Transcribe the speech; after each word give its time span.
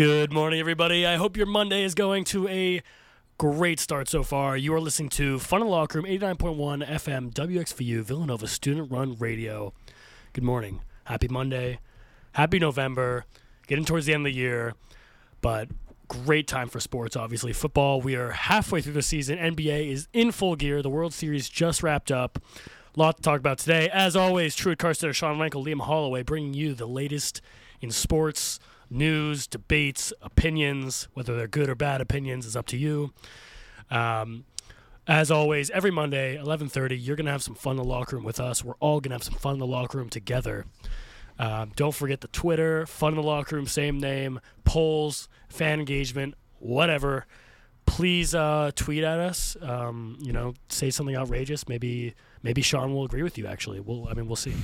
Good 0.00 0.32
morning, 0.32 0.60
everybody. 0.60 1.04
I 1.04 1.16
hope 1.16 1.36
your 1.36 1.44
Monday 1.44 1.84
is 1.84 1.94
going 1.94 2.24
to 2.24 2.48
a 2.48 2.80
great 3.36 3.78
start 3.78 4.08
so 4.08 4.22
far. 4.22 4.56
You 4.56 4.72
are 4.72 4.80
listening 4.80 5.10
to 5.10 5.38
Fun 5.38 5.60
in 5.60 5.66
the 5.66 5.70
Locker 5.70 6.00
Room, 6.00 6.10
89.1 6.10 6.88
FM, 6.88 7.34
WXVU, 7.34 8.00
Villanova 8.00 8.46
Student 8.46 8.90
Run 8.90 9.14
Radio. 9.18 9.74
Good 10.32 10.42
morning. 10.42 10.80
Happy 11.04 11.28
Monday. 11.28 11.80
Happy 12.32 12.58
November. 12.58 13.26
Getting 13.66 13.84
towards 13.84 14.06
the 14.06 14.14
end 14.14 14.26
of 14.26 14.32
the 14.32 14.38
year, 14.38 14.72
but 15.42 15.68
great 16.08 16.46
time 16.46 16.70
for 16.70 16.80
sports, 16.80 17.14
obviously. 17.14 17.52
Football, 17.52 18.00
we 18.00 18.16
are 18.16 18.30
halfway 18.30 18.80
through 18.80 18.94
the 18.94 19.02
season. 19.02 19.36
NBA 19.36 19.92
is 19.92 20.08
in 20.14 20.32
full 20.32 20.56
gear. 20.56 20.80
The 20.80 20.88
World 20.88 21.12
Series 21.12 21.46
just 21.50 21.82
wrapped 21.82 22.10
up. 22.10 22.38
A 22.96 22.98
lot 22.98 23.18
to 23.18 23.22
talk 23.22 23.38
about 23.38 23.58
today. 23.58 23.90
As 23.92 24.16
always, 24.16 24.56
Truett 24.56 24.78
Carstetter, 24.78 25.14
Sean 25.14 25.36
Rankel, 25.36 25.62
Liam 25.62 25.82
Holloway, 25.82 26.22
bringing 26.22 26.54
you 26.54 26.72
the 26.72 26.86
latest 26.86 27.42
in 27.82 27.90
sports, 27.90 28.58
news, 28.90 29.46
debates, 29.46 30.12
opinions. 30.20 31.08
Whether 31.14 31.36
they're 31.36 31.48
good 31.48 31.68
or 31.68 31.74
bad 31.74 32.00
opinions 32.00 32.44
is 32.44 32.56
up 32.56 32.66
to 32.66 32.76
you. 32.76 33.12
Um, 33.90 34.44
as 35.06 35.30
always, 35.30 35.70
every 35.70 35.90
Monday, 35.90 36.36
11:30, 36.36 36.96
you're 36.96 37.16
gonna 37.16 37.30
have 37.30 37.42
some 37.42 37.54
fun 37.54 37.72
in 37.72 37.76
the 37.78 37.84
locker 37.84 38.16
room 38.16 38.24
with 38.24 38.38
us. 38.38 38.64
We're 38.64 38.74
all 38.80 39.00
gonna 39.00 39.14
have 39.14 39.24
some 39.24 39.34
fun 39.34 39.54
in 39.54 39.58
the 39.60 39.66
locker 39.66 39.98
room 39.98 40.08
together. 40.08 40.66
Um, 41.38 41.72
don't 41.74 41.94
forget 41.94 42.20
the 42.20 42.28
Twitter, 42.28 42.86
fun 42.86 43.14
in 43.14 43.16
the 43.16 43.26
locker 43.26 43.56
room, 43.56 43.66
same 43.66 43.98
name, 43.98 44.40
polls, 44.64 45.28
fan 45.48 45.80
engagement, 45.80 46.34
whatever. 46.58 47.26
Please 47.86 48.34
uh, 48.34 48.70
tweet 48.76 49.02
at 49.02 49.18
us. 49.18 49.56
Um, 49.62 50.18
you 50.20 50.32
know, 50.32 50.54
say 50.68 50.90
something 50.90 51.16
outrageous. 51.16 51.66
Maybe 51.66 52.14
maybe 52.42 52.62
Sean 52.62 52.94
will 52.94 53.04
agree 53.04 53.22
with 53.22 53.38
you. 53.38 53.46
Actually, 53.46 53.80
we'll 53.80 54.08
I 54.08 54.14
mean 54.14 54.26
we'll 54.26 54.36
see. 54.36 54.54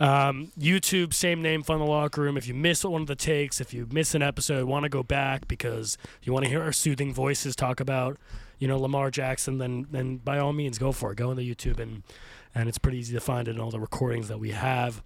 Um, 0.00 0.52
YouTube, 0.58 1.14
same 1.14 1.42
name, 1.42 1.62
fun 1.62 1.78
the 1.78 1.84
locker 1.84 2.22
room. 2.22 2.36
If 2.36 2.46
you 2.46 2.54
miss 2.54 2.84
one 2.84 3.02
of 3.02 3.08
the 3.08 3.16
takes, 3.16 3.60
if 3.60 3.72
you 3.72 3.86
miss 3.90 4.14
an 4.14 4.22
episode, 4.22 4.66
want 4.66 4.84
to 4.84 4.88
go 4.88 5.02
back 5.02 5.48
because 5.48 5.98
you 6.22 6.32
want 6.32 6.44
to 6.44 6.50
hear 6.50 6.62
our 6.62 6.72
soothing 6.72 7.12
voices 7.12 7.54
talk 7.54 7.80
about 7.80 8.18
you 8.58 8.68
know 8.68 8.78
Lamar 8.78 9.10
Jackson, 9.10 9.58
then 9.58 9.86
then 9.90 10.18
by 10.18 10.38
all 10.38 10.52
means 10.52 10.78
go 10.78 10.92
for 10.92 11.12
it. 11.12 11.16
Go 11.16 11.30
on 11.30 11.36
the 11.36 11.54
YouTube 11.54 11.78
and 11.78 12.02
and 12.54 12.68
it's 12.68 12.78
pretty 12.78 12.98
easy 12.98 13.14
to 13.14 13.20
find 13.20 13.48
it 13.48 13.52
in 13.52 13.60
all 13.60 13.70
the 13.70 13.80
recordings 13.80 14.28
that 14.28 14.38
we 14.38 14.50
have. 14.50 15.02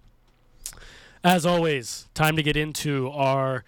As 1.23 1.45
always, 1.45 2.07
time 2.13 2.35
to 2.35 2.43
get 2.43 2.55
into 2.55 3.09
our 3.09 3.63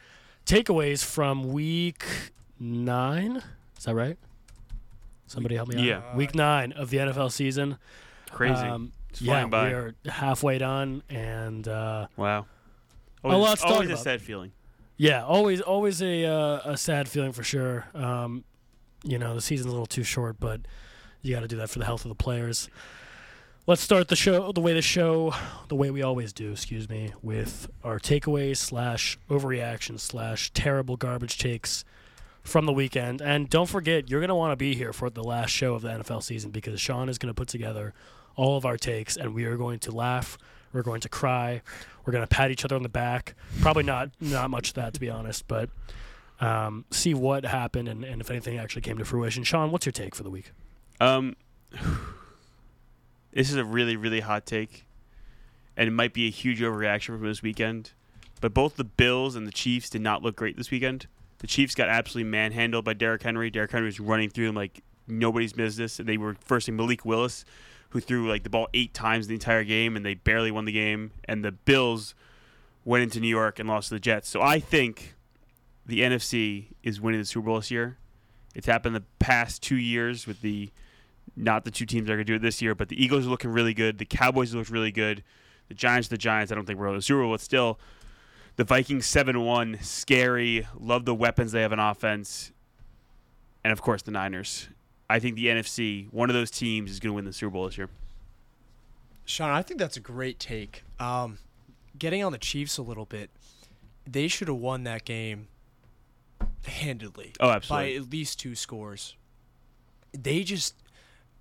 takeaways 0.46 1.04
from 1.04 1.52
week 1.52 2.06
nine. 2.60 3.42
Is 3.78 3.86
that 3.86 3.96
right? 3.96 4.18
Somebody 5.28 5.56
help 5.56 5.70
me 5.70 5.78
out. 5.78 5.84
Yeah. 5.84 6.16
Week 6.16 6.34
nine 6.34 6.72
of 6.72 6.90
the 6.90 6.98
NFL 6.98 7.32
season. 7.32 7.78
Crazy. 8.32 8.62
Um, 8.62 8.92
yeah, 9.20 9.46
by. 9.48 9.68
we 9.68 9.74
are 9.74 9.96
halfway 10.06 10.58
done, 10.58 11.04
and 11.10 11.68
uh, 11.68 12.08
wow. 12.16 12.46
A 13.24 13.38
lot 13.38 13.58
to 13.58 13.64
talk 13.64 13.72
always 13.72 13.90
a 13.90 13.94
about. 13.94 14.04
sad 14.04 14.22
feeling. 14.22 14.52
yeah, 14.98 15.26
always 15.26 15.62
always 15.62 16.02
a 16.02 16.26
uh, 16.26 16.62
a 16.72 16.78
sad 16.78 17.10
feeling 17.10 17.32
for 17.34 17.44
sure. 17.44 17.88
Um, 17.94 18.44
you 19.04 19.18
know, 19.18 19.36
the 19.36 19.42
season's 19.42 19.68
a 19.68 19.72
little 19.72 19.86
too 19.86 20.04
short, 20.04 20.40
but 20.40 20.62
you 21.22 21.34
got 21.34 21.42
to 21.42 21.48
do 21.48 21.58
that 21.58 21.70
for 21.70 21.80
the 21.80 21.86
health 21.86 22.06
of 22.06 22.10
the 22.10 22.16
players. 22.16 22.70
Let's 23.68 23.82
start 23.82 24.08
the 24.08 24.16
show 24.16 24.52
the 24.52 24.62
way 24.62 24.74
the 24.74 24.82
show, 24.82 25.34
the 25.68 25.76
way 25.76 25.92
we 25.92 26.02
always 26.02 26.32
do. 26.34 26.52
Excuse 26.52 26.88
me, 26.90 27.14
with 27.22 27.70
our 27.84 28.00
takeaways 28.00 28.58
slash 28.58 29.18
overreaction 29.30 30.00
slash 30.00 30.52
terrible 30.54 30.98
garbage 30.98 31.38
takes 31.38 31.84
from 32.42 32.66
the 32.66 32.74
weekend. 32.74 33.22
And 33.22 33.50
don't 33.50 33.70
forget, 33.70 34.10
you're 34.10 34.22
gonna 34.22 34.36
want 34.36 34.54
to 34.54 34.56
be 34.56 34.76
here 34.76 34.94
for 34.94 35.10
the 35.10 35.24
last 35.24 35.50
show 35.52 35.76
of 35.76 35.82
the 35.82 35.90
NFL 35.90 36.24
season 36.24 36.52
because 36.52 36.80
Sean 36.80 37.10
is 37.10 37.18
gonna 37.18 37.34
put 37.34 37.48
together 37.50 37.94
all 38.40 38.56
of 38.56 38.66
our 38.66 38.78
takes, 38.78 39.18
and 39.18 39.34
we 39.34 39.44
are 39.44 39.58
going 39.58 39.80
to 39.80 39.92
laugh. 39.92 40.38
We're 40.72 40.82
going 40.82 41.02
to 41.02 41.10
cry. 41.10 41.62
We're 42.06 42.14
going 42.14 42.24
to 42.24 42.28
pat 42.28 42.52
each 42.52 42.64
other 42.64 42.78
on 42.78 42.84
the 42.84 42.90
back. 42.90 43.36
Probably 43.60 43.84
not 43.84 44.12
not 44.22 44.50
much 44.50 44.70
of 44.70 44.76
that 44.76 44.94
to 44.94 45.00
be 45.00 45.10
honest, 45.10 45.46
but 45.48 45.70
um, 46.40 46.86
see 46.90 47.14
what 47.14 47.44
happened 47.44 47.90
and, 47.90 48.06
and 48.06 48.22
if 48.22 48.32
anything 48.32 48.58
actually 48.58 48.82
came 48.82 48.98
to 48.98 49.04
fruition. 49.04 49.44
Sean, 49.44 49.72
what's 49.72 49.86
your 49.86 49.92
take 49.92 50.16
for 50.16 50.24
the 50.24 50.30
week? 50.30 50.54
Um, 51.02 51.36
this 53.34 53.50
is 53.50 53.58
a 53.58 53.66
really, 53.66 53.98
really 53.98 54.22
hot 54.22 54.46
take, 54.46 54.86
and 55.76 55.90
it 55.90 55.92
might 55.92 56.14
be 56.14 56.28
a 56.28 56.32
huge 56.32 56.62
overreaction 56.62 57.08
from 57.08 57.24
this 57.24 57.44
weekend. 57.44 57.92
But 58.40 58.54
both 58.54 58.78
the 58.78 58.86
Bills 58.86 59.36
and 59.36 59.46
the 59.46 59.52
Chiefs 59.52 59.90
did 59.90 60.02
not 60.02 60.24
look 60.24 60.38
great 60.38 60.56
this 60.56 60.72
weekend. 60.72 61.08
The 61.40 61.48
Chiefs 61.48 61.76
got 61.76 61.90
absolutely 61.90 62.32
manhandled 62.32 62.86
by 62.86 62.94
Derrick 62.94 63.24
Henry. 63.24 63.50
Derrick 63.50 63.72
Henry 63.72 63.88
was 63.88 64.00
running 64.00 64.30
through 64.30 64.46
them 64.46 64.56
like 64.56 64.82
nobody's 65.10 65.52
business, 65.52 66.00
and 66.00 66.08
they 66.08 66.18
were 66.18 66.38
firsting 66.40 66.78
Malik 66.78 67.04
Willis, 67.04 67.44
who 67.90 68.00
threw 68.00 68.30
like 68.30 68.44
the 68.44 68.50
ball 68.50 68.68
eight 68.74 68.94
times 68.94 69.26
in 69.26 69.30
the 69.30 69.36
entire 69.36 69.64
game, 69.64 69.96
and 69.96 70.06
they 70.06 70.14
barely 70.14 70.52
won 70.52 70.66
the 70.66 70.72
game. 70.72 71.12
And 71.26 71.44
the 71.44 71.52
Bills 71.52 72.16
went 72.86 73.04
into 73.04 73.20
New 73.20 73.28
York 73.28 73.60
and 73.60 73.68
lost 73.68 73.90
to 73.90 73.96
the 73.96 74.00
Jets. 74.00 74.30
So 74.30 74.42
I 74.42 74.60
think 74.60 75.16
the 75.86 76.02
NFC 76.02 76.68
is 76.84 77.02
winning 77.02 77.20
the 77.20 77.26
Super 77.26 77.48
Bowl 77.48 77.56
this 77.58 77.72
year. 77.72 77.98
It's 78.56 78.68
happened 78.68 78.96
the 78.96 79.04
past 79.20 79.62
two 79.62 79.76
years 79.76 80.28
with 80.28 80.42
the 80.42 80.72
not 81.36 81.64
the 81.64 81.72
two 81.72 81.86
teams 81.86 82.08
that 82.08 82.14
are 82.14 82.18
going 82.18 82.26
to 82.26 82.32
do 82.34 82.36
it 82.36 82.42
this 82.42 82.62
year, 82.62 82.76
but 82.76 82.90
the 82.90 83.02
Eagles 83.02 83.26
are 83.26 83.30
looking 83.30 83.52
really 83.52 83.74
good. 83.74 83.98
The 83.98 84.06
Cowboys 84.06 84.54
look 84.54 84.70
really 84.70 84.92
good. 84.92 85.24
The 85.68 85.76
Giants, 85.76 86.08
the 86.08 86.18
Giants. 86.18 86.52
I 86.52 86.56
don't 86.56 86.66
think 86.66 86.80
we're 86.80 86.90
to 86.90 86.96
the 86.96 87.02
Super 87.02 87.22
Bowl, 87.22 87.32
but 87.32 87.42
still, 87.42 87.80
the 88.56 88.64
Vikings 88.64 89.06
seven 89.06 89.40
one, 89.42 89.78
scary. 89.82 90.68
Love 90.78 91.06
the 91.06 91.16
weapons 91.16 91.52
they 91.52 91.62
have 91.62 91.72
in 91.72 91.80
offense, 91.80 92.52
and 93.64 93.72
of 93.72 93.82
course 93.82 94.02
the 94.02 94.12
Niners. 94.12 94.68
I 95.10 95.20
think 95.20 95.36
the 95.36 95.48
NFC, 95.48 96.08
one 96.12 96.30
of 96.30 96.34
those 96.36 96.52
teams, 96.52 96.92
is 96.92 97.00
going 97.00 97.10
to 97.10 97.14
win 97.16 97.26
the 97.26 97.34
Super 97.34 97.50
Bowl 97.52 97.66
this 97.66 97.78
year. 97.78 97.90
Sean, 99.26 99.50
I 99.52 99.62
think 99.62 99.80
that's 99.80 99.98
a 99.98 100.02
great 100.02 100.40
take. 100.40 100.84
Um, 101.00 101.40
getting 101.98 102.24
on 102.24 102.32
the 102.32 102.38
Chiefs 102.38 102.78
a 102.78 102.82
little 102.82 103.06
bit, 103.06 103.30
they 104.06 104.28
should 104.28 104.48
have 104.48 104.58
won 104.58 104.84
that 104.84 105.06
game 105.06 105.48
handedly 106.66 107.34
Oh, 107.40 107.50
absolutely. 107.50 107.98
by 108.00 108.04
at 108.04 108.10
least 108.12 108.40
two 108.40 108.56
scores. 108.56 109.16
They 110.14 110.44
just 110.44 110.76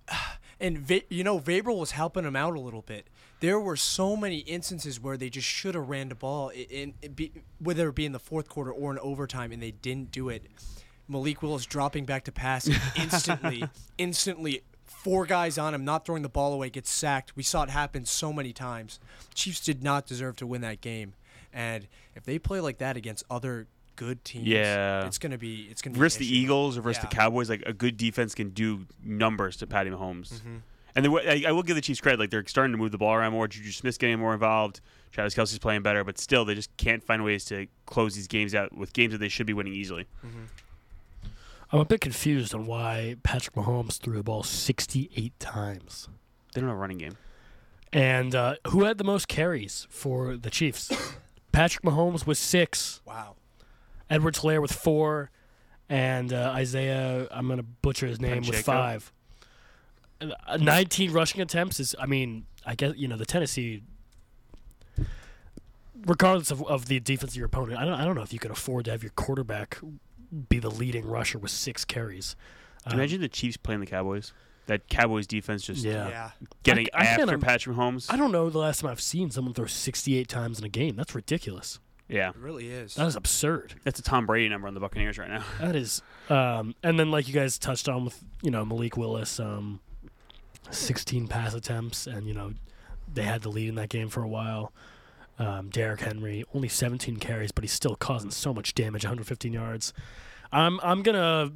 and 0.59 0.77
Va- 0.79 1.01
you 1.09 1.23
know 1.23 1.39
Vrabel 1.39 1.77
was 1.79 1.91
helping 1.91 2.23
them 2.23 2.35
out 2.35 2.55
a 2.55 2.59
little 2.59 2.81
bit. 2.83 3.07
There 3.39 3.59
were 3.59 3.77
so 3.77 4.15
many 4.17 4.39
instances 4.39 4.99
where 4.99 5.15
they 5.17 5.29
just 5.29 5.47
should 5.47 5.73
have 5.75 5.87
ran 5.87 6.09
the 6.09 6.15
ball, 6.15 6.49
in, 6.49 6.93
in 7.01 7.13
be, 7.13 7.31
whether 7.59 7.87
it 7.87 7.95
be 7.95 8.05
in 8.05 8.11
the 8.11 8.19
fourth 8.19 8.49
quarter 8.49 8.71
or 8.71 8.91
in 8.91 8.99
overtime, 8.99 9.51
and 9.53 9.63
they 9.63 9.71
didn't 9.71 10.11
do 10.11 10.27
it. 10.29 10.43
Malik 11.09 11.41
Willis 11.41 11.65
dropping 11.65 12.05
back 12.05 12.23
to 12.25 12.31
pass 12.31 12.69
instantly, 12.95 13.63
instantly. 13.97 14.61
Four 14.85 15.25
guys 15.25 15.57
on 15.57 15.73
him, 15.73 15.85
not 15.85 16.05
throwing 16.05 16.23
the 16.23 16.29
ball 16.29 16.51
away, 16.53 16.69
gets 16.69 16.89
sacked. 16.89 17.35
We 17.35 17.43
saw 17.43 17.63
it 17.63 17.69
happen 17.69 18.05
so 18.05 18.33
many 18.33 18.51
times. 18.51 18.99
Chiefs 19.33 19.61
did 19.61 19.81
not 19.81 20.05
deserve 20.05 20.35
to 20.37 20.47
win 20.47 20.59
that 20.61 20.81
game, 20.81 21.13
and 21.53 21.87
if 22.15 22.23
they 22.25 22.37
play 22.37 22.59
like 22.59 22.79
that 22.79 22.97
against 22.97 23.23
other 23.31 23.67
good 23.95 24.23
teams, 24.25 24.45
Yeah. 24.47 25.05
it's 25.07 25.17
gonna 25.17 25.37
be 25.37 25.67
it's 25.71 25.81
gonna 25.81 25.93
be 25.93 25.99
versus 25.99 26.17
an 26.19 26.27
the. 26.27 26.37
Eagles 26.37 26.77
or 26.77 26.81
versus 26.81 27.01
Yeah. 27.03 27.09
the 27.09 27.15
Cowboys, 27.15 27.49
like 27.49 27.63
a 27.65 27.71
good 27.73 27.95
defense 27.95 28.35
can 28.35 28.49
do 28.49 28.87
numbers 29.03 29.55
to 29.57 29.67
Patty 29.67 29.89
Mahomes. 29.89 30.33
Mm-hmm. 30.33 30.55
And 30.95 31.07
I, 31.07 31.43
I 31.47 31.51
will 31.53 31.63
give 31.63 31.75
the 31.75 31.81
Chiefs 31.81 32.01
credit; 32.01 32.19
like 32.19 32.29
they're 32.29 32.45
starting 32.47 32.73
to 32.73 32.77
move 32.77 32.91
the 32.91 32.97
ball 32.97 33.13
around 33.13 33.31
more. 33.31 33.47
Juju 33.47 33.71
Smith's 33.71 33.97
getting 33.97 34.19
more 34.19 34.33
involved. 34.33 34.81
Travis 35.11 35.33
Kelce's 35.33 35.59
playing 35.59 35.81
better, 35.81 36.03
but 36.03 36.17
still, 36.17 36.43
they 36.43 36.55
just 36.55 36.75
can't 36.77 37.03
find 37.03 37.23
ways 37.23 37.45
to 37.45 37.67
close 37.85 38.15
these 38.15 38.27
games 38.27 38.53
out 38.53 38.75
with 38.75 38.91
games 38.91 39.13
that 39.13 39.19
they 39.19 39.29
should 39.29 39.45
be 39.47 39.53
winning 39.53 39.73
easily. 39.73 40.07
I'm 41.71 41.79
a 41.79 41.85
bit 41.85 42.01
confused 42.01 42.55
on 42.55 42.65
why 42.65 43.15
Patrick 43.21 43.55
Mahomes 43.55 43.99
threw 43.99 44.17
the 44.17 44.23
ball 44.23 44.41
68 44.43 45.39
times. 45.39 46.09
They 46.53 46.61
don't 46.61 46.69
have 46.69 46.77
a 46.77 46.79
running 46.81 46.97
game. 46.97 47.17
And 47.93 48.33
uh, 48.33 48.55
who 48.67 48.83
had 48.85 48.97
the 48.97 49.03
most 49.03 49.27
carries 49.27 49.87
for 49.89 50.35
the 50.35 50.49
Chiefs? 50.49 50.91
Patrick 51.51 51.83
Mahomes 51.83 52.25
with 52.25 52.37
six, 52.37 53.01
Wow. 53.05 53.35
Edward 54.09 54.35
Helaire 54.35 54.61
with 54.61 54.71
four, 54.71 55.29
and 55.87 56.33
uh, 56.33 56.51
Isaiah, 56.55 57.27
I'm 57.31 57.45
going 57.45 57.57
to 57.57 57.63
butcher 57.63 58.07
his 58.07 58.19
name, 58.19 58.41
with 58.41 58.61
five. 58.61 59.11
Uh, 60.21 60.57
19 60.57 61.11
rushing 61.11 61.41
attempts 61.41 61.79
is, 61.79 61.95
I 61.99 62.07
mean, 62.07 62.45
I 62.65 62.73
guess, 62.75 62.93
you 62.95 63.07
know, 63.07 63.17
the 63.17 63.25
Tennessee, 63.25 63.83
regardless 66.05 66.49
of, 66.49 66.65
of 66.65 66.87
the 66.87 66.99
defense 66.99 67.33
of 67.33 67.37
your 67.37 67.45
opponent, 67.45 67.79
I 67.79 67.85
don't, 67.85 67.93
I 67.93 68.05
don't 68.05 68.15
know 68.15 68.23
if 68.23 68.33
you 68.33 68.39
can 68.39 68.51
afford 68.51 68.85
to 68.85 68.91
have 68.91 69.03
your 69.03 69.11
quarterback 69.11 69.79
be 70.49 70.59
the 70.59 70.69
leading 70.71 71.05
rusher 71.05 71.37
with 71.39 71.51
six 71.51 71.85
carries. 71.85 72.35
Um, 72.85 72.93
imagine 72.93 73.21
the 73.21 73.27
Chiefs 73.29 73.57
playing 73.57 73.81
the 73.81 73.85
Cowboys? 73.87 74.33
That 74.67 74.87
Cowboys 74.87 75.25
defense 75.25 75.63
just 75.63 75.83
Yeah. 75.83 76.07
Yeah. 76.09 76.31
getting 76.63 76.87
I- 76.93 76.99
I 77.01 77.05
can't 77.05 77.21
after 77.21 77.33
im- 77.35 77.41
Patrick 77.41 77.75
Mahomes. 77.75 78.05
I 78.11 78.15
don't 78.17 78.31
know 78.31 78.49
the 78.49 78.59
last 78.59 78.81
time 78.81 78.91
I've 78.91 79.01
seen 79.01 79.31
someone 79.31 79.53
throw 79.53 79.65
68 79.65 80.27
times 80.27 80.59
in 80.59 80.65
a 80.65 80.69
game. 80.69 80.95
That's 80.95 81.15
ridiculous. 81.15 81.79
yeah, 82.07 82.29
It 82.29 82.37
really 82.37 82.69
is. 82.69 82.95
That 82.95 83.07
is 83.07 83.15
absurd. 83.15 83.75
that's 83.83 83.99
a 83.99 84.03
Tom 84.03 84.25
Brady 84.25 84.47
number 84.49 84.67
on 84.67 84.73
the 84.75 84.79
Buccaneers 84.79 85.17
right 85.17 85.29
now. 85.29 85.43
That 85.59 85.75
is, 85.75 86.01
um, 86.29 86.73
and 86.83 86.99
then 86.99 87.09
like 87.11 87.27
you 87.27 87.33
guys 87.33 87.57
touched 87.57 87.87
on 87.89 88.05
with 88.05 88.23
you 88.41 88.49
know 88.51 88.63
Malik 88.65 88.95
Willis, 88.97 89.39
um, 89.39 89.79
16 90.71 91.27
pass 91.27 91.53
attempts, 91.53 92.07
and 92.07 92.27
you 92.27 92.33
know 92.33 92.53
they 93.11 93.23
had 93.23 93.41
the 93.41 93.49
lead 93.49 93.69
in 93.69 93.75
that 93.75 93.89
game 93.89 94.09
for 94.09 94.21
a 94.23 94.27
while. 94.27 94.71
Um, 95.39 95.69
Derrick 95.69 96.01
Henry 96.01 96.43
only 96.53 96.67
17 96.67 97.15
carries, 97.17 97.51
but 97.51 97.63
he's 97.63 97.71
still 97.71 97.95
causing 97.95 98.29
so 98.29 98.53
much 98.53 98.75
damage, 98.75 99.03
115 99.05 99.53
yards. 99.53 99.93
I'm 100.51 100.79
I'm 100.81 101.01
gonna 101.01 101.51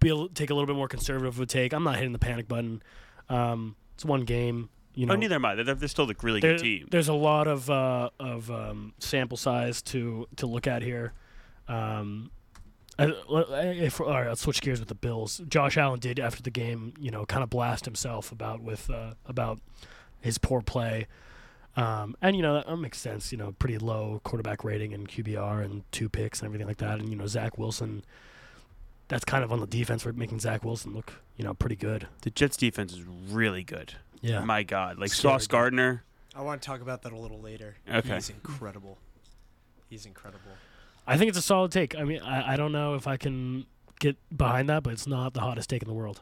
be 0.00 0.28
take 0.34 0.50
a 0.50 0.54
little 0.54 0.66
bit 0.66 0.76
more 0.76 0.88
conservative 0.88 1.34
of 1.34 1.40
a 1.40 1.46
take. 1.46 1.72
I'm 1.72 1.82
not 1.82 1.96
hitting 1.96 2.12
the 2.12 2.18
panic 2.18 2.48
button. 2.48 2.82
Um, 3.28 3.76
it's 3.94 4.04
one 4.04 4.22
game. 4.22 4.68
You 4.94 5.04
know, 5.06 5.12
oh, 5.12 5.16
neither 5.16 5.34
am 5.34 5.44
I. 5.44 5.54
They're, 5.56 5.74
they're 5.74 5.88
still 5.88 6.10
a 6.10 6.14
really 6.22 6.40
there- 6.40 6.56
good 6.56 6.62
team. 6.62 6.88
There's 6.90 7.08
a 7.08 7.14
lot 7.14 7.48
of 7.48 7.68
uh, 7.68 8.10
of 8.18 8.50
um, 8.50 8.94
sample 8.98 9.36
size 9.36 9.82
to 9.82 10.26
to 10.36 10.46
look 10.46 10.66
at 10.66 10.82
here. 10.82 11.12
Um, 11.68 12.30
I, 12.98 13.04
if, 13.04 14.00
all 14.00 14.08
right, 14.08 14.28
let's 14.28 14.40
switch 14.40 14.62
gears 14.62 14.78
with 14.78 14.88
the 14.88 14.94
Bills. 14.94 15.42
Josh 15.48 15.76
Allen 15.76 16.00
did 16.00 16.18
after 16.18 16.42
the 16.42 16.50
game, 16.50 16.94
you 16.98 17.10
know, 17.10 17.26
kind 17.26 17.42
of 17.42 17.50
blast 17.50 17.84
himself 17.84 18.32
about 18.32 18.62
with 18.62 18.88
uh, 18.88 19.12
about 19.26 19.60
his 20.20 20.38
poor 20.38 20.62
play, 20.62 21.06
um, 21.76 22.16
and 22.22 22.34
you 22.34 22.42
know 22.42 22.54
that 22.54 22.76
makes 22.76 22.98
sense. 22.98 23.32
You 23.32 23.38
know, 23.38 23.54
pretty 23.58 23.78
low 23.78 24.20
quarterback 24.24 24.64
rating 24.64 24.94
and 24.94 25.08
QBR 25.08 25.64
and 25.64 25.82
two 25.92 26.08
picks 26.08 26.40
and 26.40 26.46
everything 26.46 26.66
like 26.66 26.78
that. 26.78 26.98
And 26.98 27.08
you 27.08 27.16
know, 27.16 27.26
Zach 27.26 27.58
Wilson, 27.58 28.04
that's 29.08 29.24
kind 29.24 29.44
of 29.44 29.52
on 29.52 29.60
the 29.60 29.66
defense 29.66 30.02
for 30.02 30.12
making 30.12 30.40
Zach 30.40 30.64
Wilson 30.64 30.94
look, 30.94 31.12
you 31.36 31.44
know, 31.44 31.54
pretty 31.54 31.76
good. 31.76 32.08
The 32.22 32.30
Jets 32.30 32.56
defense 32.56 32.92
is 32.92 33.02
really 33.02 33.62
good. 33.62 33.94
Yeah, 34.22 34.40
My 34.40 34.62
God, 34.62 34.98
like 34.98 35.10
Scary 35.10 35.34
Sauce 35.34 35.46
good. 35.46 35.52
Gardner. 35.52 36.04
I 36.34 36.40
want 36.42 36.60
to 36.60 36.66
talk 36.66 36.80
about 36.80 37.02
that 37.02 37.12
a 37.12 37.16
little 37.16 37.40
later. 37.40 37.76
Okay. 37.90 38.14
He's 38.14 38.30
incredible. 38.30 38.98
He's 39.88 40.04
incredible. 40.06 40.50
I 41.06 41.16
think 41.16 41.28
it's 41.28 41.38
a 41.38 41.42
solid 41.42 41.70
take. 41.70 41.96
I 41.96 42.04
mean, 42.04 42.20
I, 42.20 42.54
I 42.54 42.56
don't 42.56 42.72
know 42.72 42.94
if 42.94 43.06
I 43.06 43.16
can 43.16 43.66
get 44.00 44.16
behind 44.36 44.68
that, 44.68 44.82
but 44.82 44.92
it's 44.92 45.06
not 45.06 45.34
the 45.34 45.40
hottest 45.40 45.70
take 45.70 45.82
in 45.82 45.88
the 45.88 45.94
world. 45.94 46.20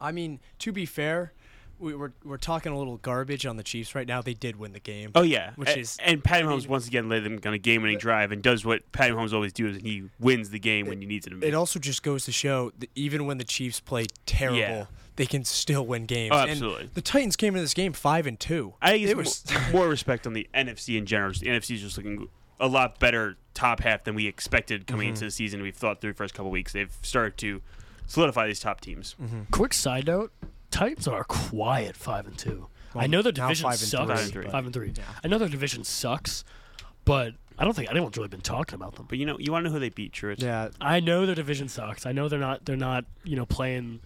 I 0.00 0.12
mean, 0.12 0.40
to 0.58 0.72
be 0.72 0.84
fair, 0.86 1.32
we, 1.78 1.94
we're 1.94 2.12
we're 2.24 2.36
talking 2.38 2.72
a 2.72 2.78
little 2.78 2.96
garbage 2.98 3.46
on 3.46 3.56
the 3.56 3.62
Chiefs 3.62 3.94
right 3.94 4.06
now. 4.06 4.22
They 4.22 4.34
did 4.34 4.56
win 4.56 4.72
the 4.72 4.80
game. 4.80 5.10
Oh 5.14 5.22
yeah, 5.22 5.52
Which 5.56 5.68
A- 5.68 5.78
is- 5.80 5.98
and 6.04 6.22
Patty 6.24 6.44
I 6.44 6.46
Mahomes 6.46 6.60
mean- 6.62 6.70
once 6.70 6.86
again 6.88 7.08
led 7.08 7.24
them 7.24 7.38
on 7.44 7.52
a 7.54 7.58
game-winning 7.58 7.98
drive 7.98 8.32
and 8.32 8.42
does 8.42 8.64
what 8.64 8.90
Patty 8.92 9.12
Mahomes 9.12 9.32
always 9.32 9.52
does, 9.52 9.76
and 9.76 9.86
he 9.86 10.04
wins 10.18 10.50
the 10.50 10.58
game 10.58 10.86
when 10.86 11.00
you 11.02 11.08
need 11.08 11.26
him. 11.26 11.42
It 11.42 11.54
also 11.54 11.78
just 11.78 12.02
goes 12.02 12.24
to 12.26 12.32
show 12.32 12.72
that 12.78 12.90
even 12.94 13.26
when 13.26 13.38
the 13.38 13.44
Chiefs 13.44 13.80
play 13.80 14.06
terrible, 14.26 14.58
Yeah. 14.58 14.84
they 15.16 15.26
can 15.26 15.44
still 15.44 15.84
win 15.86 16.06
games. 16.06 16.32
Oh, 16.34 16.40
And 16.40 16.50
absolutely. 16.50 16.90
the 16.94 17.02
Titans 17.02 17.36
came 17.36 17.54
into 17.54 17.62
this 17.62 17.74
game 17.74 17.92
five 17.92 18.26
and 18.26 18.38
two. 18.40 18.74
I 18.80 18.90
think 18.92 19.06
it 19.08 19.18
it's 19.18 19.44
was 19.52 19.72
more 19.72 19.88
respect 19.96 20.26
on 20.26 20.32
the 20.32 20.48
NFC 20.54 20.96
in 20.98 21.06
general. 21.06 21.32
The 21.32 21.46
NFC 21.46 21.74
is 21.76 21.82
just 21.82 21.96
looking 21.96 22.28
a 22.58 22.68
lot 22.68 22.98
better 22.98 23.36
top 23.52 23.80
half 23.80 24.04
than 24.04 24.14
we 24.14 24.26
expected 24.26 24.86
coming 24.86 25.08
Mm-hmm. 25.08 25.14
into 25.14 25.24
the 25.26 25.30
season. 25.30 25.62
We've 25.62 25.76
thought 25.76 26.00
through 26.00 26.12
the 26.12 26.16
first 26.16 26.32
couple 26.34 26.50
weeks. 26.50 26.72
They've 26.72 26.92
started 27.02 27.36
to 27.38 27.60
solidify 28.06 28.46
these 28.46 28.60
top 28.60 28.80
teams. 28.80 29.14
Quick 29.50 29.72
side 29.74 30.06
note: 30.06 30.32
Titans 30.76 31.08
are 31.08 31.24
quiet 31.24 31.96
five 31.96 32.26
and 32.26 32.36
two. 32.36 32.66
I 32.94 33.06
know 33.06 33.22
their 33.22 33.32
division 33.32 33.64
five 33.64 33.78
sucks. 33.78 34.08
Five 34.08 34.18
and 34.20 34.30
three. 34.32 34.48
Five 34.48 34.64
and 34.66 34.74
three. 34.74 34.92
Yeah. 34.96 35.02
I 35.24 35.28
know 35.28 35.38
their 35.38 35.48
division 35.48 35.84
sucks, 35.84 36.44
but 37.04 37.34
I 37.58 37.64
don't 37.64 37.74
think 37.74 37.90
anyone's 37.90 38.16
really 38.16 38.28
been 38.28 38.40
talking 38.42 38.74
about 38.74 38.94
them. 38.96 39.06
But 39.08 39.18
you 39.18 39.26
know, 39.26 39.38
you 39.38 39.52
want 39.52 39.64
to 39.64 39.70
know 39.70 39.74
who 39.74 39.80
they 39.80 39.88
beat, 39.88 40.12
Truitt? 40.12 40.42
yeah. 40.42 40.68
I 40.80 41.00
know 41.00 41.24
their 41.26 41.34
division 41.34 41.68
sucks. 41.68 42.04
I 42.06 42.12
know 42.12 42.28
they're 42.28 42.38
not. 42.38 42.64
They're 42.64 42.76
not. 42.76 43.04
You 43.24 43.36
know, 43.36 43.46
playing 43.46 44.00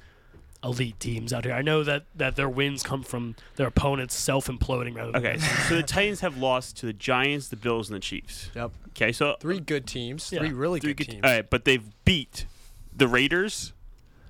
elite 0.62 1.00
teams 1.00 1.32
out 1.32 1.44
here. 1.44 1.54
I 1.54 1.62
know 1.62 1.82
that 1.84 2.04
that 2.14 2.36
their 2.36 2.48
wins 2.48 2.82
come 2.82 3.02
from 3.02 3.34
their 3.56 3.66
opponents 3.66 4.14
self 4.14 4.46
imploding 4.46 4.94
rather 4.94 5.12
than 5.12 5.24
Okay, 5.26 5.38
so 5.38 5.74
the 5.76 5.82
Titans 5.82 6.20
have 6.20 6.36
lost 6.36 6.76
to 6.78 6.86
the 6.86 6.92
Giants, 6.92 7.48
the 7.48 7.56
Bills, 7.56 7.88
and 7.88 7.96
the 7.96 8.00
Chiefs. 8.00 8.50
Yep. 8.54 8.70
Okay, 8.90 9.12
so 9.12 9.36
Three 9.40 9.60
good 9.60 9.86
teams. 9.86 10.30
Yeah. 10.32 10.40
Three 10.40 10.52
really 10.52 10.78
three 10.80 10.94
good 10.94 11.06
good- 11.06 11.12
teams. 11.14 11.24
All 11.24 11.30
right, 11.30 11.48
but 11.48 11.64
they've 11.64 11.84
beat 12.04 12.46
the 12.94 13.08
Raiders, 13.08 13.72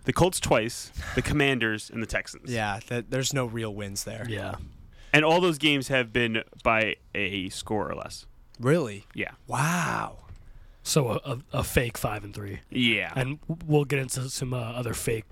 the 0.04 0.12
Colts 0.12 0.40
twice, 0.40 0.90
the 1.14 1.22
Commanders, 1.22 1.90
and 1.90 2.02
the 2.02 2.06
Texans. 2.06 2.50
Yeah, 2.52 2.80
that, 2.88 3.10
there's 3.10 3.32
no 3.32 3.46
real 3.46 3.74
wins 3.74 4.04
there. 4.04 4.26
Yeah. 4.28 4.56
and 5.12 5.24
all 5.24 5.40
those 5.40 5.58
games 5.58 5.88
have 5.88 6.12
been 6.12 6.42
by 6.62 6.96
a 7.14 7.48
score 7.50 7.90
or 7.90 7.94
less. 7.94 8.26
Really? 8.58 9.06
Yeah, 9.14 9.32
Wow. 9.46 10.18
So 10.82 11.10
a, 11.10 11.20
a, 11.24 11.38
a 11.58 11.62
fake 11.64 11.98
five 11.98 12.24
and 12.24 12.34
three, 12.34 12.60
yeah. 12.70 13.12
and 13.14 13.38
we'll 13.66 13.84
get 13.84 13.98
into 13.98 14.28
some 14.30 14.54
uh, 14.54 14.56
other 14.58 14.94
fake 14.94 15.26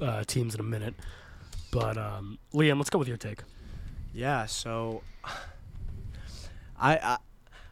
uh, 0.00 0.24
teams 0.24 0.54
in 0.54 0.60
a 0.60 0.64
minute. 0.64 0.94
But 1.70 1.96
um, 1.96 2.38
Liam, 2.52 2.76
let's 2.76 2.90
go 2.90 2.98
with 2.98 3.08
your 3.08 3.16
take. 3.16 3.40
Yeah, 4.12 4.44
so 4.46 5.02
I 6.78 6.96
I, 6.98 7.16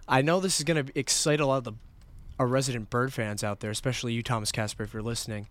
I 0.08 0.22
know 0.22 0.40
this 0.40 0.58
is 0.58 0.64
gonna 0.64 0.86
excite 0.94 1.38
a 1.38 1.46
lot 1.46 1.58
of 1.58 1.64
the 1.64 1.72
our 2.38 2.46
resident 2.46 2.90
bird 2.90 3.12
fans 3.12 3.42
out 3.42 3.60
there, 3.60 3.70
especially 3.70 4.12
you, 4.12 4.22
Thomas 4.22 4.52
Casper, 4.52 4.82
if 4.84 4.92
you're 4.92 5.02
listening. 5.02 5.48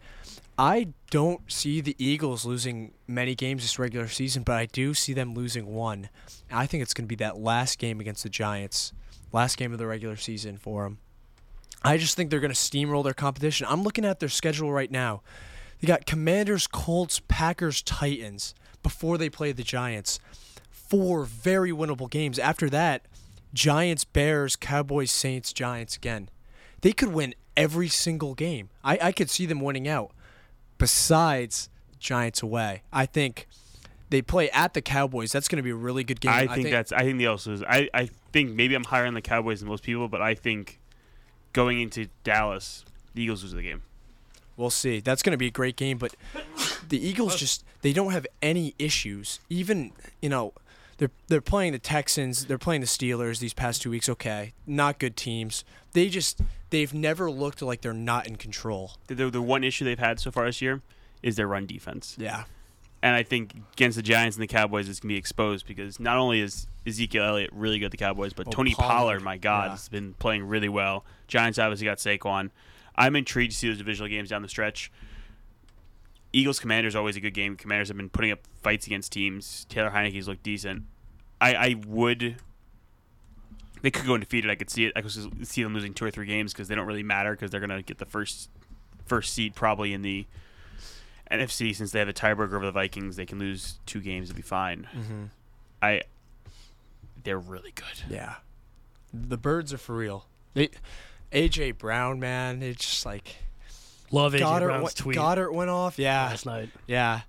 I 0.58 0.88
don't 1.10 1.52
see 1.52 1.82
the 1.82 1.96
Eagles 1.98 2.46
losing 2.46 2.94
many 3.08 3.36
games 3.36 3.64
this 3.64 3.78
regular 3.78 4.08
season, 4.08 4.44
but 4.44 4.56
I 4.56 4.68
do 4.68 4.94
see 4.94 5.14
them 5.14 5.34
losing 5.34 5.66
one. 5.66 6.10
I 6.50 6.66
think 6.66 6.82
it's 6.82 6.94
going 6.94 7.06
to 7.06 7.10
be 7.10 7.16
that 7.16 7.38
last 7.38 7.78
game 7.78 8.00
against 8.00 8.24
the 8.24 8.30
Giants, 8.30 8.94
last 9.34 9.58
game 9.58 9.74
of 9.74 9.80
the 9.80 9.88
regular 9.88 10.16
season 10.16 10.58
for 10.58 10.84
them. 10.84 11.00
I 11.84 11.98
just 11.98 12.16
think 12.16 12.30
they're 12.30 12.40
going 12.40 12.54
to 12.54 12.56
steamroll 12.56 13.04
their 13.04 13.14
competition. 13.14 13.68
I'm 13.70 13.84
looking 13.84 14.06
at 14.06 14.20
their 14.20 14.30
schedule 14.30 14.72
right 14.72 14.90
now. 14.90 15.22
They 15.80 15.88
got 15.88 16.06
Commanders, 16.06 16.68
Colts, 16.68 17.22
Packers, 17.28 17.82
Titans 17.82 18.56
before 18.82 19.18
they 19.18 19.30
play 19.30 19.52
the 19.52 19.64
Giants. 19.64 20.20
Four 20.72 21.26
very 21.26 21.72
winnable 21.72 22.10
games. 22.10 22.40
After 22.40 22.70
that, 22.70 23.06
Giants, 23.54 24.04
Bears, 24.04 24.56
Cowboys, 24.56 25.12
Saints, 25.12 25.52
Giants 25.52 25.96
again. 25.96 26.30
They 26.86 26.94
could 26.94 27.12
win 27.12 27.34
every 27.58 27.88
single 27.88 28.36
game. 28.36 28.70
I, 28.84 29.00
I 29.02 29.12
could 29.12 29.32
see 29.32 29.48
them 29.48 29.60
winning 29.60 29.88
out. 29.88 30.12
Besides 30.78 31.68
Giants 31.98 32.44
away, 32.44 32.84
I 32.94 33.08
think 33.08 33.48
they 34.12 34.22
play 34.22 34.52
at 34.52 34.76
the 34.76 34.84
Cowboys. 34.84 35.32
That's 35.32 35.48
going 35.48 35.58
to 35.58 35.64
be 35.64 35.72
a 35.72 35.76
really 35.76 36.04
good 36.04 36.22
game. 36.22 36.32
I 36.32 36.46
think, 36.46 36.70
that's. 36.70 36.92
I 36.92 37.02
think 37.02 37.18
the 37.18 37.26
also 37.26 37.54
is. 37.54 37.64
I, 37.64 37.90
I 37.92 38.10
think 38.32 38.52
maybe 38.52 38.76
I'm 38.76 38.84
higher 38.84 39.08
on 39.08 39.16
the 39.16 39.22
Cowboys 39.24 39.62
than 39.62 39.70
most 39.70 39.82
people, 39.82 40.08
but 40.08 40.22
I 40.22 40.36
think 40.36 40.80
going 41.54 41.82
into 41.82 42.08
Dallas, 42.24 42.86
the 43.16 43.24
Eagles 43.24 43.42
lose 43.42 43.54
the 43.54 43.64
game. 43.64 43.82
We'll 44.56 44.70
see. 44.70 45.00
That's 45.00 45.24
going 45.24 45.32
to 45.32 45.40
be 45.40 45.48
a 45.48 45.52
great 45.52 45.78
game, 45.78 45.98
but 45.98 46.16
the 46.88 47.04
Eagles 47.04 47.36
just 47.36 47.66
they 47.82 47.94
don't 47.94 48.12
have 48.12 48.28
any 48.44 48.76
issues. 48.78 49.40
Even, 49.50 49.92
you 50.22 50.30
know, 50.30 50.54
they're 50.98 51.10
they're 51.30 51.42
playing 51.42 51.72
the 51.72 51.80
Texans, 51.80 52.46
they're 52.46 52.60
playing 52.60 52.82
the 52.82 52.88
Steelers 52.88 53.40
these 53.40 53.56
past 53.56 53.82
2 53.82 53.90
weeks, 53.90 54.08
okay. 54.08 54.54
Not 54.68 55.00
good 55.00 55.18
teams. 55.18 55.66
They 55.94 56.10
just 56.10 56.42
they've 56.76 56.94
never 56.94 57.32
looked 57.32 57.62
like 57.62 57.80
they're 57.80 57.94
not 57.94 58.28
in 58.28 58.36
control. 58.36 58.92
The, 59.08 59.30
the, 59.30 59.42
one 59.42 59.64
issue 59.64 59.86
they've 59.86 59.98
had 59.98 60.20
so 60.20 60.30
far 60.30 60.46
this 60.46 60.62
year 60.62 60.82
is 61.24 61.38
their 61.38 61.48
run 61.48 61.66
defense. 61.66 62.18
Yeah. 62.20 62.44
And 63.02 63.16
I 63.16 63.24
think 63.24 63.54
against 63.74 63.96
the 63.96 64.04
Giants 64.04 64.36
and 64.36 64.44
the 64.44 64.48
Cowboys, 64.48 64.90
it's 64.90 65.00
going 65.00 65.08
to 65.08 65.14
be 65.14 65.18
exposed 65.18 65.66
because 65.68 66.02
not 66.02 66.18
only 66.18 66.42
is 66.42 66.68
Ezekiel 66.86 67.24
Elliott 67.24 67.52
really 67.54 67.80
good 67.80 67.86
at 67.86 67.92
the 67.92 67.98
Cowboys, 67.98 68.34
but 68.34 68.48
Oh, 68.48 68.52
Tony 68.52 68.74
Pollard, 68.74 68.90
Pollard. 68.90 69.24
my 69.24 69.38
God, 69.38 69.68
Yeah. 69.68 69.72
has 69.72 69.88
been 69.88 70.16
playing 70.16 70.44
really 70.44 70.68
well. 70.68 71.06
Giants 71.28 71.58
obviously 71.58 71.86
got 71.86 72.00
Saquon. 72.00 72.50
I'm 72.98 73.16
intrigued 73.16 73.54
to 73.54 73.58
see 73.58 73.70
those 73.70 73.78
divisional 73.78 74.10
games 74.10 74.30
down 74.30 74.42
the 74.42 74.50
stretch. 74.50 74.92
Eagles 76.34 76.60
Commanders 76.60 76.94
always 76.94 77.16
a 77.16 77.22
good 77.22 77.34
game. 77.34 77.56
Commanders 77.56 77.88
have 77.88 77.96
been 77.96 78.10
putting 78.10 78.32
up 78.32 78.40
fights 78.62 78.86
against 78.86 79.14
teams. 79.14 79.66
Taylor 79.70 79.92
Heinicke's 79.92 80.28
looked 80.28 80.44
decent. 80.44 80.84
I, 81.40 81.56
I 81.56 81.76
would. 81.88 82.36
They 83.86 83.92
could 83.92 84.08
go 84.08 84.16
undefeated. 84.16 84.50
I 84.50 84.56
could 84.56 84.72
see 84.72 84.86
it. 84.86 84.94
I 84.96 85.02
could 85.02 85.12
see 85.46 85.62
them 85.62 85.76
losing 85.76 85.94
two 85.94 86.06
or 86.06 86.10
three 86.10 86.26
games 86.26 86.52
because 86.52 86.68
they 86.68 86.74
don't 86.74 86.88
really 86.88 87.04
matter 87.04 87.34
because 87.34 87.52
they're 87.52 87.60
going 87.60 87.70
to 87.70 87.84
get 87.84 88.00
the 88.00 88.06
first 88.08 88.50
first 89.06 89.32
seed 89.32 89.54
probably 89.54 89.94
in 89.94 90.02
the 90.02 90.26
NFC 91.30 91.76
since 91.76 91.92
they 91.92 92.00
have 92.00 92.08
a 92.08 92.14
tiebreaker 92.14 92.54
over 92.56 92.66
the 92.66 92.72
Vikings. 92.72 93.16
They 93.16 93.28
can 93.28 93.38
lose 93.38 93.78
two 93.86 94.02
games 94.02 94.30
and 94.30 94.36
be 94.36 94.42
fine. 94.42 94.88
Mm-hmm. 94.92 95.24
I. 95.84 96.02
They're 97.24 97.38
really 97.38 97.74
good. 97.76 98.10
Yeah. 98.10 98.38
The 99.14 99.38
birds 99.38 99.72
are 99.72 99.78
for 99.78 99.96
real. 99.96 100.26
They 100.56 100.72
AJ 101.32 101.78
Brown, 101.78 102.20
man, 102.20 102.64
it's 102.64 102.84
just 102.84 103.06
like 103.06 103.36
Love 104.10 104.34
AJ 104.34 104.40
Goddard, 104.40 104.66
Brown's 104.66 104.84
went, 104.84 104.96
tweet 104.96 105.16
Goddard 105.16 105.52
went 105.52 105.70
off. 105.70 106.00
Yeah. 106.00 106.26
last 106.26 106.48
night. 106.48 106.70
Yeah. 106.88 107.22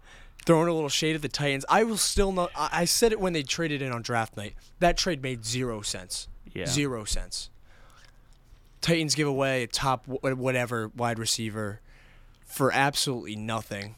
Throwing 0.47 0.69
a 0.69 0.73
little 0.73 0.89
shade 0.89 1.17
at 1.17 1.21
the 1.21 1.29
Titans. 1.29 1.67
I 1.69 1.85
will 1.85 1.99
still 1.99 2.33
not. 2.33 2.51
I 2.57 2.71
I 2.73 2.85
said 2.87 3.13
it 3.13 3.21
when 3.21 3.35
they 3.35 3.43
traded 3.43 3.83
in 3.83 3.93
on 3.93 4.01
draft 4.01 4.39
night. 4.39 4.55
That 4.79 4.97
trade 4.97 5.23
made 5.23 5.45
zero 5.45 5.83
sense. 5.83 6.29
Yeah. 6.57 6.67
Zero 6.67 7.05
sense. 7.05 7.51
Titans 8.81 9.15
give 9.15 9.27
away 9.29 9.65
a 9.65 9.67
top 9.67 10.07
wh- 10.07 10.25
uh, 10.25 10.31
whatever 10.37 10.89
wide 10.97 11.19
receiver 11.19 11.81
for 12.45 12.73
absolutely 12.73 13.37
nothing. 13.37 13.97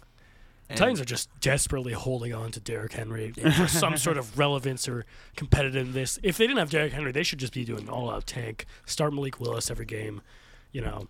And- 0.71 0.79
Titans 0.79 1.01
are 1.01 1.05
just 1.05 1.29
desperately 1.41 1.93
holding 1.93 2.35
on 2.35 2.53
to 2.53 2.61
Derrick 2.61 2.93
Henry 2.93 3.33
for 3.33 3.67
some 3.69 3.97
sort 3.97 4.19
of 4.19 4.39
relevance 4.39 4.87
or 4.89 5.05
competitiveness. 5.37 6.19
If 6.23 6.37
they 6.39 6.47
didn't 6.47 6.59
have 6.59 6.71
Derrick 6.71 6.93
Henry, 6.93 7.13
they 7.13 7.23
should 7.23 7.39
just 7.39 7.53
be 7.55 7.65
doing 7.65 7.89
all-out 7.89 8.27
tank. 8.27 8.67
Start 8.85 9.13
Malik 9.15 9.41
Willis 9.41 9.71
every 9.71 9.87
game, 9.87 10.21
you 10.73 10.81
know. 10.81 11.09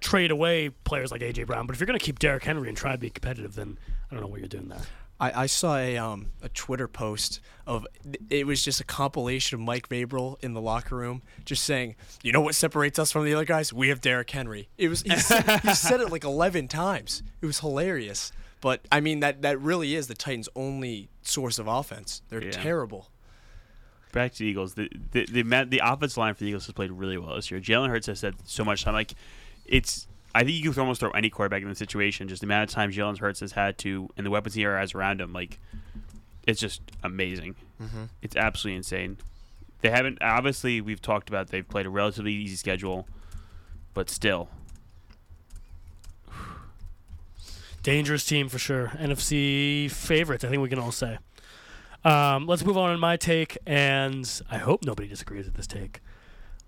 Trade 0.00 0.30
away 0.30 0.70
players 0.84 1.10
like 1.10 1.20
AJ 1.22 1.46
Brown. 1.46 1.66
But 1.66 1.74
if 1.74 1.80
you're 1.80 1.86
going 1.86 1.98
to 1.98 2.04
keep 2.04 2.18
Derrick 2.18 2.44
Henry 2.44 2.68
and 2.68 2.76
try 2.76 2.92
to 2.92 2.98
be 2.98 3.10
competitive, 3.10 3.54
then 3.54 3.78
I 4.10 4.14
don't 4.14 4.22
know 4.22 4.28
what 4.28 4.40
you're 4.40 4.48
doing 4.48 4.68
there. 4.68 4.80
I, 5.18 5.42
I 5.42 5.46
saw 5.46 5.76
a 5.78 5.96
um 5.96 6.26
a 6.42 6.48
Twitter 6.50 6.86
post 6.88 7.40
of 7.66 7.86
it 8.28 8.46
was 8.46 8.62
just 8.62 8.80
a 8.80 8.84
compilation 8.84 9.58
of 9.58 9.64
Mike 9.64 9.88
Vrabel 9.88 10.36
in 10.44 10.52
the 10.52 10.60
locker 10.60 10.94
room 10.96 11.22
just 11.44 11.64
saying, 11.64 11.96
you 12.22 12.32
know 12.32 12.40
what 12.42 12.54
separates 12.54 12.98
us 12.98 13.10
from 13.12 13.24
the 13.24 13.34
other 13.34 13.44
guys? 13.46 13.72
We 13.72 13.88
have 13.88 14.00
Derrick 14.00 14.30
Henry. 14.30 14.68
It 14.76 14.88
was 14.88 15.02
he 15.02 15.16
said, 15.16 15.60
he 15.60 15.74
said 15.74 16.00
it 16.00 16.10
like 16.10 16.24
eleven 16.24 16.68
times. 16.68 17.22
It 17.40 17.46
was 17.46 17.60
hilarious. 17.60 18.30
But 18.60 18.80
I 18.92 19.00
mean 19.00 19.20
that 19.20 19.42
that 19.42 19.60
really 19.60 19.94
is 19.94 20.06
the 20.06 20.14
Titans' 20.14 20.48
only 20.54 21.08
source 21.22 21.58
of 21.58 21.66
offense. 21.66 22.22
They're 22.28 22.44
Yeah. 22.44 22.50
terrible. 22.50 23.10
Back 24.12 24.32
to 24.32 24.38
the 24.40 24.46
Eagles. 24.46 24.74
The 24.74 24.90
the 25.12 25.24
the, 25.26 25.42
the 25.68 25.80
offensive 25.84 26.16
line 26.18 26.34
for 26.34 26.40
the 26.40 26.48
Eagles 26.48 26.66
has 26.66 26.72
played 26.74 26.90
really 26.92 27.18
well 27.18 27.34
this 27.36 27.50
year. 27.50 27.60
Jalen 27.60 27.88
Hurts 27.88 28.06
has 28.06 28.18
said 28.20 28.34
so 28.44 28.64
much 28.64 28.84
time. 28.84 28.94
Like 28.94 29.14
it's. 29.66 30.05
I 30.36 30.44
think 30.44 30.62
you 30.62 30.70
could 30.70 30.78
almost 30.78 31.00
throw 31.00 31.10
any 31.12 31.30
quarterback 31.30 31.62
in 31.62 31.68
the 31.70 31.74
situation. 31.74 32.28
Just 32.28 32.42
the 32.42 32.46
amount 32.46 32.68
of 32.68 32.74
times 32.74 32.94
Jalen 32.94 33.16
Hurts 33.16 33.40
has 33.40 33.52
had 33.52 33.78
to, 33.78 34.10
and 34.18 34.26
the 34.26 34.30
weapons 34.30 34.54
he 34.54 34.62
has 34.62 34.94
around 34.94 35.18
him, 35.18 35.32
like 35.32 35.58
it's 36.46 36.60
just 36.60 36.82
amazing. 37.02 37.54
Mm-hmm. 37.82 38.04
It's 38.20 38.36
absolutely 38.36 38.76
insane. 38.76 39.16
They 39.80 39.88
haven't 39.88 40.18
obviously 40.20 40.82
we've 40.82 41.00
talked 41.00 41.30
about 41.30 41.48
they've 41.48 41.66
played 41.66 41.86
a 41.86 41.90
relatively 41.90 42.34
easy 42.34 42.56
schedule, 42.56 43.08
but 43.94 44.10
still. 44.10 44.50
Dangerous 47.82 48.26
team 48.26 48.50
for 48.50 48.58
sure. 48.58 48.88
NFC 48.88 49.90
favorites, 49.90 50.44
I 50.44 50.50
think 50.50 50.60
we 50.60 50.68
can 50.68 50.78
all 50.78 50.92
say. 50.92 51.16
Um, 52.04 52.46
let's 52.46 52.62
move 52.62 52.76
on 52.76 52.92
to 52.92 52.98
my 52.98 53.16
take, 53.16 53.56
and 53.64 54.42
I 54.50 54.58
hope 54.58 54.84
nobody 54.84 55.08
disagrees 55.08 55.46
with 55.46 55.54
this 55.54 55.66
take. 55.66 56.00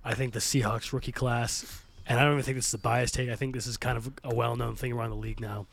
I 0.03 0.15
think 0.15 0.33
the 0.33 0.39
Seahawks 0.39 0.91
rookie 0.91 1.13
class 1.13 1.83
and 2.09 2.19
I 2.19 2.25
don't 2.25 2.33
even 2.33 2.45
think 2.45 2.57
this 2.57 2.69
is 2.69 2.75
a 2.75 2.79
biased 2.79 3.15
take. 3.15 3.29
I 3.29 3.37
think 3.37 3.55
this 3.55 3.67
is 3.67 3.77
kind 3.77 3.99
of 3.99 4.11
a 4.25 4.35
well-known 4.35 4.75
thing 4.75 4.93
around 4.93 5.11
the 5.11 5.17
league 5.17 5.41
now. 5.41 5.67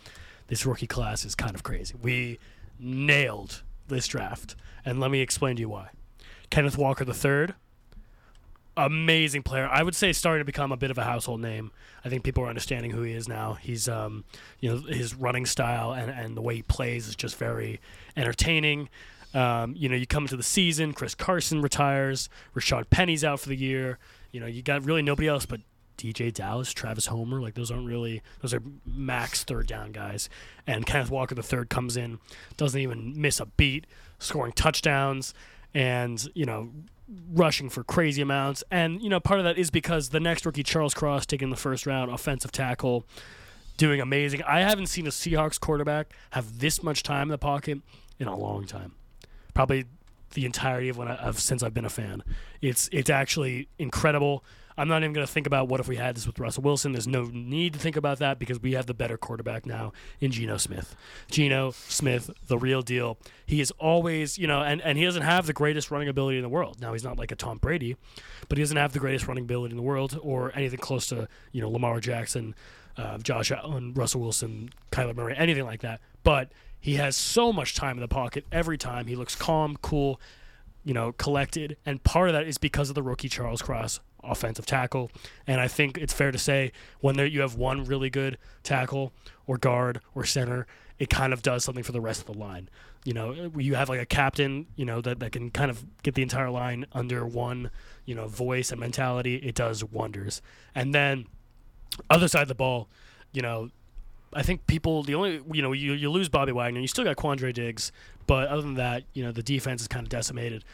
This 0.47 0.65
rookie 0.65 0.85
class 0.85 1.25
is 1.25 1.33
kind 1.33 1.55
of 1.55 1.63
crazy. 1.63 1.95
We 1.99 2.39
nailed 2.77 3.63
this 3.87 4.05
draft, 4.05 4.55
and 4.83 4.99
let 4.99 5.09
me 5.11 5.21
explain 5.21 5.55
to 5.55 5.61
you 5.61 5.69
why. 5.69 5.89
Kenneth 6.49 6.77
Walker 6.77 7.05
III, 7.05 7.55
amazing 8.77 9.43
player. 9.43 9.67
I 9.71 9.81
would 9.81 9.95
say 9.95 10.11
starting 10.11 10.41
to 10.41 10.45
become 10.45 10.71
a 10.71 10.77
bit 10.77 10.91
of 10.91 10.97
a 10.97 11.03
household 11.03 11.39
name. 11.39 11.71
I 12.03 12.09
think 12.09 12.23
people 12.23 12.43
are 12.43 12.49
understanding 12.49 12.91
who 12.91 13.01
he 13.01 13.13
is 13.13 13.27
now. 13.27 13.53
He's, 13.53 13.87
um, 13.87 14.25
you 14.59 14.69
know, 14.69 14.81
his 14.81 15.15
running 15.15 15.45
style 15.45 15.93
and, 15.93 16.11
and 16.11 16.35
the 16.35 16.41
way 16.41 16.55
he 16.57 16.61
plays 16.61 17.07
is 17.07 17.15
just 17.15 17.37
very 17.37 17.79
entertaining. 18.17 18.89
Um, 19.33 19.73
you 19.77 19.89
know, 19.89 19.95
you 19.95 20.05
come 20.05 20.23
into 20.23 20.37
the 20.37 20.43
season, 20.43 20.93
Chris 20.93 21.15
Carson 21.15 21.61
retires, 21.61 22.29
Rashad 22.55 22.89
Penny's 22.89 23.23
out 23.23 23.39
for 23.39 23.49
the 23.49 23.57
year. 23.57 23.97
You 24.31 24.39
know, 24.39 24.45
you 24.45 24.61
got 24.61 24.85
really 24.85 25.01
nobody 25.01 25.27
else 25.27 25.45
but 25.45 25.61
DJ 25.97 26.33
Dallas, 26.33 26.71
Travis 26.71 27.07
Homer. 27.07 27.41
Like 27.41 27.55
those 27.55 27.71
aren't 27.71 27.87
really 27.87 28.21
those 28.41 28.53
are 28.53 28.61
max 28.85 29.43
third 29.43 29.67
down 29.67 29.91
guys. 29.91 30.29
And 30.67 30.85
Kenneth 30.85 31.11
Walker 31.11 31.35
the 31.35 31.43
third 31.43 31.69
comes 31.69 31.97
in, 31.97 32.19
doesn't 32.57 32.79
even 32.79 33.19
miss 33.19 33.39
a 33.39 33.45
beat, 33.45 33.87
scoring 34.19 34.53
touchdowns, 34.53 35.33
and 35.73 36.27
you 36.33 36.45
know 36.45 36.69
rushing 37.31 37.69
for 37.69 37.83
crazy 37.83 38.21
amounts. 38.21 38.63
And, 38.71 39.01
you 39.01 39.09
know, 39.09 39.19
part 39.19 39.39
of 39.39 39.43
that 39.43 39.57
is 39.57 39.69
because 39.69 40.09
the 40.09 40.19
next 40.19 40.45
rookie, 40.45 40.63
Charles 40.63 40.93
Cross, 40.93 41.27
taking 41.27 41.49
the 41.49 41.55
first 41.55 41.85
round, 41.85 42.11
offensive 42.11 42.51
tackle, 42.51 43.05
doing 43.77 44.01
amazing. 44.01 44.41
I 44.43 44.61
haven't 44.61 44.87
seen 44.87 45.05
a 45.05 45.11
Seahawks 45.11 45.59
quarterback 45.59 46.13
have 46.31 46.59
this 46.59 46.81
much 46.81 47.03
time 47.03 47.23
in 47.23 47.29
the 47.29 47.37
pocket 47.37 47.79
in 48.19 48.27
a 48.27 48.35
long 48.35 48.65
time. 48.65 48.93
Probably 49.53 49.85
the 50.33 50.45
entirety 50.45 50.89
of 50.89 50.97
when 50.97 51.07
I, 51.07 51.15
have 51.15 51.39
since 51.39 51.63
I've 51.63 51.73
been 51.73 51.85
a 51.85 51.89
fan. 51.89 52.23
It's 52.61 52.89
it's 52.91 53.09
actually 53.09 53.69
incredible. 53.79 54.43
I'm 54.77 54.87
not 54.87 55.03
even 55.03 55.13
going 55.13 55.25
to 55.25 55.31
think 55.31 55.47
about 55.47 55.67
what 55.67 55.79
if 55.79 55.87
we 55.87 55.95
had 55.95 56.15
this 56.15 56.27
with 56.27 56.37
Russell 56.37 56.63
Wilson. 56.63 56.91
There's 56.91 57.07
no 57.07 57.29
need 57.31 57.73
to 57.73 57.79
think 57.79 57.95
about 57.95 58.19
that 58.19 58.39
because 58.39 58.61
we 58.61 58.73
have 58.73 58.85
the 58.85 58.93
better 58.93 59.17
quarterback 59.17 59.65
now 59.65 59.93
in 60.19 60.31
Geno 60.31 60.57
Smith. 60.57 60.95
Geno 61.31 61.71
Smith, 61.71 62.29
the 62.47 62.57
real 62.57 62.81
deal. 62.81 63.17
He 63.45 63.61
is 63.61 63.71
always, 63.71 64.37
you 64.37 64.47
know, 64.47 64.61
and, 64.61 64.81
and 64.81 64.97
he 64.97 65.05
doesn't 65.05 65.21
have 65.21 65.45
the 65.45 65.53
greatest 65.53 65.91
running 65.91 66.09
ability 66.09 66.37
in 66.37 66.43
the 66.43 66.49
world. 66.49 66.81
Now, 66.81 66.93
he's 66.93 67.03
not 67.03 67.17
like 67.17 67.31
a 67.31 67.35
Tom 67.35 67.57
Brady, 67.57 67.95
but 68.49 68.57
he 68.57 68.63
doesn't 68.63 68.77
have 68.77 68.91
the 68.91 68.99
greatest 68.99 69.27
running 69.27 69.45
ability 69.45 69.71
in 69.71 69.77
the 69.77 69.83
world 69.83 70.19
or 70.21 70.51
anything 70.55 70.79
close 70.79 71.07
to, 71.07 71.27
you 71.53 71.61
know, 71.61 71.69
Lamar 71.69 71.99
Jackson, 72.01 72.53
uh, 72.97 73.17
Josh 73.19 73.51
Allen, 73.51 73.93
Russell 73.93 74.21
Wilson, 74.21 74.69
Kyler 74.91 75.15
Murray, 75.15 75.35
anything 75.37 75.65
like 75.65 75.81
that. 75.81 76.01
But 76.23 76.51
he 76.79 76.95
has 76.95 77.15
so 77.15 77.53
much 77.53 77.75
time 77.75 77.97
in 77.97 78.01
the 78.01 78.07
pocket 78.07 78.45
every 78.51 78.77
time. 78.77 79.07
He 79.07 79.15
looks 79.15 79.35
calm, 79.35 79.77
cool, 79.81 80.19
you 80.83 80.93
know, 80.93 81.13
collected. 81.13 81.77
And 81.85 82.03
part 82.03 82.29
of 82.29 82.33
that 82.33 82.45
is 82.45 82.57
because 82.57 82.89
of 82.89 82.95
the 82.95 83.03
rookie 83.03 83.29
Charles 83.29 83.61
Cross 83.61 84.01
offensive 84.27 84.65
tackle. 84.65 85.11
And 85.47 85.61
I 85.61 85.67
think 85.67 85.97
it's 85.97 86.13
fair 86.13 86.31
to 86.31 86.37
say 86.37 86.71
when 86.99 87.15
there, 87.15 87.25
you 87.25 87.41
have 87.41 87.55
one 87.55 87.85
really 87.85 88.09
good 88.09 88.37
tackle 88.63 89.13
or 89.47 89.57
guard 89.57 90.01
or 90.13 90.25
center, 90.25 90.67
it 90.99 91.09
kind 91.09 91.33
of 91.33 91.41
does 91.41 91.63
something 91.63 91.83
for 91.83 91.91
the 91.91 92.01
rest 92.01 92.21
of 92.21 92.27
the 92.27 92.37
line. 92.37 92.69
You 93.03 93.13
know, 93.13 93.51
you 93.57 93.75
have 93.75 93.89
like 93.89 93.99
a 93.99 94.05
captain, 94.05 94.65
you 94.75 94.85
know, 94.85 95.01
that, 95.01 95.19
that 95.19 95.31
can 95.31 95.51
kind 95.51 95.69
of 95.69 95.85
get 96.01 96.15
the 96.15 96.21
entire 96.21 96.49
line 96.49 96.85
under 96.93 97.25
one, 97.25 97.69
you 98.05 98.15
know, 98.15 98.27
voice 98.27 98.71
and 98.71 98.79
mentality. 98.79 99.35
It 99.35 99.55
does 99.55 99.83
wonders. 99.83 100.41
And 100.73 100.95
then 100.95 101.27
other 102.09 102.27
side 102.27 102.43
of 102.43 102.47
the 102.47 102.55
ball, 102.55 102.89
you 103.31 103.41
know, 103.41 103.69
I 104.33 104.43
think 104.43 104.67
people 104.67 105.03
the 105.03 105.15
only 105.15 105.41
you 105.53 105.61
know 105.61 105.71
you, 105.71 105.93
you 105.93 106.11
lose 106.11 106.27
Bobby 106.27 106.51
Wagner, 106.51 106.81
you 106.81 106.87
still 106.87 107.05
got 107.05 107.15
Quandre 107.15 107.53
Diggs, 107.53 107.91
but 108.27 108.49
other 108.49 108.61
than 108.61 108.73
that, 108.75 109.03
you 109.13 109.23
know 109.23 109.31
the 109.31 109.43
defense 109.43 109.81
is 109.81 109.87
kind 109.87 110.05
of 110.05 110.09
decimated. 110.09 110.65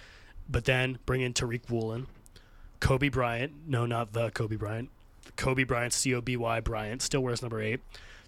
But 0.50 0.66
then 0.66 0.98
bring 1.06 1.22
in 1.22 1.34
Tariq 1.34 1.70
Woolen, 1.70 2.08
Coby 2.82 3.10
Bryant, 3.12 3.54
no, 3.68 3.86
not 3.86 4.12
the 4.12 4.30
Kobe 4.32 4.58
Bryant, 4.58 4.90
Coby 5.38 5.66
Bryant, 5.66 5.94
C 5.94 6.14
O 6.14 6.20
B 6.22 6.36
Y 6.36 6.60
Bryant, 6.60 7.02
still 7.02 7.22
wears 7.22 7.42
number 7.42 7.62
eight. 7.62 7.80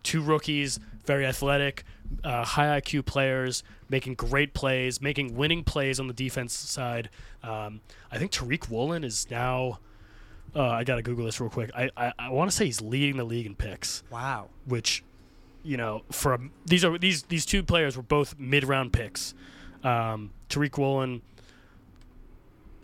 Two 0.04 0.22
rookies, 0.22 0.80
very 1.06 1.26
athletic, 1.26 1.84
uh, 2.24 2.44
high 2.44 2.80
IQ 2.80 3.06
players, 3.06 3.64
making 3.90 4.16
great 4.16 4.54
plays, 4.54 5.02
making 5.02 5.36
winning 5.36 5.64
plays 5.64 6.00
on 6.00 6.08
the 6.08 6.14
defense 6.14 6.54
side. 6.54 7.10
Um, 7.42 7.82
I 8.12 8.18
think 8.18 8.32
Tariq 8.32 8.70
Woolen 8.70 9.04
is 9.04 9.28
now. 9.32 9.80
Uh, 10.56 10.62
I 10.70 10.84
gotta 10.84 11.02
Google 11.02 11.26
this 11.26 11.40
real 11.40 11.50
quick. 11.50 11.72
I 11.76 11.90
I, 11.98 12.14
I 12.20 12.30
want 12.30 12.52
to 12.52 12.56
say 12.56 12.66
he's 12.66 12.82
leading 12.82 13.18
the 13.18 13.24
league 13.24 13.46
in 13.46 13.56
picks 13.56 14.04
Wow. 14.12 14.50
which 14.66 15.04
you 15.64 15.78
know 15.78 16.04
for 16.12 16.34
a, 16.34 16.40
these 16.66 16.84
are 16.86 16.98
these 16.98 17.24
these 17.24 17.46
two 17.46 17.64
players 17.64 17.96
were 17.98 18.04
both 18.04 18.38
mid 18.38 18.64
round 18.66 18.94
picks. 18.94 19.34
Um, 19.84 20.32
Tariq 20.50 20.78
Woolen, 20.78 21.22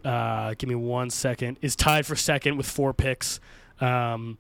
uh, 0.04 0.54
give 0.58 0.70
me 0.70 0.76
one 0.76 1.10
second, 1.10 1.58
is 1.62 1.76
tied 1.76 2.06
for 2.06 2.16
second 2.16 2.58
with 2.58 2.68
four 2.68 2.94
picks, 2.94 3.40
um, 3.82 4.38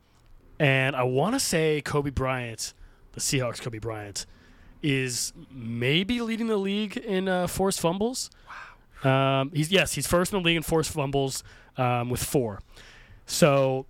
and 0.59 0.95
I 0.95 1.03
want 1.03 1.35
to 1.35 1.39
say 1.39 1.81
Coby 1.83 2.13
Bryant, 2.13 2.73
the 3.13 3.19
Seahawks 3.19 3.61
Coby 3.61 3.79
Bryant, 3.79 4.25
is 4.81 5.33
maybe 5.51 6.21
leading 6.21 6.47
the 6.47 6.57
league 6.57 6.97
in 6.97 7.27
uh, 7.27 7.47
forced 7.47 7.79
fumbles. 7.79 8.29
Wow. 9.03 9.41
Um, 9.41 9.51
he's 9.53 9.71
yes, 9.71 9.93
he's 9.93 10.07
first 10.07 10.33
in 10.33 10.39
the 10.39 10.45
league 10.45 10.57
in 10.57 10.63
forced 10.63 10.91
fumbles 10.91 11.43
um, 11.77 12.09
with 12.09 12.23
four. 12.23 12.61
So, 13.25 13.85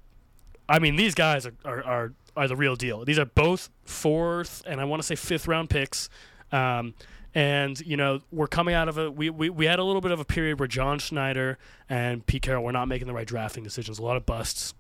I 0.68 0.80
mean, 0.80 0.96
these 0.96 1.16
guys 1.16 1.46
are, 1.46 1.54
are, 1.66 1.84
are, 1.84 2.14
are 2.36 2.48
the 2.48 2.56
real 2.56 2.76
deal. 2.76 3.06
These 3.06 3.18
are 3.18 3.26
both 3.26 3.70
fourth 3.86 4.64
and 4.68 4.80
I 4.80 4.86
want 4.86 5.02
to 5.02 5.06
say 5.06 5.16
fifth 5.16 5.48
round 5.48 5.70
picks. 5.70 6.10
Um, 6.52 6.94
and, 7.34 7.80
you 7.82 7.98
know, 7.98 8.22
we're 8.32 8.48
coming 8.48 8.74
out 8.74 8.90
of 8.90 8.98
a, 8.98 9.12
we, 9.12 9.30
we, 9.30 9.50
we 9.50 9.66
had 9.66 9.80
a 9.80 9.84
little 9.84 10.02
bit 10.02 10.12
of 10.12 10.20
a 10.20 10.26
period 10.26 10.60
where 10.60 10.68
John 10.68 11.00
Schneider 11.00 11.58
and 11.88 12.26
Pete 12.26 12.42
Carroll 12.42 12.64
were 12.64 12.72
not 12.72 12.88
making 12.88 13.08
the 13.08 13.14
right 13.14 13.28
drafting 13.28 13.64
decisions, 13.64 14.00
a 14.00 14.04
lot 14.04 14.18
of 14.18 14.26
busts. 14.26 14.74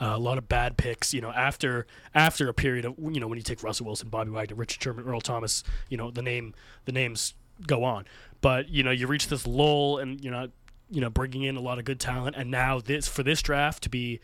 Uh, 0.00 0.16
a 0.16 0.18
lot 0.18 0.36
of 0.36 0.48
bad 0.48 0.76
picks, 0.76 1.14
you 1.14 1.20
know. 1.20 1.30
After 1.30 1.86
after 2.12 2.48
a 2.48 2.54
period 2.54 2.84
of, 2.84 2.94
you 2.98 3.20
know, 3.20 3.28
when 3.28 3.38
you 3.38 3.44
take 3.44 3.62
Russell 3.62 3.86
Wilson, 3.86 4.08
Bobby 4.08 4.30
Wagner, 4.30 4.56
Richard 4.56 4.82
Sherman, 4.82 5.06
Earl 5.06 5.20
Thomas, 5.20 5.62
you 5.90 5.96
know, 5.96 6.10
the 6.10 6.22
name 6.22 6.54
the 6.86 6.92
names 6.92 7.34
go 7.68 7.84
on. 7.84 8.06
But 8.40 8.68
you 8.68 8.82
know, 8.82 8.90
you 8.90 9.06
reach 9.06 9.28
this 9.28 9.46
lull, 9.46 9.98
and 9.98 10.20
you're 10.20 10.32
not, 10.32 10.50
you 10.90 11.00
know, 11.00 11.10
bringing 11.10 11.42
in 11.42 11.56
a 11.56 11.60
lot 11.60 11.78
of 11.78 11.84
good 11.84 12.00
talent. 12.00 12.34
And 12.36 12.50
now 12.50 12.80
this 12.80 13.06
for 13.06 13.22
this 13.22 13.42
draft 13.42 13.84
to 13.84 13.88
be 13.90 14.18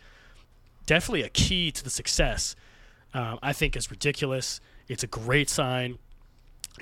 definitely 0.87 1.23
a 1.23 1.29
key 1.29 1.71
to 1.71 1.85
the 1.85 1.91
success, 1.91 2.57
um, 3.15 3.39
I 3.41 3.53
think 3.53 3.77
is 3.77 3.89
ridiculous. 3.89 4.61
It's 4.89 5.05
a 5.05 5.09
great 5.09 5.49
sign, 5.49 5.99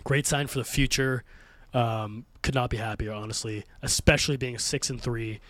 great 0.05 0.27
sign 0.27 0.47
for 0.47 0.59
the 0.59 0.65
future. 0.65 1.25
Um, 1.75 2.25
could 2.43 2.55
not 2.55 2.71
be 2.71 2.77
happier, 2.77 3.13
honestly. 3.13 3.65
Especially 3.83 4.37
being 4.37 4.59
six 4.59 4.91
and 4.91 5.01
three. 5.01 5.41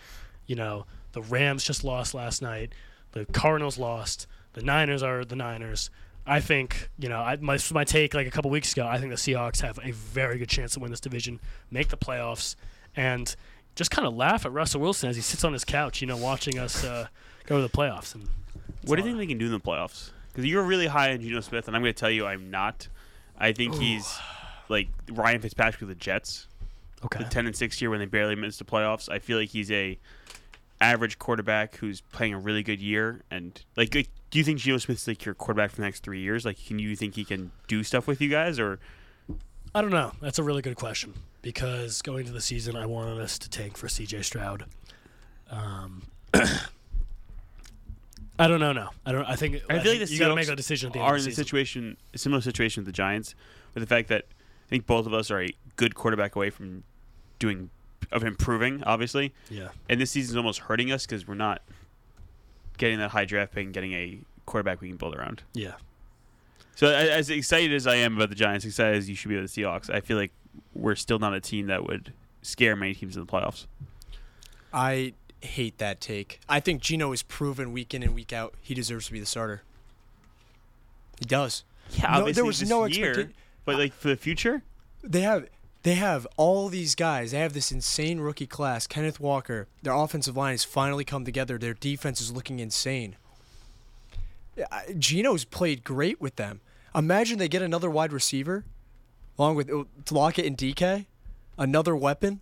You 0.47 0.57
know, 0.57 0.87
the 1.13 1.23
Rams 1.23 1.65
just 1.65 1.85
lost 1.85 2.15
last 2.15 2.43
night. 2.43 2.73
The 3.13 3.27
Cardinals 3.27 3.79
lost. 3.79 4.27
The 4.55 4.63
Niners 4.63 5.03
are 5.03 5.25
the 5.25 5.37
Niners. 5.37 5.91
I 6.27 6.41
think 6.41 6.91
you 6.99 7.09
know 7.09 7.21
I, 7.21 7.37
my 7.37 7.59
my 7.73 7.85
take 7.85 8.13
like 8.13 8.27
a 8.27 8.31
couple 8.31 8.51
weeks 8.51 8.73
ago. 8.73 8.87
I 8.87 8.99
think 8.99 9.11
the 9.11 9.17
Seahawks 9.17 9.61
have 9.61 9.79
a 9.83 9.93
very 9.93 10.39
good 10.39 10.49
chance 10.49 10.75
to 10.75 10.81
win 10.81 10.91
this 10.91 11.01
division, 11.01 11.39
make 11.71 11.89
the 11.89 11.97
playoffs, 11.97 12.57
and 12.97 13.35
just 13.77 13.91
kind 13.91 14.09
of 14.09 14.17
laugh 14.17 14.45
at 14.45 14.53
Russell 14.53 14.81
Wilson 14.81 15.09
as 15.09 15.17
he 15.17 15.23
sits 15.23 15.45
on 15.45 15.53
his 15.53 15.65
couch, 15.65 16.01
you 16.01 16.07
know, 16.07 16.17
watching 16.17 16.59
us 16.59 16.85
uh, 16.85 17.07
go 17.45 17.57
to 17.57 17.63
the 17.63 17.69
playoffs. 17.69 18.15
And 18.15 18.29
What 18.85 18.97
do 18.97 19.03
you 19.03 19.09
think 19.09 19.19
they 19.19 19.27
can 19.27 19.39
do 19.39 19.47
in 19.47 19.53
the 19.53 19.61
playoffs? 19.61 20.11
Because 20.29 20.47
you're 20.47 20.63
really 20.65 20.87
high 20.87 21.13
on 21.13 21.21
Geno 21.21 21.41
Smith, 21.41 21.69
and 21.69 21.77
I'm 21.77 21.83
going 21.83 21.95
to 21.95 21.99
tell 21.99 22.11
you 22.11 22.27
I'm 22.27 22.51
not. 22.51 22.89
I 23.39 23.53
think 23.53 23.75
he's 23.77 24.19
like 24.69 24.89
Ryan 25.11 25.41
Fitzpatrick 25.41 25.81
with 25.81 25.89
the 25.91 25.95
Jets, 25.95 26.47
Okay. 27.05 27.19
the 27.19 27.25
10 27.29 27.47
and 27.47 27.55
6 27.57 27.81
year 27.81 27.91
when 27.91 27.99
they 28.01 28.07
barely 28.07 28.35
missed 28.35 28.59
the 28.59 28.65
playoffs. 28.65 29.09
I 29.09 29.19
feel 29.19 29.39
like 29.39 29.51
he's 29.51 29.71
a 29.71 29.99
average 30.81 31.19
quarterback 31.19 31.77
who's 31.77 32.01
playing 32.01 32.35
a 32.35 32.39
really 32.39 32.63
good 32.63 32.81
year. 32.81 33.23
And 33.31 33.61
like, 33.77 33.95
like, 33.95 34.09
do 34.31 34.39
you 34.39 34.45
think 34.45 34.59
Geno 34.59 34.79
Smith's 34.79 35.07
like 35.09 35.25
your 35.25 35.35
quarterback 35.35 35.71
for 35.71 35.77
the 35.77 35.83
next 35.83 36.03
three 36.03 36.21
years? 36.21 36.45
Like, 36.45 36.59
can 36.67 36.79
you 36.79 36.97
think 36.97 37.15
he 37.15 37.25
can 37.25 37.51
do 37.69 37.83
stuff 37.83 38.07
with 38.07 38.21
you 38.21 38.29
guys, 38.29 38.59
or 38.59 38.79
I 39.75 39.81
don't 39.83 39.91
know. 39.91 40.13
That's 40.21 40.39
a 40.39 40.43
really 40.43 40.63
good 40.63 40.77
question 40.77 41.15
because 41.43 42.03
going 42.03 42.21
into 42.21 42.33
the 42.33 42.41
season, 42.41 42.77
I 42.77 42.87
wanted 42.87 43.21
us 43.21 43.39
to 43.41 43.51
tank 43.51 43.77
for 43.77 43.89
C.J. 43.89 44.23
Stroud. 44.23 44.65
Um, 45.51 46.03
I 48.39 48.49
don't 48.49 48.61
know. 48.61 48.73
No, 48.73 48.91
I 49.05 49.13
don't. 49.13 49.25
I 49.25 49.37
think 49.37 49.63
I 49.71 49.79
feel 49.79 49.93
like 49.93 50.07
the 50.07 50.13
you 50.13 50.19
got 50.19 50.29
to 50.29 50.35
make 50.35 50.49
a 50.49 50.57
decision 50.57 50.89
at 50.89 50.93
the 50.93 51.01
are 51.01 51.17
in 51.17 51.25
the 51.25 51.31
situation, 51.31 51.97
a 52.13 52.19
similar 52.19 52.43
situation 52.43 52.83
with 52.83 52.87
the 52.87 52.93
Giants, 52.93 53.35
with 53.75 53.83
the 53.83 53.87
fact 53.87 54.09
that 54.09 54.27
I 54.67 54.69
think 54.69 54.87
both 54.87 55.07
of 55.07 55.15
us 55.15 55.31
are 55.31 55.43
a 55.43 55.49
good 55.77 55.95
quarterback 55.95 56.35
away 56.37 56.51
from 56.51 56.83
doing 57.39 57.71
of 58.13 58.25
improving, 58.25 58.83
obviously. 58.85 59.33
Yeah. 59.51 59.69
And 59.89 60.01
this 60.01 60.11
season's 60.13 60.37
almost 60.37 60.61
hurting 60.61 60.93
us 60.93 61.07
because 61.07 61.27
we're 61.27 61.35
not 61.35 61.63
getting 62.79 62.99
that 62.99 63.11
high 63.11 63.25
draft 63.25 63.53
pick 63.55 63.65
and 63.65 63.75
getting 63.75 63.93
a 63.93 64.19
quarterback 64.45 64.81
we 64.81 64.89
can 64.89 64.97
build 64.97 65.15
around. 65.17 65.43
Yeah. 65.55 65.73
So 66.77 66.89
as 66.89 67.31
excited 67.31 67.73
as 67.73 67.87
I 67.87 67.97
am 67.97 68.17
about 68.17 68.29
the 68.29 68.35
Giants, 68.35 68.65
excited 68.65 68.97
as 68.97 69.09
you 69.09 69.15
should 69.15 69.29
be 69.29 69.37
about 69.37 69.49
the 69.49 69.63
Seahawks, 69.63 69.89
I 69.89 70.01
feel 70.01 70.17
like 70.17 70.33
we're 70.75 70.95
still 70.95 71.19
not 71.19 71.33
a 71.35 71.41
team 71.41 71.67
that 71.69 71.87
would 71.87 72.13
scare 72.43 72.77
many 72.77 72.95
teams 72.95 73.17
in 73.17 73.25
the 73.25 73.31
playoffs. 73.31 73.67
I 74.73 75.15
hate 75.41 75.79
that 75.79 76.01
take. 76.01 76.41
I 76.49 76.61
think 76.61 76.83
Geno 76.83 77.13
is 77.13 77.23
proven 77.23 77.73
week 77.73 77.95
in 77.95 78.03
and 78.03 78.15
week 78.15 78.33
out 78.33 78.55
he 78.61 78.75
deserves 78.75 79.07
to 79.07 79.13
be 79.13 79.21
the 79.21 79.27
starter. 79.27 79.63
He 81.19 81.25
does. 81.25 81.65
Yeah, 81.93 82.03
No, 82.03 82.09
obviously 82.19 82.33
there 82.35 82.45
was 82.45 82.61
this 82.61 82.69
no 82.69 82.85
year, 82.85 83.15
expecta- 83.15 83.33
but 83.67 83.77
like 83.77 83.93
for 83.93 84.09
the 84.09 84.17
future, 84.17 84.63
They 85.03 85.21
have 85.21 85.47
they 85.83 85.95
have 85.95 86.27
all 86.37 86.69
these 86.69 86.95
guys. 86.95 87.31
They 87.33 87.39
have 87.39 87.53
this 87.53 87.71
insane 87.71 88.19
rookie 88.19 88.47
class. 88.47 88.87
Kenneth 88.87 89.21
Walker. 89.21 89.69
Their 89.83 89.93
offensive 89.93 90.37
line 90.37 90.53
has 90.53 90.65
finally 90.65 91.05
come 91.05 91.25
together. 91.25 91.59
Their 91.59 91.75
defense 91.75 92.21
is 92.21 92.33
looking 92.33 92.59
insane. 92.59 93.17
Geno's 94.99 95.45
played 95.45 95.85
great 95.85 96.21
with 96.21 96.37
them. 96.37 96.61
Imagine 96.95 97.39
they 97.39 97.49
get 97.49 97.63
another 97.63 97.91
wide 97.91 98.13
receiver, 98.13 98.65
along 99.39 99.57
with 99.57 99.71
Lockett 100.11 100.47
and 100.47 100.57
DK, 100.57 101.07
another 101.59 101.95
weapon. 101.95 102.41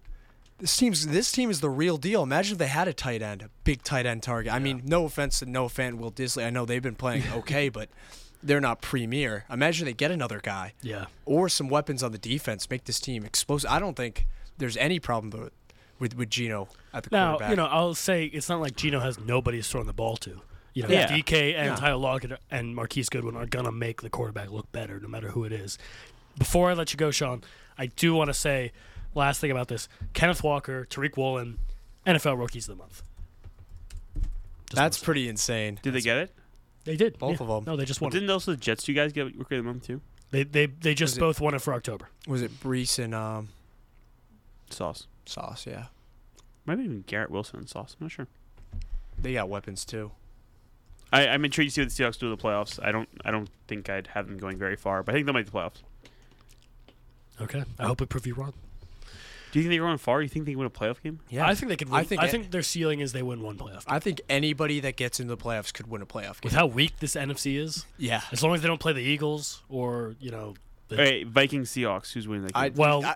This 0.58 0.76
team's 0.76 1.08
this 1.08 1.32
team 1.32 1.50
is 1.50 1.60
the 1.60 1.68
real 1.68 1.96
deal. 1.96 2.22
Imagine 2.22 2.52
if 2.52 2.58
they 2.58 2.68
had 2.68 2.86
a 2.86 2.92
tight 2.94 3.20
end, 3.20 3.42
a 3.42 3.50
big 3.64 3.82
tight 3.82 4.06
end 4.06 4.22
target. 4.22 4.52
I 4.52 4.60
mean, 4.60 4.82
no 4.84 5.04
offense 5.04 5.40
to 5.40 5.46
Noah 5.46 5.68
Fant 5.68 5.98
Will 5.98 6.12
Dissly. 6.12 6.46
I 6.46 6.50
know 6.50 6.64
they've 6.64 6.80
been 6.82 6.94
playing 6.94 7.24
okay, 7.34 7.68
but 7.68 7.88
they're 8.44 8.60
not 8.60 8.80
premier. 8.82 9.44
Imagine 9.50 9.86
they 9.86 9.92
get 9.94 10.10
another 10.10 10.38
guy 10.42 10.74
Yeah. 10.82 11.06
or 11.24 11.48
some 11.48 11.68
weapons 11.68 12.02
on 12.02 12.12
the 12.12 12.18
defense 12.18 12.68
make 12.70 12.84
this 12.84 13.00
team 13.00 13.24
explosive. 13.24 13.70
I 13.70 13.78
don't 13.80 13.96
think 13.96 14.26
there's 14.58 14.76
any 14.76 14.98
problem 15.00 15.30
with 15.30 15.52
with, 16.00 16.16
with 16.16 16.28
Geno 16.28 16.68
at 16.92 17.04
the 17.04 17.08
Now, 17.12 17.30
quarterback. 17.32 17.50
you 17.50 17.56
know, 17.56 17.66
I'll 17.66 17.94
say 17.94 18.24
it's 18.24 18.48
not 18.48 18.60
like 18.60 18.74
Geno 18.76 18.98
has 19.00 19.18
nobody 19.18 19.58
he's 19.58 19.68
throwing 19.68 19.86
the 19.86 19.92
ball 19.92 20.16
to. 20.18 20.42
You 20.74 20.82
know, 20.82 20.88
Yeah. 20.88 21.06
DK 21.06 21.54
and 21.54 21.66
Yeah. 21.66 21.76
Tyler 21.76 21.96
Lockett 21.98 22.32
and 22.50 22.74
Marquise 22.74 23.08
Goodwin 23.08 23.36
are 23.36 23.46
gonna 23.46 23.70
make 23.72 24.02
the 24.02 24.10
quarterback 24.10 24.50
look 24.50 24.70
better, 24.72 24.98
no 24.98 25.06
matter 25.08 25.30
who 25.30 25.44
it 25.44 25.52
is. 25.52 25.78
Before 26.36 26.68
I 26.68 26.74
let 26.74 26.92
you 26.92 26.96
go, 26.96 27.12
Sean, 27.12 27.44
I 27.78 27.86
do 27.86 28.12
want 28.12 28.28
to 28.28 28.34
say 28.34 28.72
last 29.14 29.40
thing 29.40 29.52
about 29.52 29.68
this: 29.68 29.88
Kenneth 30.14 30.42
Walker, 30.42 30.84
Tariq 30.90 31.16
Woolen, 31.16 31.58
NFL 32.04 32.36
Rookies 32.36 32.68
of 32.68 32.76
the 32.76 32.82
Month. 32.82 33.02
Just 34.66 34.74
that's 34.74 34.98
pretty 34.98 35.28
insane. 35.28 35.78
did 35.82 35.92
they 35.94 36.00
get 36.00 36.16
it? 36.18 36.34
They 36.84 36.96
did 36.96 37.18
both 37.18 37.40
yeah. 37.40 37.46
them. 37.46 37.64
No, 37.66 37.76
they 37.76 37.84
just 37.84 38.00
Well, 38.00 38.08
won. 38.10 38.16
it. 38.16 38.20
didn't 38.20 38.30
also 38.30 38.50
the 38.52 38.56
Jets 38.56 38.84
two 38.84 38.92
guys 38.94 39.12
get 39.12 39.24
rookie 39.36 39.56
of 39.56 39.64
the 39.64 39.70
month 39.70 39.86
too? 39.86 40.00
They 40.30 40.42
they 40.42 40.66
they 40.66 40.94
just 40.94 41.12
Was 41.12 41.18
it- 41.18 41.20
both 41.20 41.40
won 41.40 41.54
it 41.54 41.62
for 41.62 41.72
October. 41.74 42.08
Was 42.26 42.42
it 42.42 42.60
Breece 42.60 42.98
and 43.02 43.14
um, 43.14 43.48
Sauce. 44.70 45.06
Sauce? 45.26 45.66
Yeah, 45.66 45.86
Maybe 46.66 46.82
even 46.84 47.02
Garrett 47.06 47.30
Wilson 47.30 47.58
and 47.60 47.68
Sauce. 47.68 47.96
I'm 47.98 48.04
not 48.04 48.12
sure. 48.12 48.26
they 49.18 49.32
got 49.34 49.48
weapons 49.48 49.84
too. 49.84 50.10
I, 51.12 51.28
I'm 51.28 51.44
intrigued 51.44 51.70
to 51.70 51.74
see 51.74 51.82
what 51.82 51.90
the 51.94 52.02
Seahawks 52.02 52.18
do 52.18 52.26
in 52.26 52.36
the 52.36 52.42
playoffs. 52.42 52.82
I 52.84 52.90
don't. 52.92 53.08
I 53.24 53.30
don't 53.30 53.48
think 53.68 53.88
I'd 53.88 54.08
have 54.08 54.26
them 54.26 54.36
going 54.36 54.58
very 54.58 54.74
far, 54.76 55.02
but 55.02 55.12
I 55.12 55.14
think 55.16 55.26
they'll 55.26 55.34
make 55.34 55.46
the 55.46 55.52
playoffs. 55.52 55.82
Okay, 57.40 57.64
I 57.78 57.86
hope 57.86 58.00
it 58.02 58.08
prove 58.08 58.26
you 58.26 58.34
wrong. 58.34 58.52
Do 59.54 59.60
you 59.60 59.66
think 59.66 59.70
they 59.76 59.78
run 59.78 59.98
far? 59.98 60.18
Do 60.18 60.24
you 60.24 60.28
think 60.28 60.46
they 60.46 60.50
can 60.50 60.58
win 60.58 60.66
a 60.66 60.70
playoff 60.70 61.00
game? 61.00 61.20
Yeah, 61.30 61.46
I 61.46 61.54
think 61.54 61.68
they 61.68 61.76
could. 61.76 61.88
Win. 61.88 61.96
I 61.96 62.00
I 62.00 62.04
think 62.04 62.20
think, 62.32 62.50
their 62.50 62.64
ceiling 62.64 62.98
is 62.98 63.12
they 63.12 63.22
win 63.22 63.40
one 63.40 63.56
playoff. 63.56 63.84
I 63.86 64.00
think 64.00 64.20
anybody 64.28 64.80
that 64.80 64.96
gets 64.96 65.20
into 65.20 65.32
the 65.36 65.40
playoffs 65.40 65.72
could 65.72 65.86
win 65.86 66.02
a 66.02 66.06
playoff 66.06 66.40
game. 66.40 66.48
With 66.48 66.54
how 66.54 66.66
weak 66.66 66.98
this 66.98 67.14
NFC 67.14 67.56
is, 67.56 67.86
yeah, 67.96 68.22
as 68.32 68.42
long 68.42 68.52
as 68.56 68.62
they 68.62 68.66
don't 68.66 68.80
play 68.80 68.92
the 68.92 68.98
Eagles 69.00 69.62
or 69.68 70.16
you 70.18 70.32
know, 70.32 70.54
the, 70.88 70.98
All 70.98 71.04
right, 71.04 71.24
Vikings 71.24 71.70
Seahawks. 71.70 72.12
Who's 72.12 72.26
winning 72.26 72.46
that 72.46 72.56
I 72.56 72.70
game? 72.70 72.78
Well, 72.78 73.04
I, 73.04 73.14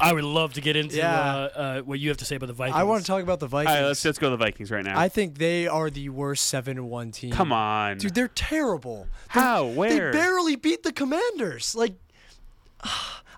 I 0.00 0.12
would 0.12 0.22
love 0.22 0.52
to 0.52 0.60
get 0.60 0.76
into 0.76 0.98
Yeah. 0.98 1.10
uh, 1.12 1.48
uh, 1.56 1.80
what 1.80 1.98
you 1.98 2.08
have 2.08 2.18
to 2.18 2.24
say 2.24 2.36
about 2.36 2.46
the 2.46 2.52
Vikings. 2.52 2.76
I 2.76 2.84
want 2.84 3.00
to 3.00 3.06
talk 3.08 3.24
about 3.24 3.40
the 3.40 3.48
Vikings. 3.48 3.74
right, 3.74 3.84
let's 3.84 4.04
let's 4.04 4.20
go 4.20 4.28
to 4.30 4.36
the 4.36 4.44
Vikings 4.44 4.70
right 4.70 4.84
now. 4.84 4.96
I 4.96 5.08
think 5.08 5.38
they 5.38 5.66
are 5.66 5.90
the 5.90 6.08
worst 6.10 6.44
seven 6.44 6.88
one 6.88 7.10
team. 7.10 7.32
Come 7.32 7.52
on, 7.52 7.98
dude, 7.98 8.14
they're 8.14 8.28
terrible. 8.28 9.08
How? 9.26 9.66
Where? 9.66 10.12
They 10.12 10.18
barely 10.20 10.54
beat 10.54 10.84
the 10.84 10.92
Commanders. 10.92 11.74
Like, 11.74 11.94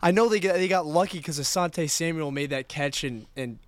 I 0.03 0.11
know 0.11 0.29
they 0.29 0.41
got 0.41 0.55
they 0.55 0.69
got 0.69 0.87
lucky 0.87 1.19
because 1.19 1.39
Asante 1.39 1.89
Samuel 1.89 2.31
made 2.31 2.51
that 2.51 2.69
catch 2.69 3.05
and 3.05 3.27
and 3.37 3.59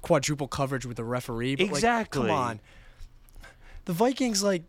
quadruple 0.00 0.48
coverage 0.48 0.86
with 0.86 0.96
the 0.96 1.04
referee. 1.04 1.56
But 1.56 1.64
Exactly. 1.64 2.22
Like, 2.22 2.30
come 2.30 2.36
on. 2.36 2.60
The 3.84 3.92
Vikings 3.92 4.42
like 4.42 4.62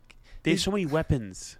they 0.43 0.51
have 0.51 0.59
so 0.59 0.71
many 0.71 0.85
weapons. 0.85 1.57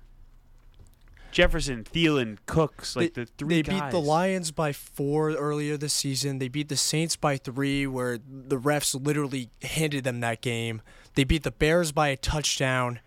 Jefferson, 1.31 1.83
Thielen, 1.83 2.37
Cooks, 2.45 2.95
like 2.95 3.15
they, 3.15 3.23
the 3.23 3.31
three 3.39 3.63
they 3.63 3.71
beat 3.71 3.89
the. 3.89 3.99
Lions 3.99 4.51
by 4.51 4.71
four 4.71 5.31
earlier 5.31 5.77
this 5.77 5.91
season. 5.93 6.37
They 6.37 6.47
beat 6.47 6.69
the 6.69 6.77
Saints 6.77 7.15
by 7.15 7.37
three, 7.37 7.87
where 7.87 8.19
the 8.19 8.59
refs 8.59 8.93
literally 9.03 9.49
handed 9.63 10.03
them 10.03 10.19
that 10.19 10.41
game. 10.41 10.83
They 11.15 11.23
beat 11.23 11.41
the 11.41 11.49
Bears 11.49 11.91
by 11.91 12.09
a 12.09 12.17
touchdown, 12.17 12.99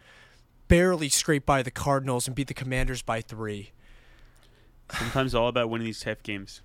barely 0.67 1.09
scraped 1.09 1.47
by 1.47 1.63
the 1.63 1.71
Cardinals, 1.71 2.27
and 2.27 2.35
beat 2.35 2.49
the 2.49 2.55
Commanders 2.55 3.01
by 3.01 3.21
three. 3.21 3.71
Sometimes 4.93 5.29
it's 5.33 5.35
all 5.35 5.49
about 5.49 5.69
winning 5.71 5.87
these 5.87 6.01
tough 6.01 6.23
games. 6.23 6.63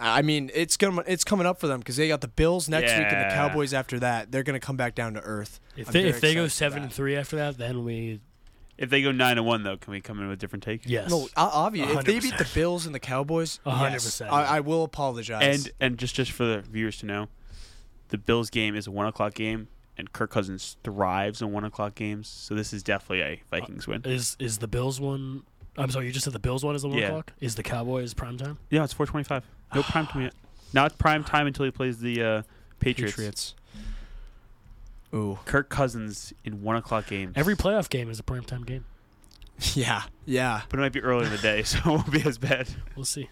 I 0.00 0.22
mean, 0.22 0.50
it's 0.54 0.76
gonna 0.76 1.02
it's 1.06 1.22
coming 1.24 1.46
up 1.46 1.60
for 1.60 1.66
them 1.66 1.78
because 1.80 1.96
they 1.96 2.08
got 2.08 2.20
the 2.22 2.28
Bills 2.28 2.68
next 2.68 2.92
week 2.96 3.06
and 3.08 3.30
the 3.30 3.34
Cowboys 3.34 3.72
after 3.74 3.98
that. 4.00 4.32
They're 4.32 4.42
gonna 4.42 4.58
come 4.60 4.76
back 4.76 4.94
down 4.94 5.14
to 5.14 5.20
earth. 5.20 5.60
If 5.76 5.88
I'm 5.88 5.92
they, 5.92 6.04
if 6.04 6.20
they 6.20 6.34
go 6.34 6.48
seven 6.48 6.80
that. 6.80 6.84
and 6.86 6.92
three 6.92 7.14
after 7.16 7.36
that, 7.36 7.58
then 7.58 7.84
we 7.84 8.20
If 8.78 8.88
they 8.90 9.02
go 9.02 9.12
nine 9.12 9.36
and 9.38 9.46
one, 9.46 9.62
though, 9.62 9.76
can 9.76 9.92
we 9.92 10.00
come 10.00 10.18
in 10.20 10.28
with 10.28 10.38
a 10.38 10.40
different 10.40 10.62
take? 10.64 10.82
yes. 10.86 11.10
No, 11.10 11.28
obviously, 11.36 11.94
if 11.94 12.04
they 12.04 12.20
beat 12.20 12.38
the 12.38 12.48
Bills 12.54 12.86
and 12.86 12.94
the 12.94 12.98
Cowboys, 13.00 13.60
A 13.66 13.70
hundred 13.70 13.92
yes, 13.92 14.04
percent. 14.06 14.32
I, 14.32 14.44
I 14.56 14.60
will 14.60 14.82
apologize. 14.82 15.66
And 15.66 15.72
and 15.78 15.98
just 15.98 16.14
just 16.14 16.32
for 16.32 16.44
the 16.44 16.60
viewers 16.62 16.96
to 16.98 17.06
know, 17.06 17.28
the 18.08 18.18
Bills 18.18 18.48
game 18.50 18.74
is 18.74 18.86
a 18.86 18.90
one 18.90 19.06
o'clock 19.06 19.34
game, 19.34 19.68
and 19.98 20.10
Kirk 20.12 20.30
Cousins 20.30 20.78
thrives 20.82 21.42
in 21.42 21.52
one 21.52 21.64
o'clock 21.64 21.94
games. 21.94 22.28
So 22.28 22.54
this 22.54 22.72
is 22.72 22.82
definitely 22.82 23.20
a 23.22 23.42
Vikings 23.50 23.86
win. 23.86 24.02
is 24.06 24.36
is 24.40 24.58
the 24.58 24.68
Bills 24.68 25.00
one? 25.00 25.42
I'm 25.76 25.90
sorry, 25.90 26.06
you 26.06 26.12
just 26.12 26.24
said 26.24 26.32
the 26.32 26.38
Bills 26.38 26.64
one 26.64 26.74
is 26.74 26.82
the 26.82 26.88
one 26.88 26.98
Yeah. 26.98 27.06
o'clock. 27.06 27.32
Is 27.40 27.54
the 27.54 27.62
Cowboys 27.62 28.12
prime 28.14 28.36
time? 28.36 28.58
Yeah, 28.70 28.84
it's 28.84 28.92
four 28.92 29.06
twenty 29.06 29.24
five. 29.24 29.44
No 29.74 29.82
prime 29.82 30.06
time 30.06 30.22
yet. 30.22 30.34
Not 30.74 30.98
prime 30.98 31.24
time 31.24 31.46
until 31.46 31.64
he 31.64 31.70
plays 31.70 31.98
the 31.98 32.22
uh, 32.22 32.42
Patriots. 32.80 33.16
Patriots. 33.16 33.54
Ooh, 35.14 35.38
Kirk 35.44 35.68
Cousins 35.68 36.32
in 36.44 36.62
one 36.62 36.76
o'clock 36.76 37.06
games. 37.06 37.34
Every 37.36 37.54
playoff 37.56 37.90
game 37.90 38.10
is 38.10 38.18
a 38.18 38.22
prime 38.22 38.44
time 38.44 38.62
game. 38.64 38.84
yeah, 39.74 40.02
yeah. 40.24 40.62
but 40.68 40.78
it 40.78 40.82
might 40.82 40.92
be 40.92 41.00
early 41.02 41.26
in 41.26 41.30
the 41.30 41.38
day, 41.38 41.62
so 41.64 41.78
it 41.78 41.86
won't 41.86 42.10
be 42.10 42.22
as 42.22 42.38
bad. 42.38 42.68
We'll 42.96 43.04
see. 43.04 43.28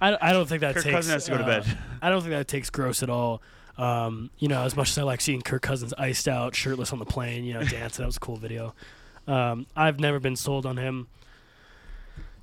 I, 0.00 0.16
I 0.20 0.32
don't 0.32 0.48
think 0.48 0.60
that 0.60 0.74
Kirk 0.74 0.84
takes. 0.84 0.94
Cousins 0.94 1.12
has 1.12 1.24
to 1.26 1.30
go 1.32 1.38
to 1.38 1.44
uh, 1.44 1.60
bed. 1.60 1.78
I 2.00 2.10
don't 2.10 2.20
think 2.20 2.32
that 2.32 2.48
takes 2.48 2.70
gross 2.70 3.02
at 3.02 3.10
all. 3.10 3.42
Um, 3.78 4.30
you 4.38 4.48
know, 4.48 4.62
as 4.62 4.76
much 4.76 4.90
as 4.90 4.98
I 4.98 5.02
like 5.02 5.20
seeing 5.20 5.42
Kirk 5.42 5.62
Cousins 5.62 5.94
iced 5.96 6.28
out, 6.28 6.54
shirtless 6.54 6.92
on 6.92 6.98
the 6.98 7.04
plane, 7.04 7.44
you 7.44 7.54
know, 7.54 7.62
dancing, 7.62 8.02
that 8.02 8.06
was 8.06 8.16
a 8.16 8.20
cool 8.20 8.36
video. 8.36 8.74
Um, 9.26 9.66
I've 9.76 10.00
never 10.00 10.18
been 10.18 10.36
sold 10.36 10.66
on 10.66 10.76
him. 10.76 11.06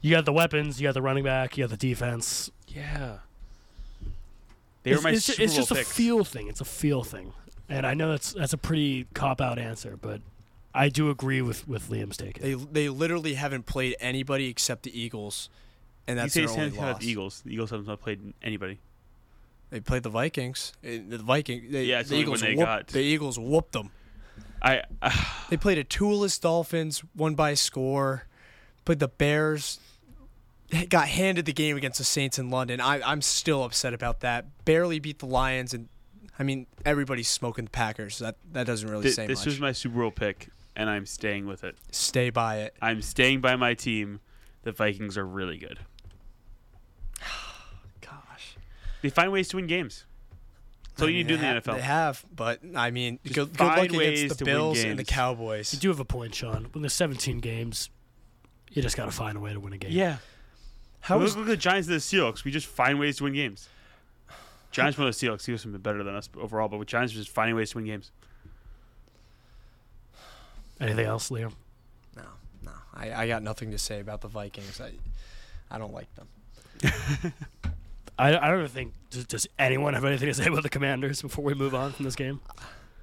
You 0.01 0.11
got 0.11 0.25
the 0.25 0.33
weapons, 0.33 0.79
you 0.79 0.87
got 0.87 0.93
the 0.93 1.01
running 1.01 1.23
back, 1.23 1.57
you 1.57 1.63
got 1.63 1.71
the 1.71 1.77
defense. 1.77 2.49
Yeah. 2.67 3.17
They 4.83 4.91
were 4.91 4.95
it's, 4.95 5.03
my 5.03 5.09
it's, 5.11 5.25
Super 5.25 5.41
it's 5.43 5.53
Bowl 5.53 5.65
just 5.65 5.71
a 5.71 5.83
feel 5.83 6.23
thing. 6.23 6.47
It's 6.47 6.61
a 6.61 6.65
feel 6.65 7.03
thing, 7.03 7.33
and 7.67 7.85
I 7.85 7.93
know 7.93 8.11
that's 8.11 8.31
that's 8.33 8.53
a 8.53 8.57
pretty 8.57 9.07
cop 9.13 9.41
out 9.41 9.59
answer, 9.59 9.97
but 10.01 10.21
I 10.73 10.87
do 10.87 11.09
agree 11.09 11.41
with 11.41 11.67
with 11.67 11.89
Liam's 11.89 12.15
take. 12.15 12.39
They 12.39 12.53
they 12.53 12.87
literally 12.87 13.33
haven't 13.33 13.65
played 13.65 13.97
anybody 13.99 14.47
except 14.47 14.83
the 14.83 14.97
Eagles, 14.97 15.49
and 16.07 16.17
that's 16.17 16.33
you 16.33 16.43
their 16.43 16.47
the 16.47 16.53
only 16.53 16.63
same 16.63 16.71
thing 16.71 16.79
about 16.79 16.93
loss. 16.93 17.01
the 17.01 17.11
Eagles. 17.11 17.41
The 17.41 17.53
Eagles 17.53 17.69
have 17.71 17.85
not 17.85 17.99
played 18.01 18.33
anybody. 18.41 18.79
They 19.69 19.81
played 19.81 20.03
the 20.03 20.09
Vikings. 20.09 20.73
The 20.81 21.17
Viking. 21.17 21.69
They, 21.69 21.83
Yeah, 21.83 21.99
it's 21.99 22.09
the 22.09 22.15
the 22.15 22.21
only 22.21 22.23
Eagles 22.23 22.41
one 22.41 22.49
they 22.51 22.55
whooped, 22.55 22.65
got. 22.65 22.87
The 22.87 23.01
Eagles 23.01 23.37
whooped 23.37 23.71
them. 23.73 23.91
I 24.61 24.83
uh, 25.01 25.11
They 25.49 25.57
played 25.57 25.77
a 25.77 25.83
two-less 25.83 26.37
Dolphins, 26.37 27.03
won 27.15 27.35
by 27.35 27.51
a 27.51 27.55
score. 27.55 28.25
Played 28.85 28.99
the 28.99 29.07
Bears. 29.07 29.79
Got 30.89 31.07
handed 31.07 31.45
the 31.45 31.53
game 31.53 31.77
against 31.77 31.97
the 31.97 32.03
Saints 32.03 32.37
in 32.37 32.49
London. 32.49 32.79
I, 32.79 33.01
I'm 33.01 33.21
still 33.21 33.63
upset 33.63 33.93
about 33.93 34.19
that. 34.19 34.45
Barely 34.65 34.99
beat 34.99 35.19
the 35.19 35.25
Lions, 35.25 35.73
and 35.73 35.89
I 36.37 36.43
mean 36.43 36.67
everybody's 36.85 37.27
smoking 37.27 37.65
the 37.65 37.71
Packers. 37.71 38.19
That 38.19 38.35
that 38.51 38.67
doesn't 38.67 38.89
really 38.89 39.03
th- 39.03 39.15
say 39.15 39.25
this 39.27 39.39
much. 39.39 39.45
was 39.47 39.59
my 39.59 39.71
Super 39.71 39.99
Bowl 39.99 40.11
pick, 40.11 40.49
and 40.75 40.87
I'm 40.89 41.07
staying 41.07 41.47
with 41.47 41.63
it. 41.63 41.75
Stay 41.91 42.29
by 42.29 42.57
it. 42.59 42.75
I'm 42.81 43.01
staying 43.01 43.41
by 43.41 43.55
my 43.55 43.73
team. 43.73 44.19
The 44.63 44.71
Vikings 44.71 45.17
are 45.17 45.25
really 45.25 45.57
good. 45.57 45.79
Gosh. 48.01 48.55
They 49.01 49.09
find 49.09 49.31
ways 49.31 49.47
to 49.49 49.55
win 49.55 49.65
games. 49.67 50.05
That's 50.99 51.03
all 51.03 51.09
you 51.09 51.15
I 51.15 51.17
need 51.19 51.27
to 51.29 51.35
do 51.35 51.41
mean, 51.41 51.45
in 51.49 51.55
the 51.55 51.61
ha- 51.61 51.73
NFL. 51.73 51.75
They 51.77 51.81
have, 51.83 52.25
but 52.35 52.59
I 52.75 52.91
mean, 52.91 53.19
Just 53.23 53.35
good, 53.35 53.57
good 53.57 53.63
luck 53.63 53.83
against 53.85 54.39
the 54.39 54.45
Bills 54.45 54.83
and 54.83 54.99
the. 54.99 55.03
Cowboys. 55.03 55.73
You 55.73 55.79
do 55.79 55.87
have 55.89 55.99
a 55.99 56.05
point, 56.05 56.35
Sean. 56.35 56.67
When 56.71 56.81
there's 56.81 56.93
17 56.93 57.39
games, 57.39 57.89
you 58.71 58.81
just 58.81 58.97
got 58.97 59.05
to 59.05 59.11
find 59.11 59.37
a 59.37 59.39
way 59.39 59.53
to 59.53 59.59
win 59.59 59.73
a 59.73 59.77
game. 59.77 59.91
Yeah. 59.91 60.17
How 61.01 61.17
look, 61.17 61.27
is 61.27 61.35
look 61.37 61.45
at 61.45 61.49
the 61.49 61.57
Giants 61.57 61.87
and 61.87 61.95
the 61.95 62.01
Seahawks. 62.01 62.43
We 62.43 62.51
just 62.51 62.67
find 62.67 62.99
ways 62.99 63.17
to 63.17 63.23
win 63.23 63.33
games. 63.33 63.69
Giants 64.71 64.97
won 64.97 65.07
the 65.07 65.11
Seahawks. 65.13 65.41
Seahawks 65.41 65.63
have 65.63 65.71
been 65.71 65.81
better 65.81 66.03
than 66.03 66.15
us 66.15 66.29
overall, 66.37 66.67
but 66.67 66.77
with 66.77 66.87
Giants, 66.87 67.13
we're 67.13 67.21
just 67.21 67.31
finding 67.33 67.55
ways 67.55 67.71
to 67.71 67.77
win 67.77 67.85
games. 67.85 68.11
Anything 70.81 71.05
else, 71.05 71.29
Liam? 71.29 71.53
no, 72.15 72.23
no. 72.63 72.71
I, 72.93 73.23
I 73.23 73.27
got 73.27 73.43
nothing 73.43 73.71
to 73.71 73.77
say 73.77 73.99
about 73.99 74.21
the 74.21 74.27
Vikings. 74.27 74.79
I 74.79 74.91
I 75.71 75.77
don't 75.77 75.93
like 75.93 76.07
them. 76.15 76.27
I, 78.19 78.37
I 78.37 78.51
don't 78.51 78.67
think. 78.69 78.93
Does, 79.09 79.25
does 79.25 79.47
anyone 79.57 79.93
have 79.95 80.05
anything 80.05 80.27
to 80.27 80.33
say 80.33 80.45
about 80.47 80.63
the 80.63 80.69
Commanders 80.69 81.21
before 81.21 81.43
we 81.43 81.53
move 81.53 81.73
on 81.73 81.91
from 81.93 82.05
this 82.05 82.15
game? 82.15 82.41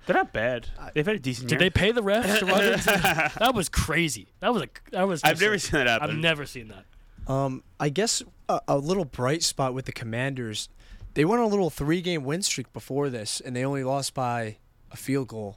They're 0.07 0.15
not 0.15 0.33
bad. 0.33 0.69
They've 0.95 1.05
had 1.05 1.17
a 1.17 1.19
decent 1.19 1.49
Did 1.49 1.61
year. 1.61 1.69
they 1.69 1.71
pay 1.71 1.91
the 1.91 2.01
refs 2.03 2.39
to 2.39 2.47
run 2.47 2.65
into 2.65 3.33
That 3.41 3.55
was 3.55 3.69
crazy. 3.69 4.29
That 4.41 4.53
was 4.55 4.63
a. 4.63 4.69
That 4.93 5.09
was. 5.09 5.25
I've 5.25 5.41
never 5.41 5.55
like- 5.55 5.61
seen 5.63 5.79
that 5.81 5.89
happen. 5.89 6.11
I've 6.11 6.17
never 6.17 6.47
seen 6.47 6.69
that. 6.69 6.85
Um, 7.33 7.65
I 7.81 7.89
guess 7.89 8.23
a, 8.49 8.61
a 8.69 8.79
little 8.79 9.05
bright 9.05 9.43
spot 9.43 9.75
with 9.75 9.87
the 9.87 9.93
Commanders. 9.93 10.69
They 11.15 11.25
went 11.25 11.41
on 11.41 11.47
a 11.47 11.49
little 11.49 11.71
three-game 11.71 12.23
win 12.25 12.43
streak 12.43 12.73
before 12.73 13.09
this, 13.09 13.41
and 13.41 13.57
they 13.57 13.65
only 13.65 13.83
lost 13.83 14.15
by 14.15 14.59
a 14.93 14.97
field 14.97 15.29
goal. 15.29 15.57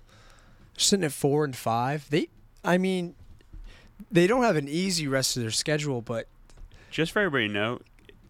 Sitting 0.77 1.03
at 1.03 1.11
four 1.11 1.43
and 1.43 1.55
five. 1.55 2.09
They, 2.09 2.29
I 2.63 2.77
mean, 2.77 3.13
they 4.09 4.25
don't 4.25 4.43
have 4.43 4.55
an 4.55 4.69
easy 4.69 5.05
rest 5.07 5.35
of 5.35 5.43
their 5.43 5.51
schedule, 5.51 6.01
but 6.01 6.27
Just 6.89 7.11
for 7.11 7.19
everybody 7.19 7.47
to 7.49 7.53
know, 7.53 7.79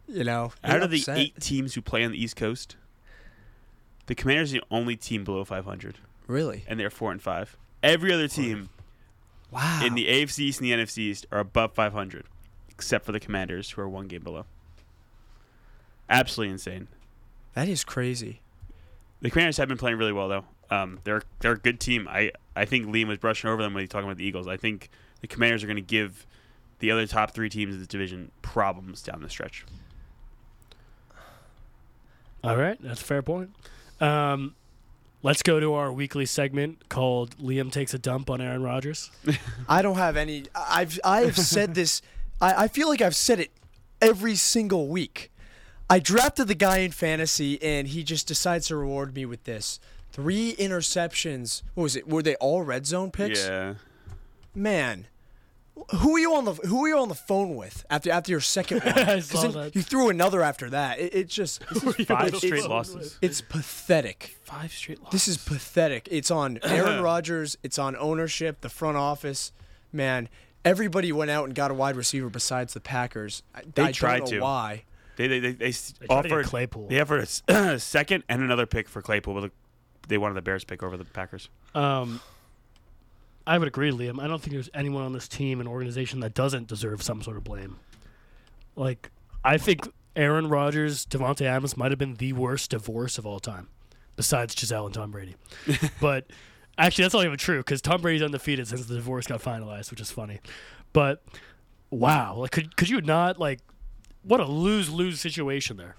you 0.10 0.24
know, 0.24 0.52
out 0.63 0.82
of 0.82 0.91
the 0.91 0.98
upset. 1.00 1.17
eight 1.17 1.39
teams 1.39 1.74
who 1.76 1.82
play 1.82 2.04
on 2.04 2.12
the 2.12 2.22
East 2.22 2.36
Coast, 2.36 2.76
the 4.08 4.15
Commanders 4.15 4.54
are 4.54 4.60
the 4.60 4.65
only 4.72 4.95
team 4.95 5.24
below 5.24 5.43
500, 5.43 5.98
really, 6.28 6.63
and 6.67 6.80
they're 6.80 6.89
four 6.89 7.12
and 7.12 7.22
five. 7.22 7.58
Every 7.82 8.12
other 8.12 8.28
team 8.28 8.69
wow, 9.52 9.82
in 9.86 9.95
the 9.95 10.08
AFC 10.08 10.39
East 10.39 10.62
and 10.62 10.69
the 10.69 10.74
NFC 10.74 10.98
East 11.00 11.26
are 11.32 11.39
above 11.39 11.74
500, 11.74 12.26
except 12.69 13.06
for 13.06 13.12
the 13.12 13.19
Commanders, 13.19 13.72
who 13.72 13.82
are 13.82 13.89
one 13.89 14.08
game 14.08 14.24
below. 14.24 14.45
Absolutely 16.10 16.54
insane. 16.54 16.88
that 17.54 17.67
is 17.69 17.84
crazy. 17.84 18.41
The 19.22 19.30
Commanders 19.30 19.58
have 19.58 19.67
been 19.67 19.78
playing 19.78 19.98
really 19.98 20.13
well, 20.13 20.28
though. 20.28 20.45
Um, 20.72 21.00
they're 21.04 21.24
they're 21.39 21.54
a 21.54 21.58
good 21.58 21.80
team. 21.80 22.08
I, 22.08 22.32
I 22.56 22.65
think 22.65 22.88
Liam 22.88 23.08
was 23.08 23.17
brushing 23.17 23.50
over 23.50 23.62
them 23.62 23.74
when 23.74 23.82
he 23.82 23.84
was 23.86 23.89
talking 23.89 24.08
about 24.08 24.17
the 24.17 24.26
Eagles. 24.26 24.48
I 24.48 24.58
think 24.58 24.89
the 25.22 25.28
Commanders 25.28 25.63
are 25.63 25.67
going 25.67 25.78
to 25.78 25.82
give 25.82 26.26
the 26.80 26.91
other 26.91 27.06
top 27.06 27.32
three 27.32 27.50
teams 27.50 27.74
in 27.74 27.80
this 27.80 27.88
division 27.88 28.32
problems 28.41 29.02
down 29.02 29.22
the 29.22 29.30
stretch. 29.30 29.65
All 32.43 32.58
right, 32.58 32.78
that's 32.82 33.02
a 33.02 33.06
fair 33.06 33.21
point. 33.21 33.52
Um, 33.99 34.56
let's 35.23 35.43
go 35.43 35.60
to 35.60 35.73
our 35.73 35.91
weekly 35.91 36.25
segment 36.25 36.88
called 36.89 37.38
"Liam 37.38 37.71
takes 37.71 37.93
a 37.93 37.99
dump 37.99 38.30
on 38.30 38.41
Aaron 38.41 38.63
Rodgers." 38.63 39.12
I 39.69 39.82
don't 39.82 39.97
have 39.97 40.17
any. 40.17 40.45
I've 40.56 40.99
I've 41.04 41.38
said 41.38 41.75
this. 41.75 42.02
I, 42.41 42.63
I 42.63 42.67
feel 42.67 42.88
like 42.88 43.02
I've 43.02 43.15
said 43.15 43.39
it 43.39 43.52
every 44.02 44.36
single 44.36 44.88
week. 44.88 45.32
I 45.89 45.99
drafted 45.99 46.47
the 46.47 46.56
guy 46.56 46.78
in 46.80 46.91
fantasy, 46.91 47.62
and 47.62 47.88
he 47.88 48.04
just 48.04 48.28
decides 48.28 48.67
to 48.67 48.75
reward 48.75 49.15
me 49.15 49.25
with 49.25 49.43
this 49.43 49.80
three 50.12 50.56
interceptions. 50.58 51.63
What 51.73 51.84
was 51.84 51.95
it? 51.95 52.08
Were 52.08 52.21
they 52.21 52.36
all 52.36 52.62
red 52.62 52.86
zone 52.86 53.12
picks? 53.12 53.45
Yeah. 53.47 53.75
Man, 54.56 55.08
who 55.98 56.15
are 56.15 56.20
you 56.20 56.36
on 56.36 56.46
the 56.46 56.54
who 56.54 56.86
are 56.86 56.89
you 56.89 56.98
on 56.98 57.10
the 57.10 57.15
phone 57.15 57.56
with 57.56 57.86
after 57.89 58.12
after 58.12 58.32
your 58.32 58.42
second 58.42 58.80
one? 58.84 58.94
I 58.98 59.06
'Cause 59.15 59.26
saw 59.28 59.42
then 59.44 59.52
that. 59.52 59.76
You 59.76 59.82
threw 59.82 60.10
another 60.10 60.42
after 60.42 60.70
that. 60.72 61.00
It, 61.00 61.15
it 61.15 61.28
just 61.30 61.63
Five 61.65 62.00
It's- 62.28 62.38
straight 62.38 62.54
it's- 62.54 62.68
losses. 62.68 63.18
it's 63.22 63.42
pathetic. 63.42 64.38
Five 64.44 64.72
straight 64.72 65.00
losses. 65.02 65.12
This 65.12 65.28
is 65.28 65.38
pathetic. 65.38 66.08
It's 66.12 66.32
on 66.32 66.60
Aaron 66.63 67.02
Rodgers. 67.04 67.58
It's 67.63 67.78
on 67.80 67.96
ownership, 67.96 68.62
the 68.62 68.70
front 68.70 68.98
office. 68.98 69.52
Man, 69.92 70.30
everybody 70.63 71.12
went 71.12 71.32
out 71.32 71.46
and 71.46 71.56
got 71.56 71.72
a 71.72 71.74
wide 71.74 71.96
receiver 71.96 72.30
besides 72.30 72.74
the 72.74 72.80
Packers. 72.82 73.44
They 73.76 73.84
I 73.86 73.92
tried 73.92 74.20
don't 74.20 74.32
know 74.32 74.38
to. 74.38 74.44
why. 74.44 74.84
They 75.18 75.28
they 75.28 75.39
they, 75.39 75.52
they, 75.54 75.65
They 75.72 75.72
tried 75.72 75.82
to 75.89 76.04
get 76.08 76.12
offered 76.32 76.46
Claypool. 76.46 76.88
They 76.88 77.00
offered 77.02 77.20
a 77.20 77.24
s- 77.24 77.44
a 77.48 77.80
second 77.80 78.24
and 78.30 78.42
another 78.42 78.65
pick 78.65 78.88
for 78.88 79.02
Claypool, 79.02 79.42
but 79.42 79.52
they 80.08 80.18
wanted 80.18 80.36
the 80.36 80.42
Bears 80.42 80.63
pick 80.63 80.82
over 80.84 80.96
the 80.98 81.06
Packers. 81.06 81.50
Um, 81.76 82.22
I 83.49 83.57
would 83.57 83.67
agree, 83.67 83.89
Liam. 83.89 84.21
I 84.21 84.27
don't 84.27 84.39
think 84.39 84.53
there's 84.53 84.69
anyone 84.75 85.01
on 85.01 85.12
this 85.12 85.27
team 85.27 85.59
and 85.59 85.67
organization 85.67 86.19
that 86.19 86.35
doesn't 86.35 86.67
deserve 86.67 87.01
some 87.01 87.23
sort 87.23 87.35
of 87.35 87.43
blame. 87.43 87.77
Like, 88.75 89.09
I 89.43 89.57
think 89.57 89.89
Aaron 90.15 90.49
Rodgers, 90.49 91.03
Davante 91.03 91.47
Adams 91.47 91.75
might 91.75 91.91
have 91.91 91.97
been 91.97 92.13
the 92.13 92.33
worst 92.33 92.69
divorce 92.69 93.17
of 93.17 93.25
all 93.25 93.39
time, 93.39 93.67
besides 94.15 94.53
Gisele 94.53 94.85
and 94.85 94.93
Tom 94.93 95.09
Brady. 95.09 95.35
but 95.99 96.27
actually, 96.77 97.05
that's 97.05 97.15
not 97.15 97.25
even 97.25 97.39
true 97.39 97.57
because 97.57 97.81
Tom 97.81 98.03
Brady's 98.03 98.21
undefeated 98.21 98.67
since 98.67 98.85
the 98.85 98.93
divorce 98.93 99.25
got 99.25 99.41
finalized, 99.41 99.89
which 99.89 99.99
is 99.99 100.12
funny. 100.12 100.41
But 100.93 101.23
wow, 101.89 102.35
like, 102.35 102.51
could 102.51 102.77
could 102.77 102.88
you 102.88 103.01
not 103.01 103.39
like? 103.39 103.62
What 104.21 104.41
a 104.41 104.45
lose 104.45 104.91
lose 104.91 105.19
situation 105.19 105.77
there. 105.77 105.95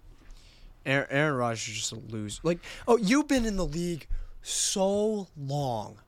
Aaron, 0.86 1.08
Aaron 1.10 1.34
Rodgers 1.34 1.66
is 1.66 1.74
just 1.74 1.92
a 1.92 1.96
lose. 1.96 2.38
Like, 2.44 2.60
oh, 2.86 2.96
you've 2.96 3.26
been 3.26 3.44
in 3.44 3.56
the 3.56 3.66
league 3.66 4.06
so 4.40 5.26
long. 5.36 5.98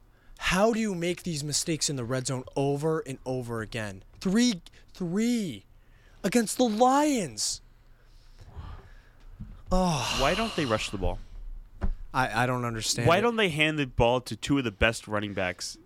How 0.46 0.72
do 0.72 0.80
you 0.80 0.94
make 0.94 1.22
these 1.22 1.44
mistakes 1.44 1.88
in 1.88 1.94
the 1.96 2.04
red 2.04 2.26
zone 2.26 2.42
over 2.56 2.98
and 3.00 3.18
over 3.24 3.62
again? 3.62 4.02
Three, 4.20 4.60
three, 4.92 5.64
against 6.24 6.58
the 6.58 6.64
Lions. 6.64 7.60
Oh, 9.70 10.16
Why 10.20 10.34
don't 10.34 10.54
they 10.56 10.64
rush 10.64 10.90
the 10.90 10.98
ball? 10.98 11.18
I, 12.12 12.42
I 12.42 12.46
don't 12.46 12.64
understand. 12.64 13.06
Why 13.08 13.18
it. 13.18 13.20
don't 13.22 13.36
they 13.36 13.48
hand 13.50 13.78
the 13.78 13.86
ball 13.86 14.20
to 14.22 14.34
two 14.36 14.58
of 14.58 14.64
the 14.64 14.72
best 14.72 15.06
running 15.08 15.32
backs? 15.32 15.78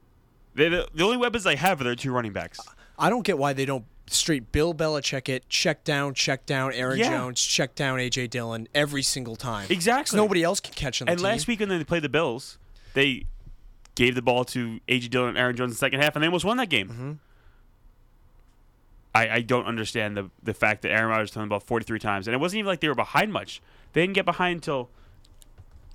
They, 0.55 0.69
the, 0.71 0.89
the 0.95 1.05
only 1.05 1.19
weapons 1.19 1.45
they 1.45 1.57
have 1.57 1.81
are 1.83 1.85
their 1.85 1.95
two 1.95 2.11
running 2.11 2.33
backs. 2.33 2.59
I 2.99 3.11
don't 3.11 3.25
get 3.25 3.37
why 3.39 3.53
they 3.53 3.67
don't 3.67 3.85
straight 4.09 4.53
Bill 4.53 4.73
Belichick 4.75 5.29
it, 5.29 5.49
check 5.51 5.85
down, 5.85 6.15
check 6.15 6.47
down, 6.47 6.73
Aaron 6.73 6.99
Yeah. 6.99 7.11
Jones, 7.11 7.43
check 7.43 7.75
down 7.75 7.99
AJ 7.99 8.31
Dillon 8.31 8.69
every 8.75 9.03
single 9.03 9.37
time. 9.37 9.67
Exactly. 9.69 10.17
Nobody 10.17 10.43
else 10.43 10.61
can 10.61 10.73
catch 10.75 11.03
on 11.03 11.07
the 11.07 11.11
And 11.13 11.19
team. 11.19 11.25
last 11.27 11.47
week 11.47 11.61
when 11.61 11.69
they 11.69 11.85
played 11.85 12.03
the 12.03 12.09
Bills, 12.09 12.57
they 12.95 13.27
gave 13.97 14.15
the 14.15 14.23
ball 14.23 14.45
to 14.45 14.79
A.J. 14.89 15.09
Dillon 15.09 15.31
and 15.31 15.39
Aaron 15.39 15.57
Jones 15.57 15.71
in 15.71 15.75
the 15.75 15.79
second 15.79 16.01
half, 16.01 16.15
and 16.15 16.23
they 16.23 16.27
almost 16.29 16.45
won 16.45 16.57
that 16.59 16.69
game. 16.69 16.89
Mm-hmm. 16.89 17.13
I, 19.15 19.29
I 19.37 19.41
don't 19.41 19.65
understand 19.67 20.17
the 20.17 20.31
the 20.43 20.55
fact 20.55 20.83
that 20.83 20.91
Aaron 20.93 21.09
Rodgers 21.09 21.31
threw 21.33 21.43
the 21.43 21.49
ball 21.49 21.61
43 21.61 21.99
times, 21.99 22.29
and 22.29 22.35
it 22.35 22.39
wasn't 22.39 22.59
even 22.61 22.69
like 22.69 22.81
they 22.81 22.89
were 22.89 22.95
behind 22.95 23.33
much. 23.33 23.61
They 23.93 24.03
didn't 24.03 24.15
get 24.15 24.25
behind 24.27 24.57
until 24.57 24.91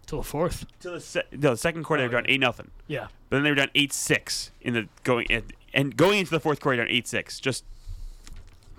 Till 0.07 0.17
the 0.17 0.23
fourth. 0.27 0.65
till 0.79 0.93
the, 0.93 0.99
se- 0.99 1.23
no, 1.31 1.51
the 1.51 1.57
second 1.57 1.83
quarter. 1.83 2.03
Oh, 2.03 2.07
they 2.07 2.15
were 2.15 2.21
down 2.21 2.29
eight 2.29 2.39
nothing. 2.39 2.71
Yeah. 2.87 3.07
But 3.29 3.37
then 3.37 3.43
they 3.43 3.51
were 3.51 3.55
down 3.55 3.69
eight 3.75 3.93
six 3.93 4.51
in 4.59 4.73
the 4.73 4.87
going 5.03 5.27
and, 5.29 5.53
and 5.73 5.95
going 5.95 6.17
into 6.19 6.31
the 6.31 6.39
fourth 6.39 6.59
quarter 6.59 6.77
down 6.83 6.87
eight 6.91 7.07
six. 7.07 7.39
Just 7.39 7.63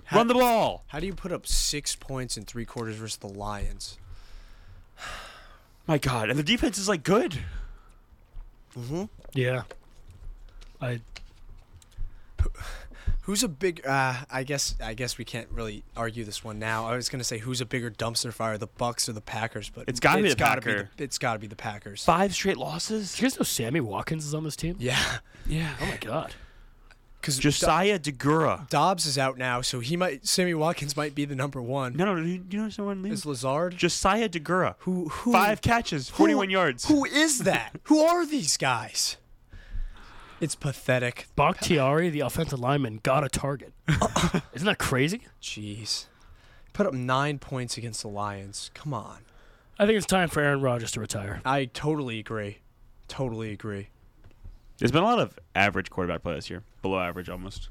How- 0.05 0.17
run 0.17 0.27
the 0.27 0.33
ball. 0.33 0.83
How 0.87 0.99
do 0.99 1.07
you 1.07 1.13
put 1.13 1.31
up 1.31 1.47
six 1.47 1.95
points 1.95 2.35
in 2.37 2.43
three 2.43 2.65
quarters 2.65 2.97
versus 2.97 3.17
the 3.17 3.27
Lions? 3.29 3.97
My 5.87 5.97
God, 5.97 6.29
and 6.29 6.37
the 6.37 6.43
defense 6.43 6.77
is 6.77 6.89
like 6.89 7.03
good. 7.03 7.39
Mm-hmm. 8.77 9.03
Yeah. 9.33 9.63
I 10.81 10.99
Who's 13.21 13.41
a 13.41 13.47
big? 13.47 13.85
Uh, 13.87 14.15
I 14.29 14.43
guess 14.43 14.75
I 14.83 14.93
guess 14.95 15.17
we 15.17 15.23
can't 15.23 15.47
really 15.49 15.85
argue 15.95 16.25
this 16.25 16.43
one 16.43 16.59
now. 16.59 16.85
I 16.87 16.95
was 16.97 17.07
gonna 17.07 17.23
say 17.23 17.37
who's 17.37 17.61
a 17.61 17.65
bigger 17.65 17.89
dumpster 17.89 18.33
fire, 18.33 18.57
the 18.57 18.67
Bucks 18.67 19.07
or 19.07 19.13
the 19.13 19.21
Packers, 19.21 19.69
but 19.69 19.85
It's 19.87 20.01
gotta 20.01 20.21
be 20.21 20.29
the 20.29 20.35
gotta 20.35 20.59
Packer. 20.61 20.89
the, 20.97 21.03
it's 21.05 21.17
got 21.17 21.33
to 21.33 21.39
be 21.39 21.47
the 21.47 21.55
Packers. 21.55 22.03
Five 22.03 22.33
straight 22.33 22.57
losses. 22.57 23.13
Do 23.15 23.21
you 23.21 23.29
guys 23.29 23.39
know 23.39 23.43
Sammy 23.43 23.79
Watkins 23.79 24.25
is 24.25 24.33
on 24.33 24.43
this 24.43 24.57
team? 24.57 24.75
Yeah, 24.77 25.01
Yeah. 25.47 25.73
Oh 25.81 25.85
my 25.85 25.97
god. 25.97 26.33
Because 27.23 27.37
Josiah 27.37 27.97
Deguara. 27.97 28.69
Doubs 28.69 29.05
is 29.05 29.17
out 29.17 29.37
now, 29.37 29.61
so 29.61 29.79
he 29.79 29.95
might. 29.95 30.27
Sammy 30.27 30.53
Watkins 30.53 30.97
might 30.97 31.15
be 31.15 31.23
the 31.23 31.37
number 31.37 31.61
one. 31.61 31.95
No, 31.95 32.03
no, 32.03 32.21
do 32.21 32.27
you 32.27 32.37
do 32.39 32.57
you 32.57 32.63
know 32.63 32.69
someone? 32.69 33.05
Is 33.05 33.25
Lazard? 33.25 33.77
Josiah 33.77 34.27
Deguara. 34.27 34.75
Who? 34.79 35.07
Who? 35.07 35.31
Five 35.31 35.61
catches, 35.61 36.09
who- 36.09 36.17
41 36.17 36.49
yards. 36.49 36.85
Who 36.89 37.05
is 37.05 37.39
that? 37.39 37.77
who 37.83 38.01
are 38.01 38.25
these 38.25 38.57
guys? 38.57 39.15
It's 40.41 40.53
pathetic. 40.55 41.27
Bakhtiari, 41.37 42.09
the 42.09 42.19
offensive 42.19 42.59
lineman, 42.59 42.99
got 43.03 43.23
a 43.23 43.29
target. 43.29 43.71
Isn't 44.53 44.65
that 44.65 44.77
crazy? 44.77 45.21
Jeez. 45.41 46.07
Put 46.73 46.87
up 46.87 46.93
nine 46.93 47.39
points 47.39 47.77
against 47.77 48.01
the 48.01 48.09
Lions. 48.09 48.69
Come 48.73 48.93
on. 48.93 49.19
I 49.79 49.85
think 49.85 49.95
it's 49.95 50.05
time 50.05 50.27
for 50.27 50.41
Aaron 50.41 50.59
Rodgers 50.59 50.91
to 50.91 50.99
retire. 50.99 51.39
I 51.45 51.65
totally 51.65 52.19
agree. 52.19 52.57
Totally 53.07 53.51
agree. 53.53 53.87
There's 54.77 54.91
been 54.91 55.03
a 55.03 55.05
lot 55.05 55.19
of 55.19 55.37
average 55.55 55.89
quarterback 55.89 56.23
play 56.23 56.35
this 56.35 56.49
year, 56.49 56.63
below 56.81 56.99
average 56.99 57.29
almost. 57.29 57.69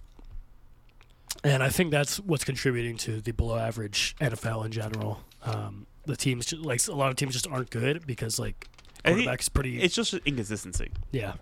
And 1.45 1.62
I 1.62 1.69
think 1.69 1.91
that's 1.91 2.21
what's 2.21 2.45
contributing 2.45 2.97
to 2.99 3.21
the 3.21 3.33
below 3.33 3.57
average 3.59 4.15
NFL 4.21 4.65
in 4.67 4.73
general. 4.73 5.21
Um, 5.45 5.87
the 6.05 6.17
teams, 6.17 6.53
like 6.53 6.87
a 6.88 6.93
lot 6.93 7.11
of 7.11 7.17
teams, 7.17 7.33
just 7.33 7.49
aren't 7.49 7.71
good 7.71 8.07
because 8.07 8.38
like 8.38 8.69
quarterback's 9.05 9.49
pretty. 9.49 9.81
It's 9.81 9.95
just 9.95 10.15
inconsistency, 10.25 10.91
yeah. 11.11 11.35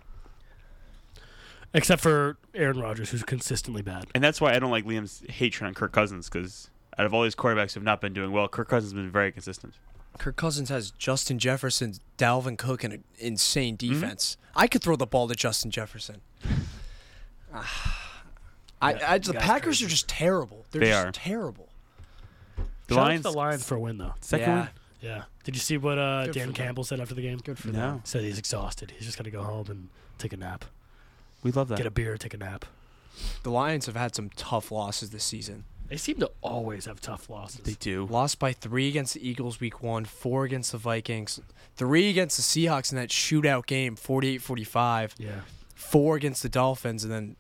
Except 1.73 2.01
for 2.03 2.37
Aaron 2.55 2.81
Rodgers, 2.81 3.11
who's 3.11 3.23
consistently 3.23 3.83
bad. 3.83 4.07
and 4.15 4.25
that's 4.25 4.41
why 4.41 4.55
I 4.55 4.59
don't 4.59 4.71
like 4.73 4.85
Liam's 4.85 5.23
hatred 5.29 5.69
on 5.69 5.75
Kirk 5.75 5.93
Cousins 5.93 6.29
because 6.29 6.69
out 6.99 7.07
of 7.07 7.15
all 7.15 7.23
these 7.23 7.37
quarterbacks 7.37 7.75
who 7.75 7.81
have 7.81 7.85
not 7.85 8.01
been 8.01 8.13
doing 8.13 8.33
well, 8.33 8.49
Kirk 8.49 8.69
Cousins 8.69 8.93
has 8.93 9.01
been 9.01 9.11
very 9.11 9.31
consistent. 9.31 9.75
Kirk 10.19 10.37
Cousins 10.37 10.69
has 10.69 10.91
Justin 10.93 11.39
Jefferson, 11.39 11.95
Dalvin 12.19 12.59
Cook, 12.59 12.85
and 12.85 12.93
an 12.93 13.05
insane 13.19 13.77
defense. 13.77 14.37
I 14.55 14.67
could 14.67 14.83
throw 14.83 14.97
the 14.97 15.07
ball 15.07 15.29
to 15.29 15.35
Justin 15.35 15.71
Jefferson. 15.71 16.21
I, 18.83 18.95
I, 19.15 19.19
the 19.19 19.35
Packers 19.35 19.79
crazy. 19.79 19.85
are 19.85 19.89
just 19.89 20.09
terrible. 20.09 20.65
They're 20.71 20.81
They 20.81 20.89
just 20.91 21.07
are. 21.07 21.13
terrible. 21.13 21.69
The 22.87 22.95
Shout 22.95 22.99
out 22.99 23.03
to 23.03 23.09
Lions, 23.09 23.23
the 23.23 23.31
Lions 23.33 23.65
for 23.65 23.75
a 23.77 23.81
win 23.81 23.99
though. 23.99 24.15
second 24.21 24.49
Yeah. 24.49 24.59
one. 24.61 24.69
Yeah. 25.03 25.23
Did 25.45 25.55
you 25.55 25.61
see 25.61 25.77
what 25.79 25.99
uh, 25.99 26.25
Dan 26.27 26.33
for 26.33 26.39
them. 26.41 26.53
Campbell 26.53 26.85
said 26.85 27.01
after 27.01 27.15
the 27.15 27.23
game? 27.23 27.39
Good 27.39 27.59
for 27.59 27.69
No, 27.69 27.73
them. 27.73 28.01
Said 28.05 28.23
he's 28.23 28.39
exhausted. 28.39 28.93
He's 28.97 29.07
just 29.07 29.17
got 29.19 29.25
to 29.25 29.31
go 29.31 29.43
home 29.43 29.67
and 29.71 29.89
take 30.19 30.33
a 30.33 30.37
nap, 30.37 30.65
we 31.43 31.51
love 31.53 31.69
that. 31.69 31.79
get 31.79 31.87
a 31.87 31.91
beer, 31.91 32.19
take 32.19 32.35
a 32.35 32.37
nap. 32.37 32.67
The 33.43 33.51
Lions 33.51 33.87
have 33.87 33.97
had 33.97 34.15
some 34.15 34.29
tough 34.37 34.71
losses 34.71 35.11
this 35.11 35.25
season. 35.25 35.65
They 35.91 35.97
seem 35.97 36.19
to 36.21 36.31
always 36.41 36.85
have 36.85 37.01
tough 37.01 37.29
losses. 37.29 37.63
They 37.63 37.75
do. 37.75 38.07
Lost 38.09 38.39
by 38.39 38.53
three 38.53 38.89
against 38.89 39.15
the 39.15 39.29
Eagles 39.29 39.59
week 39.59 39.83
one, 39.83 40.05
four 40.05 40.45
against 40.45 40.71
the 40.71 40.79
Vikings, 40.79 41.41
three 41.75 42.09
against 42.09 42.37
the 42.37 42.43
Seahawks 42.45 42.93
in 42.93 42.97
that 42.97 43.09
shootout 43.09 43.67
game, 43.67 43.97
48 43.97 44.41
45, 44.41 45.17
yeah. 45.19 45.41
four 45.75 46.15
against 46.15 46.45
the 46.45 46.49
Dolphins, 46.49 47.03
and 47.03 47.13
then 47.13 47.35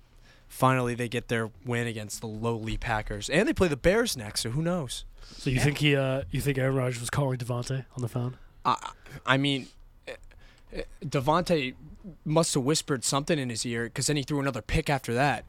finally 0.48 0.96
they 0.96 1.08
get 1.08 1.28
their 1.28 1.48
win 1.64 1.86
against 1.86 2.20
the 2.20 2.26
lowly 2.26 2.76
Packers. 2.76 3.30
And 3.30 3.46
they 3.46 3.52
play 3.52 3.68
the 3.68 3.76
Bears 3.76 4.16
next, 4.16 4.40
so 4.40 4.50
who 4.50 4.62
knows? 4.62 5.04
So 5.22 5.48
you 5.48 5.60
think 5.60 5.78
he, 5.78 5.94
uh, 5.94 6.22
you 6.32 6.40
think 6.40 6.58
Aaron 6.58 6.74
Rodgers 6.74 6.98
was 6.98 7.08
calling 7.08 7.38
Davante 7.38 7.84
on 7.94 8.02
the 8.02 8.08
phone? 8.08 8.36
I, 8.64 8.90
I 9.24 9.36
mean, 9.36 9.68
eh, 10.08 10.16
eh, 10.72 10.82
Davante 11.04 11.74
must 12.24 12.54
have 12.54 12.64
whispered 12.64 13.04
something 13.04 13.38
in 13.38 13.48
his 13.48 13.64
ear 13.64 13.84
because 13.84 14.08
then 14.08 14.16
he 14.16 14.24
threw 14.24 14.40
another 14.40 14.60
pick 14.60 14.90
after 14.90 15.14
that. 15.14 15.44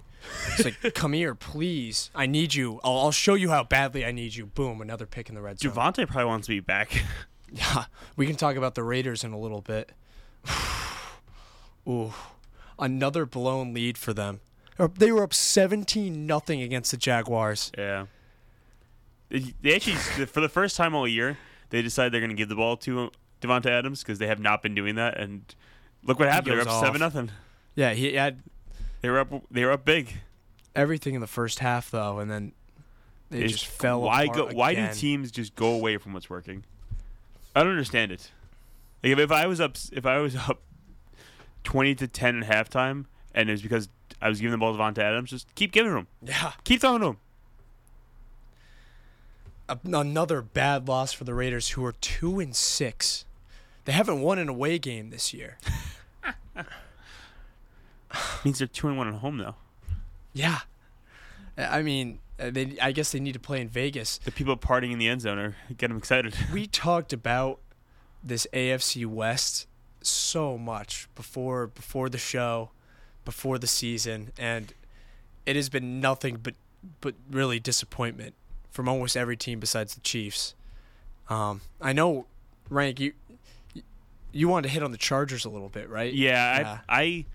It's 0.57 0.65
like, 0.83 0.93
come 0.93 1.13
here, 1.13 1.33
please. 1.35 2.09
I 2.15 2.25
need 2.25 2.53
you. 2.53 2.79
I'll, 2.83 2.97
I'll 2.97 3.11
show 3.11 3.33
you 3.33 3.49
how 3.49 3.63
badly 3.63 4.05
I 4.05 4.11
need 4.11 4.35
you. 4.35 4.45
Boom, 4.45 4.81
another 4.81 5.05
pick 5.05 5.29
in 5.29 5.35
the 5.35 5.41
red 5.41 5.59
zone. 5.59 5.71
Davante 5.71 6.07
probably 6.07 6.25
wants 6.25 6.47
to 6.47 6.53
be 6.53 6.59
back. 6.59 7.03
Yeah, 7.53 7.83
we 8.15 8.27
can 8.27 8.37
talk 8.37 8.55
about 8.55 8.75
the 8.75 8.83
Raiders 8.83 9.25
in 9.25 9.33
a 9.33 9.37
little 9.37 9.59
bit. 9.59 9.91
Ooh, 11.87 12.13
another 12.79 13.25
blown 13.25 13.73
lead 13.73 13.97
for 13.97 14.13
them. 14.13 14.39
They 14.97 15.11
were 15.11 15.23
up 15.23 15.33
17 15.33 16.25
nothing 16.25 16.61
against 16.61 16.91
the 16.91 16.97
Jaguars. 16.97 17.71
yeah. 17.77 18.05
They 19.29 19.75
actually, 19.75 19.95
for 20.27 20.39
the 20.41 20.47
first 20.49 20.75
time 20.77 20.93
all 20.95 21.07
year, 21.07 21.37
they 21.71 21.81
decide 21.81 22.11
they're 22.11 22.19
going 22.21 22.31
to 22.31 22.35
give 22.37 22.49
the 22.49 22.55
ball 22.55 22.77
to 22.77 22.99
uh, 23.01 23.09
Davante 23.41 23.67
Adams 23.67 24.01
because 24.01 24.17
they 24.19 24.27
have 24.27 24.39
not 24.39 24.61
been 24.61 24.73
doing 24.75 24.95
that. 24.95 25.17
And 25.17 25.53
look 26.03 26.19
what 26.19 26.27
happened. 26.29 26.53
They're 26.55 26.61
up 26.61 26.67
off. 26.69 26.85
seven 26.85 26.99
nothing. 26.99 27.31
Yeah, 27.75 27.93
he 27.93 28.13
had 28.13 28.41
They 29.01 29.09
were 29.09 29.19
up. 29.19 29.29
They 29.51 29.65
were 29.65 29.71
up 29.71 29.83
big. 29.85 30.13
everything 30.75 31.15
in 31.15 31.21
the 31.21 31.27
first 31.27 31.59
half 31.59 31.91
though, 31.91 32.19
and 32.19 32.29
then 32.31 32.53
they 33.29 33.39
It's- 33.39 33.51
just 33.51 33.65
fell 33.67 34.01
Why 34.01 34.27
go? 34.27 34.47
Why 34.53 34.73
do 34.75 34.87
teams 34.93 35.31
just 35.31 35.55
go 35.55 35.71
away 35.73 35.97
from 35.97 36.13
what's 36.13 36.29
working? 36.29 36.63
I 37.55 37.61
don't 37.63 37.71
understand 37.71 38.11
it. 38.11 38.31
Like 39.03 39.13
if, 39.13 39.19
if 39.19 39.31
I 39.31 39.47
was 39.47 39.59
up, 39.59 39.75
if 39.91 40.05
I 40.05 40.19
was 40.19 40.35
up 40.49 40.61
twenty 41.63 41.95
to 41.95 42.07
ten 42.07 42.43
at 42.43 42.49
halftime, 42.71 43.05
and 43.33 43.49
it 43.49 43.51
was 43.53 43.61
because 43.61 43.89
I 44.21 44.29
was 44.29 44.39
giving 44.39 44.51
the 44.51 44.57
ball 44.57 44.73
to 44.75 44.79
Davante 44.79 44.99
Adams, 44.99 45.29
just 45.31 45.53
keep 45.55 45.71
giving 45.71 45.91
him. 45.93 46.07
Yeah, 46.21 46.51
Keep 46.63 46.81
throwing 46.81 47.01
to 47.01 47.07
him. 47.07 47.17
another 49.93 50.41
bad 50.41 50.87
loss 50.87 51.11
for 51.13 51.23
the 51.23 51.33
Raiders, 51.33 51.69
who 51.69 51.83
are 51.85 51.93
two 51.93 52.39
and 52.39 52.55
six. 52.55 53.25
They 53.85 53.93
haven't 53.93 54.21
won 54.21 54.37
an 54.37 54.47
away 54.49 54.77
game 54.79 55.09
this 55.09 55.33
year. 55.33 55.57
means 58.45 58.59
they're 58.59 58.67
two 58.67 58.87
and 58.87 58.97
one 58.97 59.07
at 59.07 59.15
home 59.15 59.37
though. 59.37 59.55
Yeah, 60.33 60.59
I 61.57 61.81
mean, 61.81 62.19
uh, 62.39 62.51
they. 62.51 62.77
I 62.81 62.91
guess 62.91 63.11
they 63.11 63.19
need 63.19 63.33
to 63.33 63.39
play 63.39 63.59
in 63.61 63.69
Vegas. 63.69 64.17
The 64.19 64.31
people 64.31 64.55
partying 64.57 64.91
in 64.91 64.99
the 64.99 65.07
end 65.07 65.21
zone 65.21 65.37
are 65.37 65.55
getting 65.69 65.89
them 65.89 65.97
excited. 65.97 66.33
we 66.53 66.67
talked 66.67 67.13
about 67.13 67.59
this 68.23 68.47
AFC 68.53 69.05
West 69.05 69.67
so 70.01 70.57
much 70.57 71.07
before 71.15 71.67
before 71.67 72.09
the 72.09 72.17
show, 72.17 72.71
before 73.25 73.57
the 73.59 73.67
season, 73.67 74.31
and 74.37 74.73
it 75.45 75.55
has 75.55 75.69
been 75.69 75.99
nothing 75.99 76.37
but 76.41 76.55
but 77.01 77.15
really 77.29 77.59
disappointment 77.59 78.33
from 78.71 78.87
almost 78.87 79.17
every 79.17 79.37
team 79.37 79.59
besides 79.59 79.93
the 79.95 80.01
Chiefs. 80.01 80.55
Um, 81.29 81.61
I 81.79 81.93
know, 81.93 82.25
Rank, 82.69 82.99
you 82.99 83.13
you 84.31 84.47
wanted 84.47 84.69
to 84.69 84.73
hit 84.73 84.81
on 84.81 84.91
the 84.91 84.97
Chargers 84.97 85.45
a 85.45 85.49
little 85.49 85.69
bit, 85.69 85.89
right? 85.89 86.13
Yeah, 86.13 86.59
Yeah. 86.59 86.79
I, 86.87 87.01
I 87.01 87.25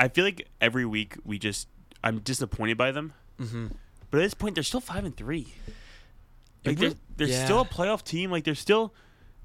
I 0.00 0.08
feel 0.08 0.24
like 0.24 0.48
every 0.60 0.86
week 0.86 1.16
we 1.24 1.38
just 1.38 1.68
I'm 2.02 2.18
disappointed 2.20 2.78
by 2.78 2.90
them. 2.90 3.12
Mm-hmm. 3.38 3.66
But 4.10 4.18
at 4.18 4.22
this 4.22 4.34
point, 4.34 4.54
they're 4.56 4.64
still 4.64 4.80
five 4.80 5.04
and 5.04 5.16
three. 5.16 5.54
Like 6.64 6.78
they're, 6.78 6.92
they're 7.16 7.28
yeah. 7.28 7.44
still 7.44 7.60
a 7.60 7.64
playoff 7.64 8.02
team. 8.02 8.30
Like 8.30 8.44
they're 8.44 8.54
still 8.54 8.92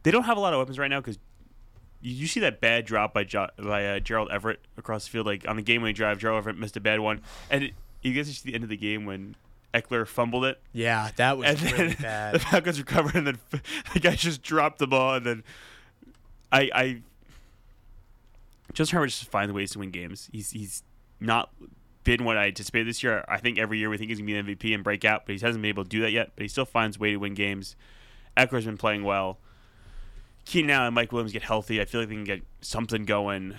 they 0.03 0.11
don't 0.11 0.23
have 0.23 0.37
a 0.37 0.39
lot 0.39 0.53
of 0.53 0.59
weapons 0.59 0.79
right 0.79 0.89
now 0.89 0.99
because 1.01 1.19
you, 2.01 2.13
you 2.13 2.27
see 2.27 2.39
that 2.39 2.61
bad 2.61 2.85
drop 2.85 3.13
by 3.13 3.25
jo- 3.25 3.49
by 3.57 3.85
uh, 3.85 3.99
Gerald 3.99 4.31
Everett 4.31 4.59
across 4.77 5.05
the 5.05 5.11
field. 5.11 5.25
Like 5.25 5.47
on 5.47 5.57
the 5.57 5.61
game 5.61 5.81
winning 5.81 5.95
drive, 5.95 6.19
Gerald 6.19 6.39
Everett 6.39 6.57
missed 6.57 6.77
a 6.77 6.81
bad 6.81 6.99
one, 6.99 7.21
and 7.49 7.65
it, 7.65 7.73
you 8.01 8.13
get 8.13 8.25
to 8.27 8.43
the 8.43 8.53
end 8.53 8.63
of 8.63 8.69
the 8.69 8.77
game 8.77 9.05
when 9.05 9.35
Ekeler 9.73 10.07
fumbled 10.07 10.45
it, 10.45 10.61
Yeah, 10.71 11.11
that 11.17 11.37
was 11.37 11.47
and 11.47 11.61
really 11.71 11.87
the. 11.93 12.39
Falcons 12.39 12.79
recovered, 12.79 13.15
and 13.15 13.27
then 13.27 13.39
the 13.93 13.99
guy 13.99 14.15
just 14.15 14.41
dropped 14.41 14.79
the 14.79 14.87
ball, 14.87 15.15
and 15.15 15.25
then 15.25 15.43
I 16.51 16.69
I 16.73 17.01
Justin 18.75 18.97
Herbert 18.97 19.07
just 19.07 19.31
finds 19.31 19.51
ways 19.51 19.71
to 19.71 19.79
win 19.79 19.89
games. 19.89 20.29
He's 20.31 20.51
he's 20.51 20.83
not 21.19 21.49
been 22.03 22.23
what 22.23 22.38
I 22.38 22.47
anticipated 22.47 22.88
this 22.88 23.01
year. 23.01 23.25
I 23.27 23.38
think 23.38 23.57
every 23.57 23.79
year 23.79 23.89
we 23.89 23.97
think 23.97 24.09
he's 24.09 24.19
gonna 24.19 24.43
be 24.43 24.53
the 24.53 24.55
MVP 24.55 24.75
and 24.75 24.83
break 24.83 25.03
out, 25.03 25.25
but 25.25 25.33
he 25.33 25.41
hasn't 25.43 25.61
been 25.61 25.69
able 25.69 25.83
to 25.83 25.89
do 25.89 26.01
that 26.01 26.11
yet. 26.11 26.33
But 26.35 26.43
he 26.43 26.47
still 26.47 26.65
finds 26.65 26.99
way 26.99 27.11
to 27.11 27.17
win 27.17 27.33
games. 27.33 27.75
Ekeler's 28.38 28.65
been 28.65 28.77
playing 28.77 29.03
well. 29.03 29.39
Keenan 30.43 30.71
Allen 30.71 30.88
and 30.88 30.95
Mike 30.95 31.11
Williams 31.11 31.31
get 31.31 31.41
healthy. 31.41 31.81
I 31.81 31.85
feel 31.85 32.01
like 32.01 32.09
they 32.09 32.15
can 32.15 32.23
get 32.25 32.43
something 32.61 33.05
going. 33.05 33.55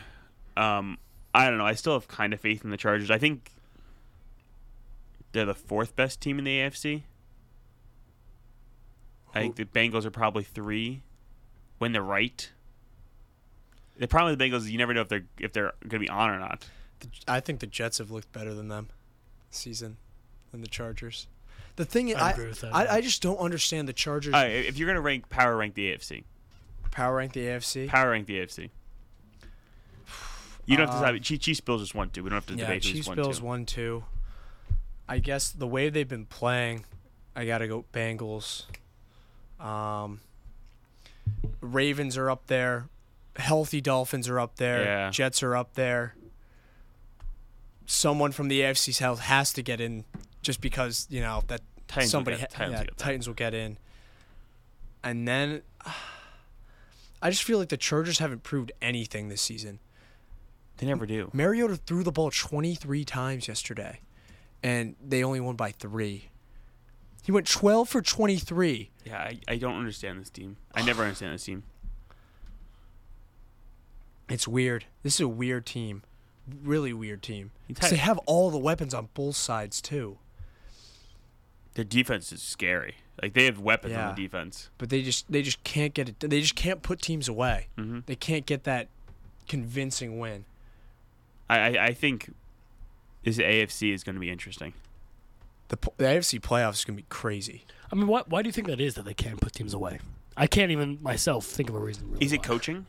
Um, 0.56 0.98
I 1.34 1.48
don't 1.48 1.58
know. 1.58 1.66
I 1.66 1.74
still 1.74 1.94
have 1.94 2.08
kind 2.08 2.32
of 2.32 2.40
faith 2.40 2.62
in 2.62 2.70
the 2.70 2.76
Chargers. 2.76 3.10
I 3.10 3.18
think 3.18 3.50
they're 5.32 5.46
the 5.46 5.54
fourth 5.54 5.96
best 5.96 6.20
team 6.20 6.38
in 6.38 6.44
the 6.44 6.58
AFC. 6.58 7.02
I 9.34 9.40
think 9.40 9.56
the 9.56 9.64
Bengals 9.64 10.04
are 10.04 10.10
probably 10.10 10.44
three 10.44 11.02
when 11.78 11.92
they're 11.92 12.02
right. 12.02 12.50
The 13.98 14.06
problem 14.08 14.30
with 14.32 14.38
the 14.38 14.44
Bengals 14.50 14.58
is 14.62 14.70
you 14.70 14.78
never 14.78 14.92
know 14.94 15.00
if 15.02 15.08
they're 15.08 15.24
if 15.38 15.52
they're 15.52 15.72
going 15.82 15.90
to 15.90 15.98
be 16.00 16.08
on 16.08 16.30
or 16.30 16.38
not. 16.38 16.66
The- 17.00 17.08
I 17.28 17.40
think 17.40 17.60
the 17.60 17.66
Jets 17.66 17.98
have 17.98 18.10
looked 18.10 18.32
better 18.32 18.52
than 18.54 18.68
them 18.68 18.88
this 19.50 19.58
season 19.60 19.96
than 20.52 20.60
the 20.60 20.66
Chargers. 20.68 21.26
The 21.76 21.84
thing 21.84 22.08
is, 22.08 22.16
I 22.16 22.28
I, 22.28 22.30
agree 22.32 22.46
with 22.48 22.60
that, 22.62 22.74
I. 22.74 22.96
I 22.96 23.00
just 23.00 23.20
don't 23.22 23.36
understand 23.38 23.86
the 23.88 23.92
Chargers 23.92 24.32
All 24.34 24.40
right, 24.40 24.50
if 24.50 24.78
you're 24.78 24.86
going 24.86 24.96
to 24.96 25.02
rank 25.02 25.28
power 25.28 25.56
rank 25.56 25.74
the 25.74 25.92
AFC, 25.92 26.24
power 26.90 27.16
rank 27.16 27.32
the 27.34 27.40
AFC. 27.46 27.88
power 27.88 28.10
rank 28.10 28.26
the 28.26 28.38
AFC. 28.38 28.70
You 30.64 30.76
don't 30.76 30.88
have 30.88 30.96
to 31.00 31.06
Um, 31.06 31.14
decide. 31.14 31.22
Chiefs, 31.22 31.44
Chiefs 31.44 31.60
Bills 31.60 31.82
just 31.82 31.94
won 31.94 32.10
two. 32.10 32.22
We 32.24 32.30
don't 32.30 32.36
have 32.38 32.46
to 32.46 32.54
yeah, 32.54 32.62
debate 32.66 32.84
who's 32.84 32.92
Chiefs 32.92 33.08
one 33.08 33.16
Bills 33.16 33.38
two. 33.38 33.44
one 33.44 33.66
two. 33.66 34.04
I 35.08 35.18
guess 35.20 35.50
the 35.50 35.66
way 35.66 35.88
they've 35.90 36.08
been 36.08 36.26
playing, 36.26 36.84
I 37.36 37.44
gotta 37.46 37.68
go 37.68 37.84
Bengals. 37.92 38.64
Um, 39.60 40.20
Ravens 41.60 42.16
are 42.16 42.30
up 42.30 42.46
there. 42.48 42.88
Healthy 43.36 43.80
Dolphins 43.80 44.28
are 44.28 44.40
up 44.40 44.56
there. 44.56 44.82
Yeah. 44.84 45.10
Jets 45.10 45.42
are 45.42 45.56
up 45.56 45.74
there. 45.74 46.14
Someone 47.86 48.32
from 48.32 48.48
the 48.48 48.60
AFC 48.62 48.92
South 48.92 49.20
has 49.20 49.52
to 49.52 49.62
get 49.62 49.80
in, 49.80 50.04
just 50.42 50.60
because 50.60 51.06
you 51.08 51.20
know 51.20 51.42
that 51.46 51.60
Titans 51.86 52.06
will 52.06 52.10
somebody 52.18 52.36
get- 52.38 52.52
ha- 52.52 52.58
Titans 52.58 52.72
yeah, 52.72 52.78
will 52.80 52.84
get. 52.86 52.96
Titans 52.98 53.26
will 53.28 53.34
get 53.34 53.54
in. 53.54 53.78
And 55.04 55.26
then 55.28 55.62
I 57.22 57.30
just 57.30 57.44
feel 57.44 57.58
like 57.58 57.68
the 57.68 57.76
Chargers 57.76 58.18
haven't 58.18 58.42
proved 58.42 58.72
anything 58.82 59.28
this 59.28 59.40
season. 59.42 59.78
They 60.78 60.86
never 60.86 61.06
do. 61.06 61.30
Mariota 61.32 61.76
threw 61.76 62.02
the 62.02 62.12
ball 62.12 62.30
23 62.30 63.04
times 63.04 63.48
yesterday, 63.48 64.00
and 64.62 64.94
they 65.02 65.22
only 65.24 65.40
won 65.40 65.56
by 65.56 65.70
three. 65.70 66.28
He 67.22 67.32
went 67.32 67.46
12 67.48 67.88
for 67.88 68.02
23. 68.02 68.90
Yeah, 69.04 69.16
I, 69.18 69.40
I 69.48 69.56
don't 69.56 69.76
understand 69.78 70.20
this 70.20 70.28
team. 70.30 70.56
I 70.74 70.82
never 70.82 71.02
understand 71.04 71.34
this 71.34 71.44
team. 71.44 71.62
It's 74.28 74.48
weird. 74.48 74.86
This 75.02 75.14
is 75.14 75.20
a 75.20 75.28
weird 75.28 75.66
team. 75.66 76.02
Really 76.62 76.92
weird 76.92 77.22
team. 77.22 77.50
You 77.68 77.74
'Cause 77.74 77.90
they 77.90 77.96
have 77.96 78.18
all 78.26 78.50
the 78.50 78.58
weapons 78.58 78.94
on 78.94 79.08
both 79.14 79.36
sides, 79.36 79.80
too. 79.80 80.18
Their 81.74 81.84
defense 81.84 82.32
is 82.32 82.42
scary. 82.42 82.96
Like 83.22 83.34
they 83.34 83.44
have 83.44 83.58
weapons 83.58 83.92
Yeah. 83.92 84.08
on 84.10 84.14
the 84.14 84.22
defense. 84.22 84.70
But 84.78 84.88
they 84.90 85.02
just 85.02 85.30
they 85.30 85.42
just 85.42 85.62
can't 85.64 85.92
get 85.94 86.08
it. 86.08 86.20
They 86.20 86.40
just 86.40 86.54
can't 86.54 86.82
put 86.82 87.00
teams 87.02 87.28
away. 87.28 87.68
hmm 87.76 88.00
They 88.06 88.16
can't 88.16 88.46
get 88.46 88.64
that 88.64 88.88
convincing 89.48 90.18
win. 90.18 90.44
I, 91.48 91.58
I 91.78 91.84
I 91.86 91.92
think 91.94 92.32
this 93.24 93.38
AFC 93.38 93.92
is 93.92 94.04
going 94.04 94.14
to 94.14 94.20
be 94.20 94.30
interesting. 94.30 94.72
The, 95.68 95.76
p- 95.76 95.90
the 95.96 96.04
AFC 96.04 96.40
playoffs 96.40 96.74
is 96.74 96.84
going 96.84 96.96
to 96.96 97.02
be 97.02 97.06
crazy. 97.08 97.64
I 97.90 97.96
mean, 97.96 98.06
why, 98.06 98.22
why 98.26 98.40
do 98.42 98.48
you 98.48 98.52
think 98.52 98.68
that 98.68 98.80
is 98.80 98.94
that 98.94 99.04
they 99.04 99.14
can't 99.14 99.40
put 99.40 99.52
teams 99.52 99.74
away? 99.74 99.98
I 100.36 100.46
can't 100.46 100.70
even 100.70 100.98
myself 101.02 101.44
think 101.44 101.68
of 101.68 101.74
a 101.74 101.78
reason. 101.80 102.08
Really 102.12 102.24
Is 102.26 102.32
it 102.32 102.38
why. 102.40 102.44
coaching? 102.46 102.86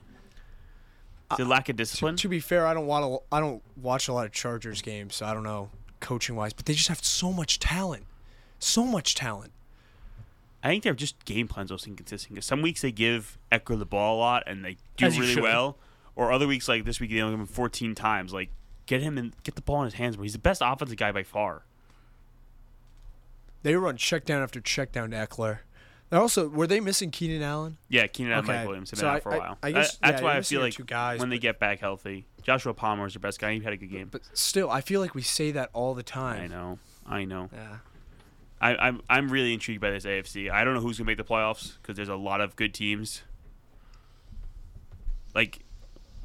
Is 1.34 1.40
it 1.40 1.48
lack 1.48 1.68
of 1.70 1.76
discipline? 1.76 2.16
to 2.18 2.28
be 2.30 2.40
fair, 2.40 2.66
I 2.66 2.74
don't 2.74 2.88
want 2.88 3.04
to. 3.06 3.20
I 3.36 3.40
don't 3.40 3.62
watch 3.76 4.08
a 4.08 4.14
lot 4.14 4.26
of 4.26 4.32
Chargers 4.32 4.82
games, 4.82 5.16
so 5.16 5.26
I 5.26 5.34
don't 5.34 5.44
know 5.44 5.70
coaching 6.00 6.36
wise. 6.36 6.54
But 6.54 6.66
they 6.66 6.74
just 6.74 6.88
have 6.88 7.04
so 7.04 7.32
much 7.34 7.60
talent, 7.60 8.06
so 8.60 8.86
much 8.86 9.16
talent. 9.16 9.52
I 10.64 10.70
think 10.70 10.84
they're 10.84 10.94
just 10.94 11.24
game 11.26 11.48
plans 11.48 11.70
most 11.70 11.86
inconsistent. 11.88 12.36
'Cause 12.36 12.46
some 12.46 12.62
weeks 12.62 12.82
they 12.82 12.92
give 12.92 13.38
Ekeler 13.52 13.78
the 13.80 13.86
ball 13.86 14.18
a 14.18 14.20
lot 14.20 14.44
and 14.48 14.64
they 14.66 14.78
do 14.96 15.06
As 15.06 15.20
really 15.20 15.40
well, 15.42 15.78
or 16.16 16.32
other 16.32 16.48
weeks 16.48 16.68
like 16.68 16.84
this 16.86 17.00
week 17.00 17.12
they 17.12 17.22
only 17.22 17.34
give 17.34 17.42
him 17.42 17.46
14 17.48 17.94
times. 17.94 18.34
Like 18.34 18.50
get 18.86 19.02
him 19.02 19.18
and 19.18 19.34
get 19.44 19.56
the 19.56 19.62
ball 19.62 19.82
in 19.82 19.86
his 19.86 19.94
hands. 19.96 20.18
Where 20.18 20.24
he's 20.24 20.34
the 20.34 20.40
best 20.40 20.62
offensive 20.64 20.98
guy 20.98 21.12
by 21.12 21.24
far. 21.24 21.64
They 23.64 23.76
run 23.76 23.98
check 23.98 24.24
down 24.26 24.42
after 24.42 24.62
check 24.62 24.92
down 24.92 25.12
to 25.12 25.18
Ekeler. 25.18 25.60
Also 26.12 26.48
were 26.48 26.68
they 26.68 26.80
missing 26.80 27.12
Keenan 27.12 27.42
Allen? 27.42 27.78
Yeah, 27.90 28.08
Keenan 28.08 28.32
Allen, 28.34 28.46
Okay. 28.46 28.58
Mike 28.60 28.68
Williams 28.68 28.92
have 28.92 29.00
been 29.00 29.10
I- 29.10 29.16
out 29.16 29.24
for 29.24 29.30
a 29.32 29.36
I- 29.36 29.38
while. 29.40 29.58
I 29.62 29.72
guess- 29.74 29.98
That- 29.98 30.02
that's 30.12 30.22
yeah, 30.22 30.26
why 30.26 30.38
I 30.38 30.42
feel 30.42 30.62
like 30.62 30.86
guys, 30.88 31.20
when 31.20 31.30
they 31.30 31.38
get 31.40 31.60
back 31.60 31.80
healthy, 31.80 32.26
Joshua 32.44 32.74
Palmer 32.74 33.08
is 33.08 33.14
their 33.14 33.20
best 33.20 33.40
guy. 33.40 33.54
He 33.54 33.60
had 33.60 33.74
a 33.74 33.78
good 33.78 33.92
game. 33.92 34.08
But 34.12 34.22
still, 34.34 34.70
I 34.72 34.80
feel 34.82 35.02
like 35.02 35.14
we 35.16 35.22
say 35.22 35.52
that 35.52 35.70
all 35.74 35.94
the 35.94 36.04
time. 36.04 36.44
I 36.44 36.48
know, 36.48 36.80
I 37.06 37.26
know. 37.26 37.50
Yeah. 37.54 37.78
I, 38.62 38.76
I'm 38.76 39.02
I'm 39.10 39.30
really 39.30 39.54
intrigued 39.54 39.82
by 39.82 39.92
this 39.92 40.06
AFC. 40.06 40.50
I 40.50 40.64
don't 40.64 40.74
know 40.74 40.80
who's 40.82 40.98
gonna 40.98 41.06
make 41.08 41.18
the 41.18 41.24
playoffs 41.24 41.74
because 41.82 41.96
there's 41.96 42.10
a 42.10 42.16
lot 42.16 42.42
of 42.42 42.56
good 42.56 42.74
teams. 42.74 43.22
Like 45.36 45.60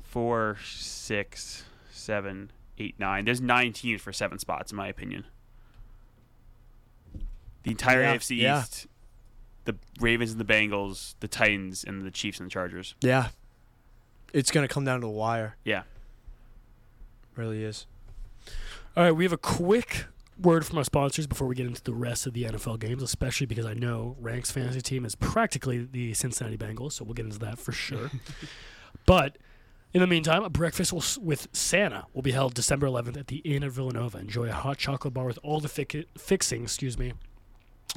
four, 0.04 0.58
six, 0.64 1.64
seven, 1.90 2.50
eight, 2.78 2.98
nine. 2.98 3.24
There's 3.26 3.40
nine 3.42 3.72
teams 3.74 4.00
for 4.00 4.12
seven 4.12 4.38
spots, 4.38 4.70
in 4.72 4.76
my 4.76 4.86
opinion. 4.88 5.24
The 7.64 7.70
entire 7.72 8.00
Yeah, 8.02 8.14
AFC 8.16 8.36
yeah. 8.38 8.60
East, 8.62 8.86
the 9.64 9.76
Ravens 10.00 10.32
and 10.32 10.40
the 10.40 10.44
Bengals, 10.44 11.14
the 11.20 11.28
Titans 11.28 11.84
and 11.84 12.02
the 12.02 12.10
Chiefs 12.10 12.40
and 12.40 12.46
the 12.46 12.50
Chargers. 12.50 12.94
Yeah. 13.00 13.28
It's 14.32 14.50
gonna 14.50 14.68
come 14.68 14.84
down 14.84 15.00
to 15.00 15.06
the 15.06 15.12
wire. 15.12 15.56
Yeah. 15.64 15.82
Really 17.36 17.64
is. 17.64 17.86
All 18.96 19.04
right, 19.04 19.12
we 19.12 19.24
have 19.24 19.32
a 19.32 19.38
quick 19.38 20.06
word 20.38 20.66
from 20.66 20.78
our 20.78 20.84
sponsors 20.84 21.26
before 21.26 21.46
we 21.46 21.54
get 21.54 21.66
into 21.66 21.82
the 21.82 21.94
rest 21.94 22.26
of 22.26 22.32
the 22.34 22.44
NFL 22.44 22.80
games, 22.80 23.02
especially 23.02 23.46
because 23.46 23.64
I 23.64 23.74
know 23.74 24.16
Rank's 24.20 24.50
fantasy 24.50 24.80
team 24.80 25.04
is 25.04 25.14
practically 25.14 25.86
the 25.90 26.14
Cincinnati 26.14 26.56
Bengals, 26.56 26.92
so 26.92 27.04
we'll 27.04 27.14
get 27.14 27.26
into 27.26 27.38
that 27.40 27.58
for 27.58 27.72
sure. 27.72 28.10
but 29.06 29.38
in 29.94 30.00
the 30.00 30.06
meantime, 30.06 30.42
a 30.42 30.50
breakfast 30.50 30.92
will, 30.92 31.04
with 31.22 31.48
Santa 31.52 32.06
will 32.14 32.22
be 32.22 32.32
held 32.32 32.54
December 32.54 32.86
11th 32.86 33.18
at 33.18 33.26
the 33.28 33.38
Inn 33.38 33.62
of 33.62 33.72
Villanova. 33.74 34.18
Enjoy 34.18 34.48
a 34.48 34.52
hot 34.52 34.78
chocolate 34.78 35.14
bar 35.14 35.26
with 35.26 35.38
all 35.42 35.60
the 35.60 35.68
fic- 35.68 36.06
fixings, 36.16 36.70
excuse 36.70 36.98
me, 36.98 37.12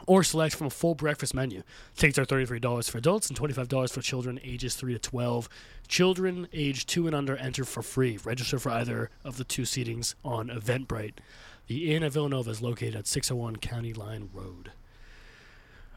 or 0.07 0.23
select 0.23 0.55
from 0.55 0.67
a 0.67 0.71
full 0.71 0.95
breakfast 0.95 1.33
menu. 1.33 1.63
Tickets 1.95 2.19
are 2.19 2.25
$33 2.25 2.89
for 2.89 2.97
adults 2.97 3.29
and 3.29 3.39
$25 3.39 3.91
for 3.91 4.01
children 4.01 4.39
ages 4.43 4.75
3 4.75 4.93
to 4.93 4.99
12. 4.99 5.49
Children 5.87 6.47
age 6.53 6.85
2 6.85 7.07
and 7.07 7.15
under 7.15 7.35
enter 7.37 7.65
for 7.65 7.81
free. 7.81 8.17
Register 8.23 8.59
for 8.59 8.71
either 8.71 9.09
of 9.23 9.37
the 9.37 9.43
two 9.43 9.63
seatings 9.63 10.15
on 10.23 10.49
Eventbrite. 10.49 11.15
The 11.67 11.95
Inn 11.95 12.03
of 12.03 12.13
Villanova 12.13 12.51
is 12.51 12.61
located 12.61 12.95
at 12.95 13.07
601 13.07 13.57
County 13.57 13.93
Line 13.93 14.29
Road. 14.33 14.71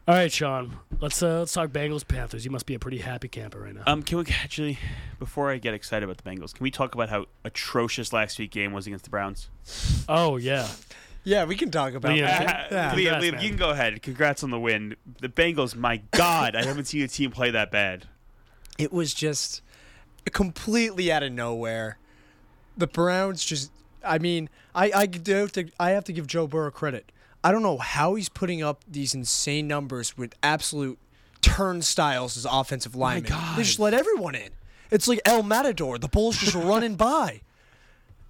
All 0.07 0.15
right, 0.15 0.31
Sean. 0.31 0.77
Let's 0.99 1.21
uh, 1.21 1.39
let's 1.39 1.53
talk 1.53 1.69
Bengals 1.69 2.07
Panthers. 2.07 2.43
You 2.43 2.49
must 2.49 2.65
be 2.65 2.73
a 2.73 2.79
pretty 2.79 2.97
happy 2.97 3.27
camper 3.27 3.59
right 3.59 3.75
now. 3.75 3.83
Um, 3.85 4.01
can 4.01 4.17
we 4.17 4.25
actually, 4.41 4.79
before 5.19 5.51
I 5.51 5.59
get 5.59 5.75
excited 5.75 6.03
about 6.03 6.17
the 6.17 6.27
Bengals, 6.27 6.51
can 6.55 6.63
we 6.63 6.71
talk 6.71 6.95
about 6.95 7.09
how 7.09 7.27
atrocious 7.43 8.11
last 8.11 8.39
week 8.39 8.49
game 8.49 8.73
was 8.73 8.87
against 8.87 9.03
the 9.03 9.11
Browns? 9.11 9.49
oh 10.09 10.37
yeah, 10.37 10.67
Yeah, 11.23 11.45
we 11.45 11.55
can 11.55 11.69
talk 11.69 11.93
about 11.93 12.11
Liam, 12.13 12.21
that. 12.21 12.71
Yeah. 12.71 12.95
Liam, 12.95 13.21
Liam, 13.21 13.41
you 13.41 13.49
can 13.49 13.57
go 13.57 13.71
ahead. 13.71 14.01
Congrats 14.01 14.43
on 14.43 14.51
the 14.51 14.59
win. 14.59 14.95
The 15.19 15.29
Bengals, 15.29 15.75
my 15.75 16.01
God, 16.11 16.55
I 16.55 16.63
haven't 16.63 16.85
seen 16.85 17.03
a 17.03 17.07
team 17.07 17.31
play 17.31 17.51
that 17.51 17.71
bad. 17.71 18.07
It 18.77 18.93
was 18.93 19.13
just 19.13 19.61
completely 20.31 21.11
out 21.11 21.23
of 21.23 21.31
nowhere. 21.31 21.97
The 22.77 22.87
Browns 22.87 23.43
just 23.43 23.71
I 24.03 24.17
mean, 24.17 24.49
I 24.73 24.91
I 24.93 25.05
do 25.05 25.33
have 25.33 25.51
to 25.53 25.69
I 25.79 25.91
have 25.91 26.05
to 26.05 26.13
give 26.13 26.27
Joe 26.27 26.47
Burrow 26.47 26.71
credit. 26.71 27.11
I 27.43 27.51
don't 27.51 27.63
know 27.63 27.77
how 27.77 28.15
he's 28.15 28.29
putting 28.29 28.61
up 28.61 28.83
these 28.87 29.13
insane 29.13 29.67
numbers 29.67 30.17
with 30.17 30.35
absolute 30.43 30.99
turnstiles 31.41 32.35
as 32.37 32.45
offensive 32.49 32.95
linemen. 32.95 33.29
God. 33.29 33.57
They 33.57 33.63
just 33.63 33.79
let 33.79 33.93
everyone 33.93 34.35
in. 34.35 34.49
It's 34.91 35.07
like 35.07 35.21
El 35.25 35.43
Matador. 35.43 35.97
The 35.97 36.07
bull's 36.07 36.37
just 36.37 36.55
running 36.55 36.95
by. 36.97 37.41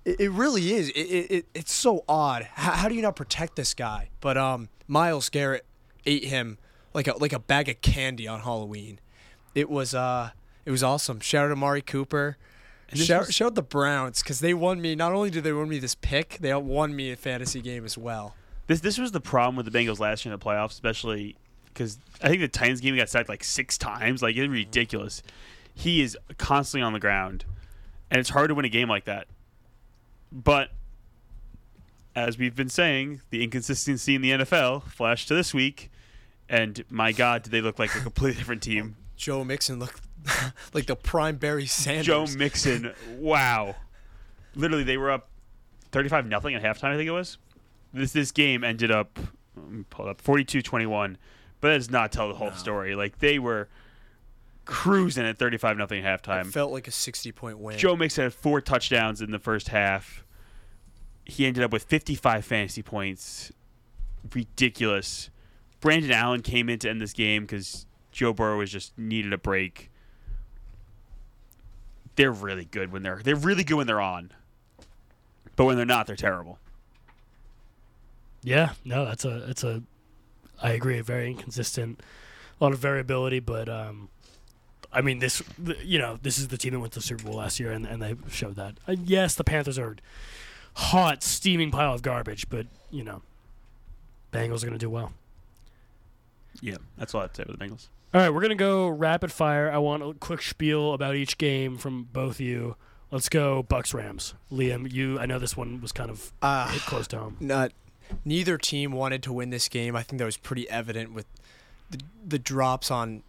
It, 0.06 0.20
it 0.22 0.30
really 0.32 0.74
is. 0.74 0.90
It, 0.90 1.00
it, 1.02 1.32
it 1.32 1.46
it's 1.54 1.74
so 1.74 2.04
odd. 2.08 2.44
How, 2.54 2.72
how 2.74 2.90
do 2.90 2.96
you 2.96 3.02
not 3.02 3.16
protect 3.16 3.56
this 3.56 3.74
guy? 3.74 4.10
But 4.22 4.38
um, 4.38 4.70
Myles 4.88 5.30
Garrett 5.30 5.66
ate 6.06 6.26
him 6.26 6.58
like 6.94 7.08
a 7.08 7.18
like 7.18 7.34
a 7.34 7.40
bag 7.40 7.70
of 7.70 7.82
candy 7.82 8.28
on 8.28 8.42
Halloween. 8.42 9.00
It 9.56 9.70
was 9.70 9.94
uh, 9.94 10.32
it 10.66 10.72
was 10.72 10.84
awesome. 10.84 11.20
Shout 11.20 11.46
out 11.46 11.48
to 11.48 11.54
Amari 11.54 11.82
Cooper. 11.82 12.38
And 12.92 13.00
Shout, 13.00 13.28
was- 13.28 13.36
shout 13.36 13.48
out 13.48 13.56
the 13.56 13.62
Browns 13.62 14.24
because 14.24 14.40
they 14.40 14.54
won 14.54 14.82
me. 14.82 14.96
Not 14.96 15.14
only 15.14 15.30
did 15.30 15.44
they 15.44 15.54
win 15.54 15.70
me 15.70 15.78
this 15.78 15.94
pick, 15.96 16.38
they 16.42 16.54
won 16.56 16.96
me 16.96 17.12
a 17.12 17.16
fantasy 17.16 17.62
game 17.62 17.86
as 17.86 17.98
well. 17.98 18.36
This 18.68 18.80
this 18.82 18.98
was 18.98 19.12
the 19.12 19.22
problem 19.22 19.56
with 19.56 19.72
the 19.72 19.78
Bengals 19.78 20.00
last 20.00 20.26
year 20.26 20.34
in 20.34 20.40
the 20.40 20.44
playoffs, 20.44 20.72
especially 20.72 21.36
because 21.66 22.00
I 22.22 22.30
think 22.30 22.42
the 22.42 22.48
Titans 22.48 22.82
game 22.82 22.96
got 22.96 23.10
sacked 23.10 23.30
like 23.30 23.44
six 23.44 23.78
times. 23.78 24.22
Like 24.22 24.36
it's 24.36 24.48
ridiculous. 24.50 25.22
He 25.74 26.02
is 26.02 26.18
constantly 26.38 26.84
on 26.84 26.94
the 26.94 27.00
ground, 27.00 27.46
and 28.12 28.20
it's 28.20 28.30
hard 28.30 28.50
to 28.50 28.56
win 28.56 28.66
a 28.66 28.70
game 28.70 28.90
like 28.90 29.06
that. 29.06 29.28
But 30.32 30.72
as 32.16 32.38
we've 32.38 32.56
been 32.56 32.70
saying, 32.70 33.22
the 33.30 33.44
inconsistency 33.44 34.16
in 34.16 34.22
the 34.22 34.32
NFL 34.32 34.84
flashed 34.84 35.28
to 35.30 35.36
this 35.36 35.54
week, 35.54 35.90
and 36.48 36.84
my 36.90 37.12
God, 37.12 37.44
did 37.44 37.52
they 37.52 37.62
look 37.62 37.80
like 37.80 37.96
a 37.96 38.00
completely 38.00 38.38
different 38.38 38.62
team? 38.62 38.96
Joe 39.16 39.44
Mixon 39.44 39.80
looked 39.80 40.02
like 40.74 40.86
the 40.86 40.96
prime 40.96 41.38
Barry 41.38 41.66
Sanders. 41.66 42.06
Joe 42.06 42.26
Mixon, 42.38 42.94
wow! 43.18 43.76
Literally, 44.56 44.84
they 44.84 44.98
were 44.98 45.12
up 45.12 45.30
thirty-five 45.92 46.26
nothing 46.26 46.56
at 46.56 46.64
halftime. 46.64 46.90
I 46.94 46.98
think 46.98 47.08
it 47.08 47.12
was. 47.12 47.38
This 47.94 48.12
this 48.14 48.32
game 48.32 48.64
ended 48.64 48.92
up 48.92 49.18
let 49.56 49.72
me 49.72 49.84
pull 49.90 50.08
it 50.08 50.12
up 50.12 50.24
42-21, 50.24 51.18
but 51.60 51.68
that 51.70 51.74
does 51.76 51.90
not 51.90 52.12
tell 52.14 52.28
the 52.30 52.36
whole 52.36 52.50
No. 52.52 52.56
story. 52.56 52.96
Like 52.96 53.20
they 53.20 53.40
were 53.40 53.68
cruising 54.70 55.26
at 55.26 55.38
thirty-five 55.38 55.78
nothing 55.78 56.06
at 56.06 56.20
It 56.20 56.24
halftime. 56.24 56.46
felt 56.52 56.72
like 56.72 56.88
a 56.88 56.92
sixty-point 56.92 57.58
win. 57.60 57.78
Joe 57.78 57.96
Mixon 57.96 58.24
had 58.26 58.34
four 58.34 58.62
touchdowns 58.62 59.22
in 59.22 59.32
the 59.32 59.40
first 59.40 59.70
half. 59.70 60.24
He 61.26 61.46
ended 61.46 61.64
up 61.64 61.72
with 61.72 61.84
fifty-five 61.84 62.46
fantasy 62.46 62.82
points. 62.84 63.52
Ridiculous. 64.34 65.30
Brandon 65.80 66.12
Allen 66.12 66.42
came 66.42 66.70
in 66.70 66.78
to 66.80 66.90
end 66.90 67.02
this 67.02 67.14
game 67.14 67.44
because 67.44 67.86
Joe 68.12 68.34
Burrow 68.34 68.58
was 68.58 68.72
just 68.72 68.98
needed 68.98 69.32
a 69.34 69.38
break. 69.38 69.90
They're 72.16 72.32
really 72.32 72.66
good 72.66 72.92
when 72.92 73.02
they're 73.04 73.22
they're 73.24 73.36
really 73.36 73.64
good 73.64 73.76
when 73.76 73.88
they're 73.88 74.02
on, 74.02 74.32
but 75.56 75.66
when 75.66 75.78
they're 75.78 75.86
not, 75.86 76.06
they're 76.06 76.16
terrible. 76.18 76.60
yeah. 78.44 78.72
No, 78.84 79.06
that's 79.06 79.26
a 79.26 79.50
it's 79.50 79.64
a. 79.64 79.84
I 80.62 80.72
agree. 80.72 81.00
Very 81.00 81.28
inconsistent, 81.32 82.02
a 82.60 82.64
lot 82.64 82.74
of 82.74 82.80
variability, 82.80 83.40
but 83.40 83.70
um, 83.70 84.10
I 84.92 85.02
mean 85.02 85.20
this 85.20 85.42
you 85.84 86.00
know, 86.00 86.18
this 86.22 86.38
is 86.38 86.48
the 86.50 86.58
team 86.58 86.74
that 86.74 86.80
went 86.80 86.94
to 86.94 87.00
the 87.00 87.04
Super 87.06 87.24
Bowl 87.24 87.36
last 87.36 87.60
year, 87.60 87.72
and 87.72 87.86
and 87.86 88.02
they 88.02 88.16
showed 88.30 88.56
that. 88.56 88.76
Uh, 88.88 88.96
yes, 89.04 89.36
the 89.36 89.44
Panthers 89.44 89.78
are 89.78 89.96
hot, 90.76 91.24
steaming 91.24 91.72
pile 91.72 91.94
of 91.94 92.02
garbage, 92.02 92.50
but 92.50 92.66
you 92.90 93.04
know, 93.04 93.22
Bengals 94.32 94.64
are 94.64 94.68
going 94.68 94.74
to 94.74 94.78
do 94.80 94.90
well. 94.90 95.12
Yeah, 96.62 96.78
that's 96.98 97.14
all 97.16 97.22
I'd 97.22 97.36
say 97.36 97.44
with 97.48 97.58
the 97.60 97.66
Bengals. 97.66 97.88
All 98.14 98.22
right, 98.22 98.30
we're 98.34 98.42
gonna 98.42 98.56
go 98.56 98.88
rapid 98.88 99.32
fire. 99.32 99.72
I 99.72 99.78
want 99.78 100.02
a 100.02 100.14
quick 100.16 100.42
spiel 100.42 100.94
about 100.94 101.16
each 101.16 101.38
game 101.38 101.78
from 101.78 102.08
both 102.12 102.36
of 102.36 102.42
you. 102.42 102.76
Let's 103.12 103.30
go 103.30 103.62
Bucks 103.64 103.94
Rams. 103.94 104.34
Liam, 104.52 104.92
you. 104.92 105.20
I 105.20 105.26
know 105.28 105.38
this 105.38 105.56
one 105.56 105.80
was 105.82 105.92
kind 105.92 106.10
of 106.10 106.32
Uh, 106.42 106.68
close 106.88 107.08
to 107.10 107.20
home. 107.20 107.38
not 107.40 107.72
neither 108.26 108.58
team 108.58 108.92
wanted 108.92 109.22
to 109.24 109.32
win 109.34 109.52
this 109.52 109.68
game. 109.68 109.96
I 109.96 110.02
think 110.02 110.18
that 110.18 110.26
was 110.26 110.38
pretty 110.38 110.68
evident 110.72 111.14
with 111.14 111.28
the, 111.92 112.00
the 112.28 112.40
drops 112.40 112.90
on 112.90 113.22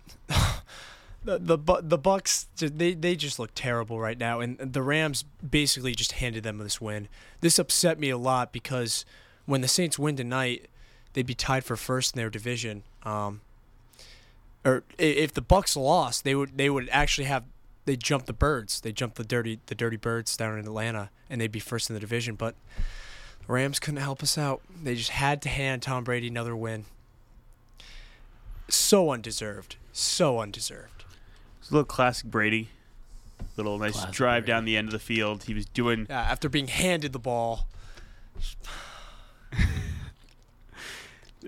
the 1.25 1.39
the 1.39 1.81
the 1.83 1.99
Bucks. 1.99 2.47
They 2.57 2.95
they 2.95 3.17
just 3.17 3.39
look 3.39 3.51
terrible 3.55 4.01
right 4.01 4.19
now, 4.19 4.41
and 4.41 4.59
the 4.59 4.83
Rams 4.83 5.25
basically 5.49 5.95
just 5.95 6.13
handed 6.13 6.43
them 6.43 6.59
this 6.59 6.81
win. 6.81 7.09
This 7.41 7.59
upset 7.59 7.99
me 7.99 8.11
a 8.11 8.19
lot 8.19 8.53
because 8.53 9.05
when 9.47 9.61
the 9.61 9.69
Saints 9.69 9.99
win 9.99 10.17
tonight, 10.17 10.69
they'd 11.13 11.27
be 11.27 11.35
tied 11.35 11.65
for 11.65 11.77
first 11.77 12.15
in 12.15 12.19
their 12.19 12.31
division. 12.31 12.83
Um, 13.03 13.41
or 14.65 14.83
if 14.99 15.33
the 15.35 15.41
Bucks 15.41 15.77
lost, 15.77 16.25
they 16.25 16.35
would 16.35 16.57
they 16.57 16.71
would 16.71 16.89
actually 16.91 17.27
have 17.27 17.45
they 17.85 17.97
jump 17.97 18.27
the 18.27 18.33
birds. 18.33 18.81
They 18.81 18.93
jump 18.93 19.15
the 19.15 19.25
dirty 19.25 19.59
the 19.67 19.75
dirty 19.75 19.97
birds 19.97 20.37
down 20.37 20.59
in 20.59 20.67
Atlanta, 20.67 21.11
and 21.29 21.41
they'd 21.41 21.53
be 21.53 21.61
first 21.61 21.91
in 21.91 21.95
the 21.95 22.01
division. 22.01 22.35
But 22.35 22.55
the 23.47 23.53
Rams 23.53 23.79
couldn't 23.79 24.01
help 24.01 24.23
us 24.23 24.39
out. 24.39 24.63
They 24.83 24.95
just 24.95 25.11
had 25.11 25.43
to 25.43 25.49
hand 25.49 25.83
Tom 25.83 26.05
Brady 26.05 26.29
another 26.29 26.57
win. 26.57 26.85
So 28.69 29.11
undeserved. 29.11 29.77
So 29.93 30.39
undeserved. 30.39 31.00
A 31.71 31.75
little 31.75 31.85
classic 31.85 32.27
Brady. 32.31 32.69
Little 33.57 33.79
nice 33.79 33.93
Classic 33.93 34.11
drive 34.13 34.43
Brady. 34.43 34.53
down 34.53 34.65
the 34.65 34.77
end 34.77 34.89
of 34.89 34.93
the 34.93 34.99
field. 34.99 35.45
He 35.45 35.55
was 35.55 35.67
doing 35.67 36.07
Yeah, 36.09 36.21
after 36.21 36.49
being 36.49 36.69
handed 36.69 37.13
the 37.13 37.19
ball. 37.19 37.67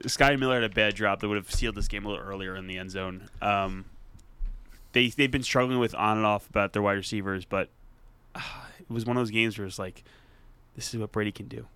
Scotty 0.06 0.36
Miller 0.36 0.54
had 0.60 0.64
a 0.64 0.74
bad 0.74 0.94
drop 0.94 1.20
that 1.20 1.28
would 1.28 1.36
have 1.36 1.50
sealed 1.52 1.74
this 1.74 1.86
game 1.88 2.04
a 2.04 2.08
little 2.08 2.24
earlier 2.24 2.56
in 2.56 2.66
the 2.66 2.78
end 2.78 2.90
zone. 2.90 3.28
Um, 3.40 3.84
they 4.92 5.08
they've 5.08 5.30
been 5.30 5.42
struggling 5.42 5.78
with 5.78 5.94
on 5.94 6.16
and 6.18 6.26
off 6.26 6.48
about 6.48 6.72
their 6.72 6.82
wide 6.82 6.94
receivers, 6.94 7.44
but 7.44 7.68
uh, 8.34 8.40
it 8.80 8.90
was 8.90 9.04
one 9.06 9.16
of 9.16 9.20
those 9.20 9.30
games 9.30 9.58
where 9.58 9.66
it's 9.66 9.78
like, 9.78 10.02
this 10.76 10.92
is 10.92 11.00
what 11.00 11.12
Brady 11.12 11.32
can 11.32 11.46
do. 11.46 11.66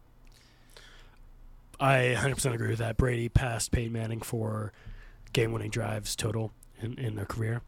I 1.79 2.15
100% 2.17 2.55
agree 2.55 2.69
with 2.69 2.79
that. 2.79 2.97
Brady 2.97 3.29
passed 3.29 3.71
Peyton 3.71 3.93
Manning 3.93 4.23
for 4.23 4.73
game-winning 5.35 5.69
drives 5.71 6.17
total 6.17 6.53
in, 6.81 6.99
in 6.99 7.17
their 7.17 7.27
career. 7.27 7.61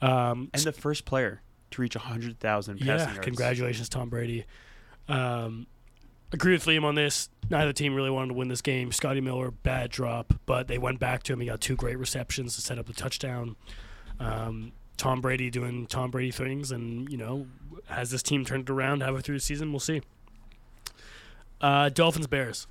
Um, 0.00 0.50
And 0.54 0.62
the 0.62 0.72
first 0.72 1.04
player 1.04 1.40
to 1.70 1.82
reach 1.82 1.94
hundred 1.94 2.38
thousand 2.40 2.78
passing 2.78 2.88
yeah, 2.88 3.04
yards. 3.06 3.18
congratulations, 3.20 3.88
Tom 3.88 4.08
Brady. 4.08 4.44
Um, 5.08 5.66
agree 6.32 6.52
with 6.52 6.64
Liam 6.64 6.84
on 6.84 6.94
this. 6.94 7.28
Neither 7.50 7.72
team 7.72 7.94
really 7.94 8.10
wanted 8.10 8.28
to 8.28 8.34
win 8.34 8.48
this 8.48 8.60
game. 8.62 8.92
Scotty 8.92 9.20
Miller, 9.20 9.50
bad 9.50 9.90
drop, 9.90 10.34
but 10.46 10.68
they 10.68 10.78
went 10.78 10.98
back 11.00 11.22
to 11.24 11.32
him. 11.32 11.40
He 11.40 11.46
got 11.46 11.60
two 11.60 11.76
great 11.76 11.98
receptions 11.98 12.54
to 12.56 12.60
set 12.60 12.78
up 12.78 12.86
the 12.86 12.92
touchdown. 12.92 13.56
Um, 14.20 14.72
Tom 14.96 15.20
Brady 15.20 15.50
doing 15.50 15.86
Tom 15.86 16.10
Brady 16.10 16.30
things, 16.30 16.70
and 16.70 17.08
you 17.10 17.16
know, 17.16 17.46
has 17.86 18.10
this 18.10 18.22
team 18.22 18.44
turned 18.44 18.68
it 18.68 18.72
around 18.72 19.02
halfway 19.02 19.20
through 19.20 19.36
the 19.36 19.40
season? 19.40 19.72
We'll 19.72 19.80
see. 19.80 20.02
Uh, 21.60 21.88
Dolphins 21.88 22.26
Bears. 22.26 22.66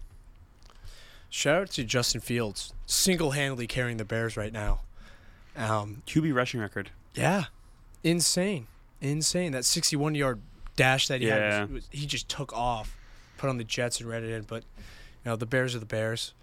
Shout 1.30 1.62
out 1.64 1.72
to 1.72 1.84
Justin 1.84 2.22
Fields, 2.22 2.74
single-handedly 2.86 3.68
carrying 3.68 3.98
the 3.98 4.06
Bears 4.06 4.38
right 4.38 4.54
now. 4.54 4.82
Um, 5.58 6.04
QB 6.08 6.34
rushing 6.34 6.62
record. 6.62 6.92
Yeah, 7.18 7.46
insane, 8.04 8.68
insane. 9.02 9.52
That 9.52 9.64
61-yard 9.64 10.40
dash 10.76 11.08
that 11.08 11.22
he 11.22 11.28
Yeah. 11.28 11.60
had, 11.62 11.62
was, 11.64 11.72
was, 11.72 11.88
he 11.92 12.06
just 12.06 12.30
took 12.30 12.54
off, 12.54 12.96
put 13.38 13.50
on 13.50 13.58
the 13.58 13.64
Jets 13.64 14.00
and 14.00 14.08
read 14.10 14.24
it 14.24 14.30
in. 14.32 14.44
But 14.44 14.64
you 15.26 15.32
know, 15.32 15.36
the 15.36 15.46
Bears 15.46 15.76
are 15.76 15.80
the 15.80 15.86
Bears. 15.86 16.34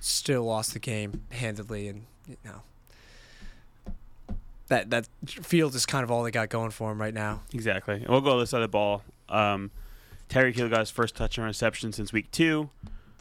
Still 0.00 0.44
lost 0.44 0.72
the 0.72 0.78
game 0.80 1.22
handedly, 1.30 1.88
and 1.88 2.06
you 2.28 2.36
know 2.44 2.62
that 4.68 4.90
that 4.90 5.06
field 5.26 5.74
is 5.74 5.86
kind 5.86 6.02
of 6.02 6.10
all 6.10 6.22
they 6.22 6.30
got 6.30 6.48
going 6.48 6.70
for 6.70 6.90
him 6.90 7.00
right 7.00 7.14
now. 7.14 7.42
Exactly. 7.52 7.94
And 7.96 8.08
we'll 8.08 8.20
go 8.20 8.32
on 8.32 8.40
this 8.40 8.50
side 8.50 8.58
of 8.62 8.62
the 8.62 8.68
ball. 8.72 9.02
Um, 9.28 9.70
Tyreek 10.28 10.54
Hill 10.54 10.68
got 10.68 10.80
his 10.80 10.90
first 10.90 11.14
touchdown 11.14 11.44
reception 11.46 11.92
since 11.92 12.12
week 12.12 12.30
two. 12.30 12.70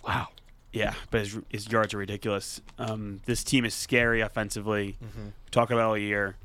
Wow. 0.08 0.30
Yeah, 0.74 0.94
but 1.10 1.22
his, 1.22 1.38
his 1.50 1.72
yards 1.72 1.94
are 1.94 1.98
ridiculous. 1.98 2.62
Um, 2.78 3.20
this 3.26 3.44
team 3.44 3.66
is 3.66 3.74
scary 3.74 4.22
offensively. 4.22 4.98
Talking 5.52 5.76
about 5.76 5.90
all 5.90 5.98
year. 5.98 6.38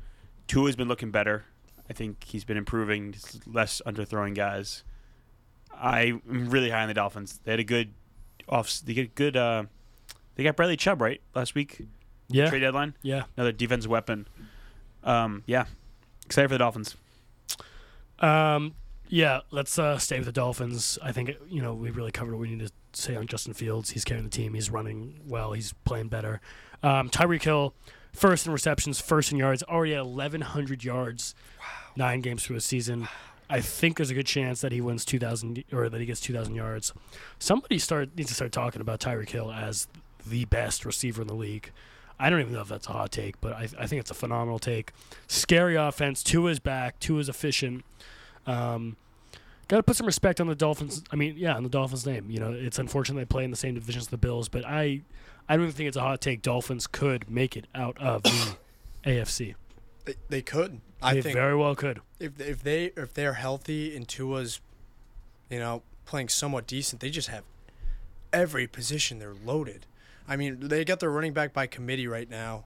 Tua's 0.47 0.75
been 0.75 0.87
looking 0.89 1.11
better. 1.11 1.45
I 1.89 1.93
think 1.93 2.23
he's 2.25 2.43
been 2.43 2.57
improving. 2.57 3.13
He's 3.13 3.39
less 3.45 3.81
underthrowing 3.85 4.35
guys. 4.35 4.83
I'm 5.73 6.21
really 6.25 6.69
high 6.69 6.81
on 6.81 6.87
the 6.87 6.93
Dolphins. 6.93 7.39
They 7.43 7.51
had 7.51 7.59
a 7.59 7.63
good 7.63 7.93
off. 8.49 8.81
They 8.83 8.93
get 8.93 9.15
good. 9.15 9.37
Uh, 9.37 9.63
they 10.35 10.43
got 10.43 10.55
Bradley 10.55 10.75
Chubb 10.77 11.01
right 11.01 11.21
last 11.35 11.55
week. 11.55 11.85
Yeah. 12.29 12.49
Trade 12.49 12.59
deadline. 12.59 12.95
Yeah. 13.01 13.23
Another 13.37 13.51
defense 13.53 13.87
weapon. 13.87 14.27
Um, 15.03 15.43
yeah, 15.45 15.65
excited 16.25 16.49
for 16.49 16.55
the 16.55 16.59
Dolphins. 16.59 16.97
Um, 18.19 18.73
yeah, 19.09 19.41
let's 19.51 19.77
uh, 19.79 19.97
stay 19.97 20.17
with 20.17 20.25
the 20.25 20.31
Dolphins. 20.31 20.97
I 21.01 21.11
think 21.11 21.35
you 21.49 21.61
know 21.61 21.73
we 21.73 21.91
really 21.91 22.11
covered 22.11 22.33
what 22.33 22.41
we 22.41 22.49
need 22.49 22.67
to 22.67 22.71
say 22.93 23.15
on 23.15 23.27
Justin 23.27 23.53
Fields. 23.53 23.91
He's 23.91 24.03
carrying 24.03 24.25
the 24.25 24.31
team. 24.31 24.53
He's 24.53 24.69
running 24.69 25.19
well. 25.25 25.53
He's 25.53 25.73
playing 25.85 26.07
better. 26.09 26.41
Um, 26.83 27.09
Tyreek 27.09 27.43
Hill, 27.43 27.73
first 28.13 28.45
in 28.45 28.53
receptions, 28.53 28.99
first 28.99 29.31
in 29.31 29.37
yards, 29.37 29.63
already 29.63 29.95
at 29.95 30.05
1,100 30.05 30.83
yards, 30.83 31.35
nine 31.95 32.21
games 32.21 32.43
through 32.43 32.57
a 32.57 32.61
season. 32.61 33.07
I 33.49 33.61
think 33.61 33.97
there's 33.97 34.09
a 34.09 34.13
good 34.13 34.25
chance 34.25 34.61
that 34.61 34.71
he 34.71 34.81
wins 34.81 35.05
2,000 35.05 35.63
or 35.71 35.87
that 35.87 35.99
he 35.99 36.05
gets 36.05 36.19
2,000 36.19 36.53
yards. 36.53 36.93
Somebody 37.39 37.79
start 37.79 38.09
needs 38.15 38.29
to 38.29 38.35
start 38.35 38.51
talking 38.51 38.81
about 38.81 38.99
Tyreek 38.99 39.29
Hill 39.29 39.51
as 39.51 39.87
the 40.25 40.45
best 40.45 40.85
receiver 40.85 41.21
in 41.21 41.27
the 41.27 41.35
league. 41.35 41.71
I 42.19 42.29
don't 42.29 42.41
even 42.41 42.53
know 42.53 42.61
if 42.61 42.67
that's 42.67 42.87
a 42.87 42.91
hot 42.91 43.11
take, 43.11 43.39
but 43.39 43.53
I, 43.53 43.69
I 43.79 43.87
think 43.87 44.01
it's 44.01 44.11
a 44.11 44.15
phenomenal 44.15 44.59
take. 44.59 44.91
Scary 45.27 45.75
offense. 45.75 46.23
Tua 46.23 46.51
is 46.51 46.59
back. 46.59 46.99
Tua 46.99 47.19
is 47.19 47.29
efficient. 47.29 47.85
Um, 48.47 48.97
Got 49.67 49.77
to 49.77 49.83
put 49.83 49.97
some 49.97 50.05
respect 50.05 50.39
on 50.39 50.47
the 50.47 50.55
Dolphins. 50.55 51.03
I 51.11 51.17
mean, 51.17 51.35
yeah, 51.37 51.55
on 51.55 51.63
the 51.63 51.69
Dolphins' 51.69 52.05
name. 52.05 52.29
You 52.29 52.39
know, 52.39 52.53
it's 52.53 52.79
unfortunate 52.79 53.19
they 53.19 53.25
play 53.25 53.43
in 53.43 53.51
the 53.51 53.57
same 53.57 53.73
division 53.73 53.99
as 53.99 54.07
the 54.07 54.17
Bills, 54.17 54.47
but 54.47 54.65
I, 54.65 55.01
I 55.49 55.55
don't 55.55 55.63
even 55.63 55.75
think 55.75 55.89
it's 55.89 55.97
a 55.97 56.01
hot 56.01 56.21
take. 56.21 56.41
Dolphins 56.41 56.87
could 56.87 57.29
make 57.29 57.57
it 57.57 57.67
out 57.75 57.97
of 57.97 58.23
the 58.23 58.55
AFC. 59.03 59.55
They, 60.05 60.15
they 60.29 60.41
could. 60.41 60.79
I 61.01 61.15
they 61.15 61.21
think 61.21 61.35
very 61.35 61.55
well 61.55 61.75
could. 61.75 61.99
if 62.19 62.39
if 62.39 62.63
they 62.63 62.85
if 62.95 63.13
they're 63.13 63.33
healthy 63.33 63.95
and 63.95 64.07
Tua's, 64.07 64.61
you 65.49 65.59
know, 65.59 65.83
playing 66.05 66.29
somewhat 66.29 66.65
decent, 66.65 67.01
they 67.01 67.09
just 67.09 67.27
have 67.27 67.43
every 68.31 68.67
position 68.67 69.19
they're 69.19 69.35
loaded. 69.35 69.85
I 70.29 70.37
mean, 70.37 70.59
they 70.61 70.85
got 70.85 71.01
their 71.01 71.11
running 71.11 71.33
back 71.33 71.53
by 71.53 71.67
committee 71.67 72.07
right 72.07 72.29
now. 72.29 72.63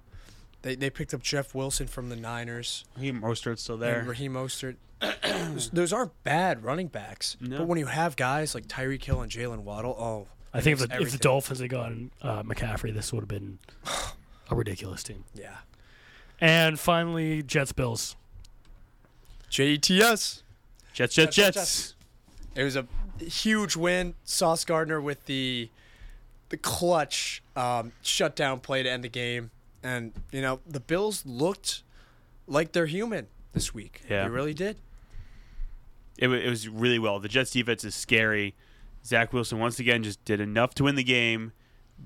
They 0.63 0.75
they 0.75 0.89
picked 0.89 1.13
up 1.13 1.21
Jeff 1.21 1.55
Wilson 1.55 1.87
from 1.87 2.09
the 2.09 2.15
Niners 2.15 2.85
He 2.99 3.11
Mostert's 3.11 3.63
still 3.63 3.75
and 3.75 3.83
there. 3.83 4.03
Raheem 4.07 4.33
Mostert. 4.33 4.75
those, 5.23 5.69
those 5.71 5.91
aren't 5.93 6.23
bad 6.23 6.63
running 6.63 6.87
backs, 6.87 7.35
No. 7.41 7.57
but 7.59 7.67
when 7.67 7.79
you 7.79 7.87
have 7.87 8.15
guys 8.15 8.53
like 8.53 8.67
Tyreek 8.67 9.03
Hill 9.03 9.21
and 9.21 9.31
Jaylen 9.31 9.59
Waddle, 9.63 9.95
oh, 9.99 10.27
I 10.53 10.61
think 10.61 10.79
if 10.79 10.87
the, 10.87 11.01
if 11.01 11.11
the. 11.11 11.17
Dolphins 11.17 11.59
had 11.59 11.71
gotten 11.71 12.11
uh, 12.21 12.43
McCaffrey, 12.43 12.93
this 12.93 13.11
would 13.11 13.21
have 13.21 13.27
been 13.27 13.57
a 14.51 14.55
ridiculous 14.55 15.01
team. 15.01 15.23
yeah, 15.33 15.57
And 16.39 16.79
finally, 16.79 17.41
Jets 17.41 17.71
Bills. 17.71 18.15
JETS. 19.49 19.89
Jets, 19.89 20.43
Jets, 20.93 21.15
Jets, 21.15 21.35
Jets. 21.35 21.55
Jets. 21.55 21.95
It 22.55 22.63
was 22.63 22.75
a 22.75 22.85
huge 23.23 23.75
win. 23.75 24.13
Sauce 24.23 24.65
Gardner 24.65 25.01
with 25.01 25.25
the 25.25 25.69
the 26.49 26.57
clutch 26.57 27.41
um, 27.55 27.93
shutdown 28.01 28.59
play 28.59 28.83
to 28.83 28.89
end 28.91 29.03
the 29.03 29.09
game, 29.09 29.51
and 29.83 30.13
you 30.31 30.41
know 30.41 30.59
the 30.67 30.79
Bills 30.79 31.25
looked 31.25 31.83
like 32.47 32.71
they're 32.71 32.85
human 32.85 33.27
this 33.53 33.73
week. 33.73 34.01
Yeah. 34.09 34.23
they 34.23 34.29
really 34.29 34.53
did. 34.53 34.77
It, 36.17 36.27
wa- 36.27 36.35
it 36.35 36.49
was 36.49 36.67
really 36.67 36.99
well. 36.99 37.19
The 37.19 37.27
Jets 37.29 37.51
defense 37.51 37.83
is 37.83 37.95
scary. 37.95 38.55
Zach 39.03 39.33
Wilson 39.33 39.59
once 39.59 39.79
again 39.79 40.03
just 40.03 40.23
did 40.25 40.39
enough 40.39 40.75
to 40.75 40.83
win 40.83 40.95
the 40.95 41.03
game. 41.03 41.53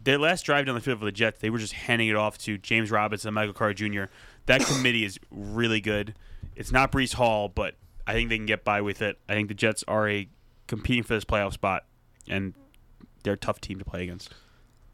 Their 0.04 0.18
last 0.18 0.44
drive 0.46 0.66
down 0.66 0.76
the 0.76 0.82
field 0.82 1.00
for 1.00 1.06
the 1.06 1.12
Jets, 1.12 1.40
they 1.40 1.50
were 1.50 1.58
just 1.58 1.74
handing 1.74 2.08
it 2.10 2.16
off 2.16 2.38
to 2.40 2.58
James 2.58 2.92
Robinson 2.92 3.30
and 3.30 3.36
Michael 3.36 3.54
Carter 3.54 3.74
Jr. 3.74 4.04
That 4.46 4.62
committee 4.66 5.04
is 5.06 5.20
really 5.32 5.82
good. 5.82 6.16
It's 6.56 6.72
not 6.72 6.92
Breece 6.92 7.14
Hall, 7.14 7.50
but 7.50 7.76
I 8.08 8.14
think 8.14 8.30
they 8.30 8.38
can 8.38 8.46
get 8.46 8.64
by 8.64 8.82
with 8.82 9.02
it. 9.02 9.18
I 9.28 9.34
think 9.34 9.48
the 9.48 9.54
Jets 9.54 9.84
are 9.88 10.08
a 10.10 10.28
competing 10.68 11.04
for 11.04 11.14
this 11.16 11.26
playoff 11.26 11.54
spot, 11.54 11.86
and 12.30 12.54
they're 13.24 13.34
a 13.34 13.38
tough 13.38 13.60
team 13.60 13.80
to 13.80 13.86
play 13.86 14.04
against. 14.04 14.34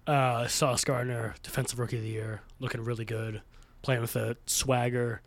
Uh, 0.08 0.48
Sauce 0.48 0.84
Gardner, 0.84 1.36
Defensive 1.44 1.78
Rookie 1.80 1.98
of 1.98 2.04
the 2.04 2.10
Year, 2.10 2.42
looking 2.60 2.84
really 2.84 3.06
good, 3.06 3.42
playing 3.82 4.02
with 4.02 4.16
a 4.16 4.36
swagger 4.48 5.22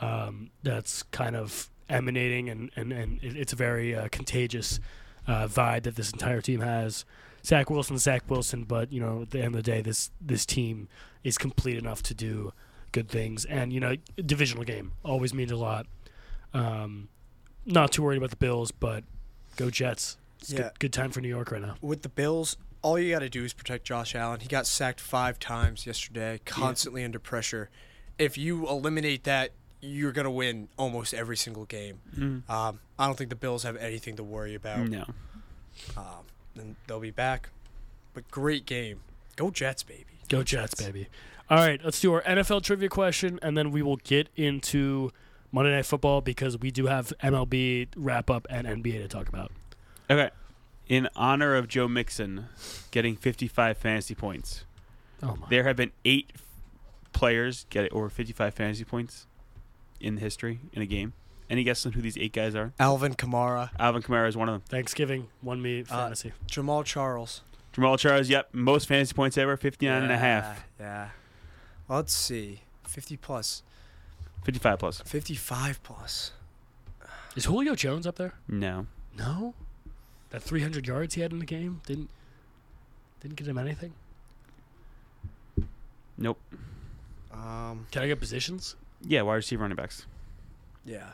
um, 0.00 0.50
that's 0.62 1.02
kind 1.04 1.34
of 1.36 1.68
emanating, 1.88 2.48
and, 2.48 2.70
and, 2.76 2.92
and 2.92 3.18
it's 3.22 3.52
a 3.52 3.56
very 3.56 3.94
uh, 3.94 4.08
contagious 4.12 4.78
uh, 5.26 5.46
vibe 5.48 5.82
that 5.82 5.96
this 5.96 6.12
entire 6.12 6.40
team 6.40 6.60
has. 6.60 7.04
Zach 7.44 7.70
Wilson, 7.70 7.98
Zach 7.98 8.22
Wilson, 8.30 8.64
but 8.64 8.92
you 8.92 9.00
know, 9.00 9.22
at 9.22 9.30
the 9.30 9.38
end 9.38 9.48
of 9.48 9.52
the 9.54 9.62
day, 9.62 9.80
this 9.82 10.10
this 10.20 10.44
team 10.46 10.88
is 11.24 11.36
complete 11.38 11.76
enough 11.78 12.02
to 12.04 12.14
do 12.14 12.52
good 12.92 13.08
things, 13.08 13.44
and 13.46 13.72
you 13.72 13.80
know, 13.80 13.96
divisional 14.24 14.62
game 14.64 14.92
always 15.04 15.32
means 15.34 15.50
a 15.50 15.56
lot. 15.56 15.86
Um, 16.54 17.08
not 17.66 17.92
too 17.92 18.02
worried 18.02 18.18
about 18.18 18.30
the 18.30 18.36
Bills, 18.36 18.70
but 18.70 19.04
go 19.56 19.70
Jets. 19.70 20.16
It's 20.40 20.52
Yeah. 20.52 20.58
good, 20.58 20.78
good 20.78 20.92
time 20.92 21.10
for 21.10 21.20
New 21.20 21.28
York 21.28 21.50
right 21.50 21.60
now. 21.62 21.76
With 21.80 22.02
the 22.02 22.08
Bills, 22.08 22.56
all 22.82 22.98
you 22.98 23.12
got 23.12 23.20
to 23.20 23.28
do 23.28 23.44
is 23.44 23.52
protect 23.52 23.84
Josh 23.84 24.14
Allen. 24.14 24.40
He 24.40 24.48
got 24.48 24.66
sacked 24.66 25.00
five 25.00 25.38
times 25.38 25.86
yesterday, 25.86 26.40
constantly 26.44 27.04
under 27.04 27.18
pressure. 27.18 27.70
If 28.18 28.36
you 28.38 28.68
eliminate 28.68 29.24
that, 29.24 29.50
you're 29.82 30.12
gonna 30.12 30.30
win 30.30 30.68
almost 30.76 31.14
every 31.14 31.36
single 31.36 31.64
game. 31.64 32.42
Um, 32.48 32.80
I 32.98 33.06
don't 33.06 33.16
think 33.16 33.30
the 33.30 33.36
Bills 33.36 33.62
have 33.62 33.76
anything 33.76 34.16
to 34.16 34.22
worry 34.22 34.54
about. 34.54 34.88
No. 34.88 35.04
Um, 35.96 36.26
and 36.54 36.76
they'll 36.86 37.00
be 37.00 37.10
back. 37.10 37.48
But 38.12 38.30
great 38.30 38.66
game. 38.66 39.00
Go 39.36 39.50
Jets, 39.50 39.82
baby. 39.82 40.04
Go 40.28 40.42
Jets, 40.42 40.74
baby. 40.74 41.08
All 41.48 41.56
right, 41.56 41.80
let's 41.82 41.98
do 41.98 42.12
our 42.12 42.22
NFL 42.22 42.62
trivia 42.62 42.88
question, 42.88 43.38
and 43.42 43.56
then 43.56 43.70
we 43.70 43.82
will 43.82 43.96
get 43.96 44.28
into 44.36 45.10
Monday 45.50 45.72
Night 45.72 45.86
Football 45.86 46.20
because 46.20 46.58
we 46.58 46.70
do 46.70 46.86
have 46.86 47.12
MLB 47.22 47.88
wrap 47.96 48.30
up 48.30 48.46
and 48.50 48.66
NBA 48.66 49.00
to 49.02 49.08
talk 49.08 49.28
about. 49.28 49.50
Okay. 50.10 50.30
In 50.90 51.08
honor 51.14 51.54
of 51.54 51.68
Joe 51.68 51.86
Mixon 51.86 52.46
getting 52.90 53.14
55 53.14 53.78
fantasy 53.78 54.14
points, 54.16 54.64
Oh 55.22 55.36
my! 55.36 55.46
there 55.48 55.62
have 55.62 55.76
been 55.76 55.92
eight 56.04 56.32
players 57.12 57.64
get 57.70 57.90
over 57.92 58.08
55 58.08 58.52
fantasy 58.52 58.82
points 58.84 59.26
in 60.00 60.16
history 60.16 60.58
in 60.72 60.82
a 60.82 60.86
game. 60.86 61.12
Any 61.48 61.62
guesses 61.62 61.86
on 61.86 61.92
who 61.92 62.02
these 62.02 62.18
eight 62.18 62.32
guys 62.32 62.56
are? 62.56 62.72
Alvin 62.80 63.14
Kamara, 63.14 63.70
Alvin 63.78 64.02
Kamara 64.02 64.28
is 64.28 64.36
one 64.36 64.48
of 64.48 64.54
them. 64.54 64.62
Thanksgiving 64.68 65.28
won 65.42 65.62
me 65.62 65.82
Uh, 65.82 65.84
fantasy. 65.84 66.32
Jamaal 66.48 66.84
Charles. 66.84 67.42
Jamaal 67.72 67.96
Charles, 67.96 68.28
yep, 68.28 68.48
most 68.52 68.88
fantasy 68.88 69.14
points 69.14 69.38
ever, 69.38 69.56
59 69.56 70.02
and 70.02 70.10
a 70.10 70.18
half. 70.18 70.64
Yeah. 70.80 71.10
Let's 71.88 72.12
see. 72.12 72.62
50 72.84 73.16
plus. 73.16 73.62
55 74.44 74.78
plus. 74.80 75.00
55 75.02 75.80
plus. 75.84 76.32
Is 77.36 77.44
Julio 77.44 77.76
Jones 77.76 78.08
up 78.08 78.16
there? 78.16 78.34
No. 78.48 78.86
No. 79.16 79.54
That 80.30 80.42
300 80.42 80.86
yards 80.86 81.14
he 81.14 81.20
had 81.22 81.32
in 81.32 81.38
the 81.40 81.44
game 81.46 81.80
didn't 81.86 82.08
didn't 83.20 83.36
get 83.36 83.46
him 83.46 83.58
anything. 83.58 83.92
Nope. 86.16 86.38
Um, 87.32 87.86
Can 87.90 88.02
I 88.02 88.06
get 88.06 88.20
positions? 88.20 88.76
Yeah, 89.02 89.22
wide 89.22 89.36
receiver 89.36 89.62
running 89.62 89.76
backs. 89.76 90.06
yeah. 90.84 91.10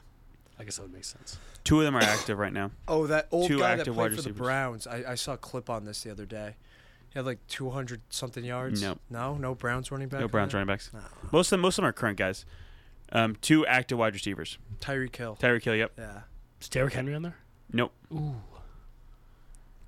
I 0.58 0.64
guess 0.64 0.76
that 0.76 0.84
would 0.84 0.94
make 0.94 1.04
sense. 1.04 1.38
Two 1.64 1.80
of 1.80 1.84
them 1.84 1.94
are 1.94 2.02
active 2.02 2.38
right 2.38 2.52
now. 2.52 2.70
Oh, 2.88 3.06
that 3.08 3.28
old 3.30 3.46
Two 3.46 3.58
guy 3.58 3.74
that 3.76 3.80
active 3.80 3.94
played 3.94 4.04
wide 4.04 4.10
for 4.16 4.22
the 4.22 4.30
receivers. 4.30 4.38
Browns. 4.38 4.86
I, 4.86 5.04
I 5.08 5.14
saw 5.14 5.34
a 5.34 5.36
clip 5.36 5.68
on 5.68 5.84
this 5.84 6.02
the 6.02 6.10
other 6.10 6.24
day. 6.24 6.56
He 7.12 7.18
had 7.18 7.26
like 7.26 7.46
200 7.48 8.00
something 8.08 8.42
yards. 8.42 8.80
No. 8.80 8.96
No, 9.10 9.34
no 9.36 9.54
Browns 9.54 9.90
running 9.90 10.08
back. 10.08 10.20
No 10.22 10.28
Browns 10.28 10.52
there? 10.52 10.60
running 10.60 10.72
backs. 10.72 10.90
No. 10.94 11.00
Most 11.30 11.48
of 11.48 11.50
them, 11.50 11.60
most 11.60 11.74
of 11.76 11.82
them 11.82 11.90
are 11.90 11.92
current 11.92 12.16
guys. 12.16 12.46
Um, 13.12 13.36
two 13.42 13.66
active 13.66 13.98
wide 13.98 14.14
receivers. 14.14 14.56
Tyreek 14.80 15.14
Hill. 15.14 15.36
Tyreek 15.38 15.62
Hill, 15.62 15.76
yep. 15.76 15.92
Yeah. 15.98 16.20
Is 16.58 16.70
Derrick 16.70 16.94
Henry 16.94 17.14
on 17.14 17.20
there? 17.20 17.36
Nope. 17.70 17.92
Ooh. 18.10 18.36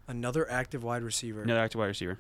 Another 0.09 0.51
active 0.51 0.83
wide 0.83 1.03
receiver. 1.03 1.43
Another 1.43 1.61
active 1.61 1.79
wide 1.79 1.87
receiver. 1.87 2.19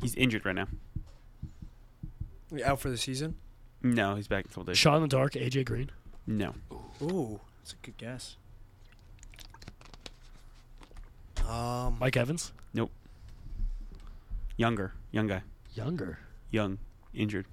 He's 0.00 0.14
injured 0.14 0.46
right 0.46 0.54
now. 0.54 0.66
Out 2.64 2.80
for 2.80 2.88
the 2.88 2.96
season. 2.96 3.36
No, 3.82 4.14
he's 4.14 4.26
back 4.26 4.44
in 4.44 4.46
a 4.46 4.48
couple 4.48 4.64
days. 4.64 4.78
Shot 4.78 4.96
in 4.96 5.02
the 5.02 5.08
dark, 5.08 5.34
AJ 5.34 5.66
Green. 5.66 5.90
No. 6.26 6.54
Ooh, 7.02 7.40
that's 7.60 7.74
a 7.74 7.76
good 7.82 7.96
guess. 7.98 8.36
Um, 11.46 11.96
Mike 12.00 12.16
Evans. 12.16 12.52
Nope. 12.74 12.90
Younger. 14.56 14.92
Young 15.12 15.26
guy. 15.26 15.42
Younger. 15.74 16.18
Young. 16.50 16.78
Injured. 17.14 17.46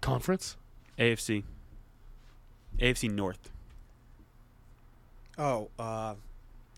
Conference. 0.00 0.56
AFC. 0.98 1.44
AFC 2.78 3.10
North. 3.10 3.50
oh, 5.38 5.68
uh, 5.78 6.14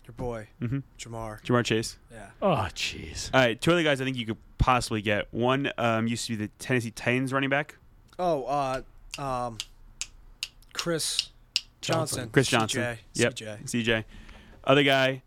your 0.05 0.13
boy 0.15 0.47
Mm-hmm. 0.61 0.79
Ja'Marr. 0.99 1.41
Ja'Marr 1.43 1.63
Chase. 1.63 1.97
Yeah. 2.11 2.27
Oh, 2.41 2.67
jeez. 2.75 3.29
All 3.33 3.39
right, 3.39 3.59
two 3.59 3.71
other 3.71 3.83
guys 3.83 4.01
I 4.01 4.03
think 4.05 4.17
you 4.17 4.25
could 4.25 4.37
possibly 4.57 5.01
get. 5.01 5.27
One 5.33 5.71
um, 5.77 6.07
used 6.07 6.25
to 6.27 6.33
be 6.37 6.45
the 6.45 6.51
Tennessee 6.59 6.91
Titans 6.91 7.31
running 7.31 7.49
back, 7.49 7.75
Oh, 8.19 8.43
uh, 8.43 8.81
um, 9.17 9.57
Chris 10.73 11.29
Johnson. 11.81 12.29
Chris 12.31 12.47
Johnson. 12.49 12.81
CJ. 12.81 12.97
Yep. 13.13 13.35
CJ. 13.35 13.63
CJ. 13.65 14.03
Other 14.65 14.83
guy 14.83 15.23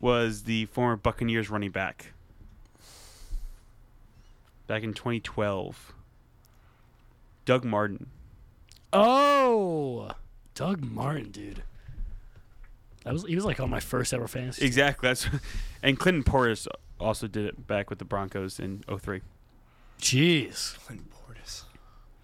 was 0.00 0.44
the 0.44 0.66
former 0.66 0.96
Buccaneers 0.96 1.50
running 1.50 1.70
back. 1.70 2.12
Back 4.66 4.82
in 4.82 4.92
2012. 4.92 5.94
Doug 7.48 7.64
Martin. 7.64 8.08
Oh, 8.92 10.10
Doug 10.54 10.84
Martin, 10.84 11.30
dude. 11.30 11.62
That 13.04 13.14
was 13.14 13.24
he 13.24 13.34
was 13.36 13.46
like 13.46 13.58
on 13.58 13.70
my 13.70 13.80
first 13.80 14.12
ever 14.12 14.28
fantasy. 14.28 14.66
Exactly. 14.66 15.08
That's 15.08 15.26
and 15.82 15.98
Clinton 15.98 16.24
Portis 16.24 16.66
also 17.00 17.26
did 17.26 17.46
it 17.46 17.66
back 17.66 17.88
with 17.88 18.00
the 18.00 18.04
Broncos 18.04 18.60
in 18.60 18.82
03. 18.86 19.22
Jeez, 19.98 20.76
Clinton 20.84 21.08
Portis. 21.10 21.62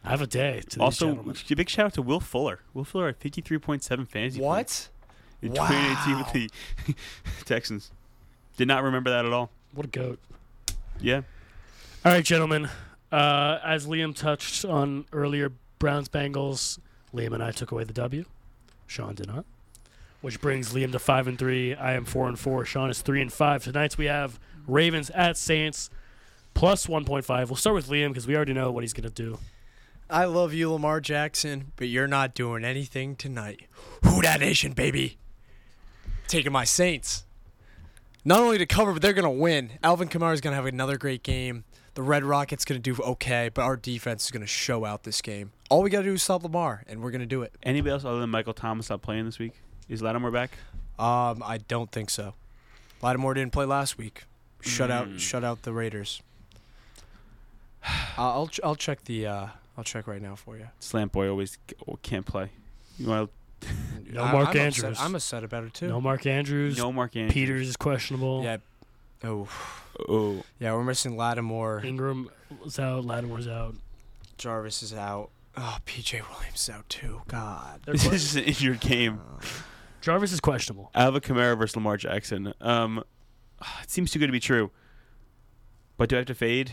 I 0.05 0.11
have 0.11 0.21
a 0.21 0.27
day 0.27 0.61
to 0.69 0.81
Also, 0.83 1.07
gentlemen. 1.15 1.37
big 1.57 1.71
shout 1.71 1.87
out 1.87 1.95
to 1.95 2.03
Will 2.03 2.21
Fuller. 2.21 2.61
Will 2.75 2.85
Fuller 2.85 3.09
at 3.09 3.19
53.7 3.19 4.07
fantasy 4.07 4.41
points 4.41 4.91
What? 5.41 5.49
in 5.49 5.55
2018 5.55 6.19
with 6.19 6.33
the 6.35 6.95
Texans. 7.47 7.93
Did 8.59 8.69
not 8.69 8.83
remember 8.83 9.09
that 9.09 9.25
at 9.25 9.33
all. 9.33 9.51
What 9.73 9.87
a 9.87 9.89
goat! 9.89 10.19
Yeah. 11.01 11.23
All 12.05 12.13
right, 12.13 12.23
gentlemen. 12.23 12.69
Uh, 13.15 13.61
as 13.65 13.87
Liam 13.87 14.13
touched 14.13 14.65
on 14.65 15.05
earlier, 15.13 15.53
Browns 15.79 16.09
Bengals. 16.09 16.81
Liam 17.15 17.33
and 17.33 17.45
I 17.45 17.53
took 17.53 17.71
away 17.71 17.85
the 17.85 17.93
W. 17.93 18.25
Sean 18.89 19.15
did 19.15 19.29
not, 19.29 19.45
which 20.21 20.41
brings 20.41 20.73
Liam 20.73 20.91
to 20.91 20.99
five 20.99 21.29
and 21.29 21.39
three. 21.39 21.77
I 21.77 21.93
am 21.93 22.07
four 22.07 22.27
and 22.27 22.37
four. 22.37 22.65
Sean 22.65 22.91
is 22.91 23.03
three 23.03 23.23
and 23.23 23.33
five. 23.33 23.63
Tonight's 23.63 23.97
we 23.97 24.07
have 24.07 24.41
Ravens 24.67 25.11
at 25.11 25.37
Saints 25.37 25.91
plus 26.55 26.89
one 26.89 27.05
point 27.05 27.25
five. 27.25 27.51
We'll 27.51 27.57
start 27.57 27.77
with 27.77 27.89
Liam 27.89 28.09
because 28.09 28.27
we 28.27 28.35
already 28.35 28.53
know 28.53 28.73
what 28.73 28.83
he's 28.83 28.93
gonna 28.93 29.11
do. 29.11 29.39
I 30.11 30.25
love 30.25 30.53
you, 30.53 30.73
Lamar 30.73 31.01
Jackson, 31.01 31.71
but 31.77 31.87
you're 31.87 32.09
not 32.09 32.35
doing 32.35 32.65
anything 32.65 33.15
tonight. 33.15 33.69
Who 34.03 34.23
that 34.23 34.41
nation, 34.41 34.73
baby? 34.73 35.19
Taking 36.27 36.51
my 36.51 36.65
Saints. 36.65 37.27
Not 38.25 38.41
only 38.41 38.59
to 38.59 38.67
cover, 38.67 38.93
but 38.93 39.03
they're 39.03 39.13
gonna 39.13 39.31
win. 39.31 39.79
Alvin 39.85 40.09
Kamara 40.09 40.35
is 40.35 40.41
gonna 40.41 40.57
have 40.57 40.67
another 40.67 40.99
great 40.99 41.23
game. 41.23 41.63
The 41.95 42.03
Red 42.03 42.25
Rockets 42.25 42.65
gonna 42.65 42.81
do 42.81 42.97
okay, 42.97 43.51
but 43.55 43.63
our 43.63 43.77
defense 43.77 44.25
is 44.25 44.31
gonna 44.33 44.47
show 44.47 44.85
out 44.85 45.05
this 45.05 45.23
game. 45.23 45.53
All 45.71 45.83
we 45.83 45.91
gotta 45.91 46.05
do 46.05 46.15
is 46.15 46.23
stop 46.25 46.43
Lamar, 46.43 46.83
and 46.89 47.01
we're 47.03 47.11
gonna 47.13 47.25
do 47.27 47.43
it. 47.43 47.53
Anybody 47.63 47.93
else 47.93 48.05
other 48.05 48.19
than 48.21 48.31
Michael 48.31 48.53
Thomas 48.55 48.91
not 48.91 49.01
playing 49.03 49.27
this 49.27 49.39
week? 49.39 49.53
Is 49.89 50.03
Lattimore 50.03 50.31
back? 50.33 50.59
Um, 50.99 51.43
I 51.45 51.59
don't 51.69 51.93
think 51.93 52.11
so. 52.11 52.35
Lattimore 53.03 53.35
didn't 53.35 53.53
play 53.53 53.65
last 53.65 53.97
week. 53.99 54.25
Shut 54.61 54.91
out, 54.91 55.09
Mm. 55.09 55.19
shut 55.21 55.45
out 55.45 55.63
the 55.63 55.73
Raiders. 55.73 56.21
Uh, 58.17 58.31
I'll 58.33 58.47
ch- 58.47 58.61
I'll 58.65 58.77
check 58.77 59.05
the 59.05 59.27
uh, 59.27 59.47
I'll 59.77 59.85
check 59.85 60.07
right 60.07 60.23
now 60.23 60.37
for 60.37 60.57
you. 60.57 60.69
Slant 60.81 61.13
boy 61.13 61.29
always 61.29 61.59
can't 62.03 62.25
play. 62.25 62.49
You 62.99 63.09
want 63.09 63.31
No 64.11 64.23
I- 64.23 64.33
Mark 64.33 64.49
I'm 64.51 64.57
Andrews. 64.57 64.85
Upset. 64.85 65.05
I'm 65.05 65.15
upset 65.15 65.45
about 65.45 65.65
it 65.65 65.75
too. 65.75 65.89
No 65.89 66.01
Mark 66.01 66.25
Andrews. 66.27 66.79
no 66.79 66.93
Mark 66.93 67.15
Andrews? 67.17 67.35
Peters 67.35 67.69
is 67.69 67.77
questionable. 67.77 68.43
Yeah. 68.45 68.59
Oh, 69.25 69.49
Oh, 70.09 70.43
yeah. 70.59 70.73
We're 70.75 70.83
missing 70.85 71.17
Lattimore. 71.17 71.81
Ingram 71.85 72.29
is 72.67 72.79
out. 72.79 73.05
Lattimore's 73.05 73.47
out. 73.49 73.75
Jarvis 74.39 74.83
is 74.83 74.93
out. 74.93 75.31
Oh, 75.57 75.79
PJ 75.87 76.21
Williams 76.31 76.61
is 76.61 76.71
out 76.71 76.89
too. 76.89 77.23
God. 77.29 77.81
This 77.87 78.05
is 78.07 78.23
just 78.23 78.37
an 78.37 78.43
injured 78.45 78.81
game. 78.81 79.21
Jarvis 80.01 80.33
is 80.33 80.41
questionable. 80.41 80.91
Alvin 80.95 81.21
Kamara 81.21 81.57
versus 81.57 81.77
Lamar 81.77 81.97
Jackson. 81.97 82.53
Um, 82.61 83.05
it 83.83 83.91
seems 83.91 84.11
too 84.11 84.19
good 84.19 84.27
to 84.27 84.33
be 84.33 84.41
true. 84.41 84.71
But 85.97 86.09
do 86.09 86.17
I 86.17 86.19
have 86.19 86.27
to 86.27 86.35
fade? 86.35 86.73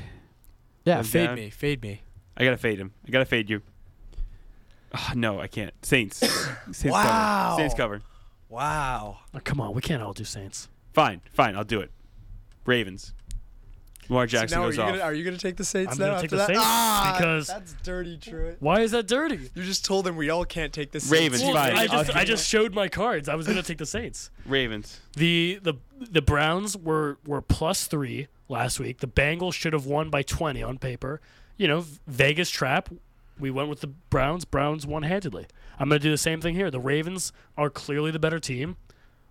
Yeah, 0.83 0.97
Goes 0.97 1.09
fade 1.11 1.27
down. 1.27 1.35
me. 1.35 1.49
Fade 1.51 1.81
me. 1.83 2.01
I 2.35 2.43
gotta 2.43 2.57
fade 2.57 2.79
him. 2.79 2.91
I 3.07 3.11
gotta 3.11 3.25
fade 3.25 3.49
you. 3.51 3.61
Ah, 4.93 5.13
no, 5.15 5.39
I 5.39 5.45
can't. 5.47 5.73
Saints. 5.85 6.17
Saints 6.71 6.83
Wow. 6.85 7.49
cover. 7.51 7.61
Saints 7.61 7.75
cover. 7.75 8.01
Wow. 8.49 9.19
Oh, 9.33 9.39
come 9.43 9.61
on, 9.61 9.75
we 9.75 9.81
can't 9.81 10.01
all 10.01 10.13
do 10.13 10.23
Saints. 10.23 10.67
Fine, 10.93 11.21
fine. 11.31 11.55
I'll 11.55 11.63
do 11.63 11.79
it. 11.81 11.91
Ravens. 12.65 13.13
Lamar 14.09 14.27
Jackson 14.27 14.49
so 14.49 14.55
now 14.61 14.65
goes 14.65 14.77
are 14.77 14.81
you 14.81 14.83
off. 14.87 14.89
Gonna, 14.95 15.03
are 15.03 15.13
you 15.13 15.23
gonna 15.23 15.37
take 15.37 15.55
the 15.55 15.63
Saints 15.63 15.93
I'm 15.93 15.99
now 15.99 16.05
gonna 16.05 16.15
after 16.15 16.23
take 16.23 16.29
the 16.31 16.35
that? 16.37 16.47
Saints 16.47 16.61
ah, 16.63 17.15
because- 17.17 17.47
that's 17.47 17.73
dirty, 17.83 18.17
Truett. 18.17 18.57
Why 18.59 18.81
is 18.81 18.91
that 18.91 19.07
dirty? 19.07 19.49
You 19.55 19.63
just 19.63 19.85
told 19.85 20.05
them 20.05 20.17
we 20.17 20.29
all 20.29 20.43
can't 20.43 20.73
take 20.73 20.91
the 20.91 20.99
Saints. 20.99 21.11
Ravens, 21.11 21.43
Well, 21.43 21.53
fine. 21.53 21.75
I 21.77 21.87
just 21.87 22.09
I'll- 22.09 22.17
I 22.17 22.25
just 22.25 22.47
showed 22.49 22.73
my 22.73 22.89
cards. 22.89 23.29
I 23.29 23.35
was 23.35 23.47
gonna 23.47 23.63
take 23.63 23.77
the 23.77 23.85
Saints. 23.85 24.29
Ravens. 24.45 24.99
The 25.15 25.59
the 25.61 25.75
the 25.97 26.21
Browns 26.21 26.75
were 26.75 27.19
were 27.25 27.41
plus 27.41 27.85
three 27.87 28.27
last 28.49 28.79
week. 28.81 28.99
The 28.99 29.07
Bengals 29.07 29.53
should 29.53 29.71
have 29.73 29.85
won 29.85 30.09
by 30.09 30.23
twenty 30.23 30.61
on 30.61 30.77
paper. 30.77 31.21
You 31.55 31.67
know, 31.69 31.85
Vegas 32.07 32.49
trap. 32.49 32.89
We 33.39 33.49
went 33.49 33.69
with 33.69 33.79
the 33.79 33.87
Browns. 33.87 34.43
Browns 34.43 34.85
won 34.85 35.03
handedly. 35.03 35.45
I'm 35.79 35.87
gonna 35.87 35.99
do 35.99 36.11
the 36.11 36.17
same 36.17 36.41
thing 36.41 36.55
here. 36.55 36.69
The 36.69 36.79
Ravens 36.81 37.31
are 37.57 37.69
clearly 37.69 38.11
the 38.11 38.19
better 38.19 38.39
team. 38.39 38.75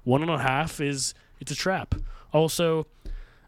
One 0.05 0.23
and 0.23 0.31
a 0.31 0.39
half 0.39 0.81
is 0.81 1.13
it's 1.39 1.53
a 1.53 1.57
trap. 1.57 1.95
Also, 2.33 2.87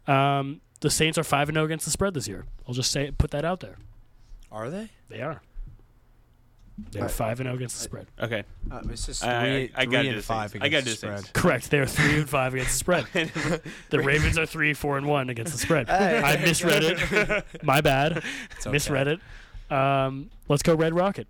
um, 0.07 0.61
the 0.81 0.89
Saints 0.89 1.17
are 1.17 1.23
five 1.23 1.49
and 1.49 1.55
zero 1.55 1.65
against 1.65 1.85
the 1.85 1.91
spread 1.91 2.13
this 2.13 2.27
year. 2.27 2.45
I'll 2.67 2.73
just 2.73 2.91
say 2.91 3.11
put 3.11 3.31
that 3.31 3.45
out 3.45 3.59
there. 3.61 3.77
Are 4.51 4.69
they? 4.69 4.89
They 5.09 5.21
are. 5.21 5.41
They 6.91 6.99
are 6.99 7.03
Right. 7.03 7.11
five 7.11 7.39
and 7.39 7.45
zero 7.47 7.55
against 7.55 7.77
the 7.77 7.83
spread. 7.83 8.07
Okay. 8.19 8.43
Uh, 8.71 8.81
it's 8.89 9.05
just 9.05 9.23
I- 9.23 9.27
I- 9.27 9.69
I 9.75 9.83
three 9.85 9.91
gotta 9.91 10.03
do 10.03 10.09
and 10.09 10.17
the 10.17 10.23
five 10.23 10.51
Saints. 10.51 10.63
I 10.63 10.67
against 10.67 10.85
gotta 10.87 10.97
do 10.97 11.07
the 11.07 11.15
the 11.15 11.21
spread. 11.23 11.33
Correct. 11.33 11.71
They 11.71 11.79
are 11.79 11.85
three 11.87 12.17
and 12.19 12.29
five 12.29 12.53
against 12.53 12.71
the 12.71 12.77
spread. 12.77 13.05
The 13.91 13.99
Ravens 13.99 14.37
are 14.37 14.45
three, 14.45 14.73
four, 14.73 14.97
and 14.97 15.05
one 15.07 15.29
against 15.29 15.53
the 15.53 15.59
spread. 15.59 15.89
I 15.89 16.37
misread 16.37 16.83
it. 16.83 17.45
My 17.63 17.81
bad. 17.81 18.23
It's 18.57 18.65
okay. 18.65 18.71
Misread 18.73 19.07
it. 19.07 19.19
Um, 19.71 20.29
let's 20.49 20.63
go 20.63 20.75
Red 20.75 20.93
Rocket. 20.95 21.27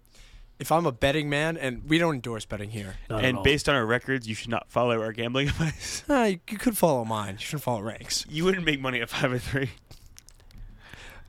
If 0.64 0.72
I'm 0.72 0.86
a 0.86 0.94
betting 0.94 1.30
man, 1.30 1.58
and 1.58 1.84
we 1.90 1.98
don't 1.98 2.16
endorse 2.16 2.46
betting 2.46 2.70
here, 2.70 2.96
Not 3.10 3.26
and 3.26 3.44
based 3.44 3.68
on 3.68 3.76
our 3.76 3.86
records, 3.86 4.30
you 4.30 4.34
should 4.34 4.50
not 4.50 4.72
follow 4.72 5.02
our 5.02 5.12
gambling 5.12 5.48
advice. 5.50 6.06
uh, 6.10 6.24
you, 6.24 6.40
you 6.50 6.58
could 6.58 6.78
follow 6.78 7.04
mine. 7.04 7.34
You 7.34 7.40
shouldn't 7.40 7.64
follow 7.64 7.82
ranks. 7.82 8.26
You 8.30 8.46
wouldn't 8.46 8.64
make 8.64 8.80
money 8.80 9.02
at 9.02 9.10
five 9.10 9.34
and 9.34 9.42
three. 9.42 9.72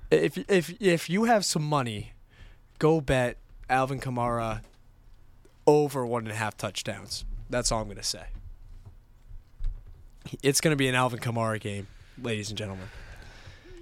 If 0.09 0.39
if 0.49 0.81
if 0.81 1.11
you 1.11 1.25
have 1.25 1.45
some 1.45 1.65
money, 1.65 2.13
go 2.79 3.01
bet 3.01 3.39
Alvin 3.69 3.99
Kamara 3.99 4.61
over 5.67 6.07
one 6.07 6.23
and 6.23 6.31
a 6.31 6.37
half 6.37 6.57
touchdowns. 6.57 7.25
That's 7.51 7.73
all 7.73 7.83
I'm 7.83 7.89
gonna 7.89 8.05
say. 8.05 8.27
It's 10.45 10.61
gonna 10.61 10.77
be 10.77 10.87
an 10.87 10.95
Alvin 10.95 11.19
Kamara 11.19 11.59
game, 11.59 11.89
ladies 12.23 12.51
and 12.51 12.57
gentlemen. 12.57 12.87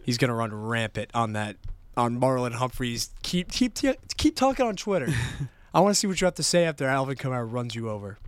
He's 0.02 0.16
gonna 0.16 0.34
run 0.34 0.54
rampant 0.54 1.10
on 1.12 1.34
that 1.34 1.56
on 1.96 2.20
Marlon 2.20 2.52
Humphreys. 2.52 3.10
Keep 3.22 3.50
keep 3.50 3.78
keep 4.16 4.36
talking 4.36 4.66
on 4.66 4.76
Twitter. 4.76 5.08
I 5.74 5.80
want 5.80 5.94
to 5.94 5.98
see 5.98 6.06
what 6.06 6.20
you 6.20 6.26
have 6.26 6.34
to 6.34 6.42
say 6.42 6.64
after 6.64 6.86
Alvin 6.86 7.16
Kamara 7.16 7.50
runs 7.50 7.74
you 7.74 7.88
over. 7.88 8.18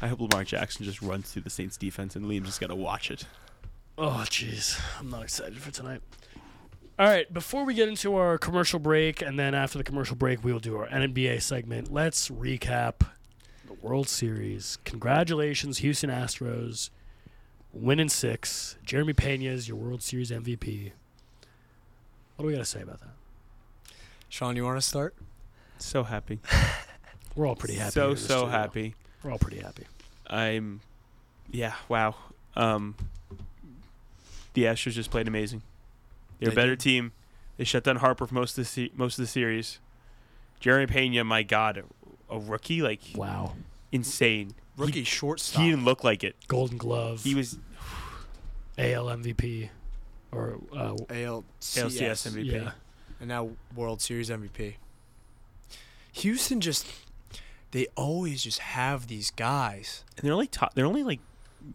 I 0.00 0.08
hope 0.08 0.20
Lamar 0.20 0.44
Jackson 0.44 0.84
just 0.84 1.02
runs 1.02 1.30
through 1.30 1.42
the 1.42 1.50
Saints 1.50 1.76
defense 1.76 2.16
and 2.16 2.24
Liam 2.24 2.44
just 2.44 2.60
got 2.60 2.68
to 2.68 2.74
watch 2.74 3.10
it. 3.10 3.26
Oh, 3.98 4.24
jeez. 4.26 4.80
I'm 4.98 5.10
not 5.10 5.22
excited 5.22 5.58
for 5.58 5.70
tonight. 5.70 6.00
All 6.98 7.06
right, 7.06 7.30
before 7.32 7.64
we 7.64 7.74
get 7.74 7.88
into 7.88 8.16
our 8.16 8.36
commercial 8.36 8.78
break, 8.78 9.22
and 9.22 9.38
then 9.38 9.54
after 9.54 9.78
the 9.78 9.84
commercial 9.84 10.16
break, 10.16 10.44
we 10.44 10.52
will 10.52 10.60
do 10.60 10.76
our 10.76 10.86
NBA 10.88 11.40
segment. 11.40 11.90
Let's 11.90 12.28
recap 12.28 13.00
the 13.66 13.72
World 13.80 14.08
Series. 14.08 14.78
Congratulations, 14.84 15.78
Houston 15.78 16.10
Astros, 16.10 16.90
winning 17.72 18.10
six. 18.10 18.76
Jeremy 18.84 19.14
Pena 19.14 19.50
is 19.50 19.66
your 19.66 19.78
World 19.78 20.02
Series 20.02 20.30
MVP. 20.30 20.92
What 22.40 22.44
do 22.44 22.46
we 22.46 22.52
got 22.54 22.60
to 22.60 22.64
say 22.64 22.80
about 22.80 23.00
that? 23.00 23.10
Sean, 24.30 24.56
you 24.56 24.64
want 24.64 24.78
to 24.78 24.86
start? 24.88 25.14
So 25.76 26.04
happy. 26.04 26.38
We're 27.36 27.46
all 27.46 27.54
pretty 27.54 27.74
happy. 27.74 27.90
So 27.90 28.00
here 28.00 28.08
in 28.08 28.14
the 28.14 28.20
so 28.22 28.26
studio. 28.38 28.46
happy. 28.48 28.94
We're 29.22 29.30
all 29.32 29.38
pretty 29.38 29.58
happy. 29.58 29.84
I'm, 30.26 30.80
yeah, 31.50 31.74
wow. 31.90 32.14
Um, 32.56 32.94
the 34.54 34.62
Astros 34.64 34.92
just 34.92 35.10
played 35.10 35.28
amazing. 35.28 35.60
They're 36.38 36.50
a 36.50 36.54
better 36.54 36.76
did. 36.76 36.80
team. 36.80 37.12
They 37.58 37.64
shut 37.64 37.84
down 37.84 37.96
Harper 37.96 38.26
for 38.26 38.34
most 38.34 38.52
of 38.56 38.64
the 38.64 38.70
se- 38.70 38.92
most 38.94 39.18
of 39.18 39.22
the 39.24 39.28
series. 39.30 39.78
Jeremy 40.60 40.86
Pena, 40.86 41.22
my 41.24 41.42
God, 41.42 41.76
a, 42.30 42.34
a 42.34 42.38
rookie, 42.38 42.80
like 42.80 43.02
Wow. 43.14 43.52
insane. 43.92 44.54
Rookie 44.78 45.00
He, 45.00 45.04
shortstop. 45.04 45.60
he 45.62 45.68
didn't 45.68 45.84
look 45.84 46.04
like 46.04 46.24
it. 46.24 46.36
Golden 46.48 46.78
Glove, 46.78 47.22
He 47.22 47.34
was 47.34 47.58
AL 48.78 49.04
MVP, 49.04 49.68
or 50.32 50.58
uh, 50.72 50.94
ALCS, 51.08 51.42
LCS 51.60 52.32
MVP. 52.32 52.44
yeah. 52.52 52.70
and 53.18 53.28
now 53.28 53.50
World 53.74 54.00
Series 54.00 54.30
MVP. 54.30 54.74
Houston 56.12 56.60
just 56.60 56.86
they 57.70 57.86
always 57.96 58.42
just 58.42 58.58
have 58.60 59.06
these 59.06 59.30
guys. 59.30 60.04
And 60.16 60.24
they're 60.26 60.32
only 60.32 60.46
top. 60.48 60.74
They're 60.74 60.86
only 60.86 61.04
like 61.04 61.20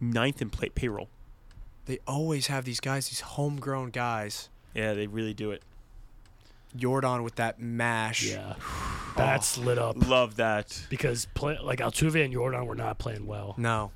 ninth 0.00 0.42
in 0.42 0.50
play 0.50 0.68
payroll. 0.68 1.08
They 1.86 1.98
always 2.06 2.48
have 2.48 2.64
these 2.64 2.80
guys, 2.80 3.08
these 3.08 3.20
homegrown 3.20 3.90
guys. 3.90 4.48
Yeah, 4.74 4.92
they 4.94 5.06
really 5.06 5.32
do 5.34 5.52
it. 5.52 5.62
Yordan 6.76 7.22
with 7.24 7.36
that 7.36 7.60
mash. 7.60 8.30
Yeah. 8.30 8.54
That's 9.16 9.56
lit 9.56 9.78
up 9.78 9.96
Love 10.06 10.36
that. 10.36 10.78
because 10.90 11.26
play, 11.32 11.56
like 11.62 11.78
Altuve 11.78 12.22
and 12.22 12.34
Yordan 12.34 12.66
were 12.66 12.74
not 12.74 12.98
playing 12.98 13.26
well. 13.26 13.54
No. 13.56 13.92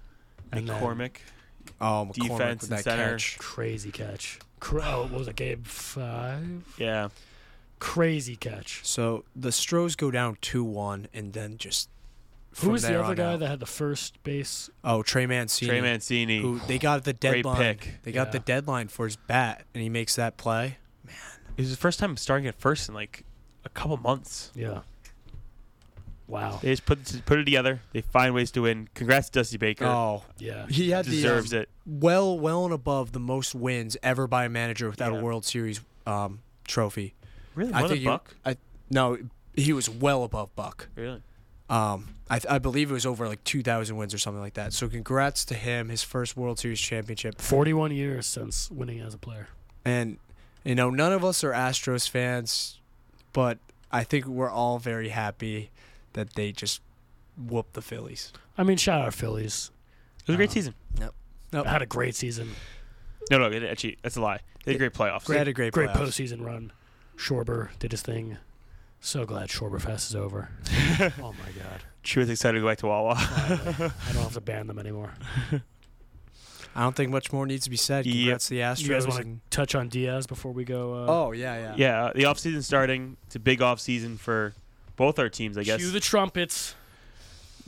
And 0.51 0.67
then 0.67 0.83
Oh, 0.83 2.09
McCormick 2.09 2.15
Defense 2.15 2.61
with 2.63 2.71
that 2.71 2.85
center. 2.85 3.11
catch. 3.13 3.39
crazy 3.39 3.91
catch. 3.91 4.39
Cra- 4.61 4.83
oh, 4.87 5.03
what 5.05 5.13
was 5.13 5.29
it? 5.29 5.37
Game 5.37 5.63
five. 5.65 6.65
Yeah. 6.79 7.09
Crazy 7.79 8.37
catch. 8.37 8.81
So 8.85 9.25
the 9.35 9.51
Stros 9.53 9.97
go 9.97 10.11
down 10.11 10.37
two 10.43 10.63
one, 10.63 11.09
and 11.15 11.33
then 11.33 11.57
just 11.57 11.89
Who 12.61 12.71
was 12.71 12.83
the 12.83 13.03
other 13.03 13.15
guy 13.15 13.33
out- 13.33 13.39
that 13.41 13.49
had 13.49 13.61
the 13.61 13.67
first 13.67 14.23
base? 14.23 14.69
Oh, 14.85 15.03
Trey 15.03 15.25
Mancini. 15.27 15.69
Trey 15.71 15.81
Mancini. 15.81 16.41
Who 16.43 16.59
they 16.67 16.79
got 16.79 17.05
the 17.05 17.13
Great 17.15 17.43
deadline. 17.45 17.57
pick. 17.57 17.95
They 18.03 18.13
got 18.13 18.33
the 18.33 18.39
deadline 18.39 18.89
for 18.89 19.07
his 19.07 19.17
bat, 19.17 19.65
and 19.75 19.83
he 19.83 19.89
makes 19.89 20.15
that 20.17 20.37
play. 20.37 20.77
Man, 21.07 21.15
it 21.57 21.63
was 21.63 21.71
the 21.71 21.77
first 21.79 21.99
time 21.99 22.17
starting 22.19 22.47
at 22.47 22.55
first 22.61 22.89
in 22.89 22.95
like 22.95 23.25
a 23.65 23.71
couple 23.71 23.97
months. 23.97 24.51
Yeah. 24.55 24.81
Wow. 26.31 26.61
They 26.63 26.71
just 26.71 26.87
put 26.87 27.23
put 27.27 27.39
it 27.41 27.45
together. 27.45 27.81
They 27.93 28.01
find 28.03 28.35
ways 28.35 28.51
to 28.53 28.63
win. 28.63 28.89
Congrats 28.95 29.29
Dusty 29.31 29.59
Baker. 29.59 29.85
Oh, 29.85 30.23
Yeah. 30.39 30.67
he 30.69 30.91
had 30.91 31.05
the 31.05 31.11
Deserves 31.11 31.53
um, 31.53 31.61
it. 31.63 31.69
well, 31.85 32.39
well 32.39 32.65
and 32.65 32.73
above 32.73 33.13
the 33.13 33.19
most 33.21 33.55
wins 33.55 33.97
ever 34.03 34.27
by 34.27 34.45
a 34.45 34.49
manager 34.49 34.89
without 34.89 35.13
Yeah. 35.13 35.19
a 35.19 35.23
World 35.23 35.45
Series 35.45 35.81
um, 36.07 36.41
trophy. 36.67 37.15
Really? 37.55 37.73
I 37.73 37.81
More 37.81 37.89
than 37.89 37.97
think 37.97 38.03
you- 38.05 38.09
Buck? 38.11 38.37
I 38.47 38.57
no, 38.91 39.19
he 39.55 39.73
was 39.73 39.91
well 39.91 40.25
above 40.25 40.55
Buck. 40.57 40.89
Really? 40.95 41.23
Um, 41.69 42.15
I, 42.29 42.39
th- 42.41 42.53
I 42.53 42.59
believe 42.59 42.91
it 42.91 42.95
was 42.95 43.07
over 43.07 43.29
like 43.29 43.43
2,000 43.45 43.97
wins 43.97 44.13
or 44.15 44.19
something 44.19 44.41
like 44.41 44.55
that. 44.55 44.73
So 44.73 44.89
congrats 44.89 45.45
to 45.47 45.55
him, 45.55 45.89
his 45.89 46.03
first 46.03 46.37
World 46.37 46.59
Series 46.59 46.81
championship. 46.81 47.41
41 47.41 47.93
years 47.93 48.27
since 48.27 48.71
winning 48.71 49.01
as 49.01 49.15
a 49.15 49.19
player. 49.19 49.49
And 49.85 50.19
you 50.65 50.75
know, 50.75 50.91
none 50.91 51.13
of 51.13 51.25
us 51.25 51.43
are 51.45 51.53
Astros 51.53 52.09
fans, 52.09 52.79
but 53.33 53.59
I 53.93 54.05
think 54.05 54.27
we're 54.27 54.51
all 54.51 54.79
very 54.79 55.09
happy 55.11 55.71
that 56.15 56.35
they 56.35 56.53
just 56.53 56.81
whooped 57.37 57.75
the 57.75 57.83
Phillies. 57.83 58.33
I 58.59 58.63
mean, 58.63 58.77
shout 58.77 59.03
out 59.03 59.15
Phillies. 59.15 59.71
It 60.21 60.29
was 60.29 60.35
a 60.35 60.37
great 60.37 60.51
Uh, 60.51 60.53
season. 60.53 60.75
Nope. 60.99 61.15
Nope. 61.53 61.67
Had 61.67 61.83
a 61.83 61.87
great 61.87 62.15
season. 62.15 62.51
No, 63.31 63.39
no, 63.39 63.47
it, 63.51 63.63
actually, 63.63 63.97
that's 64.03 64.17
a 64.17 64.21
lie. 64.21 64.41
They 64.65 64.73
had 64.73 64.77
a 64.77 64.79
great 64.91 64.93
playoffs. 64.93 65.25
They 65.27 65.39
had 65.39 65.49
a 65.49 65.53
great, 65.53 65.73
Great 65.73 65.91
playoffs. 65.91 65.97
postseason 66.09 66.45
run. 66.45 66.73
Schwarber 67.17 67.71
did 67.79 67.93
his 67.93 68.03
thing. 68.03 68.37
So 69.01 69.25
glad 69.25 69.49
Schwarberfest 69.49 70.09
is 70.11 70.15
over. 70.17 70.51
oh 71.01 71.09
my 71.33 71.53
god. 71.63 71.83
She 72.03 72.19
was 72.19 72.29
excited 72.29 72.59
to 72.59 72.61
go 72.63 72.67
back 72.69 72.79
to 72.79 72.87
Wawa. 72.87 73.15
Finally. 73.17 73.93
I 74.09 74.13
don't 74.13 74.23
have 74.23 74.35
to 74.35 74.41
ban 74.41 74.67
them 74.67 74.79
anymore. 74.79 75.15
I 76.75 76.83
don't 76.83 76.95
think 76.95 77.11
much 77.11 77.33
more 77.33 77.47
needs 77.47 77.65
to 77.65 77.71
be 77.71 77.77
said. 77.77 78.07
Yep. 78.07 78.15
Congrats 78.15 78.45
to 78.49 78.51
the 78.55 78.61
Astros. 78.61 78.83
You 78.83 78.89
guys 78.91 79.07
want 79.07 79.21
to 79.21 79.27
and- 79.27 79.41
touch 79.51 79.75
on 79.75 79.89
Diaz 79.89 80.27
before 80.27 80.53
we 80.53 80.65
go? 80.65 80.95
Uh, 80.95 81.07
oh 81.09 81.33
yeah, 81.33 81.57
yeah. 81.57 81.75
yeah, 81.77 82.05
uh, 82.07 82.13
the 82.15 82.23
offseason 82.25 82.63
starting. 82.63 83.17
It's 83.27 83.37
a 83.37 83.41
big 83.41 83.59
offseason 83.61 84.19
for 84.19 84.53
both 85.01 85.19
our 85.19 85.31
teams, 85.31 85.57
I 85.57 85.63
guess. 85.63 85.79
Cue 85.81 85.91
the 85.91 85.99
trumpets. 85.99 86.75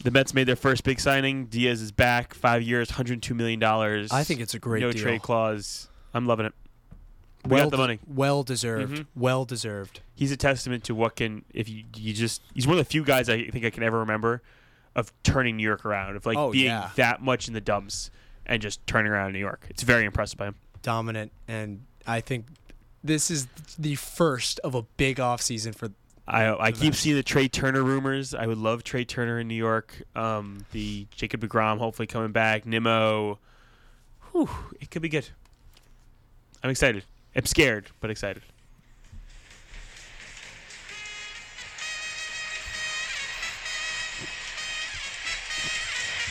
The 0.05 0.11
Mets 0.11 0.35
made 0.35 0.45
their 0.45 0.55
first 0.57 0.85
big 0.85 1.01
signing. 1.01 1.47
Diaz 1.47 1.81
is 1.81 1.91
back, 1.91 2.35
five 2.35 2.61
years, 2.61 2.91
$102 2.91 3.35
million. 3.35 3.63
I 3.65 4.23
think 4.23 4.41
it's 4.41 4.53
a 4.53 4.59
great 4.59 4.83
no 4.83 4.93
deal. 4.93 5.03
trade 5.03 5.23
clause. 5.23 5.89
I'm 6.13 6.27
loving 6.27 6.45
it. 6.45 6.53
We 7.47 7.53
well 7.53 7.65
got 7.65 7.71
the 7.71 7.77
money. 7.79 7.99
Well 8.07 8.43
deserved. 8.43 8.93
Mhm. 8.99 9.07
Well 9.17 9.47
deserved. 9.47 10.01
He's 10.15 10.31
a 10.31 10.37
testament 10.37 10.85
to 10.85 10.95
what 10.95 11.17
can 11.17 11.45
if 11.55 11.69
you 11.71 11.85
you 11.97 12.13
just 12.13 12.43
he's 12.55 12.67
one 12.67 12.79
of 12.79 12.85
the 12.85 12.91
few 12.91 13.03
guys 13.03 13.31
I 13.31 13.49
think 13.49 13.65
I 13.65 13.71
can 13.71 13.83
ever 13.83 13.99
remember 13.99 14.43
of 14.95 15.11
turning 15.23 15.57
New 15.57 15.63
York 15.65 15.87
around 15.87 16.15
of 16.17 16.27
like 16.27 16.37
Oh, 16.37 16.53
being 16.53 16.67
yeah. 16.67 16.91
that 16.97 17.23
much 17.23 17.49
in 17.49 17.55
the 17.55 17.61
dumps 17.63 18.11
and 18.45 18.61
just 18.61 18.87
turning 18.87 19.11
around 19.11 19.33
New 19.33 19.39
York. 19.41 19.67
It's 19.71 19.83
very 19.83 20.05
impressive 20.05 20.37
by 20.39 20.49
him. 20.49 20.57
Dominant, 20.83 21.33
and 21.49 21.87
I 22.07 22.21
think 22.21 22.47
this 23.03 23.31
is 23.31 23.47
the 23.79 23.95
first 23.97 24.61
of 24.61 24.75
a 24.75 24.83
big 24.83 25.17
offseason 25.17 25.75
for. 25.75 25.89
I 26.27 26.55
I 26.55 26.73
keep 26.73 26.95
seeing 26.95 27.17
the 27.17 27.23
Trea 27.23 27.49
Turner 27.49 27.83
rumors. 27.83 28.35
I 28.35 28.47
would 28.47 28.59
love 28.59 28.85
Trea 28.85 29.05
Turner 29.05 29.41
in 29.41 29.49
New 29.49 29.55
York. 29.55 30.03
Um, 30.15 30.65
the 30.73 31.07
Jacob 31.15 31.41
Degrom 31.41 31.79
hopefully 31.79 32.07
coming 32.07 32.33
back. 32.33 32.65
Nimmo, 32.65 33.39
whew, 34.31 34.49
it 34.81 34.91
could 34.91 35.03
be 35.03 35.09
good. 35.09 35.29
I'm 36.63 36.71
excited. 36.71 37.05
I'm 37.35 37.47
scared, 37.47 37.87
but 38.01 38.11
excited. 38.11 38.43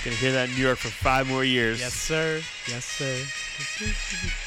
Gonna 0.03 0.15
hear 0.15 0.31
that 0.31 0.49
in 0.49 0.55
New 0.55 0.63
York 0.63 0.79
for 0.79 0.87
five 0.87 1.27
more 1.27 1.43
years. 1.43 1.79
Yes, 1.79 1.93
sir. 1.93 2.41
Yes, 2.67 2.85
sir. 2.85 4.31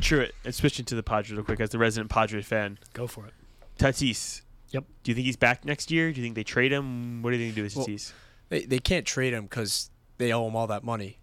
True 0.00 0.20
it. 0.20 0.34
And 0.44 0.54
switching 0.54 0.84
to 0.86 0.94
the 0.94 1.02
Padres 1.02 1.32
real 1.36 1.44
quick 1.44 1.60
as 1.60 1.70
the 1.70 1.78
resident 1.78 2.10
Padres 2.10 2.46
fan. 2.46 2.78
Go 2.94 3.06
for 3.06 3.26
it. 3.26 3.34
Tatis. 3.78 4.42
Yep. 4.70 4.84
Do 5.02 5.10
you 5.10 5.14
think 5.14 5.26
he's 5.26 5.36
back 5.36 5.64
next 5.64 5.90
year? 5.90 6.12
Do 6.12 6.20
you 6.20 6.24
think 6.24 6.34
they 6.36 6.44
trade 6.44 6.72
him? 6.72 7.22
What 7.22 7.30
do 7.30 7.36
you 7.36 7.44
think 7.44 7.54
they 7.54 7.60
do 7.60 7.64
with 7.64 7.76
Well- 7.76 7.86
Tatis? 7.86 8.12
They 8.48 8.64
they 8.64 8.78
can't 8.80 9.06
trade 9.06 9.32
him 9.32 9.44
because 9.44 9.90
they 10.18 10.32
owe 10.32 10.46
him 10.48 10.56
all 10.56 10.66
that 10.66 10.82
money. 10.82 11.18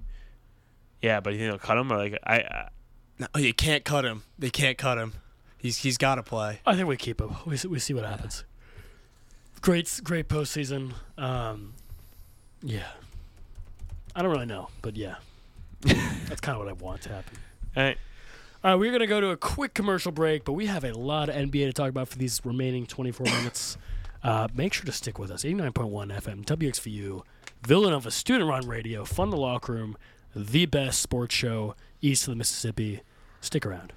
Yeah, 1.01 1.19
but 1.19 1.33
you 1.33 1.39
think 1.39 1.51
they'll 1.51 1.59
cut 1.59 1.77
him 1.77 1.91
or 1.91 1.97
like 1.97 2.17
I, 2.23 2.37
I 2.37 2.69
No, 3.19 3.27
you 3.37 3.53
can't 3.53 3.83
cut 3.83 4.05
him. 4.05 4.23
They 4.39 4.49
can't 4.49 4.77
cut 4.77 4.97
him. 4.97 5.13
He's 5.57 5.77
he's 5.79 5.97
got 5.97 6.15
to 6.15 6.23
play. 6.23 6.61
I 6.65 6.75
think 6.75 6.87
we 6.87 6.95
keep 6.97 7.19
him. 7.19 7.35
We 7.45 7.57
see, 7.57 7.67
we 7.67 7.79
see 7.79 7.93
what 7.93 8.05
happens. 8.05 8.43
Great, 9.61 9.99
great 10.03 10.29
postseason. 10.29 10.93
Um, 11.17 11.73
yeah. 12.61 12.87
I 14.15 14.21
don't 14.21 14.31
really 14.31 14.45
know, 14.45 14.69
but 14.81 14.95
yeah, 14.95 15.15
that's 15.81 16.41
kind 16.41 16.55
of 16.57 16.59
what 16.65 16.69
I 16.69 16.73
want 16.73 17.01
to 17.03 17.09
happen. 17.09 17.37
All 17.75 17.83
right. 17.83 17.97
All 18.63 18.71
right, 18.71 18.79
we're 18.79 18.91
gonna 18.91 19.05
go 19.05 19.21
to 19.21 19.29
a 19.29 19.37
quick 19.37 19.75
commercial 19.75 20.11
break, 20.11 20.43
but 20.43 20.53
we 20.53 20.65
have 20.65 20.83
a 20.83 20.91
lot 20.93 21.29
of 21.29 21.35
NBA 21.35 21.67
to 21.67 21.73
talk 21.73 21.89
about 21.89 22.07
for 22.07 22.17
these 22.17 22.41
remaining 22.43 22.87
24 22.87 23.25
minutes. 23.25 23.77
Uh, 24.23 24.47
make 24.55 24.73
sure 24.73 24.83
to 24.85 24.91
stick 24.91 25.19
with 25.19 25.29
us. 25.29 25.43
89.1 25.43 26.11
FM, 26.11 26.43
WXVU, 26.43 27.21
Villanova 27.61 28.09
Student 28.09 28.49
Run 28.49 28.67
Radio, 28.67 29.05
Fun 29.05 29.29
the 29.29 29.37
Locker 29.37 29.73
Room, 29.73 29.95
the 30.35 30.65
best 30.65 31.01
sports 31.01 31.35
show 31.35 31.75
east 32.01 32.27
of 32.27 32.31
the 32.31 32.35
Mississippi. 32.35 33.01
Stick 33.41 33.63
around. 33.63 33.93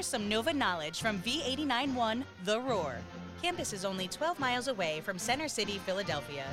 Here's 0.00 0.06
some 0.06 0.30
Nova 0.30 0.54
knowledge 0.54 1.02
from 1.02 1.18
V891 1.18 2.24
The 2.44 2.58
Roar. 2.58 2.96
Campus 3.42 3.74
is 3.74 3.84
only 3.84 4.08
12 4.08 4.40
miles 4.40 4.68
away 4.68 5.02
from 5.02 5.18
Center 5.18 5.46
City, 5.46 5.76
Philadelphia. 5.84 6.46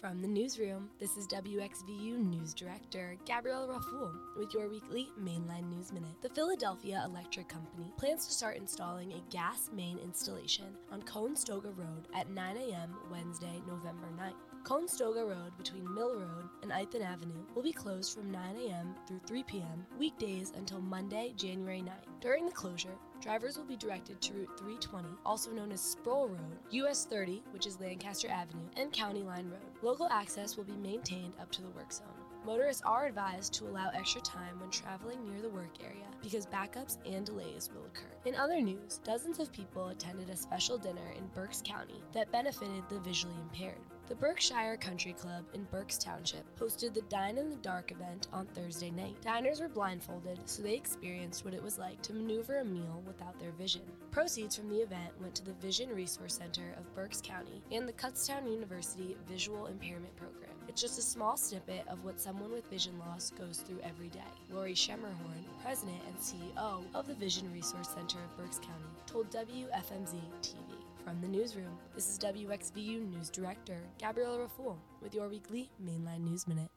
From 0.00 0.22
the 0.22 0.28
newsroom, 0.28 0.88
this 0.98 1.18
is 1.18 1.26
WXVU 1.26 2.16
News 2.16 2.54
Director 2.54 3.18
Gabrielle 3.26 3.68
Rafoul 3.68 4.14
with 4.38 4.54
your 4.54 4.70
weekly 4.70 5.10
Mainline 5.22 5.68
News 5.68 5.92
Minute. 5.92 6.22
The 6.22 6.30
Philadelphia 6.30 7.02
Electric 7.04 7.50
Company 7.50 7.92
plans 7.98 8.26
to 8.26 8.32
start 8.32 8.56
installing 8.56 9.12
a 9.12 9.22
gas 9.30 9.68
main 9.76 9.98
installation 9.98 10.78
on 10.90 11.02
Conestoga 11.02 11.72
Road 11.72 12.08
at 12.14 12.30
9 12.30 12.56
a.m. 12.56 12.96
Wednesday, 13.10 13.60
November 13.66 14.08
9th. 14.18 14.47
Conestoga 14.64 15.24
Road 15.24 15.56
between 15.56 15.94
Mill 15.94 16.14
Road 16.14 16.48
and 16.62 16.70
Ithan 16.70 17.02
Avenue 17.02 17.44
will 17.54 17.62
be 17.62 17.72
closed 17.72 18.14
from 18.14 18.30
9 18.30 18.56
a.m. 18.56 18.94
through 19.06 19.20
3 19.26 19.42
p.m. 19.44 19.86
weekdays 19.98 20.52
until 20.56 20.80
Monday, 20.80 21.32
January 21.36 21.80
9th. 21.80 22.20
During 22.20 22.44
the 22.44 22.52
closure, 22.52 22.94
drivers 23.20 23.56
will 23.56 23.64
be 23.64 23.76
directed 23.76 24.20
to 24.20 24.34
Route 24.34 24.58
320, 24.58 25.08
also 25.24 25.50
known 25.52 25.72
as 25.72 25.80
Sproul 25.80 26.28
Road, 26.28 26.58
US 26.70 27.06
30, 27.06 27.42
which 27.52 27.66
is 27.66 27.80
Lancaster 27.80 28.28
Avenue, 28.28 28.68
and 28.76 28.92
County 28.92 29.22
Line 29.22 29.48
Road. 29.48 29.82
Local 29.82 30.08
access 30.10 30.56
will 30.56 30.64
be 30.64 30.76
maintained 30.76 31.34
up 31.40 31.50
to 31.52 31.62
the 31.62 31.70
work 31.70 31.92
zone. 31.92 32.06
Motorists 32.44 32.82
are 32.84 33.06
advised 33.06 33.52
to 33.54 33.66
allow 33.66 33.90
extra 33.94 34.20
time 34.20 34.58
when 34.60 34.70
traveling 34.70 35.24
near 35.24 35.42
the 35.42 35.50
work 35.50 35.70
area 35.82 36.06
because 36.22 36.46
backups 36.46 36.98
and 37.04 37.26
delays 37.26 37.68
will 37.74 37.84
occur. 37.86 38.08
In 38.24 38.34
other 38.34 38.60
news, 38.60 39.00
dozens 39.04 39.38
of 39.38 39.52
people 39.52 39.88
attended 39.88 40.30
a 40.30 40.36
special 40.36 40.78
dinner 40.78 41.12
in 41.16 41.26
Berks 41.34 41.62
County 41.64 42.00
that 42.12 42.32
benefited 42.32 42.84
the 42.88 43.00
visually 43.00 43.36
impaired. 43.42 43.78
The 44.08 44.14
Berkshire 44.14 44.78
Country 44.78 45.12
Club 45.12 45.44
in 45.52 45.64
Berks 45.64 45.98
Township 45.98 46.42
hosted 46.58 46.94
the 46.94 47.02
Dine 47.10 47.36
in 47.36 47.50
the 47.50 47.56
Dark 47.56 47.92
event 47.92 48.28
on 48.32 48.46
Thursday 48.46 48.90
night. 48.90 49.20
Diners 49.20 49.60
were 49.60 49.68
blindfolded, 49.68 50.40
so 50.46 50.62
they 50.62 50.74
experienced 50.74 51.44
what 51.44 51.52
it 51.52 51.62
was 51.62 51.78
like 51.78 52.00
to 52.00 52.14
maneuver 52.14 52.60
a 52.60 52.64
meal 52.64 53.02
without 53.06 53.38
their 53.38 53.50
vision. 53.50 53.82
Proceeds 54.10 54.56
from 54.56 54.70
the 54.70 54.80
event 54.80 55.12
went 55.20 55.34
to 55.34 55.44
the 55.44 55.52
Vision 55.60 55.90
Resource 55.90 56.38
Center 56.38 56.74
of 56.78 56.94
Berks 56.94 57.20
County 57.20 57.60
and 57.70 57.86
the 57.86 57.92
Kutztown 57.92 58.50
University 58.50 59.14
Visual 59.28 59.66
Impairment 59.66 60.16
Program. 60.16 60.56
It's 60.68 60.80
just 60.80 60.98
a 60.98 61.02
small 61.02 61.36
snippet 61.36 61.86
of 61.86 62.02
what 62.02 62.18
someone 62.18 62.50
with 62.50 62.70
vision 62.70 62.98
loss 62.98 63.30
goes 63.32 63.58
through 63.58 63.80
every 63.82 64.08
day. 64.08 64.20
Lori 64.50 64.72
Schemmerhorn, 64.72 65.44
president 65.62 66.00
and 66.06 66.16
CEO 66.16 66.82
of 66.94 67.06
the 67.08 67.14
Vision 67.14 67.52
Resource 67.52 67.90
Center 67.90 68.18
of 68.24 68.36
Berks 68.38 68.58
County, 68.58 68.88
told 69.06 69.30
WFMZ 69.30 70.14
TV. 70.40 70.87
From 71.08 71.22
the 71.22 71.38
newsroom, 71.38 71.78
this 71.94 72.06
is 72.06 72.18
WXVU 72.18 73.08
News 73.08 73.30
Director 73.30 73.78
Gabriella 73.98 74.40
Rafoul 74.40 74.76
with 75.00 75.14
your 75.14 75.26
weekly 75.26 75.70
Mainline 75.82 76.20
News 76.20 76.46
Minute. 76.46 76.68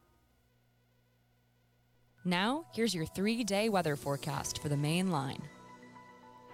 Now, 2.24 2.64
here's 2.74 2.96
your 2.96 3.06
three 3.06 3.44
day 3.44 3.68
weather 3.68 3.98
forecast 3.98 4.62
for 4.62 4.70
the 4.70 4.78
main 4.78 5.12
line. 5.12 5.42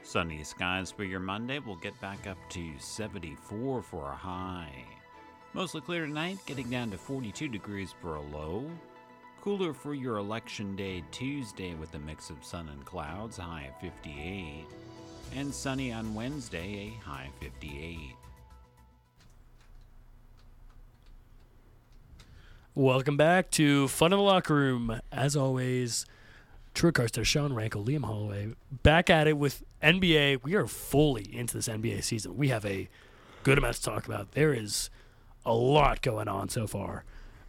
Sunny 0.01 0.43
skies 0.43 0.89
for 0.89 1.03
your 1.03 1.19
Monday. 1.19 1.59
We'll 1.59 1.75
get 1.75 2.01
back 2.01 2.25
up 2.25 2.39
to 2.49 2.71
74 2.79 3.83
for 3.83 4.09
a 4.09 4.15
high. 4.15 4.83
Mostly 5.53 5.81
clear 5.81 6.07
tonight, 6.07 6.39
getting 6.47 6.71
down 6.71 6.89
to 6.89 6.97
42 6.97 7.47
degrees 7.47 7.93
for 8.01 8.15
a 8.15 8.21
low. 8.35 8.65
Cooler 9.41 9.75
for 9.75 9.93
your 9.93 10.17
election 10.17 10.75
day 10.75 11.03
Tuesday 11.11 11.75
with 11.75 11.93
a 11.93 11.99
mix 11.99 12.31
of 12.31 12.43
sun 12.43 12.69
and 12.69 12.83
clouds, 12.85 13.37
high 13.37 13.69
of 13.71 13.79
58. 13.79 14.65
And 15.35 15.53
sunny 15.53 15.91
on 15.91 16.15
Wednesday, 16.15 16.93
a 16.93 17.07
high 17.07 17.29
58. 17.39 17.97
Welcome 22.73 23.17
back 23.17 23.51
to 23.51 23.87
Fun 23.87 24.13
in 24.13 24.17
the 24.17 24.23
Locker 24.23 24.53
Room. 24.53 24.99
As 25.11 25.35
always, 25.35 26.05
Drew 26.73 26.91
Carster, 26.91 27.23
Sean 27.25 27.53
Rankle, 27.53 27.83
Liam 27.83 28.05
Holloway, 28.05 28.53
back 28.83 29.09
at 29.09 29.27
it 29.27 29.37
with 29.37 29.63
NBA. 29.81 30.43
We 30.43 30.55
are 30.55 30.67
fully 30.67 31.27
into 31.35 31.55
this 31.55 31.67
NBA 31.67 32.03
season. 32.03 32.37
We 32.37 32.49
have 32.49 32.65
a 32.65 32.87
good 33.43 33.57
amount 33.57 33.75
to 33.77 33.83
talk 33.83 34.05
about. 34.05 34.31
There 34.31 34.53
is 34.53 34.89
a 35.45 35.53
lot 35.53 36.01
going 36.01 36.27
on 36.27 36.49
so 36.49 36.67
far. 36.67 37.03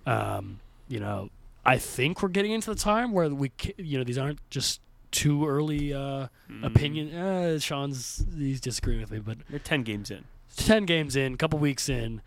Um, 0.06 0.60
you 0.88 1.00
know, 1.00 1.30
I 1.64 1.76
think 1.78 2.22
we're 2.22 2.30
getting 2.30 2.52
into 2.52 2.70
the 2.70 2.80
time 2.80 3.12
where 3.12 3.28
we, 3.28 3.52
you 3.76 3.98
know, 3.98 4.04
these 4.04 4.18
aren't 4.18 4.38
just 4.50 4.80
too 5.10 5.46
early 5.46 5.92
uh, 5.92 6.28
opinion. 6.62 7.14
Uh, 7.14 7.58
Sean's 7.58 8.24
he's 8.36 8.60
disagreeing 8.60 9.00
with 9.00 9.10
me, 9.10 9.18
but 9.18 9.38
They're 9.50 9.58
ten 9.58 9.82
games 9.82 10.10
in. 10.10 10.24
10 10.56 10.86
games 10.86 11.14
in, 11.14 11.36
couple 11.36 11.58
weeks 11.60 11.88
in. 11.88 12.20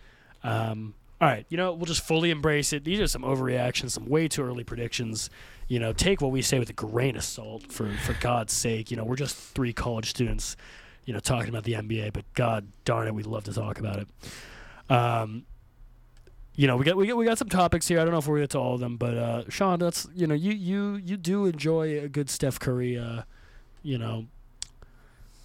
Um, 0.44 0.94
all 1.20 1.28
right, 1.28 1.46
you 1.50 1.58
know, 1.58 1.74
we'll 1.74 1.86
just 1.86 2.04
fully 2.04 2.32
embrace 2.32 2.72
it. 2.74 2.84
These 2.84 3.00
are 3.00 3.08
some 3.08 3.24
overreactions, 3.24 3.92
some 3.92 4.08
way 4.08 4.28
too 4.28 4.42
early 4.42 4.64
predictions. 4.64 5.30
You 5.68 5.80
know, 5.80 5.94
take 5.94 6.22
what 6.22 6.32
we 6.32 6.42
say 6.42 6.58
with 6.58 6.70
a 6.70 6.74
grain 6.74 7.16
of 7.16 7.24
salt 7.24 7.72
for 7.72 7.92
for 8.06 8.14
God's 8.14 8.54
sake. 8.54 8.90
You 8.90 8.98
know, 8.98 9.04
we're 9.04 9.18
just 9.18 9.36
three 9.36 9.74
college 9.74 10.10
students, 10.10 10.56
you 11.06 11.14
know, 11.14 11.20
talking 11.20 11.50
about 11.50 11.64
the 11.64 11.74
NBA, 11.74 12.14
but 12.14 12.26
God 12.34 12.68
darn 12.86 13.08
it, 13.08 13.14
we 13.14 13.24
love 13.24 13.44
to 13.44 13.54
talk 13.54 13.80
about 13.80 14.00
it. 14.00 14.08
Um, 14.92 15.46
you 16.56 16.68
know, 16.68 16.76
we 16.78 16.86
got 16.86 16.98
we 16.98 17.08
got 17.08 17.18
we 17.18 17.26
got 17.26 17.38
some 17.38 17.50
topics 17.50 17.88
here. 17.88 18.00
I 18.00 18.04
don't 18.04 18.12
know 18.12 18.20
if 18.20 18.28
we're 18.28 18.36
gonna 18.36 18.44
get 18.44 18.50
to 18.52 18.60
all 18.60 18.74
of 18.74 18.80
them, 18.80 18.98
but 18.98 19.18
uh, 19.18 19.44
Sean, 19.50 19.80
that's 19.80 20.08
you 20.14 20.28
know, 20.28 20.36
you 20.36 20.52
you 20.52 20.96
you 20.96 21.18
do 21.18 21.46
enjoy 21.46 22.00
a 22.00 22.10
good 22.10 22.30
Steph 22.30 22.60
Curry. 22.60 22.98
Uh, 22.98 23.24
you 23.84 23.98
know, 23.98 24.28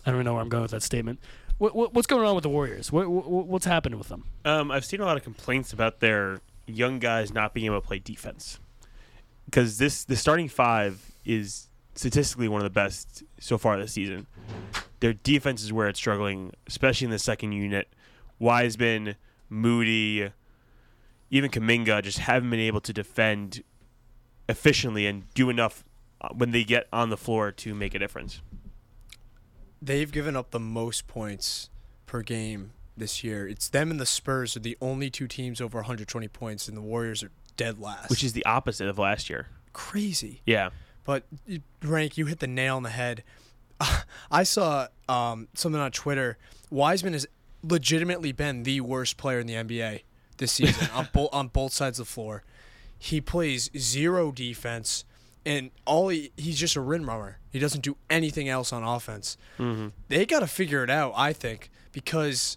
I 0.05 0.11
don't 0.11 0.25
know 0.25 0.35
where 0.35 0.43
I'm 0.43 0.49
going 0.49 0.63
with 0.63 0.73
that 0.73 0.83
statement. 0.83 1.21
What, 1.59 1.75
what, 1.75 1.95
what's 1.95 2.07
going 2.07 2.27
on 2.27 2.35
with 2.35 2.43
the 2.43 2.51
Warriors? 2.51 2.93
What, 2.93 3.09
what, 3.09 3.47
what's 3.47 3.65
happening 3.65 3.99
with 3.99 4.09
them? 4.09 4.25
Um, 4.45 4.71
I've 4.71 4.85
seen 4.85 5.01
a 5.01 5.07
lot 5.07 5.17
of 5.17 5.23
complaints 5.23 5.73
about 5.73 6.01
their 6.01 6.41
young 6.67 6.99
guys 6.99 7.33
not 7.33 7.55
being 7.55 7.65
able 7.65 7.81
to 7.81 7.87
play 7.87 7.99
defense 7.99 8.59
because 9.47 9.79
this 9.79 10.05
the 10.05 10.17
starting 10.17 10.49
five 10.49 11.13
is 11.25 11.69
statistically 11.95 12.49
one 12.49 12.61
of 12.61 12.65
the 12.65 12.71
best 12.71 13.23
so 13.41 13.57
far 13.57 13.79
this 13.79 13.93
season. 13.93 14.27
Their 15.01 15.15
defense 15.15 15.63
is 15.63 15.73
where 15.73 15.89
it's 15.89 15.99
struggling, 15.99 16.53
especially 16.67 17.07
in 17.07 17.11
the 17.11 17.19
second 17.19 17.53
unit. 17.53 17.89
Wiseman, 18.39 19.17
Moody, 19.49 20.31
even 21.31 21.51
Kuminga 21.51 22.03
just 22.03 22.19
haven't 22.19 22.51
been 22.51 22.61
able 22.61 22.81
to 22.81 22.93
defend 22.93 23.63
efficiently 24.49 25.07
and 25.07 25.33
do 25.35 25.51
enough 25.51 25.85
uh, 26.21 26.29
when 26.33 26.53
they 26.53 26.65
get 26.65 26.87
on 26.93 27.11
the 27.11 27.17
floor 27.17 27.53
to 27.53 27.75
make 27.75 27.95
a 27.95 27.99
difference. 27.99 28.41
They've 29.83 30.11
given 30.11 30.37
up 30.37 30.51
the 30.51 30.61
most 30.61 31.07
points 31.07 31.71
per 32.07 32.23
game 32.23 32.73
this 32.97 33.23
year. 33.23 33.47
It's 33.47 33.69
them 33.69 33.91
and 33.91 34.01
the 34.01 34.07
Spurs 34.07 34.57
are 34.57 34.61
the 34.61 34.77
only 34.81 35.11
two 35.11 35.29
teams 35.29 35.61
over 35.61 35.79
120 35.79 36.29
points, 36.29 36.69
and 36.69 36.77
the 36.77 36.83
Warriors 36.83 37.23
are 37.23 37.31
dead 37.57 37.79
last. 37.79 38.11
Which 38.11 38.25
is 38.25 38.33
the 38.33 38.45
opposite 38.47 38.89
of 38.89 38.99
last 38.99 39.29
year. 39.29 39.49
crazy. 39.73 40.41
Yeah. 40.47 40.71
But 41.05 41.25
Rank, 41.83 42.17
you 42.17 42.27
hit 42.27 42.41
the 42.41 42.47
nail 42.47 42.77
on 42.77 42.83
the 42.83 42.91
head. 42.91 43.23
I 44.31 44.43
saw 44.43 44.89
um, 45.09 45.49
something 45.55 45.81
on 45.81 45.93
Twitter. 45.93 46.39
Wiseman 46.71 47.13
has 47.13 47.27
legitimately 47.63 48.33
been 48.33 48.63
the 48.63 48.81
worst 48.81 49.17
player 49.17 49.39
in 49.39 49.47
the 49.47 49.55
NBA 49.55 50.03
this 50.39 50.53
season 50.53 50.89
on 50.95 51.09
both 51.13 51.31
on 51.33 51.49
both 51.49 51.73
sides 51.73 51.99
of 51.99 52.07
the 52.07 52.13
floor. 52.13 52.43
He 52.99 53.21
plays 53.21 53.71
zero 53.77 54.33
defense, 54.33 55.05
and 55.45 55.71
all 55.85 56.09
he, 56.09 56.33
he's 56.37 56.59
just 56.59 56.77
a 56.77 56.81
rim 56.81 57.09
runner. 57.09 57.39
He 57.51 57.59
doesn't 57.59 57.83
do 57.83 57.97
anything 58.09 58.49
else 58.49 58.73
on 58.73 58.83
offense. 58.83 59.37
Mm-hmm. 59.59 59.89
They 60.09 60.25
got 60.27 60.41
to 60.41 60.47
figure 60.47 60.83
it 60.83 60.91
out, 60.91 61.13
I 61.17 61.33
think, 61.33 61.71
because 61.93 62.57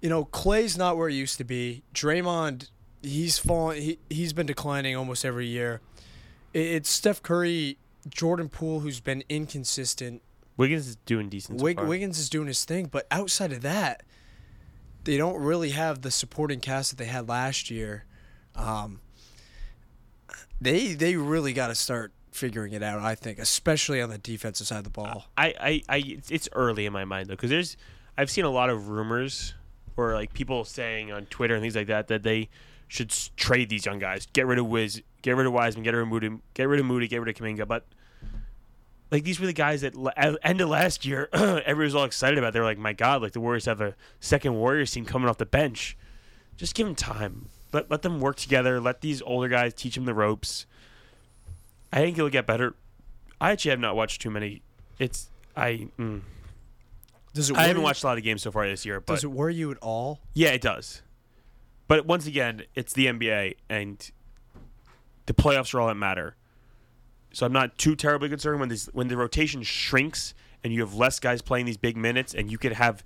you 0.00 0.08
know 0.08 0.24
Clay's 0.24 0.76
not 0.78 0.96
where 0.96 1.08
he 1.08 1.16
used 1.16 1.38
to 1.38 1.44
be. 1.44 1.82
Draymond, 1.94 2.70
he's 3.02 3.38
fallen. 3.38 3.80
He 3.82 3.98
he's 4.08 4.32
been 4.32 4.46
declining 4.46 4.96
almost 4.96 5.24
every 5.24 5.46
year. 5.46 5.80
It- 6.54 6.60
It's 6.66 6.90
Steph 6.90 7.22
Curry, 7.22 7.76
Jordan 8.08 8.48
Poole, 8.48 8.80
who's 8.80 9.00
been 9.00 9.22
inconsistent. 9.28 10.22
Wiggins 10.56 10.88
is 10.88 10.96
doing 11.06 11.28
decent. 11.28 11.60
so 11.60 11.64
Wig, 11.64 11.76
far. 11.76 11.86
Wiggins 11.86 12.18
is 12.18 12.28
doing 12.28 12.48
his 12.48 12.64
thing, 12.64 12.86
but 12.86 13.06
outside 13.12 13.52
of 13.52 13.60
that, 13.62 14.02
they 15.08 15.16
don't 15.16 15.40
really 15.40 15.70
have 15.70 16.02
the 16.02 16.10
supporting 16.10 16.60
cast 16.60 16.90
that 16.90 16.96
they 17.02 17.06
had 17.06 17.30
last 17.30 17.70
year. 17.70 18.04
Um, 18.54 19.00
they 20.60 20.92
they 20.92 21.16
really 21.16 21.54
got 21.54 21.68
to 21.68 21.74
start 21.74 22.12
figuring 22.30 22.74
it 22.74 22.82
out. 22.82 23.00
I 23.00 23.14
think, 23.14 23.38
especially 23.38 24.02
on 24.02 24.10
the 24.10 24.18
defensive 24.18 24.66
side 24.66 24.76
of 24.76 24.84
the 24.84 24.90
ball. 24.90 25.24
I, 25.38 25.54
I, 25.58 25.82
I 25.88 25.96
it's- 25.96 26.48
early 26.52 26.84
in 26.84 26.92
my 26.92 27.06
mind 27.06 27.28
though, 27.30 27.36
because 27.36 27.48
there's, 27.48 27.78
I've 28.18 28.30
seen 28.30 28.44
a 28.44 28.50
lot 28.50 28.68
of 28.68 28.90
rumors 28.90 29.54
or 29.96 30.12
like 30.12 30.34
people 30.34 30.66
saying 30.66 31.10
on 31.10 31.24
Twitter 31.24 31.54
and 31.54 31.62
things 31.62 31.74
like 31.74 31.86
that 31.86 32.08
that 32.08 32.22
they 32.22 32.50
should 32.86 33.08
trade 33.36 33.70
these 33.70 33.86
young 33.86 33.98
guys, 33.98 34.26
get 34.34 34.46
rid 34.46 34.58
of 34.58 34.66
Wiz, 34.66 35.02
get 35.22 35.36
rid 35.36 35.46
of 35.46 35.54
Wiseman, 35.54 35.84
get 35.84 35.94
rid 35.94 36.02
of 36.02 36.08
Moody, 36.08 36.30
get 36.52 36.64
rid 36.68 36.80
of 36.80 36.84
Moody, 36.84 37.08
get 37.08 37.22
rid 37.22 37.34
of 37.34 37.42
Kuminga. 37.42 37.66
But 37.66 37.86
like 39.10 39.24
these 39.24 39.40
were 39.40 39.46
the 39.46 39.52
guys 39.52 39.80
that 39.82 39.94
at 40.16 40.32
the 40.32 40.46
end 40.46 40.60
of 40.60 40.68
last 40.68 41.04
year, 41.06 41.28
everyone 41.32 41.78
was 41.84 41.94
all 41.94 42.04
excited 42.04 42.38
about. 42.38 42.52
They 42.52 42.60
were 42.60 42.66
like, 42.66 42.78
my 42.78 42.92
God, 42.92 43.22
like 43.22 43.32
the 43.32 43.40
Warriors 43.40 43.64
have 43.66 43.80
a 43.80 43.94
second 44.20 44.54
Warriors 44.54 44.90
team 44.92 45.04
coming 45.04 45.28
off 45.28 45.38
the 45.38 45.46
bench. 45.46 45.96
Just 46.56 46.74
give 46.74 46.86
them 46.86 46.94
time. 46.96 47.48
Let 47.72 47.90
let 47.90 48.02
them 48.02 48.20
work 48.20 48.36
together. 48.36 48.80
Let 48.80 49.00
these 49.00 49.22
older 49.22 49.48
guys 49.48 49.74
teach 49.74 49.94
them 49.94 50.04
the 50.04 50.14
ropes. 50.14 50.66
I 51.92 51.96
think 52.00 52.18
it'll 52.18 52.30
get 52.30 52.46
better. 52.46 52.74
I 53.40 53.52
actually 53.52 53.70
have 53.70 53.80
not 53.80 53.96
watched 53.96 54.20
too 54.20 54.30
many. 54.30 54.62
It's 54.98 55.28
I. 55.56 55.88
Mm, 55.98 56.22
Does 57.34 57.50
it? 57.50 57.56
I 57.56 57.66
haven't 57.68 57.82
watched 57.82 58.02
a 58.02 58.06
lot 58.06 58.18
of 58.18 58.24
games 58.24 58.42
so 58.42 58.50
far 58.50 58.66
this 58.68 58.84
year, 58.84 59.00
but 59.00 59.14
Does 59.14 59.24
it 59.24 59.30
worry 59.30 59.54
you 59.54 59.70
at 59.70 59.78
all? 59.78 60.20
yeah, 60.34 60.48
it 60.48 60.60
does. 60.60 61.02
But 61.86 62.04
once 62.04 62.26
again, 62.26 62.64
it's 62.74 62.92
the 62.92 63.06
NBA, 63.06 63.54
and 63.70 64.10
the 65.26 65.32
playoffs 65.32 65.72
are 65.74 65.80
all 65.80 65.88
that 65.88 65.94
matter. 65.94 66.36
So 67.38 67.46
I'm 67.46 67.52
not 67.52 67.78
too 67.78 67.94
terribly 67.94 68.28
concerned 68.28 68.58
when 68.58 68.68
this 68.68 68.86
when 68.86 69.06
the 69.06 69.16
rotation 69.16 69.62
shrinks 69.62 70.34
and 70.64 70.72
you 70.72 70.80
have 70.80 70.94
less 70.94 71.20
guys 71.20 71.40
playing 71.40 71.66
these 71.66 71.76
big 71.76 71.96
minutes, 71.96 72.34
and 72.34 72.50
you 72.50 72.58
could 72.58 72.72
have 72.72 73.04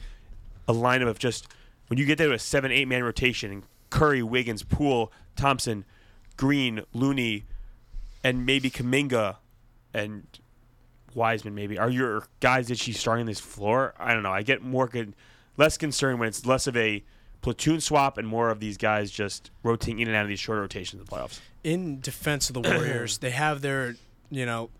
a 0.66 0.72
lineup 0.72 1.08
of 1.08 1.18
just 1.18 1.48
when 1.88 1.98
you 1.98 2.06
get 2.06 2.16
there 2.16 2.28
to 2.28 2.32
a 2.32 2.38
seven 2.38 2.72
eight 2.72 2.88
man 2.88 3.04
rotation 3.04 3.52
and 3.52 3.62
Curry, 3.90 4.22
Wiggins, 4.22 4.62
Poole, 4.62 5.12
Thompson, 5.36 5.84
Green, 6.38 6.80
Looney, 6.94 7.44
and 8.24 8.46
maybe 8.46 8.70
Kuminga 8.70 9.36
and 9.92 10.26
Wiseman 11.12 11.54
maybe 11.54 11.78
are 11.78 11.90
your 11.90 12.24
guys 12.40 12.68
that 12.68 12.78
she's 12.78 12.98
starting 12.98 13.26
this 13.26 13.38
floor. 13.38 13.92
I 13.98 14.14
don't 14.14 14.22
know. 14.22 14.32
I 14.32 14.40
get 14.40 14.62
more 14.62 14.86
good, 14.86 15.14
less 15.58 15.76
concerned 15.76 16.20
when 16.20 16.28
it's 16.28 16.46
less 16.46 16.66
of 16.66 16.74
a 16.74 17.04
platoon 17.42 17.82
swap 17.82 18.16
and 18.16 18.26
more 18.26 18.48
of 18.48 18.60
these 18.60 18.78
guys 18.78 19.10
just 19.10 19.50
rotating 19.62 19.98
in 19.98 20.08
and 20.08 20.16
out 20.16 20.22
of 20.22 20.28
these 20.28 20.40
short 20.40 20.58
rotations 20.58 21.00
in 21.02 21.04
the 21.04 21.12
playoffs. 21.12 21.38
in 21.62 22.00
defense 22.00 22.48
of 22.48 22.54
the 22.54 22.62
Warriors, 22.62 23.18
they 23.18 23.32
have 23.32 23.60
their, 23.60 23.96
you 24.32 24.46
know, 24.46 24.70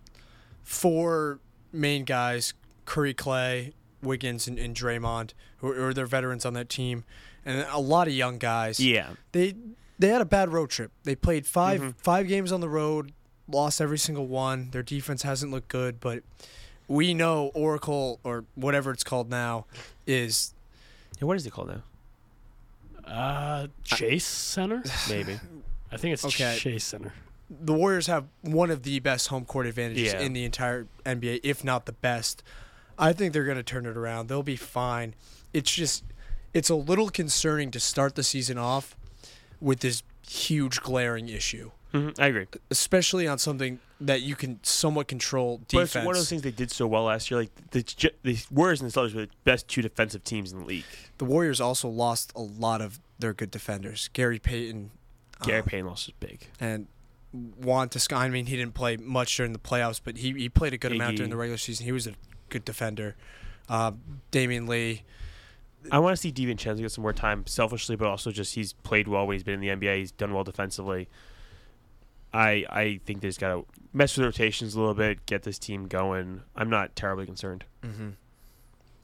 four 0.64 1.38
main 1.72 2.04
guys: 2.04 2.54
Curry, 2.84 3.14
Clay, 3.14 3.72
Wiggins, 4.02 4.48
and, 4.48 4.58
and 4.58 4.74
Draymond, 4.74 5.32
who 5.58 5.70
are, 5.70 5.94
their 5.94 6.06
veterans 6.06 6.44
on 6.44 6.54
that 6.54 6.68
team, 6.68 7.04
and 7.44 7.66
a 7.70 7.78
lot 7.78 8.08
of 8.08 8.14
young 8.14 8.38
guys. 8.38 8.80
Yeah, 8.80 9.10
They 9.32 9.54
they 9.98 10.08
had 10.08 10.20
a 10.20 10.24
bad 10.26 10.52
road 10.52 10.70
trip. 10.70 10.90
They 11.04 11.14
played 11.14 11.46
5 11.46 11.94
five 11.98 12.26
games 12.26 12.50
on 12.50 12.60
the 12.60 12.68
road, 12.68 13.12
lost 13.46 13.80
every 13.80 13.98
single 13.98 14.26
one. 14.26 14.70
Their 14.72 14.82
defense 14.82 15.22
hasn't 15.22 15.52
looked 15.52 15.68
good, 15.68 16.00
but 16.00 16.22
we 16.88 17.14
know 17.14 17.52
Oracle 17.54 18.18
or 18.24 18.44
whatever 18.56 18.90
it's 18.90 19.04
called 19.04 19.30
now 19.30 19.66
is 20.06 20.54
yeah. 21.20 21.26
What 21.26 21.36
is 21.36 21.46
it 21.46 21.50
called 21.52 21.68
now? 21.68 21.82
Uh, 23.04 23.66
Chase 23.84 24.24
Center? 24.26 24.82
Maybe. 25.08 25.38
I 25.90 25.96
think 25.96 26.14
it's 26.14 26.24
Okay. 26.24 26.56
Chase 26.58 26.84
Center. 26.84 27.12
The 27.60 27.72
Warriors 27.72 28.06
have 28.06 28.26
one 28.40 28.70
of 28.70 28.82
the 28.82 28.98
best 29.00 29.28
home 29.28 29.44
court 29.44 29.66
advantages 29.66 30.12
Yeah. 30.12 30.20
in 30.20 30.32
the 30.32 30.44
entire 30.44 30.86
NBA, 31.04 31.40
if 31.42 31.62
not 31.64 31.86
the 31.86 31.92
best. 31.92 32.42
I 32.98 33.12
think 33.12 33.32
they're 33.32 33.44
going 33.44 33.56
to 33.56 33.62
turn 33.62 33.86
it 33.86 33.96
around. 33.96 34.28
They'll 34.28 34.42
be 34.42 34.56
fine. 34.56 35.14
It's 35.52 35.70
just, 35.72 36.04
it's 36.54 36.70
a 36.70 36.74
little 36.74 37.08
concerning 37.10 37.70
to 37.72 37.80
start 37.80 38.14
the 38.14 38.22
season 38.22 38.58
off 38.58 38.96
with 39.60 39.80
this 39.80 40.02
huge 40.28 40.80
glaring 40.80 41.28
issue, 41.28 41.70
hmm 41.92 42.10
I 42.18 42.26
agree. 42.28 42.46
especially 42.70 43.26
on 43.28 43.38
something 43.38 43.80
that 44.00 44.22
you 44.22 44.34
can 44.34 44.58
somewhat 44.62 45.06
control 45.08 45.60
But 45.72 45.80
it's 45.84 45.94
one 45.94 46.06
of 46.08 46.14
those 46.14 46.28
things 46.28 46.42
they 46.42 46.50
did 46.50 46.70
so 46.70 46.86
well 46.86 47.04
last 47.04 47.30
year. 47.30 47.40
Like 47.40 47.50
the 47.70 48.12
the 48.22 48.38
Warriors 48.50 48.80
and 48.80 48.90
the 48.90 48.98
Celtics 49.00 49.14
were 49.14 49.22
the 49.26 49.30
best 49.44 49.68
two 49.68 49.82
defensive 49.82 50.24
teams 50.24 50.52
in 50.52 50.60
the 50.60 50.64
league. 50.64 50.84
the 51.18 51.24
Warriors 51.24 51.60
also 51.60 51.88
lost 51.88 52.32
a 52.34 52.40
lot 52.40 52.80
of 52.80 52.98
their 53.18 53.32
good 53.34 53.50
defenders. 53.50 54.08
Gary 54.12 54.38
Payton. 54.38 54.90
Gary 55.44 55.60
uh, 55.60 55.62
Payton 55.64 55.86
loss 55.86 56.08
is 56.08 56.14
big. 56.18 56.46
and 56.60 56.86
Juan 57.32 57.88
Toscano. 57.88 58.22
I 58.22 58.28
mean, 58.28 58.46
he 58.46 58.56
didn't 58.56 58.74
play 58.74 58.96
much 58.96 59.36
during 59.36 59.52
the 59.52 59.58
playoffs, 59.58 60.00
but 60.02 60.18
he, 60.18 60.32
he 60.32 60.48
played 60.48 60.74
a 60.74 60.78
good 60.78 60.92
amount 60.92 61.16
during 61.16 61.30
the 61.30 61.36
regular 61.36 61.58
season. 61.58 61.86
He 61.86 61.92
was 61.92 62.06
a 62.06 62.12
good 62.48 62.64
defender. 62.64 63.16
Uh, 63.68 63.92
Damion 64.30 64.68
Lee. 64.68 65.02
I 65.90 65.98
want 65.98 66.16
to 66.16 66.20
see 66.20 66.30
DiVincenzo 66.30 66.78
get 66.78 66.92
some 66.92 67.02
more 67.02 67.12
time, 67.12 67.46
selfishly, 67.46 67.96
but 67.96 68.06
also 68.06 68.30
just 68.30 68.54
he's 68.54 68.72
played 68.72 69.08
well 69.08 69.26
when 69.26 69.34
he's 69.34 69.42
been 69.42 69.62
in 69.62 69.78
the 69.78 69.86
NBA. 69.86 69.96
He's 69.98 70.12
done 70.12 70.32
well 70.32 70.44
defensively. 70.44 71.08
I 72.32 72.64
I 72.70 73.00
think 73.04 73.20
they 73.20 73.28
just 73.28 73.40
got 73.40 73.48
to 73.48 73.66
mess 73.92 74.16
with 74.16 74.24
rotations 74.24 74.74
a 74.74 74.78
little 74.78 74.94
bit, 74.94 75.26
get 75.26 75.42
this 75.42 75.58
team 75.58 75.88
going. 75.88 76.42
I'm 76.54 76.70
not 76.70 76.94
terribly 76.94 77.26
concerned. 77.26 77.64
Mm-hmm. 77.82 78.10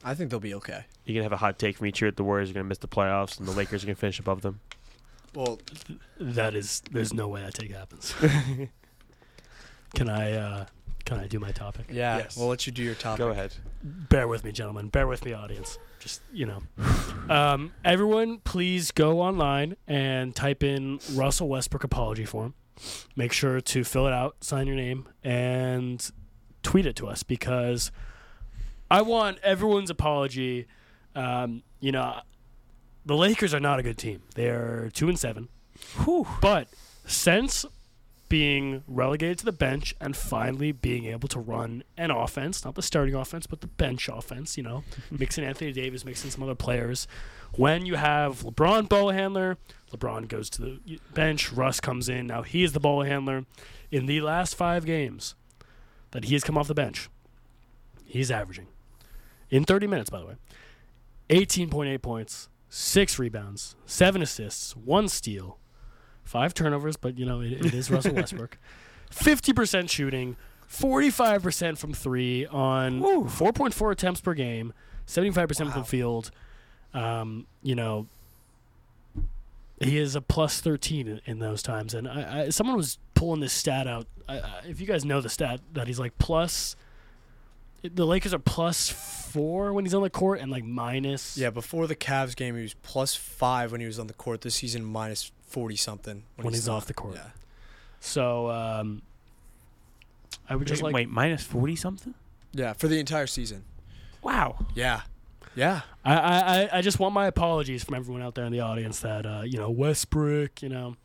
I 0.03 0.13
think 0.13 0.31
they'll 0.31 0.39
be 0.39 0.53
okay. 0.55 0.85
You 1.05 1.13
can 1.13 1.23
have 1.23 1.33
a 1.33 1.37
hot 1.37 1.59
take 1.59 1.77
from 1.77 1.87
each 1.87 2.01
year 2.01 2.09
that 2.09 2.17
the 2.17 2.23
Warriors 2.23 2.49
are 2.49 2.53
going 2.53 2.63
to 2.63 2.69
miss 2.69 2.77
the 2.77 2.87
playoffs 2.87 3.37
and 3.37 3.47
the 3.47 3.51
Lakers 3.51 3.83
are 3.83 3.87
going 3.87 3.95
to 3.95 3.99
finish 3.99 4.19
above 4.19 4.41
them. 4.41 4.61
Well, 5.33 5.59
That 6.19 6.55
is, 6.55 6.81
there's 6.91 7.13
no 7.13 7.27
way 7.27 7.41
that 7.41 7.53
take 7.53 7.71
happens. 7.71 8.13
can 9.95 10.09
I, 10.09 10.33
uh, 10.33 10.65
can 11.05 11.19
I 11.19 11.27
do 11.27 11.39
my 11.39 11.51
topic? 11.51 11.87
yeah. 11.91 12.17
Yes. 12.17 12.37
We'll 12.37 12.47
let 12.47 12.65
you 12.67 12.71
do 12.73 12.83
your 12.83 12.95
topic. 12.95 13.19
Go 13.19 13.29
ahead. 13.29 13.53
Bear 13.83 14.27
with 14.27 14.43
me, 14.43 14.51
gentlemen. 14.51 14.89
Bear 14.89 15.07
with 15.07 15.25
me, 15.25 15.33
audience. 15.33 15.77
Just 15.99 16.21
you 16.31 16.45
know, 16.45 16.61
um, 17.29 17.73
everyone, 17.83 18.39
please 18.39 18.91
go 18.91 19.19
online 19.19 19.75
and 19.87 20.33
type 20.35 20.63
in 20.63 20.99
Russell 21.13 21.49
Westbrook 21.49 21.83
apology 21.83 22.25
form. 22.25 22.53
Make 23.15 23.33
sure 23.33 23.59
to 23.59 23.83
fill 23.83 24.07
it 24.07 24.13
out, 24.13 24.41
sign 24.43 24.67
your 24.67 24.75
name, 24.77 25.09
and 25.23 26.09
tweet 26.63 26.85
it 26.85 26.95
to 26.97 27.07
us 27.07 27.23
because 27.23 27.91
I 28.89 29.01
want 29.01 29.39
everyone's 29.39 29.89
apology. 29.89 30.67
Um, 31.15 31.63
you 31.81 31.91
know, 31.91 32.21
the 33.05 33.15
Lakers 33.15 33.53
are 33.53 33.59
not 33.59 33.79
a 33.79 33.83
good 33.83 33.97
team. 33.97 34.21
They're 34.35 34.89
two 34.93 35.09
and 35.09 35.17
seven. 35.19 35.49
But 36.41 36.67
since 37.05 37.65
being 38.29 38.83
relegated 38.87 39.39
to 39.39 39.45
the 39.45 39.51
bench 39.51 39.95
and 39.99 40.15
finally 40.15 40.71
being 40.71 41.05
able 41.05 41.27
to 41.27 41.39
run 41.39 41.83
an 41.97 42.11
offense, 42.11 42.63
not 42.63 42.75
the 42.75 42.81
starting 42.83 43.15
offense, 43.15 43.47
but 43.47 43.61
the 43.61 43.67
bench 43.67 44.07
offense, 44.07 44.55
you 44.55 44.63
know, 44.63 44.83
mixing 45.11 45.43
Anthony 45.43 45.71
Davis, 45.71 46.05
mixing 46.05 46.29
some 46.29 46.43
other 46.43 46.55
players. 46.55 47.07
When 47.55 47.87
you 47.87 47.95
have 47.95 48.43
LeBron 48.43 48.87
ball 48.87 49.09
handler, 49.09 49.57
LeBron 49.91 50.27
goes 50.27 50.49
to 50.51 50.61
the 50.61 50.99
bench, 51.15 51.51
Russ 51.51 51.79
comes 51.79 52.07
in. 52.07 52.27
Now 52.27 52.43
he 52.43 52.63
is 52.63 52.73
the 52.73 52.79
ball 52.79 53.01
handler. 53.01 53.45
In 53.91 54.05
the 54.05 54.21
last 54.21 54.53
five 54.53 54.85
games 54.85 55.33
that 56.11 56.25
he 56.25 56.33
has 56.35 56.43
come 56.43 56.57
off 56.57 56.67
the 56.67 56.75
bench, 56.75 57.09
he's 58.05 58.29
averaging, 58.29 58.67
in 59.49 59.63
30 59.63 59.87
minutes, 59.87 60.11
by 60.11 60.19
the 60.19 60.25
way, 60.27 60.35
18.8 61.29 61.99
points, 62.03 62.48
six 62.69 63.19
rebounds, 63.19 63.75
seven 63.85 64.21
assists, 64.21 64.75
one 64.75 65.07
steal, 65.07 65.57
five 66.23 66.53
turnovers, 66.53 66.95
but 66.95 67.17
you 67.17 67.25
know 67.25 67.41
it, 67.41 67.53
it 67.53 67.73
is 67.73 67.89
Russell 67.91 68.13
Westbrook. 68.15 68.57
Fifty 69.09 69.53
percent 69.53 69.89
shooting, 69.89 70.37
forty-five 70.67 71.41
percent 71.41 71.77
from 71.77 71.93
three 71.93 72.45
on 72.45 73.27
four 73.27 73.51
point 73.51 73.73
four 73.73 73.91
attempts 73.91 74.21
per 74.21 74.33
game, 74.33 74.73
seventy-five 75.05 75.47
percent 75.47 75.71
from 75.71 75.81
the 75.81 75.87
field. 75.87 76.31
Um, 76.93 77.47
you 77.61 77.75
know, 77.75 78.07
he 79.81 79.97
is 79.97 80.15
a 80.15 80.21
plus 80.21 80.61
thirteen 80.61 81.07
in, 81.07 81.21
in 81.25 81.39
those 81.39 81.63
times, 81.63 81.93
and 81.93 82.07
I, 82.07 82.41
I, 82.41 82.49
someone 82.49 82.77
was 82.77 82.99
pulling 83.15 83.41
this 83.41 83.53
stat 83.53 83.87
out. 83.87 84.05
I, 84.27 84.39
I, 84.39 84.61
if 84.67 84.79
you 84.79 84.85
guys 84.87 85.03
know 85.03 85.21
the 85.21 85.29
stat, 85.29 85.59
that 85.73 85.87
he's 85.87 85.99
like 85.99 86.17
plus. 86.19 86.75
The 87.83 88.05
Lakers 88.05 88.33
are 88.33 88.39
plus 88.39 88.89
four 88.89 89.71
when 89.73 89.85
he's 89.85 89.93
on 89.93 90.01
the 90.01 90.09
court, 90.09 90.39
and 90.41 90.51
like 90.51 90.63
minus. 90.65 91.37
Yeah, 91.37 91.49
before 91.49 91.87
the 91.87 91.95
Cavs 91.95 92.35
game, 92.35 92.55
he 92.55 92.61
was 92.61 92.73
plus 92.73 93.15
five 93.15 93.71
when 93.71 93.79
he 93.81 93.87
was 93.87 93.99
on 93.99 94.07
the 94.07 94.13
court. 94.13 94.41
This 94.41 94.55
season, 94.55 94.83
minus 94.83 95.31
forty 95.45 95.75
something 95.75 96.23
When 96.35 96.53
he's 96.53 96.67
not. 96.67 96.75
off 96.77 96.85
the 96.87 96.93
court. 96.93 97.15
Yeah. 97.15 97.27
So 98.01 98.49
um, 98.49 99.01
I 100.49 100.55
would 100.55 100.67
just 100.67 100.81
like 100.81 100.93
wait, 100.93 101.09
minus 101.09 101.43
forty 101.43 101.75
something? 101.75 102.13
yeah, 102.53 102.73
for 102.73 102.87
the 102.87 102.99
entire 102.99 103.27
season. 103.27 103.63
Wow. 104.21 104.65
Yeah, 104.75 105.01
yeah. 105.55 105.81
I, 106.03 106.13
I, 106.15 106.39
I- 106.63 106.69
I 106.79 106.81
just 106.81 106.99
want 106.99 107.13
my 107.13 107.27
apologies 107.27 107.83
from 107.83 107.95
everyone 107.95 108.21
out 108.21 108.35
there 108.35 108.45
in 108.45 108.51
the 108.51 108.59
audience 108.61 108.99
that 109.01 109.25
uh, 109.25 109.41
you 109.45 109.57
know 109.57 109.69
Westbrook, 109.69 110.61
you 110.61 110.69
know, 110.69 110.97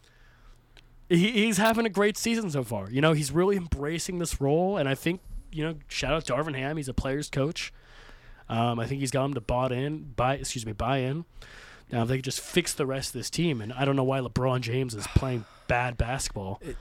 he, 1.09 1.31
he's 1.31 1.59
having 1.59 1.87
a 1.87 1.91
great 1.91 2.17
season 2.17 2.51
so 2.51 2.65
far. 2.65 2.91
You 2.91 3.01
know, 3.01 3.13
he's 3.13 3.31
really 3.31 3.57
embracing 3.57 4.19
this 4.19 4.41
role, 4.41 4.77
and 4.77 4.89
I 4.89 4.95
think 4.97 5.21
you 5.55 5.65
know, 5.65 5.75
shout 5.89 6.13
out 6.13 6.25
to 6.27 6.33
Darvin 6.35 6.57
Ham. 6.57 6.77
He's 6.77 6.89
a 6.89 6.95
player's 6.95 7.31
coach. 7.31 7.73
Um, 8.49 8.79
I 8.79 8.87
think 8.87 9.01
he's 9.01 9.11
got 9.11 9.25
him 9.25 9.35
to 9.35 9.41
bought 9.41 9.73
in, 9.73 10.13
buy 10.17 10.35
excuse 10.35 10.67
me, 10.67 10.73
buy 10.73 10.99
in. 10.99 11.25
Now 11.91 12.03
if 12.03 12.09
they 12.09 12.17
could 12.17 12.25
just 12.25 12.41
fix 12.41 12.73
the 12.75 12.87
rest 12.87 13.09
of 13.09 13.13
this 13.15 13.31
team, 13.31 13.61
and 13.61 13.73
I 13.73 13.85
don't 13.85 13.97
know 13.97 14.05
why 14.05 14.21
LeBron 14.21 14.61
James 14.61 14.95
is 14.95 15.07
playing 15.09 15.45
bad 15.69 15.97
basketball. 15.97 16.61
It 16.63 16.77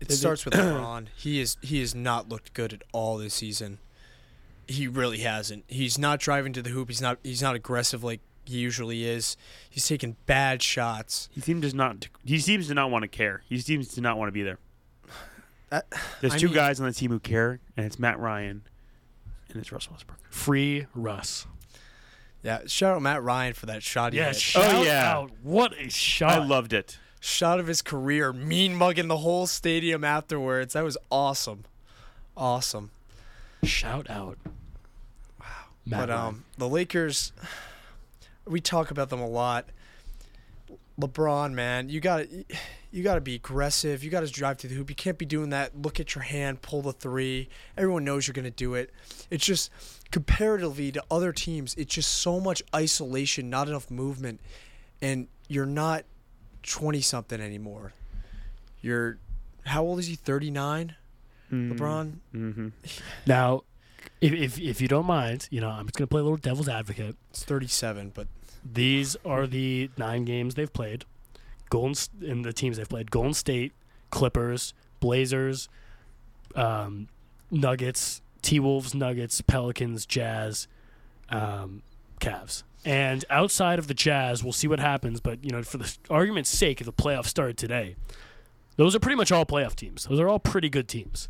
Is 0.00 0.16
it- 0.16 0.16
starts 0.18 0.44
with 0.44 0.54
LeBron. 0.54 1.08
he 1.16 1.40
is 1.40 1.56
he 1.62 1.80
has 1.80 1.94
not 1.94 2.28
looked 2.28 2.52
good 2.54 2.72
at 2.72 2.82
all 2.92 3.16
this 3.18 3.34
season. 3.34 3.78
He 4.68 4.86
really 4.86 5.18
hasn't. 5.18 5.64
He's 5.66 5.98
not 5.98 6.20
driving 6.20 6.52
to 6.52 6.62
the 6.62 6.70
hoop. 6.70 6.88
He's 6.88 7.02
not 7.02 7.18
he's 7.24 7.42
not 7.42 7.56
aggressive 7.56 8.04
like 8.04 8.20
he 8.44 8.58
usually 8.58 9.04
is. 9.04 9.36
He's 9.68 9.86
taking 9.88 10.16
bad 10.26 10.62
shots. 10.62 11.28
He 11.32 11.40
seems 11.40 11.62
does 11.62 11.74
not. 11.74 12.08
He 12.24 12.38
seems 12.38 12.68
to 12.68 12.74
not 12.74 12.90
want 12.90 13.02
to 13.02 13.08
care. 13.08 13.42
He 13.48 13.58
seems 13.58 13.88
to 13.88 14.00
not 14.00 14.16
want 14.18 14.28
to 14.28 14.32
be 14.32 14.42
there. 14.42 14.58
That- 15.70 15.86
There's 16.20 16.34
I 16.34 16.38
two 16.38 16.46
mean- 16.46 16.54
guys 16.54 16.80
on 16.80 16.86
the 16.86 16.92
team 16.92 17.10
who 17.10 17.18
care, 17.20 17.60
and 17.76 17.86
it's 17.86 17.98
Matt 17.98 18.18
Ryan, 18.18 18.62
and 19.48 19.56
it's 19.58 19.72
Russell 19.72 19.92
Westbrook. 19.92 20.18
Free 20.30 20.86
Russ. 20.94 21.46
Yeah, 22.42 22.60
shout 22.66 22.96
out 22.96 23.02
Matt 23.02 23.22
Ryan 23.22 23.52
for 23.54 23.66
that 23.66 23.82
shot 23.82 24.12
he 24.12 24.18
Yeah, 24.18 24.28
hit. 24.28 24.36
shout 24.36 24.84
yeah. 24.84 25.12
out! 25.12 25.30
What 25.42 25.74
a 25.78 25.90
shot! 25.90 26.30
I 26.32 26.44
loved 26.44 26.72
it. 26.72 26.98
shot 27.20 27.60
of 27.60 27.66
his 27.66 27.82
career, 27.82 28.32
mean 28.32 28.74
mugging 28.74 29.08
the 29.08 29.18
whole 29.18 29.46
stadium 29.46 30.04
afterwards. 30.04 30.72
That 30.72 30.82
was 30.84 30.96
awesome. 31.10 31.64
Awesome. 32.36 32.90
Shout 33.62 34.08
out. 34.08 34.38
Wow. 35.38 35.46
Matt 35.84 36.00
but 36.00 36.08
Ryan. 36.08 36.26
um, 36.28 36.44
the 36.56 36.66
Lakers, 36.68 37.32
we 38.46 38.58
talk 38.60 38.90
about 38.90 39.10
them 39.10 39.20
a 39.20 39.28
lot. 39.28 39.66
LeBron, 40.98 41.52
man, 41.52 41.88
you 41.88 42.00
got 42.00 42.18
to 42.18 42.44
you 42.90 43.02
got 43.02 43.14
to 43.14 43.20
be 43.20 43.34
aggressive. 43.34 44.02
You 44.02 44.10
got 44.10 44.20
to 44.20 44.26
drive 44.26 44.56
to 44.58 44.68
the 44.68 44.74
hoop. 44.74 44.90
You 44.90 44.96
can't 44.96 45.18
be 45.18 45.24
doing 45.26 45.50
that. 45.50 45.80
Look 45.80 46.00
at 46.00 46.14
your 46.14 46.22
hand, 46.22 46.62
pull 46.62 46.82
the 46.82 46.92
three. 46.92 47.48
Everyone 47.76 48.04
knows 48.04 48.26
you're 48.26 48.34
going 48.34 48.44
to 48.44 48.50
do 48.50 48.74
it. 48.74 48.92
It's 49.30 49.44
just 49.44 49.70
comparatively 50.10 50.90
to 50.92 51.02
other 51.10 51.32
teams, 51.32 51.74
it's 51.74 51.94
just 51.94 52.10
so 52.10 52.40
much 52.40 52.62
isolation, 52.74 53.48
not 53.48 53.68
enough 53.68 53.90
movement, 53.90 54.40
and 55.00 55.28
you're 55.48 55.66
not 55.66 56.04
twenty 56.62 57.00
something 57.00 57.40
anymore. 57.40 57.92
You're 58.80 59.18
how 59.66 59.82
old 59.82 59.98
is 59.98 60.06
he? 60.06 60.14
Thirty 60.14 60.50
nine. 60.50 60.96
LeBron. 61.52 62.12
Mm-hmm. 62.34 62.68
Now, 63.26 63.62
if, 64.20 64.32
if 64.32 64.60
if 64.60 64.80
you 64.80 64.88
don't 64.88 65.06
mind, 65.06 65.48
you 65.50 65.60
know, 65.60 65.68
I'm 65.68 65.86
just 65.86 65.96
gonna 65.96 66.06
play 66.06 66.20
a 66.20 66.24
little 66.24 66.36
devil's 66.36 66.68
advocate. 66.68 67.16
It's 67.30 67.44
thirty 67.44 67.66
seven, 67.66 68.10
but 68.14 68.28
These 68.64 69.16
are 69.24 69.46
the 69.46 69.90
nine 69.96 70.24
games 70.24 70.54
they've 70.54 70.72
played. 70.72 71.04
Golden 71.70 71.94
in 72.22 72.42
the 72.42 72.52
teams 72.52 72.76
they've 72.76 72.88
played: 72.88 73.10
Golden 73.10 73.34
State, 73.34 73.72
Clippers, 74.10 74.74
Blazers, 74.98 75.68
um, 76.54 77.08
Nuggets, 77.50 78.22
T 78.42 78.60
Wolves, 78.60 78.94
Nuggets, 78.94 79.40
Pelicans, 79.40 80.06
Jazz, 80.06 80.68
um, 81.28 81.82
Cavs. 82.20 82.62
And 82.84 83.24
outside 83.28 83.78
of 83.78 83.88
the 83.88 83.94
Jazz, 83.94 84.42
we'll 84.42 84.52
see 84.52 84.66
what 84.66 84.80
happens. 84.80 85.20
But 85.20 85.44
you 85.44 85.50
know, 85.50 85.62
for 85.62 85.78
the 85.78 85.96
argument's 86.08 86.50
sake, 86.50 86.80
if 86.80 86.86
the 86.86 86.92
playoffs 86.92 87.26
started 87.26 87.56
today, 87.56 87.96
those 88.76 88.96
are 88.96 89.00
pretty 89.00 89.16
much 89.16 89.30
all 89.30 89.44
playoff 89.44 89.76
teams. 89.76 90.04
Those 90.04 90.20
are 90.20 90.28
all 90.28 90.38
pretty 90.38 90.68
good 90.68 90.88
teams. 90.88 91.28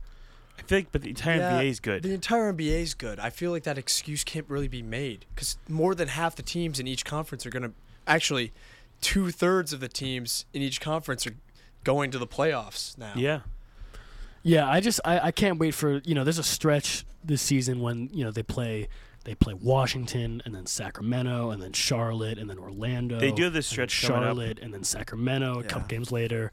I 0.60 0.62
feel 0.66 0.78
like, 0.78 0.92
but 0.92 1.02
the 1.02 1.08
entire 1.08 1.36
Yeah, 1.38 1.52
NBA 1.60 1.68
is 1.68 1.80
good. 1.80 2.02
The 2.02 2.14
entire 2.14 2.52
NBA 2.52 2.80
is 2.82 2.94
good. 2.94 3.18
I 3.18 3.30
feel 3.30 3.50
like 3.50 3.64
that 3.64 3.78
excuse 3.78 4.24
can't 4.24 4.46
really 4.48 4.68
be 4.68 4.82
made 4.82 5.26
because 5.34 5.58
more 5.68 5.94
than 5.94 6.08
half 6.08 6.36
the 6.36 6.42
teams 6.42 6.78
in 6.78 6.86
each 6.86 7.04
conference 7.04 7.44
are 7.46 7.50
going 7.50 7.62
to 7.62 7.72
actually 8.06 8.52
two 9.00 9.30
thirds 9.30 9.72
of 9.72 9.80
the 9.80 9.88
teams 9.88 10.44
in 10.52 10.62
each 10.62 10.80
conference 10.80 11.26
are 11.26 11.34
going 11.84 12.10
to 12.10 12.18
the 12.18 12.26
playoffs 12.26 12.96
now. 12.98 13.12
yeah. 13.16 13.40
Yeah, 14.42 14.66
I 14.66 14.80
just 14.80 15.00
I, 15.04 15.20
I 15.20 15.30
can't 15.32 15.58
wait 15.58 15.74
for 15.74 16.00
you 16.04 16.14
know. 16.14 16.24
There's 16.24 16.38
a 16.38 16.42
stretch 16.42 17.04
this 17.22 17.42
season 17.42 17.80
when 17.80 18.08
you 18.10 18.24
know 18.24 18.30
they 18.30 18.42
play 18.42 18.88
they 19.24 19.34
play 19.34 19.52
Washington 19.52 20.40
and 20.46 20.54
then 20.54 20.64
Sacramento 20.64 21.50
and 21.50 21.62
then 21.62 21.72
Charlotte 21.74 22.38
and 22.38 22.48
then 22.48 22.58
Orlando. 22.58 23.20
They 23.20 23.32
do 23.32 23.44
have 23.44 23.52
this 23.52 23.70
and 23.70 23.80
then 23.80 23.88
stretch 23.90 24.02
coming 24.02 24.16
up. 24.16 24.24
Charlotte 24.28 24.58
and 24.60 24.72
then 24.72 24.82
Sacramento 24.82 25.58
a 25.60 25.64
couple 25.64 25.88
games 25.88 26.10
later, 26.10 26.52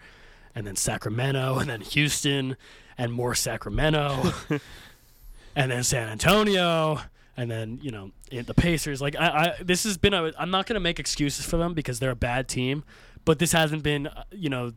and 0.54 0.68
then 0.68 0.76
Sacramento 0.76 1.60
and 1.60 1.70
then 1.70 1.80
Houston 1.80 2.58
and 2.98 3.12
more 3.14 3.36
Sacramento, 3.36 4.32
and 5.56 5.72
then 5.72 5.84
San 5.84 6.10
Antonio. 6.10 7.00
And 7.40 7.52
then 7.52 7.78
you 7.84 7.92
know 7.92 8.12
the 8.32 8.56
Pacers. 8.56 9.00
Like 9.00 9.16
I, 9.16 9.28
I, 9.28 9.64
this 9.64 9.84
has 9.84 9.96
been. 9.98 10.14
A, 10.16 10.32
I'm 10.40 10.50
not 10.50 10.66
gonna 10.66 10.80
make 10.80 11.00
excuses 11.00 11.46
for 11.46 11.58
them 11.58 11.76
because 11.76 12.00
they're 12.00 12.10
a 12.12 12.16
bad 12.16 12.48
team, 12.48 12.84
but 13.26 13.38
this 13.38 13.52
hasn't 13.52 13.84
been. 13.84 14.08
uh, 14.08 14.24
You 14.32 14.50
know, 14.50 14.72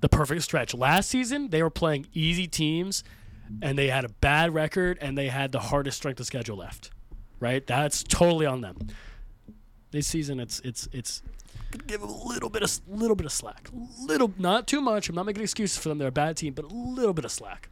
the 0.00 0.08
perfect 0.08 0.42
stretch. 0.42 0.72
Last 0.74 1.10
season, 1.10 1.50
they 1.50 1.62
were 1.62 1.68
playing 1.68 2.06
easy 2.14 2.46
teams, 2.46 3.04
and 3.60 3.76
they 3.76 3.88
had 3.88 4.06
a 4.06 4.08
bad 4.08 4.54
record, 4.54 4.96
and 5.02 5.18
they 5.18 5.28
had 5.28 5.52
the 5.52 5.60
hardest 5.60 5.98
strength 5.98 6.18
of 6.18 6.24
schedule 6.24 6.56
left. 6.56 6.90
Right? 7.40 7.66
That's 7.66 8.02
totally 8.02 8.46
on 8.46 8.62
them. 8.62 8.78
This 9.90 10.06
season, 10.06 10.40
it's 10.40 10.60
it's 10.60 10.88
it's 10.92 11.22
give 11.86 12.00
them 12.00 12.10
a 12.10 12.26
little 12.28 12.50
bit 12.50 12.62
of 12.62 12.80
little 12.88 13.16
bit 13.16 13.26
of 13.26 13.32
slack, 13.32 13.68
little 14.00 14.32
not 14.38 14.66
too 14.66 14.80
much. 14.80 15.08
I'm 15.08 15.14
not 15.14 15.26
making 15.26 15.42
excuses 15.42 15.78
for 15.78 15.88
them. 15.88 15.98
They're 15.98 16.08
a 16.08 16.12
bad 16.12 16.36
team, 16.36 16.52
but 16.54 16.64
a 16.64 16.68
little 16.68 17.14
bit 17.14 17.24
of 17.24 17.30
slack. 17.30 17.68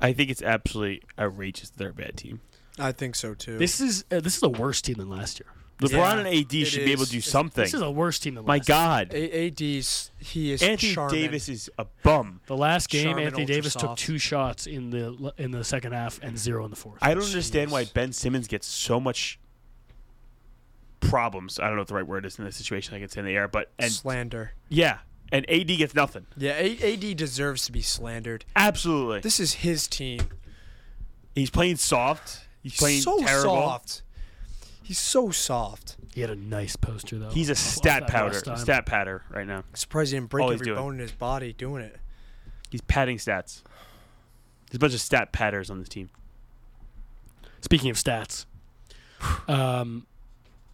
I 0.00 0.12
think 0.12 0.30
it's 0.30 0.42
absolutely 0.42 1.02
outrageous 1.18 1.70
that 1.70 1.78
they're 1.78 1.90
a 1.90 1.94
bad 1.94 2.16
team. 2.16 2.40
I 2.78 2.92
think 2.92 3.14
so 3.14 3.34
too. 3.34 3.58
This 3.58 3.80
is 3.80 4.04
uh, 4.10 4.20
this 4.20 4.36
is 4.36 4.42
a 4.42 4.48
worse 4.48 4.82
team 4.82 4.96
than 4.96 5.08
last 5.08 5.40
year. 5.40 5.48
LeBron 5.80 5.90
Yeah, 5.92 6.18
and 6.18 6.28
AD 6.28 6.54
it 6.54 6.64
should 6.66 6.84
be 6.84 6.92
able 6.92 7.04
to 7.04 7.10
do 7.10 7.20
something. 7.20 7.64
This 7.64 7.74
is 7.74 7.80
a 7.82 7.90
worse 7.90 8.20
team 8.20 8.36
than 8.36 8.44
My 8.44 8.58
last 8.58 8.68
year. 8.68 8.76
God, 8.76 9.12
A- 9.12 9.46
AD's 9.48 10.12
he 10.20 10.52
is 10.52 10.62
Anthony 10.62 10.92
charming. 10.92 11.20
Davis 11.20 11.48
is 11.48 11.68
a 11.78 11.86
bum. 12.02 12.40
The 12.46 12.56
last 12.56 12.88
game, 12.88 13.06
Charmin 13.06 13.24
Anthony 13.24 13.42
ultra 13.42 13.54
Davis 13.56 13.74
took 13.74 13.96
two 13.96 14.18
shots 14.18 14.66
in 14.66 14.90
the 14.90 15.32
in 15.36 15.50
the 15.50 15.64
second 15.64 15.92
half 15.92 16.20
and 16.22 16.38
zero 16.38 16.64
in 16.64 16.70
the 16.70 16.76
fourth. 16.76 16.98
I 17.02 17.14
don't 17.14 17.24
understand 17.24 17.70
why 17.72 17.86
Ben 17.86 18.12
Simmons 18.12 18.46
gets 18.46 18.66
so 18.68 19.00
much 19.00 19.38
problems. 21.08 21.58
I 21.58 21.64
don't 21.66 21.76
know 21.76 21.80
what 21.82 21.88
the 21.88 21.94
right 21.94 22.06
word 22.06 22.24
is 22.26 22.38
in 22.38 22.44
this 22.44 22.56
situation. 22.56 22.94
I 22.94 22.98
can 23.00 23.08
say 23.08 23.20
in 23.20 23.26
the 23.26 23.34
air, 23.34 23.48
but 23.48 23.70
and 23.78 23.90
slander. 23.92 24.52
yeah, 24.68 24.98
and 25.32 25.48
AD 25.50 25.66
gets 25.66 25.94
nothing. 25.94 26.26
Yeah, 26.36 26.52
AD 26.52 27.16
deserves 27.16 27.66
to 27.66 27.72
be 27.72 27.82
slandered. 27.82 28.44
Absolutely, 28.56 29.20
This 29.20 29.40
is 29.40 29.54
his 29.54 29.86
team. 29.88 30.20
he's 31.34 31.50
playing 31.50 31.76
soft. 31.76 32.40
He's 32.62 32.76
playing 32.76 33.00
so 33.02 33.18
terrible. 33.18 33.54
soft. 33.54 34.02
He's 34.82 34.98
so 34.98 35.30
soft. 35.30 35.96
He 36.14 36.20
had 36.20 36.30
a 36.30 36.36
nice 36.36 36.76
poster 36.76 37.18
though. 37.18 37.30
He's 37.30 37.48
a 37.48 37.52
of- 37.52 37.58
of 37.58 37.62
stat 37.62 38.02
that 38.06 38.10
powder, 38.10 38.56
stat 38.56 38.86
patter 38.86 39.22
right 39.30 39.46
now. 39.46 39.64
Surprised 39.74 40.12
he 40.12 40.16
didn't 40.18 40.30
break 40.30 40.44
All 40.44 40.52
every 40.52 40.64
doing. 40.66 40.76
bone 40.76 40.94
in 40.94 41.00
his 41.00 41.12
body 41.12 41.52
doing 41.54 41.82
it. 41.82 41.96
He's 42.70 42.82
padding 42.82 43.16
stats. 43.18 43.62
There's 44.70 44.76
a 44.76 44.78
bunch 44.78 44.94
of 44.94 45.00
stat 45.00 45.32
patters 45.32 45.70
on 45.70 45.78
this 45.78 45.88
team. 45.88 46.10
Speaking 47.62 47.88
of 47.90 47.96
stats, 47.96 48.44
um, 49.48 50.06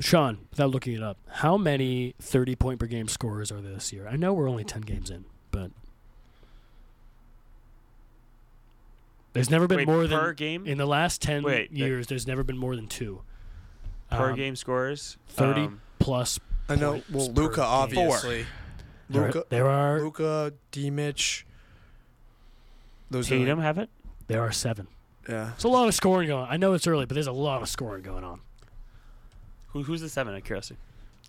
Sean, 0.01 0.39
without 0.51 0.71
looking 0.71 0.95
it 0.95 1.03
up, 1.03 1.19
how 1.29 1.57
many 1.59 2.15
thirty-point 2.21 2.81
per 2.81 2.87
game 2.87 3.07
scorers 3.07 3.53
are 3.53 3.61
there 3.61 3.75
this 3.75 3.93
year? 3.93 4.09
I 4.09 4.17
know 4.17 4.33
we're 4.33 4.49
only 4.49 4.65
ten 4.65 4.81
games 4.81 5.11
in, 5.11 5.27
but 5.51 5.71
there's 9.33 9.51
never 9.51 9.67
been 9.69 9.79
Wait, 9.79 9.87
more 9.87 10.07
per 10.09 10.27
than 10.27 10.35
game, 10.37 10.67
in 10.67 10.79
the 10.79 10.87
last 10.87 11.23
ten 11.23 11.43
Wait, 11.43 11.71
years. 11.73 12.07
There's 12.07 12.27
never 12.27 12.43
been 12.43 12.59
more 12.59 12.75
than 12.77 12.87
two 12.89 13.23
per 14.11 14.31
Um, 14.31 14.37
game 14.37 14.57
scores. 14.57 15.17
30 15.29 15.61
Um, 15.63 15.81
plus. 15.99 16.41
I 16.69 16.75
know. 16.77 17.03
Well, 17.11 17.31
Luka 17.33 17.63
obviously. 17.63 18.47
There, 19.09 19.27
Luka, 19.27 19.45
there 19.51 19.67
are 19.69 20.01
Luka, 20.01 20.53
D. 20.71 20.91
Mitch. 20.91 21.45
Those 23.11 23.29
Tatum 23.29 23.59
Are, 23.59 23.63
have 23.63 23.77
it. 23.79 23.91
there 24.29 24.41
are 24.41 24.53
seven. 24.53 24.87
yeah. 25.29 25.53
It's 25.55 25.65
a 25.65 25.69
lot 25.69 25.89
of 25.89 25.95
scoring 25.95 26.29
going. 26.29 26.45
on. 26.45 26.49
I 26.49 26.57
know 26.57 26.73
it's 26.75 26.87
early, 26.87 27.07
but 27.07 27.15
there's 27.15 27.27
a 27.27 27.33
lot 27.33 27.61
of 27.61 27.69
scoring 27.69 28.03
going 28.03 28.23
on. 28.25 28.41
Who, 29.73 29.83
who's 29.85 30.01
the 30.01 30.09
seven? 30.09 30.35
At 30.35 30.45
curious. 30.45 30.68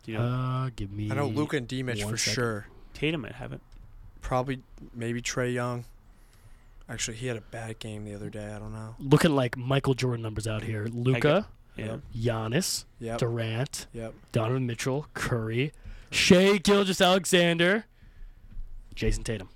Do 0.03 0.11
you 0.11 0.17
know? 0.17 0.23
Uh, 0.25 0.69
give 0.75 0.91
me. 0.91 1.11
I 1.11 1.15
know 1.15 1.27
Luka 1.27 1.57
and 1.57 1.67
D. 1.67 1.83
Mitch 1.83 2.03
one 2.03 2.13
for 2.13 2.17
second. 2.17 2.33
sure. 2.33 2.67
Tatum 2.93 3.21
might 3.21 3.33
have 3.33 3.53
it. 3.53 3.61
Probably 4.21 4.61
maybe 4.93 5.21
Trae 5.21 5.53
Young. 5.53 5.85
Actually, 6.89 7.17
he 7.17 7.27
had 7.27 7.37
a 7.37 7.41
bad 7.41 7.79
game 7.79 8.03
the 8.03 8.13
other 8.13 8.29
day. 8.29 8.51
I 8.53 8.59
don't 8.59 8.73
know. 8.73 8.95
looking 8.99 9.31
like 9.35 9.55
Michael 9.57 9.93
Jordan 9.93 10.21
numbers 10.23 10.47
out 10.47 10.63
here. 10.63 10.87
Luka, 10.91 11.47
Yeah. 11.77 11.97
Giannis, 12.15 12.83
Yep. 12.99 13.19
Durant, 13.19 13.87
Yep. 13.93 14.13
Donovan 14.33 14.65
Mitchell, 14.67 15.07
Curry, 15.13 15.71
Shea 16.09 16.59
Gilgis 16.59 17.03
Alexander, 17.03 17.85
Jayson 18.95 19.23
Tatum. 19.23 19.49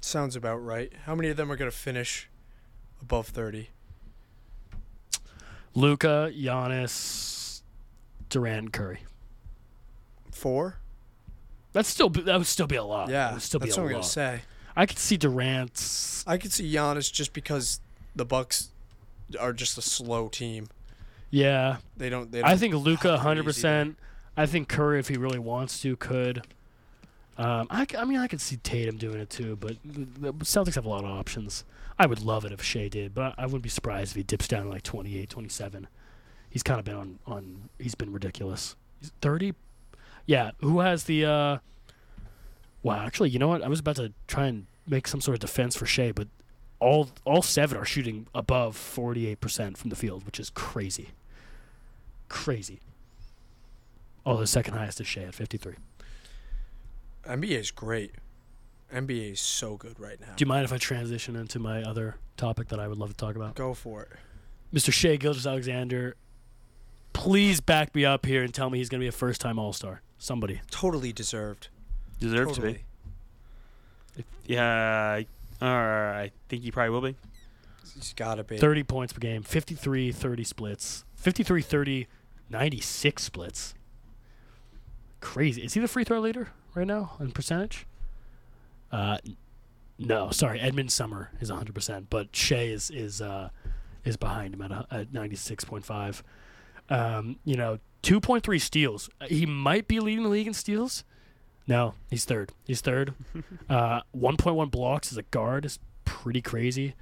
Sounds 0.00 0.34
about 0.36 0.56
right. 0.56 0.92
How 1.04 1.14
many 1.14 1.28
of 1.28 1.36
them 1.36 1.50
are 1.52 1.56
going 1.56 1.70
to 1.70 1.76
finish 1.76 2.28
above 3.00 3.28
30? 3.28 3.68
Luka, 5.74 6.32
Giannis, 6.34 7.62
Durant, 8.28 8.58
and 8.58 8.72
Curry. 8.72 9.00
Four? 10.30 10.78
That's 11.72 11.88
still 11.88 12.08
that 12.08 12.38
would 12.38 12.46
still 12.46 12.66
be 12.66 12.76
a 12.76 12.84
lot. 12.84 13.08
yeah. 13.08 13.32
would 13.32 13.42
still 13.42 13.60
that's 13.60 13.76
be 13.76 13.80
what 13.80 13.86
I'm 13.86 13.92
going 13.92 14.02
to 14.02 14.08
say. 14.08 14.40
I 14.76 14.86
could 14.86 14.98
see 14.98 15.16
Durant's. 15.16 16.24
I 16.26 16.38
could 16.38 16.52
see 16.52 16.72
Giannis 16.72 17.12
just 17.12 17.32
because 17.32 17.80
the 18.14 18.24
Bucks 18.24 18.70
are 19.38 19.52
just 19.52 19.76
a 19.76 19.82
slow 19.82 20.28
team. 20.28 20.68
Yeah, 21.30 21.78
They 21.96 22.08
don't. 22.08 22.32
They 22.32 22.40
don't 22.40 22.48
I 22.48 22.56
think 22.56 22.74
Luka, 22.74 23.18
hundred 23.18 23.44
percent. 23.44 23.98
I 24.36 24.46
think 24.46 24.68
Curry, 24.68 24.98
if 24.98 25.08
he 25.08 25.16
really 25.16 25.38
wants 25.38 25.80
to, 25.82 25.96
could. 25.96 26.46
Um, 27.38 27.68
I, 27.70 27.86
I 27.96 28.04
mean, 28.04 28.18
I 28.18 28.26
could 28.26 28.40
see 28.40 28.56
Tatum 28.56 28.96
doing 28.96 29.20
it 29.20 29.30
too, 29.30 29.56
but 29.56 29.76
the 29.84 30.32
the 30.32 30.44
Celtics 30.44 30.74
have 30.74 30.84
a 30.84 30.88
lot 30.88 31.04
of 31.04 31.10
options. 31.10 31.64
I 31.98 32.06
would 32.06 32.20
love 32.20 32.44
it 32.44 32.52
if 32.52 32.62
Shai 32.62 32.88
did, 32.88 33.14
but 33.14 33.34
I 33.38 33.46
wouldn't 33.46 33.62
be 33.62 33.68
surprised 33.68 34.12
if 34.12 34.16
he 34.16 34.22
dips 34.24 34.48
down 34.48 34.64
to 34.64 34.68
like 34.70 34.82
28, 34.82 35.30
27. 35.30 35.88
He's 36.50 36.62
kind 36.62 36.78
of 36.78 36.84
been 36.84 36.94
on, 36.96 37.18
on 37.26 37.68
he's 37.78 37.94
been 37.94 38.12
ridiculous. 38.12 38.76
He's 39.00 39.12
30? 39.20 39.54
Yeah, 40.26 40.50
who 40.60 40.80
has 40.80 41.04
the 41.04 41.24
uh 41.24 41.58
Wow, 42.82 43.04
actually, 43.04 43.30
you 43.30 43.38
know 43.38 43.48
what? 43.48 43.62
I 43.62 43.68
was 43.68 43.80
about 43.80 43.96
to 43.96 44.12
try 44.26 44.46
and 44.46 44.66
make 44.86 45.08
some 45.08 45.20
sort 45.20 45.34
of 45.34 45.40
defense 45.40 45.76
for 45.76 45.86
Shai, 45.86 46.12
but 46.12 46.28
all 46.80 47.10
all 47.24 47.42
seven 47.42 47.76
are 47.78 47.84
shooting 47.84 48.26
above 48.34 48.76
48% 48.76 49.76
from 49.76 49.90
the 49.90 49.96
field, 49.96 50.24
which 50.26 50.40
is 50.40 50.50
crazy. 50.50 51.10
Crazy. 52.28 52.80
Oh, 54.24 54.36
the 54.36 54.46
second 54.46 54.74
highest 54.74 55.00
is 55.00 55.06
Shai 55.06 55.22
at 55.22 55.34
53. 55.34 55.74
NBA 57.28 57.58
is 57.58 57.70
great. 57.70 58.12
NBA 58.92 59.32
is 59.32 59.40
so 59.40 59.76
good 59.76 60.00
right 60.00 60.18
now. 60.20 60.28
Do 60.36 60.42
you 60.42 60.46
mind 60.48 60.64
if 60.64 60.72
I 60.72 60.78
transition 60.78 61.36
into 61.36 61.58
my 61.58 61.82
other 61.82 62.16
topic 62.36 62.68
that 62.68 62.80
I 62.80 62.88
would 62.88 62.96
love 62.98 63.10
to 63.10 63.16
talk 63.16 63.36
about? 63.36 63.54
Go 63.54 63.74
for 63.74 64.02
it. 64.02 64.08
Mr. 64.74 64.92
Shai 64.92 65.16
Gilgeous-Alexander, 65.16 66.16
please 67.12 67.60
back 67.60 67.94
me 67.94 68.04
up 68.04 68.24
here 68.24 68.42
and 68.42 68.52
tell 68.52 68.70
me 68.70 68.78
he's 68.78 68.88
going 68.88 69.00
to 69.00 69.04
be 69.04 69.08
a 69.08 69.12
first 69.12 69.40
time 69.40 69.58
All 69.58 69.72
Star. 69.72 70.00
Somebody. 70.18 70.60
Totally 70.70 71.12
deserved. 71.12 71.68
Deserves 72.18 72.54
to 72.54 72.60
totally. 72.60 72.84
be. 74.16 74.24
Yeah, 74.46 74.64
I- 75.20 75.26
uh, 75.60 75.64
I 75.66 76.30
think 76.48 76.62
he 76.62 76.70
probably 76.70 76.90
will 76.90 77.00
be. 77.00 77.16
He's 77.94 78.14
got 78.14 78.36
to 78.36 78.44
be. 78.44 78.58
30 78.58 78.84
points 78.84 79.12
per 79.12 79.18
game, 79.18 79.42
53 79.42 80.12
30 80.12 80.44
splits, 80.44 81.04
53 81.16 81.62
30, 81.62 82.06
96 82.48 83.22
splits. 83.22 83.74
Crazy. 85.20 85.62
Is 85.62 85.74
he 85.74 85.80
the 85.80 85.88
free 85.88 86.04
throw 86.04 86.20
leader 86.20 86.48
right 86.74 86.86
now 86.86 87.12
in 87.20 87.30
percentage? 87.32 87.86
Uh, 88.90 89.18
no, 89.98 90.30
sorry. 90.30 90.60
Edmond 90.60 90.92
Sumner 90.92 91.30
is 91.40 91.50
100%, 91.50 92.06
but 92.10 92.34
Shai 92.34 92.62
is 92.62 92.90
is 92.90 93.20
uh, 93.20 93.50
is 94.04 94.16
behind 94.16 94.54
him 94.54 94.62
at, 94.62 94.70
a, 94.70 94.86
at 94.90 95.12
96.5. 95.12 96.22
Um, 96.90 97.36
you 97.44 97.56
know, 97.56 97.78
2.3 98.02 98.60
steals. 98.60 99.10
Uh, 99.20 99.26
He 99.26 99.44
might 99.44 99.88
be 99.88 100.00
leading 100.00 100.22
the 100.24 100.30
league 100.30 100.46
in 100.46 100.54
steals. 100.54 101.04
No, 101.66 101.94
he's 102.10 102.24
third. 102.24 102.52
He's 102.64 102.80
third. 102.80 103.12
uh, 103.68 104.00
1.1 104.16 104.70
blocks 104.70 105.12
as 105.12 105.18
a 105.18 105.22
guard 105.22 105.66
is 105.66 105.78
pretty 106.06 106.40
crazy. 106.40 106.94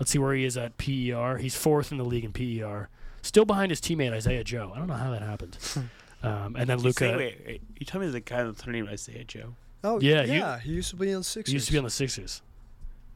Let's 0.00 0.10
see 0.10 0.18
where 0.18 0.34
he 0.34 0.44
is 0.44 0.56
at 0.56 0.76
PER. 0.78 1.36
He's 1.38 1.54
fourth 1.56 1.92
in 1.92 1.98
the 1.98 2.04
league 2.04 2.24
in 2.24 2.32
PER. 2.32 2.88
Still 3.22 3.44
behind 3.44 3.70
his 3.70 3.80
teammate 3.80 4.12
Isaiah 4.12 4.42
Joe. 4.42 4.72
I 4.74 4.78
don't 4.78 4.88
know 4.88 4.94
how 4.94 5.10
that 5.10 5.22
happened. 5.22 5.56
um, 6.22 6.56
and 6.56 6.68
then 6.68 6.78
Luka. 6.78 7.14
Wait, 7.16 7.38
wait, 7.46 7.62
you 7.78 7.86
tell 7.86 8.00
me 8.00 8.08
the 8.08 8.20
guy 8.20 8.42
that's 8.42 8.66
named 8.66 8.88
Isaiah 8.88 9.24
Joe. 9.24 9.54
Oh 9.84 10.00
Yeah, 10.00 10.24
yeah. 10.24 10.54
you- 10.56 10.60
he 10.62 10.72
used 10.72 10.90
to 10.90 10.96
be 10.96 11.12
on 11.12 11.20
the 11.20 11.24
Sixers. 11.24 11.50
He 11.50 11.54
used 11.54 11.66
to 11.66 11.72
be 11.72 11.78
on 11.78 11.84
the 11.84 11.90
Sixers. 11.90 12.42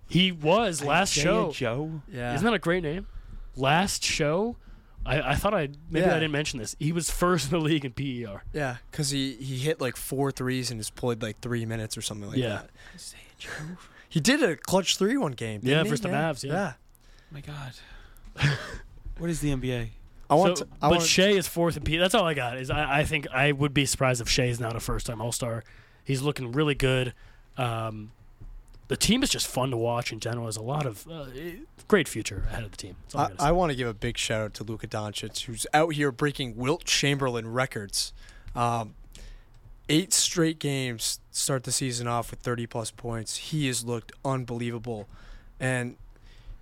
He 0.09 0.31
was 0.31 0.85
last 0.85 1.13
Isaiah 1.17 1.25
show. 1.25 1.51
Joe. 1.53 2.03
Yeah. 2.13 2.35
Isn't 2.35 2.45
that 2.45 2.55
a 2.55 2.59
great 2.59 2.83
name? 2.83 3.07
Last 3.57 4.05
show. 4.05 4.57
I, 5.05 5.33
I 5.33 5.35
thought 5.35 5.53
I 5.53 5.71
maybe 5.91 6.07
I 6.07 6.15
didn't 6.15 6.31
mention 6.31 6.61
this. 6.61 6.77
He 6.79 6.93
was 6.93 7.11
first 7.11 7.51
in 7.53 7.59
the 7.59 7.65
league 7.65 7.85
in 7.85 7.91
PER. 7.93 8.43
yeah, 8.53 8.77
because 8.91 9.11
he, 9.11 9.33
he 9.35 9.57
hit 9.59 9.81
like 9.81 9.97
four 9.97 10.31
threes 10.31 10.71
and 10.71 10.79
just 10.79 10.95
played 10.95 11.21
like 11.23 11.41
three 11.41 11.67
minutes 11.67 11.97
or 11.99 12.03
something 12.03 12.29
like 12.29 12.39
that. 12.41 12.71
Yeah. 13.01 13.63
He 14.09 14.21
did 14.21 14.43
a 14.43 14.57
clutch 14.57 14.97
three 14.99 15.17
one 15.17 15.33
game. 15.33 15.61
Yeah, 15.65 15.79
didn't 15.79 15.87
he? 15.87 15.91
versus 15.91 16.03
the 16.03 16.09
Mavs, 16.11 16.45
yeah. 16.45 16.75
my 17.33 17.41
God. 17.41 17.73
what 19.19 19.29
is 19.31 19.41
the 19.41 19.51
NBA? 19.51 19.89
I 20.33 20.35
want. 20.35 20.59
So- 20.59 20.65
to, 20.65 20.71
I 20.81 20.89
but 20.89 20.99
want. 20.99 21.03
Shai 21.03 21.29
is 21.29 21.47
fourth 21.47 21.77
in 21.77 21.83
P. 21.83 21.97
That's 21.97 22.15
all 22.15 22.27
I 22.27 22.35
got. 22.35 22.59
Is 22.59 22.71
I, 22.71 23.01
I 23.01 23.05
think 23.05 23.27
I 23.33 23.53
would 23.53 23.75
be 23.75 23.87
surprised 23.87 24.21
if 24.21 24.29
Shai 24.29 24.45
is 24.45 24.61
not 24.61 24.75
a 24.77 24.81
first 24.81 25.07
time 25.07 25.21
All 25.21 25.33
Star. 25.33 25.65
He's 26.05 26.23
looking 26.23 26.53
really 26.53 26.75
good. 26.75 27.15
Um, 27.57 28.13
the 28.89 28.97
team 28.97 29.23
is 29.23 29.31
just 29.31 29.47
fun 29.47 29.71
to 29.71 29.77
watch 29.77 30.13
in 30.13 30.21
general. 30.21 30.45
There's 30.45 30.57
a 30.57 30.63
lot 30.63 30.85
of 30.85 31.07
uh, 31.11 31.27
great 31.89 32.09
future 32.09 32.45
ahead 32.51 32.65
of 32.65 32.73
the 32.73 32.77
team. 32.77 32.97
That's 33.05 33.15
all 33.15 33.21
I, 33.39 33.47
I, 33.47 33.49
I 33.49 33.53
want 33.53 33.71
to 33.71 33.77
give 33.77 33.89
a 33.89 33.95
big 33.95 34.19
shout 34.19 34.43
out 34.43 34.55
to 34.55 34.65
Luka 34.65 34.87
Doncic, 34.87 35.45
who's 35.45 35.67
out 35.73 35.95
here 35.95 36.11
breaking 36.13 36.57
Wilt 36.57 36.85
Chamberlain 36.85 37.49
records. 37.51 38.13
Um, 38.55 38.95
eight 39.89 40.13
straight 40.13 40.59
games 40.59 41.21
start 41.31 41.65
the 41.65 41.73
season 41.73 42.07
off 42.07 42.31
with 42.31 42.41
30 42.41 42.67
plus 42.67 42.91
points. 42.91 43.37
He 43.37 43.67
has 43.69 43.85
looked 43.85 44.13
unbelievable, 44.25 45.09
and 45.61 45.97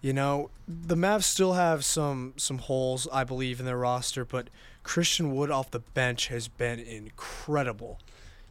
you 0.01 0.13
know 0.13 0.51
the 0.67 0.95
Mavs 0.95 1.25
still 1.25 1.55
have 1.55 1.85
some 1.85 2.35
some 2.37 2.59
holes, 2.59 3.09
I 3.13 3.25
believe, 3.25 3.61
in 3.61 3.67
their 3.67 3.77
roster, 3.77 4.25
but 4.25 4.49
Christian 4.83 5.35
Wood 5.35 5.51
off 5.51 5.71
the 5.71 5.81
bench 5.81 6.29
has 6.29 6.49
been 6.49 6.79
incredible. 6.79 7.99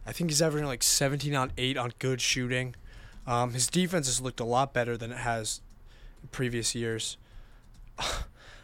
I 0.05 0.11
think 0.11 0.29
he's 0.29 0.41
averaging 0.41 0.67
like 0.67 0.83
17 0.83 1.35
on 1.35 1.51
8 1.57 1.77
on 1.77 1.93
good 1.99 2.21
shooting. 2.21 2.75
Um, 3.27 3.53
his 3.53 3.67
defense 3.67 4.07
has 4.07 4.21
looked 4.21 4.39
a 4.39 4.45
lot 4.45 4.73
better 4.73 4.97
than 4.97 5.11
it 5.11 5.19
has 5.19 5.61
previous 6.31 6.73
years. 6.75 7.17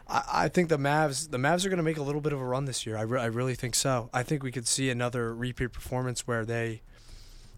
I, 0.07 0.23
I 0.33 0.47
think 0.47 0.69
the 0.69 0.77
Mavs 0.77 1.31
the 1.31 1.38
Mavs 1.38 1.65
are 1.65 1.69
going 1.69 1.77
to 1.77 1.83
make 1.83 1.97
a 1.97 2.03
little 2.03 2.21
bit 2.21 2.33
of 2.33 2.41
a 2.41 2.45
run 2.45 2.65
this 2.65 2.86
year. 2.86 2.97
I, 2.97 3.01
re- 3.01 3.21
I 3.21 3.25
really 3.25 3.55
think 3.55 3.75
so. 3.75 4.09
I 4.13 4.23
think 4.23 4.43
we 4.43 4.51
could 4.51 4.67
see 4.67 4.89
another 4.89 5.33
repeat 5.33 5.71
performance 5.71 6.27
where 6.27 6.45
they, 6.45 6.81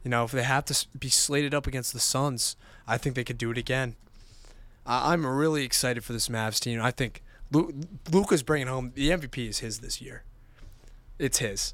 you 0.03 0.11
know, 0.11 0.23
if 0.23 0.31
they 0.31 0.43
have 0.43 0.65
to 0.65 0.87
be 0.97 1.09
slated 1.09 1.53
up 1.53 1.67
against 1.67 1.93
the 1.93 1.99
Suns, 1.99 2.55
I 2.87 2.97
think 2.97 3.15
they 3.15 3.23
could 3.23 3.37
do 3.37 3.51
it 3.51 3.57
again. 3.57 3.95
I'm 4.87 5.25
really 5.25 5.63
excited 5.63 6.03
for 6.03 6.13
this 6.13 6.29
Mavs 6.29 6.59
team. 6.59 6.81
I 6.81 6.91
think 6.91 7.21
Lu- 7.51 7.73
Luka's 8.11 8.43
bringing 8.43 8.67
home 8.67 8.91
the 8.95 9.09
MVP 9.09 9.49
is 9.49 9.59
his 9.59 9.79
this 9.79 10.01
year. 10.01 10.23
It's 11.19 11.39
his. 11.39 11.73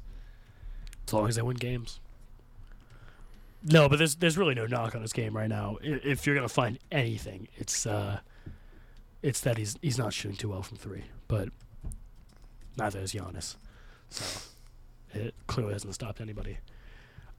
as 1.06 1.12
long 1.12 1.28
as 1.28 1.36
they 1.36 1.42
win 1.42 1.56
games. 1.56 2.00
No, 3.62 3.88
but 3.88 3.96
there's 3.98 4.16
there's 4.16 4.36
really 4.36 4.54
no 4.54 4.66
knock 4.66 4.94
on 4.94 5.00
his 5.02 5.12
game 5.12 5.34
right 5.34 5.48
now. 5.48 5.78
If 5.82 6.26
you're 6.26 6.34
gonna 6.34 6.48
find 6.48 6.78
anything, 6.92 7.48
it's 7.56 7.86
uh, 7.86 8.20
it's 9.22 9.40
that 9.40 9.56
he's 9.56 9.76
he's 9.80 9.96
not 9.96 10.12
shooting 10.12 10.36
too 10.36 10.50
well 10.50 10.62
from 10.62 10.76
three, 10.76 11.04
but 11.28 11.48
neither 12.76 12.98
is 13.00 13.14
Giannis, 13.14 13.56
so 14.10 14.24
it 15.14 15.34
clearly 15.46 15.72
hasn't 15.72 15.94
stopped 15.94 16.20
anybody. 16.20 16.58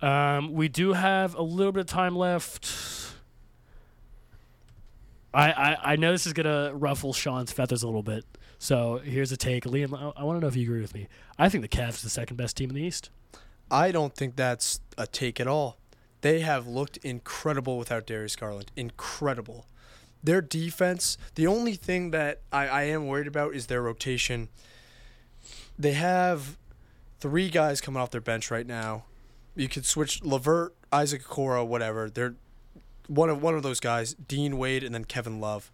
Um, 0.01 0.51
we 0.53 0.67
do 0.67 0.93
have 0.93 1.35
a 1.35 1.43
little 1.43 1.71
bit 1.71 1.81
of 1.81 1.87
time 1.87 2.15
left. 2.15 2.65
I, 5.35 5.51
I, 5.51 5.77
I 5.91 5.95
know 5.97 6.13
this 6.13 6.25
is 6.25 6.33
gonna 6.33 6.71
ruffle 6.73 7.11
Sean's 7.11 7.51
feathers 7.51 7.83
a 7.83 7.87
little 7.87 8.03
bit, 8.03 8.23
so 8.57 8.99
here's 9.03 9.31
a 9.33 9.37
take. 9.37 9.65
Liam, 9.65 9.93
I, 9.93 10.21
I 10.21 10.23
want 10.23 10.37
to 10.37 10.41
know 10.41 10.47
if 10.47 10.55
you 10.55 10.63
agree 10.63 10.79
with 10.79 10.93
me. 10.93 11.07
I 11.37 11.49
think 11.49 11.61
the 11.61 11.67
Cavs 11.67 11.99
are 11.99 12.03
the 12.03 12.09
second 12.09 12.37
best 12.37 12.55
team 12.55 12.69
in 12.69 12.75
the 12.75 12.81
East. 12.81 13.09
I 13.69 13.91
don't 13.91 14.15
think 14.15 14.37
that's 14.37 14.79
a 14.97 15.05
take 15.05 15.41
at 15.41 15.47
all. 15.47 15.77
They 16.21 16.39
have 16.39 16.67
looked 16.67 16.97
incredible 16.97 17.77
without 17.77 18.07
Darius 18.07 18.35
Garland. 18.37 18.71
Incredible. 18.77 19.65
Their 20.23 20.41
defense, 20.41 21.17
the 21.35 21.45
only 21.47 21.73
thing 21.75 22.11
that 22.11 22.41
I, 22.51 22.67
I 22.67 22.83
am 22.83 23.05
worried 23.05 23.27
about 23.27 23.53
is 23.53 23.67
their 23.67 23.81
rotation. 23.81 24.47
They 25.77 25.93
have 25.93 26.57
three 27.19 27.49
guys 27.49 27.81
coming 27.81 28.01
off 28.01 28.09
their 28.09 28.21
bench 28.21 28.49
right 28.49 28.65
now. 28.65 29.03
You 29.55 29.67
could 29.67 29.85
switch 29.85 30.23
LeVert, 30.23 30.73
Isaac 30.91 31.23
Okoro, 31.23 31.67
whatever. 31.67 32.09
They're 32.09 32.35
one 33.07 33.29
of 33.29 33.41
one 33.41 33.55
of 33.55 33.63
those 33.63 33.79
guys, 33.79 34.13
Dean 34.27 34.57
Wade, 34.57 34.83
and 34.83 34.93
then 34.93 35.05
Kevin 35.05 35.39
Love. 35.39 35.71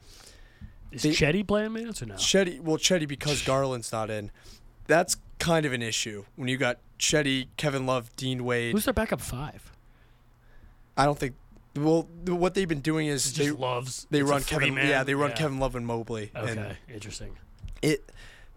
Is 0.92 1.04
They- 1.04 1.10
Chetty 1.12 1.48
playing 1.48 1.74
minutes 1.74 2.02
or 2.02 2.08
no? 2.08 2.16
Chetty, 2.16 2.60
well, 2.60 2.78
Chetty 2.78 3.08
because 3.08 3.42
Garland's 3.46 3.92
not 3.92 4.10
in. 4.10 4.32
That's 4.88 5.16
kind 5.40 5.66
of 5.66 5.74
an 5.74 5.82
issue 5.82 6.26
when 6.36 6.48
you 6.50 6.58
got 6.58 6.80
Chetty, 7.00 7.48
Kevin 7.58 7.86
Love, 7.86 8.14
Dean 8.18 8.44
Wade. 8.44 8.74
Who's 8.74 8.86
their 8.86 8.94
backup 8.94 9.22
five? 9.22 9.72
I 10.98 11.06
don't 11.06 11.18
think. 11.18 11.36
Well, 11.76 12.10
what 12.28 12.54
they've 12.54 12.68
been 12.68 12.82
doing 12.82 13.08
is 13.08 13.24
Just 13.32 13.38
they 13.38 13.50
loves. 13.52 14.06
they 14.12 14.24
run 14.24 14.44
Kevin. 14.44 14.68
three-man? 14.74 14.90
Yeah, 14.90 15.04
they 15.04 15.16
run 15.16 15.32
Kevin 15.32 15.58
Love 15.60 15.76
and 15.76 15.88
Mobley. 15.88 16.30
Okay, 16.36 16.52
And 16.52 16.78
interesting. 16.94 17.38
it 17.82 18.04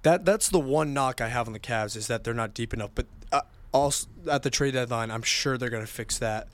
that 0.02 0.24
that's 0.24 0.48
the 0.48 0.58
one 0.58 0.92
knock 0.92 1.20
I 1.20 1.28
have 1.28 1.46
on 1.46 1.52
the 1.52 1.60
Cavs 1.60 1.96
is 1.96 2.08
that 2.08 2.24
they're 2.24 2.34
not 2.34 2.52
deep 2.54 2.74
enough. 2.74 2.90
But 2.94 3.06
uh, 3.30 3.42
also 3.70 4.08
at 4.28 4.42
the 4.42 4.50
trade 4.50 4.72
deadline, 4.74 5.12
I'm 5.12 5.22
sure 5.22 5.56
they're 5.56 5.70
going 5.70 5.86
to 5.86 5.90
fix 5.90 6.18
that. 6.18 6.48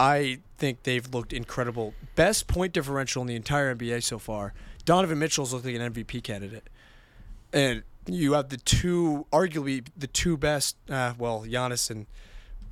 I 0.00 0.40
think 0.58 0.82
they've 0.82 1.06
looked 1.14 1.32
incredible. 1.32 1.94
Best 2.16 2.46
point 2.46 2.72
differential 2.72 3.22
in 3.22 3.28
the 3.28 3.36
entire 3.36 3.74
NBA 3.74 4.02
so 4.02 4.18
far. 4.18 4.52
Donovan 4.84 5.18
Mitchell's 5.18 5.52
looked 5.52 5.64
like 5.64 5.74
an 5.74 5.92
MVP 5.92 6.22
candidate, 6.22 6.68
and 7.52 7.82
you 8.06 8.32
have 8.32 8.48
the 8.48 8.56
two, 8.56 9.26
arguably 9.32 9.86
the 9.96 10.06
two 10.06 10.36
best. 10.36 10.76
Uh, 10.88 11.14
well, 11.18 11.44
Giannis 11.46 11.90
and 11.90 12.06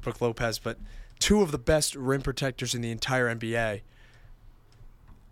Brook 0.01 0.21
Lopez, 0.21 0.59
but 0.59 0.79
two 1.19 1.43
of 1.43 1.51
the 1.53 1.59
best 1.59 1.95
rim 1.95 2.23
protectors 2.23 2.75
in 2.75 2.81
the 2.81 2.91
entire 2.91 3.35
NBA. 3.35 3.83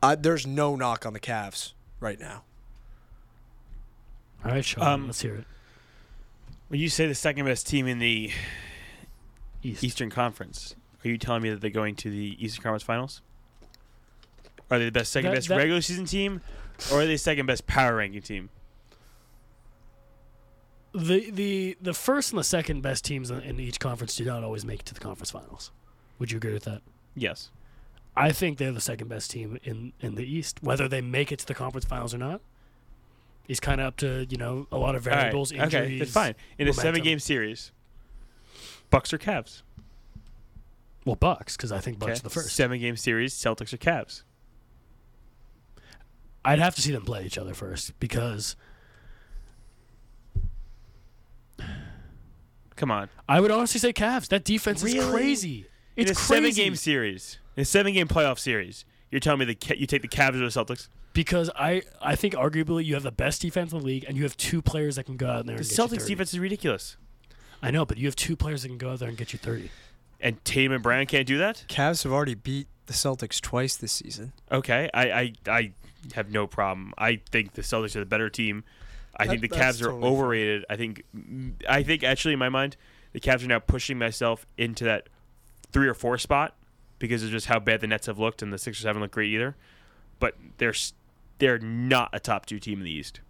Uh, 0.02 0.14
there's 0.14 0.46
no 0.46 0.76
knock 0.76 1.06
on 1.06 1.14
the 1.14 1.20
Cavs 1.20 1.72
right 2.00 2.20
now. 2.20 2.42
All 4.44 4.50
right, 4.50 4.64
Sean, 4.64 4.86
Um, 4.86 5.06
let's 5.06 5.22
hear 5.22 5.36
it. 5.36 5.44
When 6.68 6.80
you 6.80 6.90
say 6.90 7.06
the 7.06 7.14
second 7.14 7.46
best 7.46 7.66
team 7.66 7.86
in 7.86 7.98
the 7.98 8.30
East. 9.62 9.82
Eastern 9.82 10.10
Conference, 10.10 10.76
are 11.04 11.08
you 11.08 11.18
telling 11.18 11.42
me 11.42 11.50
that 11.50 11.60
they're 11.60 11.70
going 11.70 11.94
to 11.96 12.10
the 12.10 12.36
Eastern 12.44 12.62
Conference 12.62 12.82
Finals? 12.82 13.20
Are 14.70 14.78
they 14.78 14.86
the 14.86 14.92
best 14.92 15.12
second 15.12 15.30
That- 15.30 15.36
best 15.36 15.48
that- 15.48 15.56
regular 15.56 15.80
season 15.82 16.06
team, 16.06 16.40
or 16.92 17.02
are 17.02 17.06
they 17.06 17.16
second 17.16 17.46
best 17.46 17.66
power 17.66 17.96
ranking 17.96 18.22
team? 18.22 18.50
The 20.92 21.30
the 21.30 21.76
the 21.82 21.92
first 21.94 22.30
and 22.32 22.38
the 22.38 22.44
second 22.44 22.80
best 22.82 23.04
teams 23.04 23.30
in, 23.30 23.40
in 23.40 23.58
each 23.58 23.80
conference 23.80 24.14
do 24.16 24.24
not 24.24 24.44
always 24.44 24.64
make 24.64 24.80
it 24.80 24.86
to 24.86 24.94
the 24.94 25.00
conference 25.00 25.30
finals. 25.30 25.72
Would 26.18 26.30
you 26.30 26.36
agree 26.36 26.52
with 26.52 26.64
that? 26.64 26.82
Yes. 27.16 27.50
I 28.16 28.30
think 28.30 28.58
they're 28.58 28.70
the 28.70 28.80
second 28.80 29.08
best 29.08 29.32
team 29.32 29.58
in 29.64 29.92
in 30.00 30.14
the 30.14 30.24
East. 30.24 30.62
Whether 30.62 30.86
they 30.86 31.00
make 31.00 31.32
it 31.32 31.40
to 31.40 31.46
the 31.46 31.54
conference 31.54 31.84
finals 31.84 32.14
or 32.14 32.18
not 32.18 32.40
is 33.48 33.58
kind 33.58 33.80
of 33.80 33.88
up 33.88 33.96
to 33.98 34.24
you 34.30 34.36
know 34.36 34.68
a 34.70 34.78
lot 34.78 34.94
of 34.94 35.04
All 35.08 35.12
right, 35.12 35.20
variables. 35.22 35.50
Injuries. 35.50 35.74
Okay, 35.74 35.98
that's 35.98 36.12
fine. 36.12 36.36
In 36.58 36.68
a 36.68 36.70
momentum. 36.70 36.82
seven-game 36.82 37.18
series, 37.18 37.72
Bucks 38.90 39.12
or 39.12 39.18
Cavs? 39.18 39.62
Well, 41.04 41.16
Bucks 41.16 41.56
because 41.56 41.70
I 41.72 41.80
think 41.80 41.98
Bucks 41.98 42.12
Okay. 42.12 42.18
are 42.20 42.22
the 42.22 42.30
first. 42.30 42.56
Seven-game 42.56 42.96
series, 42.96 43.34
Celtics 43.34 43.72
or 43.72 43.76
Cavs? 43.76 44.22
I'd 46.44 46.58
have 46.58 46.74
to 46.74 46.82
see 46.82 46.92
them 46.92 47.04
play 47.04 47.24
each 47.24 47.38
other 47.38 47.54
first 47.54 47.98
because 48.00 48.56
Come 52.76 52.90
on. 52.90 53.08
I 53.28 53.40
would 53.40 53.50
honestly 53.50 53.78
say 53.78 53.92
Cavs. 53.92 54.28
That 54.28 54.44
defense 54.44 54.82
is 54.82 54.94
crazy. 55.10 55.66
It's 55.96 56.10
in 56.10 56.12
a 56.12 56.14
crazy 56.16 56.34
seven-game 56.52 56.74
series, 56.76 57.38
in 57.56 57.62
a 57.62 57.64
seven-game 57.64 58.08
playoff 58.08 58.38
series, 58.40 58.84
you're 59.12 59.20
telling 59.20 59.38
me 59.40 59.44
the 59.54 59.76
you 59.76 59.86
take 59.86 60.02
the 60.02 60.08
Cavs 60.08 60.34
or 60.34 60.38
the 60.38 60.46
Celtics? 60.46 60.88
because 61.12 61.48
I 61.54 61.82
I 62.02 62.16
think 62.16 62.34
arguably 62.34 62.84
you 62.84 62.94
have 62.94 63.04
the 63.04 63.12
best 63.12 63.40
defense 63.42 63.72
in 63.72 63.78
the 63.78 63.84
league 63.84 64.04
and 64.08 64.16
you 64.16 64.24
have 64.24 64.36
two 64.36 64.60
players 64.60 64.96
that 64.96 65.04
can 65.04 65.16
go 65.16 65.28
out 65.28 65.46
there. 65.46 65.54
The 65.56 65.60
and 65.60 65.68
get 65.70 65.78
you 65.78 65.84
Celtics 65.84 66.06
defense 66.08 66.32
is 66.34 66.40
ridiculous, 66.40 66.96
I 67.62 67.70
know, 67.70 67.86
but 67.86 67.96
you 67.98 68.06
have 68.08 68.16
two 68.16 68.34
players 68.34 68.62
that 68.62 68.68
can 68.68 68.78
go 68.78 68.90
out 68.90 68.98
there 68.98 69.08
and 69.08 69.16
get 69.16 69.32
you 69.32 69.38
thirty. 69.38 69.70
And 70.24 70.44
Tatum 70.44 70.72
and 70.72 70.82
Brown 70.82 71.06
can't 71.06 71.26
do 71.28 71.38
that. 71.38 71.64
Cavs 71.68 72.02
have 72.02 72.12
already 72.12 72.34
beat 72.34 72.66
the 72.86 72.92
Celtics 72.92 73.40
twice 73.40 73.76
this 73.76 73.92
season. 73.92 74.32
Okay, 74.50 74.90
I, 74.92 75.10
I, 75.12 75.32
I 75.46 75.72
have 76.14 76.30
no 76.32 76.46
problem. 76.48 76.92
I 76.98 77.20
think 77.30 77.52
the 77.52 77.62
Celtics 77.62 77.94
are 77.94 78.00
the 78.00 78.06
better 78.06 78.28
team. 78.28 78.64
I 79.16 79.26
think 79.28 79.42
That- 79.42 79.50
the 79.50 79.56
Cavs 79.56 79.80
are 79.80 79.84
totally 79.90 80.00
fair. 80.02 80.10
overrated. 80.10 80.64
I 80.68 80.76
think, 80.76 81.02
I 81.68 81.82
think 81.84 82.02
actually 82.02 82.32
in 82.32 82.40
my 82.40 82.48
mind, 82.48 82.76
the 83.12 83.20
Cavs 83.20 83.44
are 83.44 83.46
now 83.48 83.60
pushing 83.60 83.96
myself 83.98 84.44
into 84.58 84.82
that 84.84 85.08
three 85.70 85.86
or 85.86 85.94
four 85.94 86.18
spot 86.18 86.56
because 86.98 87.22
of 87.22 87.30
just 87.30 87.46
how 87.46 87.60
bad 87.60 87.80
the 87.80 87.86
Nets 87.86 88.06
have 88.06 88.18
looked, 88.18 88.42
and 88.42 88.52
the 88.52 88.58
Sixers 88.58 88.84
haven't 88.84 89.02
looked 89.02 89.14
great 89.14 89.30
either. 89.30 89.54
But 90.18 90.36
they're 90.58 90.74
they're 91.38 91.58
not 91.58 92.10
a 92.12 92.18
top 92.20 92.46
two 92.46 92.58
team 92.58 92.78
in 92.78 92.84
the 92.84 92.90
East. 92.90 93.20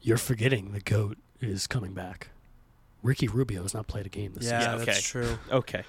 You're 0.00 0.16
forgetting 0.16 0.72
the 0.72 0.80
goat 0.80 1.18
is 1.40 1.66
coming 1.66 1.92
back. 1.92 2.28
Ricky 3.02 3.28
Rubio 3.28 3.62
has 3.62 3.74
not 3.74 3.86
played 3.86 4.06
a 4.06 4.08
game 4.08 4.32
this 4.34 4.44
Yeah, 4.50 4.60
season. 4.60 4.78
Yeah, 4.78 4.84
that's 4.84 5.02
true. 5.02 5.38
Okay, 5.50 5.84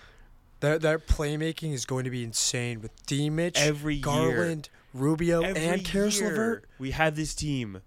Their 0.60 0.78
their 0.80 1.00
playmaking 1.00 1.74
is 1.74 1.86
going 1.86 2.04
to 2.06 2.10
be 2.10 2.24
insane 2.24 2.82
with 2.82 2.92
D 3.06 3.30
Mitch, 3.30 3.60
Every 3.60 3.96
year. 3.96 4.04
Garland, 4.04 4.70
Rubio, 4.94 5.42
Every 5.42 5.62
and 5.64 5.86
Caris 5.86 6.22
LeVert. 6.22 6.66
we 6.78 6.92
have 6.92 7.16
this 7.16 7.34
team 7.34 7.82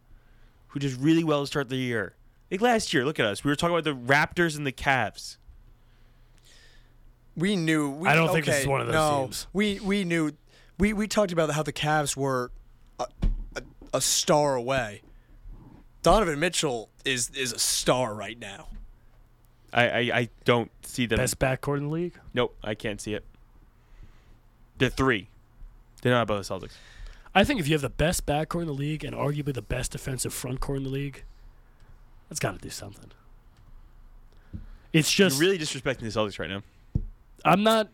who 0.68 0.78
does 0.80 0.94
really 0.94 1.22
well 1.24 1.42
to 1.42 1.46
start 1.46 1.68
the 1.68 1.76
year. 1.76 2.14
Like 2.50 2.60
last 2.60 2.92
year, 2.92 3.04
look 3.04 3.18
at 3.20 3.26
us. 3.26 3.44
We 3.44 3.50
were 3.50 3.56
talking 3.56 3.76
about 3.76 3.84
the 3.84 3.94
Raptors 3.94 4.56
and 4.56 4.66
the 4.66 4.72
Cavs. 4.72 5.36
We 7.36 7.56
knew. 7.56 7.90
We, 7.90 8.08
I 8.08 8.14
don't 8.14 8.30
think 8.32 8.44
this 8.44 8.60
is 8.60 8.66
one 8.66 8.80
of 8.82 8.88
those 8.88 8.94
no, 8.94 9.22
teams. 9.24 9.46
We 9.52 9.80
we 9.80 10.04
knew. 10.04 10.32
We 10.78 10.92
we 10.92 11.06
talked 11.08 11.32
about 11.32 11.50
how 11.50 11.62
the 11.62 11.72
Cavs 11.72 12.16
were 12.16 12.50
a, 12.98 13.06
a, 13.56 13.62
a 13.94 14.00
star 14.00 14.54
away. 14.54 15.02
Donovan 16.02 16.40
Mitchell 16.40 16.90
is 17.04 17.30
is 17.30 17.52
a 17.52 17.58
star 17.58 18.14
right 18.14 18.38
now. 18.38 18.68
I, 19.72 19.88
I, 19.88 19.98
I 19.98 20.28
don't 20.44 20.70
see 20.82 21.06
them. 21.06 21.18
Best 21.18 21.38
backcourt 21.38 21.78
in 21.78 21.84
the 21.84 21.90
league. 21.90 22.14
Nope, 22.34 22.56
I 22.62 22.74
can't 22.74 23.00
see 23.00 23.14
it. 23.14 23.24
They're 24.78 24.90
three. 24.90 25.28
They're 26.02 26.12
not 26.12 26.22
above 26.22 26.46
the 26.46 26.54
Celtics. 26.54 26.72
I 27.34 27.44
think 27.44 27.60
if 27.60 27.68
you 27.68 27.74
have 27.74 27.82
the 27.82 27.88
best 27.88 28.26
backcourt 28.26 28.62
in 28.62 28.66
the 28.66 28.74
league 28.74 29.04
and 29.04 29.16
arguably 29.16 29.54
the 29.54 29.62
best 29.62 29.92
defensive 29.92 30.34
front 30.34 30.60
court 30.60 30.78
in 30.78 30.84
the 30.84 30.90
league, 30.90 31.24
that's 32.28 32.40
got 32.40 32.52
to 32.52 32.58
do 32.58 32.70
something. 32.70 33.10
It's 34.92 35.10
just 35.10 35.40
You're 35.40 35.48
really 35.48 35.58
disrespecting 35.58 36.00
the 36.00 36.08
Celtics 36.08 36.38
right 36.38 36.50
now. 36.50 36.62
I'm 37.44 37.62
not. 37.62 37.88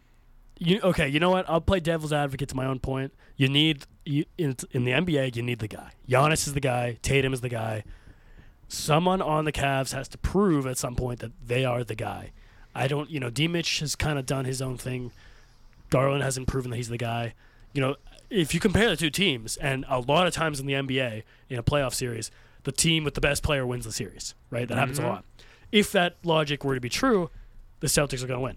You 0.59 0.81
okay? 0.83 1.09
You 1.09 1.21
know 1.21 1.31
what? 1.31 1.49
I'll 1.49 1.61
play 1.61 1.79
devil's 1.79 2.13
advocate 2.13 2.49
to 2.49 2.57
my 2.57 2.67
own 2.67 2.81
point. 2.81 3.13
You 3.37 3.49
need 3.49 3.85
you 4.05 4.25
in, 4.37 4.57
in 4.73 4.85
the 4.85 4.91
NBA. 4.91 5.37
You 5.37 5.43
need 5.43 5.61
the 5.61 5.69
guy. 5.69 5.93
Giannis 6.09 6.49
is 6.49 6.55
the 6.55 6.61
guy. 6.61 6.99
Tatum 7.01 7.33
is 7.33 7.41
the 7.41 7.49
guy. 7.49 7.85
Someone 8.69 9.23
on 9.23 9.45
the 9.47 9.53
Cavs 9.53 9.93
has 9.95 10.09
to 10.09 10.19
prove 10.19 10.67
at 10.67 10.77
some 10.77 10.95
point 10.95 11.21
that 11.21 11.33
they 11.47 11.65
are 11.65 11.83
the 11.85 11.95
guy. 11.95 12.33
I 12.75 12.87
don't. 12.87 13.09
You 13.11 13.19
know, 13.19 13.31
D. 13.31 13.49
Mitch 13.49 13.81
has 13.81 13.97
kind 13.97 14.19
of 14.19 14.27
done 14.27 14.45
his 14.45 14.61
own 14.63 14.77
thing. 14.77 15.11
Garland 15.91 16.23
hasn't 16.23 16.47
proven 16.49 16.71
that 16.71 16.77
he's 16.77 16.89
the 16.91 16.99
guy. 16.99 17.35
You 17.73 17.81
know, 17.81 17.97
if 18.29 18.53
you 18.53 18.61
compare 18.61 18.91
the 18.91 18.97
two 18.97 19.09
teams, 19.11 19.57
and 19.57 19.85
a 19.89 20.01
lot 20.01 20.27
of 20.27 20.35
times 20.35 20.61
in 20.61 20.67
the 20.67 20.75
NBA 20.75 21.23
in 21.49 21.59
a 21.59 21.63
playoff 21.63 21.95
series, 21.95 22.31
the 22.65 22.73
team 22.73 23.05
with 23.05 23.15
the 23.15 23.21
best 23.23 23.43
player 23.43 23.67
wins 23.67 23.87
the 23.87 23.93
series. 23.93 24.35
Right? 24.51 24.69
That 24.69 24.77
happens 24.77 24.99
a 24.99 25.03
Mhm. 25.03 25.09
lot. 25.09 25.25
If 25.73 25.91
that 25.93 26.17
logic 26.23 26.63
were 26.63 26.75
to 26.75 26.81
be 26.81 26.89
true, 26.91 27.31
the 27.81 27.87
Celtics 27.87 28.23
are 28.23 28.27
going 28.27 28.39
to 28.39 28.45
win. 28.45 28.57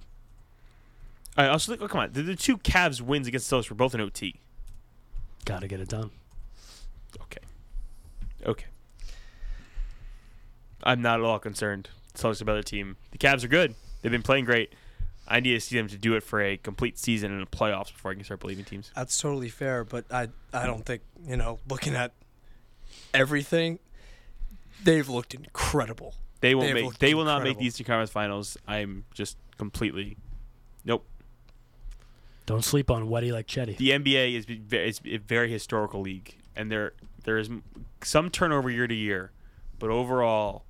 I 1.38 1.48
also 1.48 1.72
think, 1.72 1.82
oh, 1.82 1.88
come 1.88 2.02
on. 2.02 2.12
The, 2.12 2.22
the 2.22 2.36
two 2.36 2.58
Cavs 2.58 3.00
wins 3.02 3.28
against 3.28 3.50
the 3.50 3.56
Celtics 3.56 3.70
were 3.70 3.76
both 3.76 3.96
in 3.96 4.02
OT. 4.02 4.36
Got 5.46 5.62
to 5.62 5.68
get 5.68 5.80
it 5.80 5.88
done. 5.88 6.12
Okay. 7.22 7.40
Okay. 8.46 8.66
I'm 10.84 11.02
not 11.02 11.20
at 11.20 11.26
all 11.26 11.40
concerned. 11.40 11.90
Celtics 12.16 12.42
are 12.42 12.44
a 12.44 12.46
better 12.46 12.64
team. 12.64 12.98
The 13.12 13.18
Cavs 13.18 13.44
are 13.44 13.48
good. 13.48 13.76
They've 14.02 14.12
been 14.12 14.22
playing 14.24 14.46
great. 14.46 14.74
I 15.28 15.40
need 15.40 15.54
to 15.54 15.60
see 15.62 15.78
them 15.78 15.88
to 15.88 15.98
do 15.98 16.16
it 16.16 16.24
for 16.24 16.42
a 16.42 16.58
complete 16.58 16.98
season 16.98 17.32
and 17.32 17.42
the 17.42 17.46
playoffs 17.46 17.94
before 17.94 18.12
I 18.12 18.16
can 18.16 18.24
start 18.24 18.40
believing 18.42 18.66
teams. 18.66 18.92
That's 18.96 19.20
totally 19.20 19.50
fair, 19.50 19.84
but 19.84 20.06
I 20.12 20.28
I 20.52 20.66
don't 20.66 20.86
think 20.86 21.04
you 21.26 21.38
know 21.38 21.60
looking 21.70 21.96
at 21.96 22.12
everything, 23.14 23.80
they've 24.84 25.08
looked 25.08 25.34
incredible. 25.34 26.16
They 26.42 26.56
will 26.56 26.64
They've 26.64 26.74
make. 26.74 26.86
looked 26.86 27.00
They 27.00 27.14
will 27.14 27.24
not 27.24 27.40
make 27.44 27.50
incredible. 27.52 27.60
the 27.62 27.68
Eastern 27.68 27.86
Conference 27.86 28.10
Finals. 28.10 28.58
I'm 28.68 29.06
just 29.14 29.38
completely. 29.58 30.18
Nope. 30.84 31.06
Don't 32.48 32.66
sleep 32.66 32.90
on 32.90 33.08
Weddy 33.08 33.32
like 33.32 33.48
Chetty. 33.48 33.78
The 33.78 33.92
NBA 33.92 34.36
is, 34.36 34.46
ve- 34.46 34.78
is 34.78 35.00
a 35.06 35.18
very 35.18 35.52
historical 35.52 36.02
league, 36.02 36.36
and 36.56 36.72
there 36.72 36.94
there 37.24 37.38
is 37.38 37.50
some 38.04 38.30
turnover 38.32 38.70
year 38.70 38.88
to 38.88 38.96
year, 38.96 39.32
but 39.80 39.92
overall, 39.92 40.66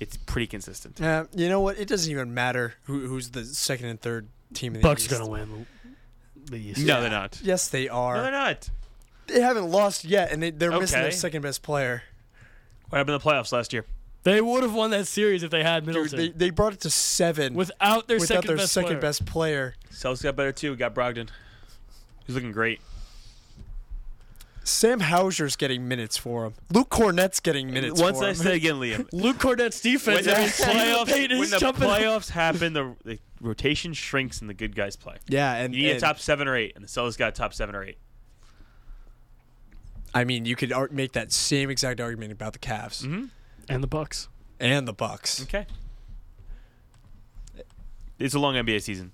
it's 0.00 0.16
pretty 0.16 0.46
consistent. 0.46 1.00
Uh, 1.00 1.24
you 1.34 1.48
know 1.48 1.60
what? 1.60 1.78
It 1.78 1.88
doesn't 1.88 2.10
even 2.10 2.32
matter 2.34 2.74
who, 2.84 3.06
who's 3.06 3.30
the 3.30 3.44
second 3.44 3.86
and 3.86 4.00
third 4.00 4.28
team 4.54 4.74
in 4.74 4.80
the 4.80 4.88
Bucks 4.88 5.02
East. 5.02 5.10
gonna 5.10 5.28
win 5.28 5.66
the 6.44 6.58
East. 6.58 6.80
No, 6.80 7.00
they're 7.00 7.10
not. 7.10 7.40
Yes, 7.42 7.68
they 7.68 7.88
are. 7.88 8.16
No, 8.16 8.22
they're 8.22 8.32
not. 8.32 8.70
They 9.26 9.40
haven't 9.40 9.70
lost 9.70 10.04
yet, 10.04 10.32
and 10.32 10.42
they, 10.42 10.50
they're 10.50 10.70
missing 10.70 10.98
their 11.00 11.08
Okay. 11.08 11.16
second 11.16 11.42
best 11.42 11.62
player. 11.62 12.02
What 12.88 12.98
happened 12.98 13.14
in 13.14 13.20
the 13.20 13.24
playoffs 13.30 13.52
last 13.52 13.72
year? 13.74 13.84
They 14.22 14.40
would 14.40 14.62
have 14.62 14.74
won 14.74 14.90
that 14.90 15.06
series 15.06 15.42
if 15.42 15.50
they 15.50 15.62
had 15.62 15.84
Dude, 15.84 15.94
Middleton. 15.94 16.18
they, 16.18 16.28
they 16.30 16.50
brought 16.50 16.72
it 16.72 16.80
to 16.80 16.90
seven 16.90 17.54
without 17.54 18.08
their 18.08 18.16
without 18.18 18.36
second 18.36 18.48
their 18.48 18.56
best 18.56 18.72
second 18.72 18.88
player. 18.88 19.00
best 19.00 19.26
player. 19.26 19.74
Celtics 19.92 20.22
got 20.22 20.36
better 20.36 20.52
too. 20.52 20.70
We 20.70 20.76
got 20.76 20.94
Brogdon. 20.94 21.28
He's 22.26 22.34
looking 22.34 22.52
great. 22.52 22.80
Sam 24.68 25.00
Hauser's 25.00 25.56
getting 25.56 25.88
minutes 25.88 26.16
for 26.16 26.44
him. 26.44 26.54
Luke 26.72 26.90
Kornet's 26.90 27.40
getting 27.40 27.70
minutes 27.72 28.00
Once 28.00 28.18
for 28.18 28.24
I 28.24 28.28
him. 28.30 28.34
say 28.34 28.56
again, 28.56 28.74
Liam. 28.80 29.08
Luke 29.12 29.38
Kornet's 29.38 29.80
defense. 29.80 30.26
when 30.26 30.34
the 30.36 30.40
playoffs, 30.42 31.10
when 31.10 31.30
is 31.32 31.50
the 31.50 31.58
playoffs 31.72 32.30
happen, 32.30 32.72
the, 32.74 32.94
the 33.04 33.18
rotation 33.40 33.92
shrinks 33.92 34.40
and 34.40 34.48
the 34.50 34.54
good 34.54 34.74
guys 34.76 34.96
play. 34.96 35.16
yeah, 35.28 35.54
and, 35.54 35.74
You 35.74 35.82
need 35.84 35.96
a 35.96 36.00
top 36.00 36.18
seven 36.18 36.46
or 36.48 36.56
eight, 36.56 36.72
and 36.74 36.84
the 36.84 36.88
Celtics 36.88 37.16
got 37.16 37.28
a 37.28 37.32
top 37.32 37.54
seven 37.54 37.74
or 37.74 37.82
eight. 37.84 37.98
I 40.14 40.24
mean, 40.24 40.44
you 40.44 40.56
could 40.56 40.72
ar- 40.72 40.88
make 40.90 41.12
that 41.12 41.32
same 41.32 41.70
exact 41.70 42.00
argument 42.00 42.32
about 42.32 42.52
the 42.52 42.58
Cavs 42.58 43.02
Mm-hmm. 43.04 43.26
and 43.68 43.82
the 43.82 43.86
Bucks. 43.88 44.28
and 44.58 44.86
the 44.88 44.92
Bucks. 44.92 45.42
Okay. 45.42 45.66
It's 48.18 48.34
a 48.34 48.38
long 48.38 48.54
NBA 48.54 48.82
season. 48.82 49.12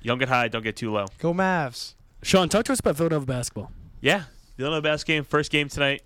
You 0.00 0.08
don't 0.08 0.18
get 0.18 0.28
high, 0.28 0.48
don't 0.48 0.62
get 0.62 0.76
too 0.76 0.92
low. 0.92 1.06
Go 1.18 1.34
Mavs. 1.34 1.94
Sean, 2.22 2.48
talk 2.48 2.64
to 2.66 2.72
us 2.72 2.80
about 2.80 2.96
Villanova 2.96 3.26
basketball. 3.26 3.72
Yeah, 4.06 4.22
the 4.56 4.62
Illinois 4.62 4.82
basketball 4.82 5.16
game, 5.16 5.24
first 5.24 5.50
game 5.50 5.68
tonight. 5.68 6.00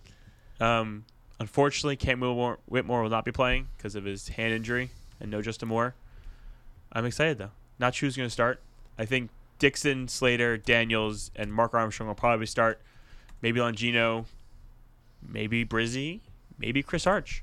Um, 0.59 1.05
unfortunately, 1.39 1.97
Cam 1.97 2.21
Whitmore, 2.21 2.59
Whitmore 2.65 3.03
will 3.03 3.11
not 3.11 3.27
be 3.27 3.31
playing 3.31 3.69
because 3.77 3.95
of 3.95 4.05
his 4.05 4.29
hand 4.29 4.55
injury, 4.55 4.89
and 5.21 5.31
no 5.31 5.43
Justin 5.43 5.69
Moore. 5.69 5.95
I'm 6.95 7.05
excited 7.05 7.37
though. 7.37 7.51
Not 7.79 7.95
sure 7.95 8.07
who's 8.07 8.17
going 8.17 8.27
to 8.27 8.33
start. 8.33 8.63
I 8.99 9.05
think 9.05 9.29
Dixon, 9.59 10.09
Slater, 10.09 10.57
Daniels, 10.57 11.31
and 11.37 11.53
Mark 11.53 11.75
Armstrong 11.75 12.09
will 12.09 12.15
probably 12.15 12.47
start. 12.47 12.81
Maybe 13.43 13.61
Longino, 13.61 14.25
maybe 15.21 15.67
Brizzi, 15.67 16.21
maybe 16.59 16.83
Chris 16.83 17.07
Arch. 17.07 17.43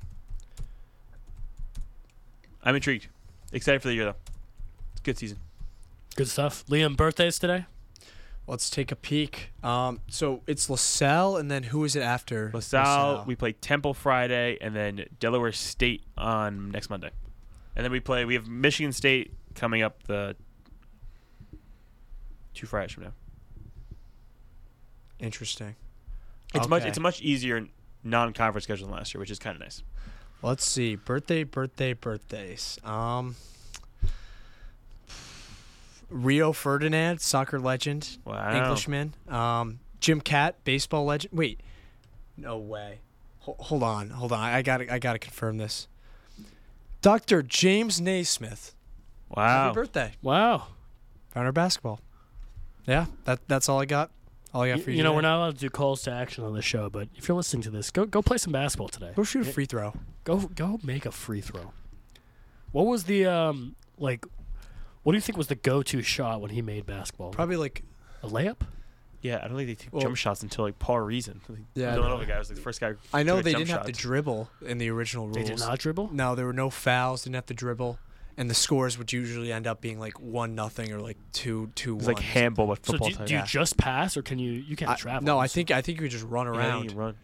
I'm 2.64 2.74
intrigued. 2.74 3.06
Excited 3.52 3.80
for 3.80 3.86
the 3.86 3.94
year 3.94 4.06
though. 4.06 4.16
It's 4.90 5.02
a 5.02 5.04
good 5.04 5.18
season. 5.18 5.38
Good 6.16 6.26
stuff. 6.26 6.66
Liam, 6.66 6.96
birthdays 6.96 7.38
today. 7.38 7.66
Let's 8.48 8.70
take 8.70 8.90
a 8.90 8.96
peek. 8.96 9.52
Um, 9.62 10.00
so 10.08 10.42
it's 10.46 10.70
LaSalle, 10.70 11.36
and 11.36 11.50
then 11.50 11.64
who 11.64 11.84
is 11.84 11.94
it 11.94 12.00
after? 12.00 12.50
LaSalle, 12.54 13.24
we 13.26 13.36
play 13.36 13.52
Temple 13.52 13.92
Friday, 13.92 14.56
and 14.62 14.74
then 14.74 15.04
Delaware 15.20 15.52
State 15.52 16.04
on 16.16 16.70
next 16.70 16.88
Monday. 16.88 17.10
And 17.76 17.84
then 17.84 17.92
we 17.92 18.00
play. 18.00 18.24
We 18.24 18.32
have 18.34 18.48
Michigan 18.48 18.92
State 18.92 19.34
coming 19.54 19.82
up 19.82 20.02
the 20.04 20.34
two 22.54 22.66
Fridays 22.66 22.92
from 22.92 23.04
now. 23.04 23.12
Interesting. 25.20 25.76
It's 26.54 26.68
much. 26.68 26.84
It's 26.86 26.96
a 26.96 27.02
much 27.02 27.20
easier 27.20 27.66
non-conference 28.02 28.64
schedule 28.64 28.86
than 28.86 28.96
last 28.96 29.12
year, 29.12 29.20
which 29.20 29.30
is 29.30 29.38
kind 29.38 29.56
of 29.56 29.60
nice. 29.60 29.82
Let's 30.40 30.64
see. 30.64 30.96
Birthday, 30.96 31.44
birthday, 31.44 31.92
birthdays. 31.92 32.78
Um, 32.82 33.36
Rio 36.10 36.52
Ferdinand, 36.52 37.20
soccer 37.20 37.58
legend, 37.60 38.18
Wow. 38.24 38.52
Englishman. 38.56 39.14
Um, 39.28 39.80
Jim 40.00 40.20
Kaat, 40.20 40.54
baseball 40.64 41.04
legend. 41.04 41.32
Wait, 41.36 41.60
no 42.36 42.56
way. 42.58 43.00
Ho- 43.40 43.56
hold 43.58 43.82
on, 43.82 44.10
hold 44.10 44.32
on. 44.32 44.40
I 44.40 44.62
got 44.62 44.78
to 44.78 44.92
I 44.92 44.98
got 44.98 45.12
to 45.14 45.18
confirm 45.18 45.58
this. 45.58 45.88
Dr. 47.02 47.42
James 47.42 48.00
Naismith. 48.00 48.74
Wow. 49.30 49.64
Happy 49.66 49.74
birthday. 49.74 50.12
Wow. 50.22 50.68
Founder 51.30 51.52
basketball. 51.52 52.00
Yeah, 52.86 53.06
that 53.24 53.40
that's 53.48 53.68
all 53.68 53.80
I 53.80 53.84
got. 53.84 54.10
All 54.54 54.62
I 54.62 54.68
got 54.70 54.78
You, 54.78 54.84
for 54.84 54.90
you. 54.90 54.96
you 54.98 55.02
know, 55.02 55.10
today. 55.10 55.16
we're 55.16 55.20
not 55.22 55.36
allowed 55.38 55.54
to 55.56 55.60
do 55.60 55.68
calls 55.70 56.02
to 56.02 56.10
action 56.10 56.42
on 56.42 56.54
the 56.54 56.62
show, 56.62 56.88
but 56.88 57.08
if 57.16 57.28
you're 57.28 57.36
listening 57.36 57.62
to 57.64 57.70
this, 57.70 57.90
go 57.90 58.06
go 58.06 58.22
play 58.22 58.38
some 58.38 58.52
basketball 58.52 58.88
today. 58.88 59.12
Go 59.14 59.24
shoot 59.24 59.46
a 59.46 59.52
free 59.52 59.66
throw. 59.66 59.92
Go 60.24 60.38
go 60.54 60.78
make 60.82 61.04
a 61.04 61.12
free 61.12 61.42
throw. 61.42 61.72
What 62.72 62.86
was 62.86 63.04
the 63.04 63.26
um 63.26 63.76
like? 63.98 64.24
What 65.08 65.12
do 65.12 65.16
you 65.16 65.22
think 65.22 65.38
was 65.38 65.46
the 65.46 65.54
go-to 65.54 66.02
shot 66.02 66.42
when 66.42 66.50
he 66.50 66.60
made 66.60 66.84
basketball? 66.84 67.30
Probably 67.30 67.56
like 67.56 67.82
a 68.22 68.28
layup. 68.28 68.58
Yeah, 69.22 69.40
I 69.42 69.48
don't 69.48 69.56
think 69.56 69.68
they 69.68 69.74
took 69.74 69.94
Well- 69.94 70.02
jump 70.02 70.16
shots 70.18 70.42
until 70.42 70.66
like 70.66 70.78
Paul 70.78 70.96
Arizin. 70.96 71.40
Yeah, 71.72 71.88
I 71.88 71.90
the 71.92 71.96
know. 71.96 72.02
Villanova 72.02 72.26
guy 72.26 72.38
was 72.38 72.50
like 72.50 72.56
the 72.56 72.60
first 72.62 72.78
guy. 72.78 72.92
I 73.14 73.22
know 73.22 73.40
they 73.40 73.54
didn't 73.54 73.70
have 73.70 73.86
to 73.86 73.92
dribble 73.92 74.50
in 74.66 74.76
the 74.76 74.90
original 74.90 75.24
rules. 75.24 75.36
They 75.38 75.44
did 75.44 75.60
not 75.60 75.78
dribble. 75.78 76.10
No, 76.12 76.34
there 76.34 76.44
were 76.44 76.52
no 76.52 76.68
fouls. 76.68 77.22
Didn't 77.22 77.36
have 77.36 77.46
to 77.46 77.54
dribble, 77.54 77.98
and 78.36 78.50
the 78.50 78.54
scores 78.54 78.98
would 78.98 79.10
usually 79.10 79.50
end 79.50 79.66
up 79.66 79.80
being 79.80 79.98
like 79.98 80.20
one 80.20 80.54
nothing 80.54 80.92
or 80.92 81.00
like 81.00 81.16
two 81.32 81.72
two 81.74 81.92
It 81.94 81.96
was 81.96 82.04
one. 82.08 82.14
like 82.16 82.22
handball, 82.24 82.66
but 82.66 82.84
So 82.84 82.92
football 82.92 83.08
do, 83.08 83.14
type. 83.14 83.26
do 83.28 83.32
you 83.32 83.38
Yeah. 83.40 83.46
just 83.46 83.78
pass, 83.78 84.14
or 84.14 84.20
can 84.20 84.38
you 84.38 84.52
you 84.52 84.76
can't 84.76 84.90
I- 84.90 84.96
travel? 84.96 85.22
no, 85.24 85.38
I 85.38 85.48
think 85.48 85.70
I 85.70 85.80
think 85.80 85.96
you 85.96 86.02
could 86.02 86.10
just 86.12 86.26
run 86.26 86.46
around, 86.46 86.80
think 86.82 86.92
you 86.92 86.98
run. 86.98 87.16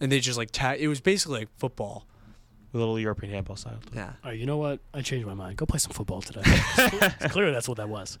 and 0.00 0.10
they 0.10 0.18
just 0.18 0.36
like 0.36 0.50
ta- 0.50 0.74
It 0.76 0.88
was 0.88 1.00
basically 1.00 1.38
like 1.38 1.48
football. 1.58 2.08
A 2.72 2.78
little 2.78 2.98
European 2.98 3.32
handball 3.32 3.56
style. 3.56 3.80
Yeah. 3.94 4.12
All 4.22 4.30
right, 4.30 4.38
you 4.38 4.46
know 4.46 4.58
what? 4.58 4.80
I 4.94 5.02
changed 5.02 5.26
my 5.26 5.34
mind. 5.34 5.56
Go 5.56 5.66
play 5.66 5.78
some 5.78 5.92
football 5.92 6.22
today. 6.22 6.42
it's 6.44 7.32
Clearly, 7.32 7.52
that's 7.52 7.68
what 7.68 7.78
that 7.78 7.88
was. 7.88 8.18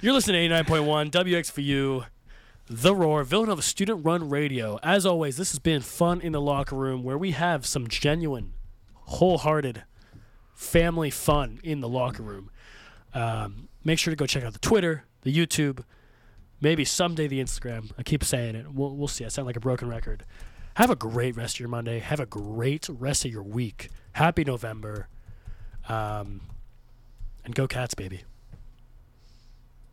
You're 0.00 0.12
listening 0.12 0.48
to 0.50 0.54
89.1 0.64 1.10
WXVU, 1.12 2.06
The 2.68 2.94
Roar, 2.94 3.22
Villanova 3.22 3.62
Student 3.62 4.04
Run 4.04 4.28
Radio. 4.28 4.80
As 4.82 5.06
always, 5.06 5.36
this 5.36 5.52
has 5.52 5.60
been 5.60 5.80
fun 5.80 6.20
in 6.20 6.32
the 6.32 6.40
locker 6.40 6.74
room 6.74 7.04
where 7.04 7.16
we 7.16 7.30
have 7.32 7.64
some 7.64 7.86
genuine, 7.86 8.54
wholehearted 8.94 9.84
family 10.54 11.10
fun 11.10 11.60
in 11.62 11.80
the 11.80 11.88
locker 11.88 12.22
room. 12.24 12.50
Um, 13.14 13.68
make 13.84 13.98
sure 13.98 14.10
to 14.10 14.16
go 14.16 14.26
check 14.26 14.42
out 14.42 14.52
the 14.52 14.58
Twitter, 14.58 15.04
the 15.22 15.32
YouTube, 15.32 15.84
maybe 16.60 16.84
someday 16.84 17.28
the 17.28 17.40
Instagram. 17.40 17.92
I 17.98 18.02
keep 18.02 18.24
saying 18.24 18.54
it. 18.54 18.72
We'll, 18.72 18.96
we'll 18.96 19.08
see. 19.08 19.24
I 19.24 19.28
sound 19.28 19.46
like 19.46 19.56
a 19.56 19.60
broken 19.60 19.88
record. 19.88 20.24
Have 20.74 20.90
a 20.90 20.96
great 20.96 21.36
rest 21.36 21.56
of 21.56 21.60
your 21.60 21.68
Monday. 21.68 21.98
Have 21.98 22.20
a 22.20 22.26
great 22.26 22.88
rest 22.88 23.24
of 23.24 23.30
your 23.30 23.42
week. 23.42 23.90
Happy 24.12 24.44
November. 24.44 25.08
Um, 25.88 26.42
and 27.44 27.54
go 27.54 27.66
Cats, 27.66 27.94
baby. 27.94 28.22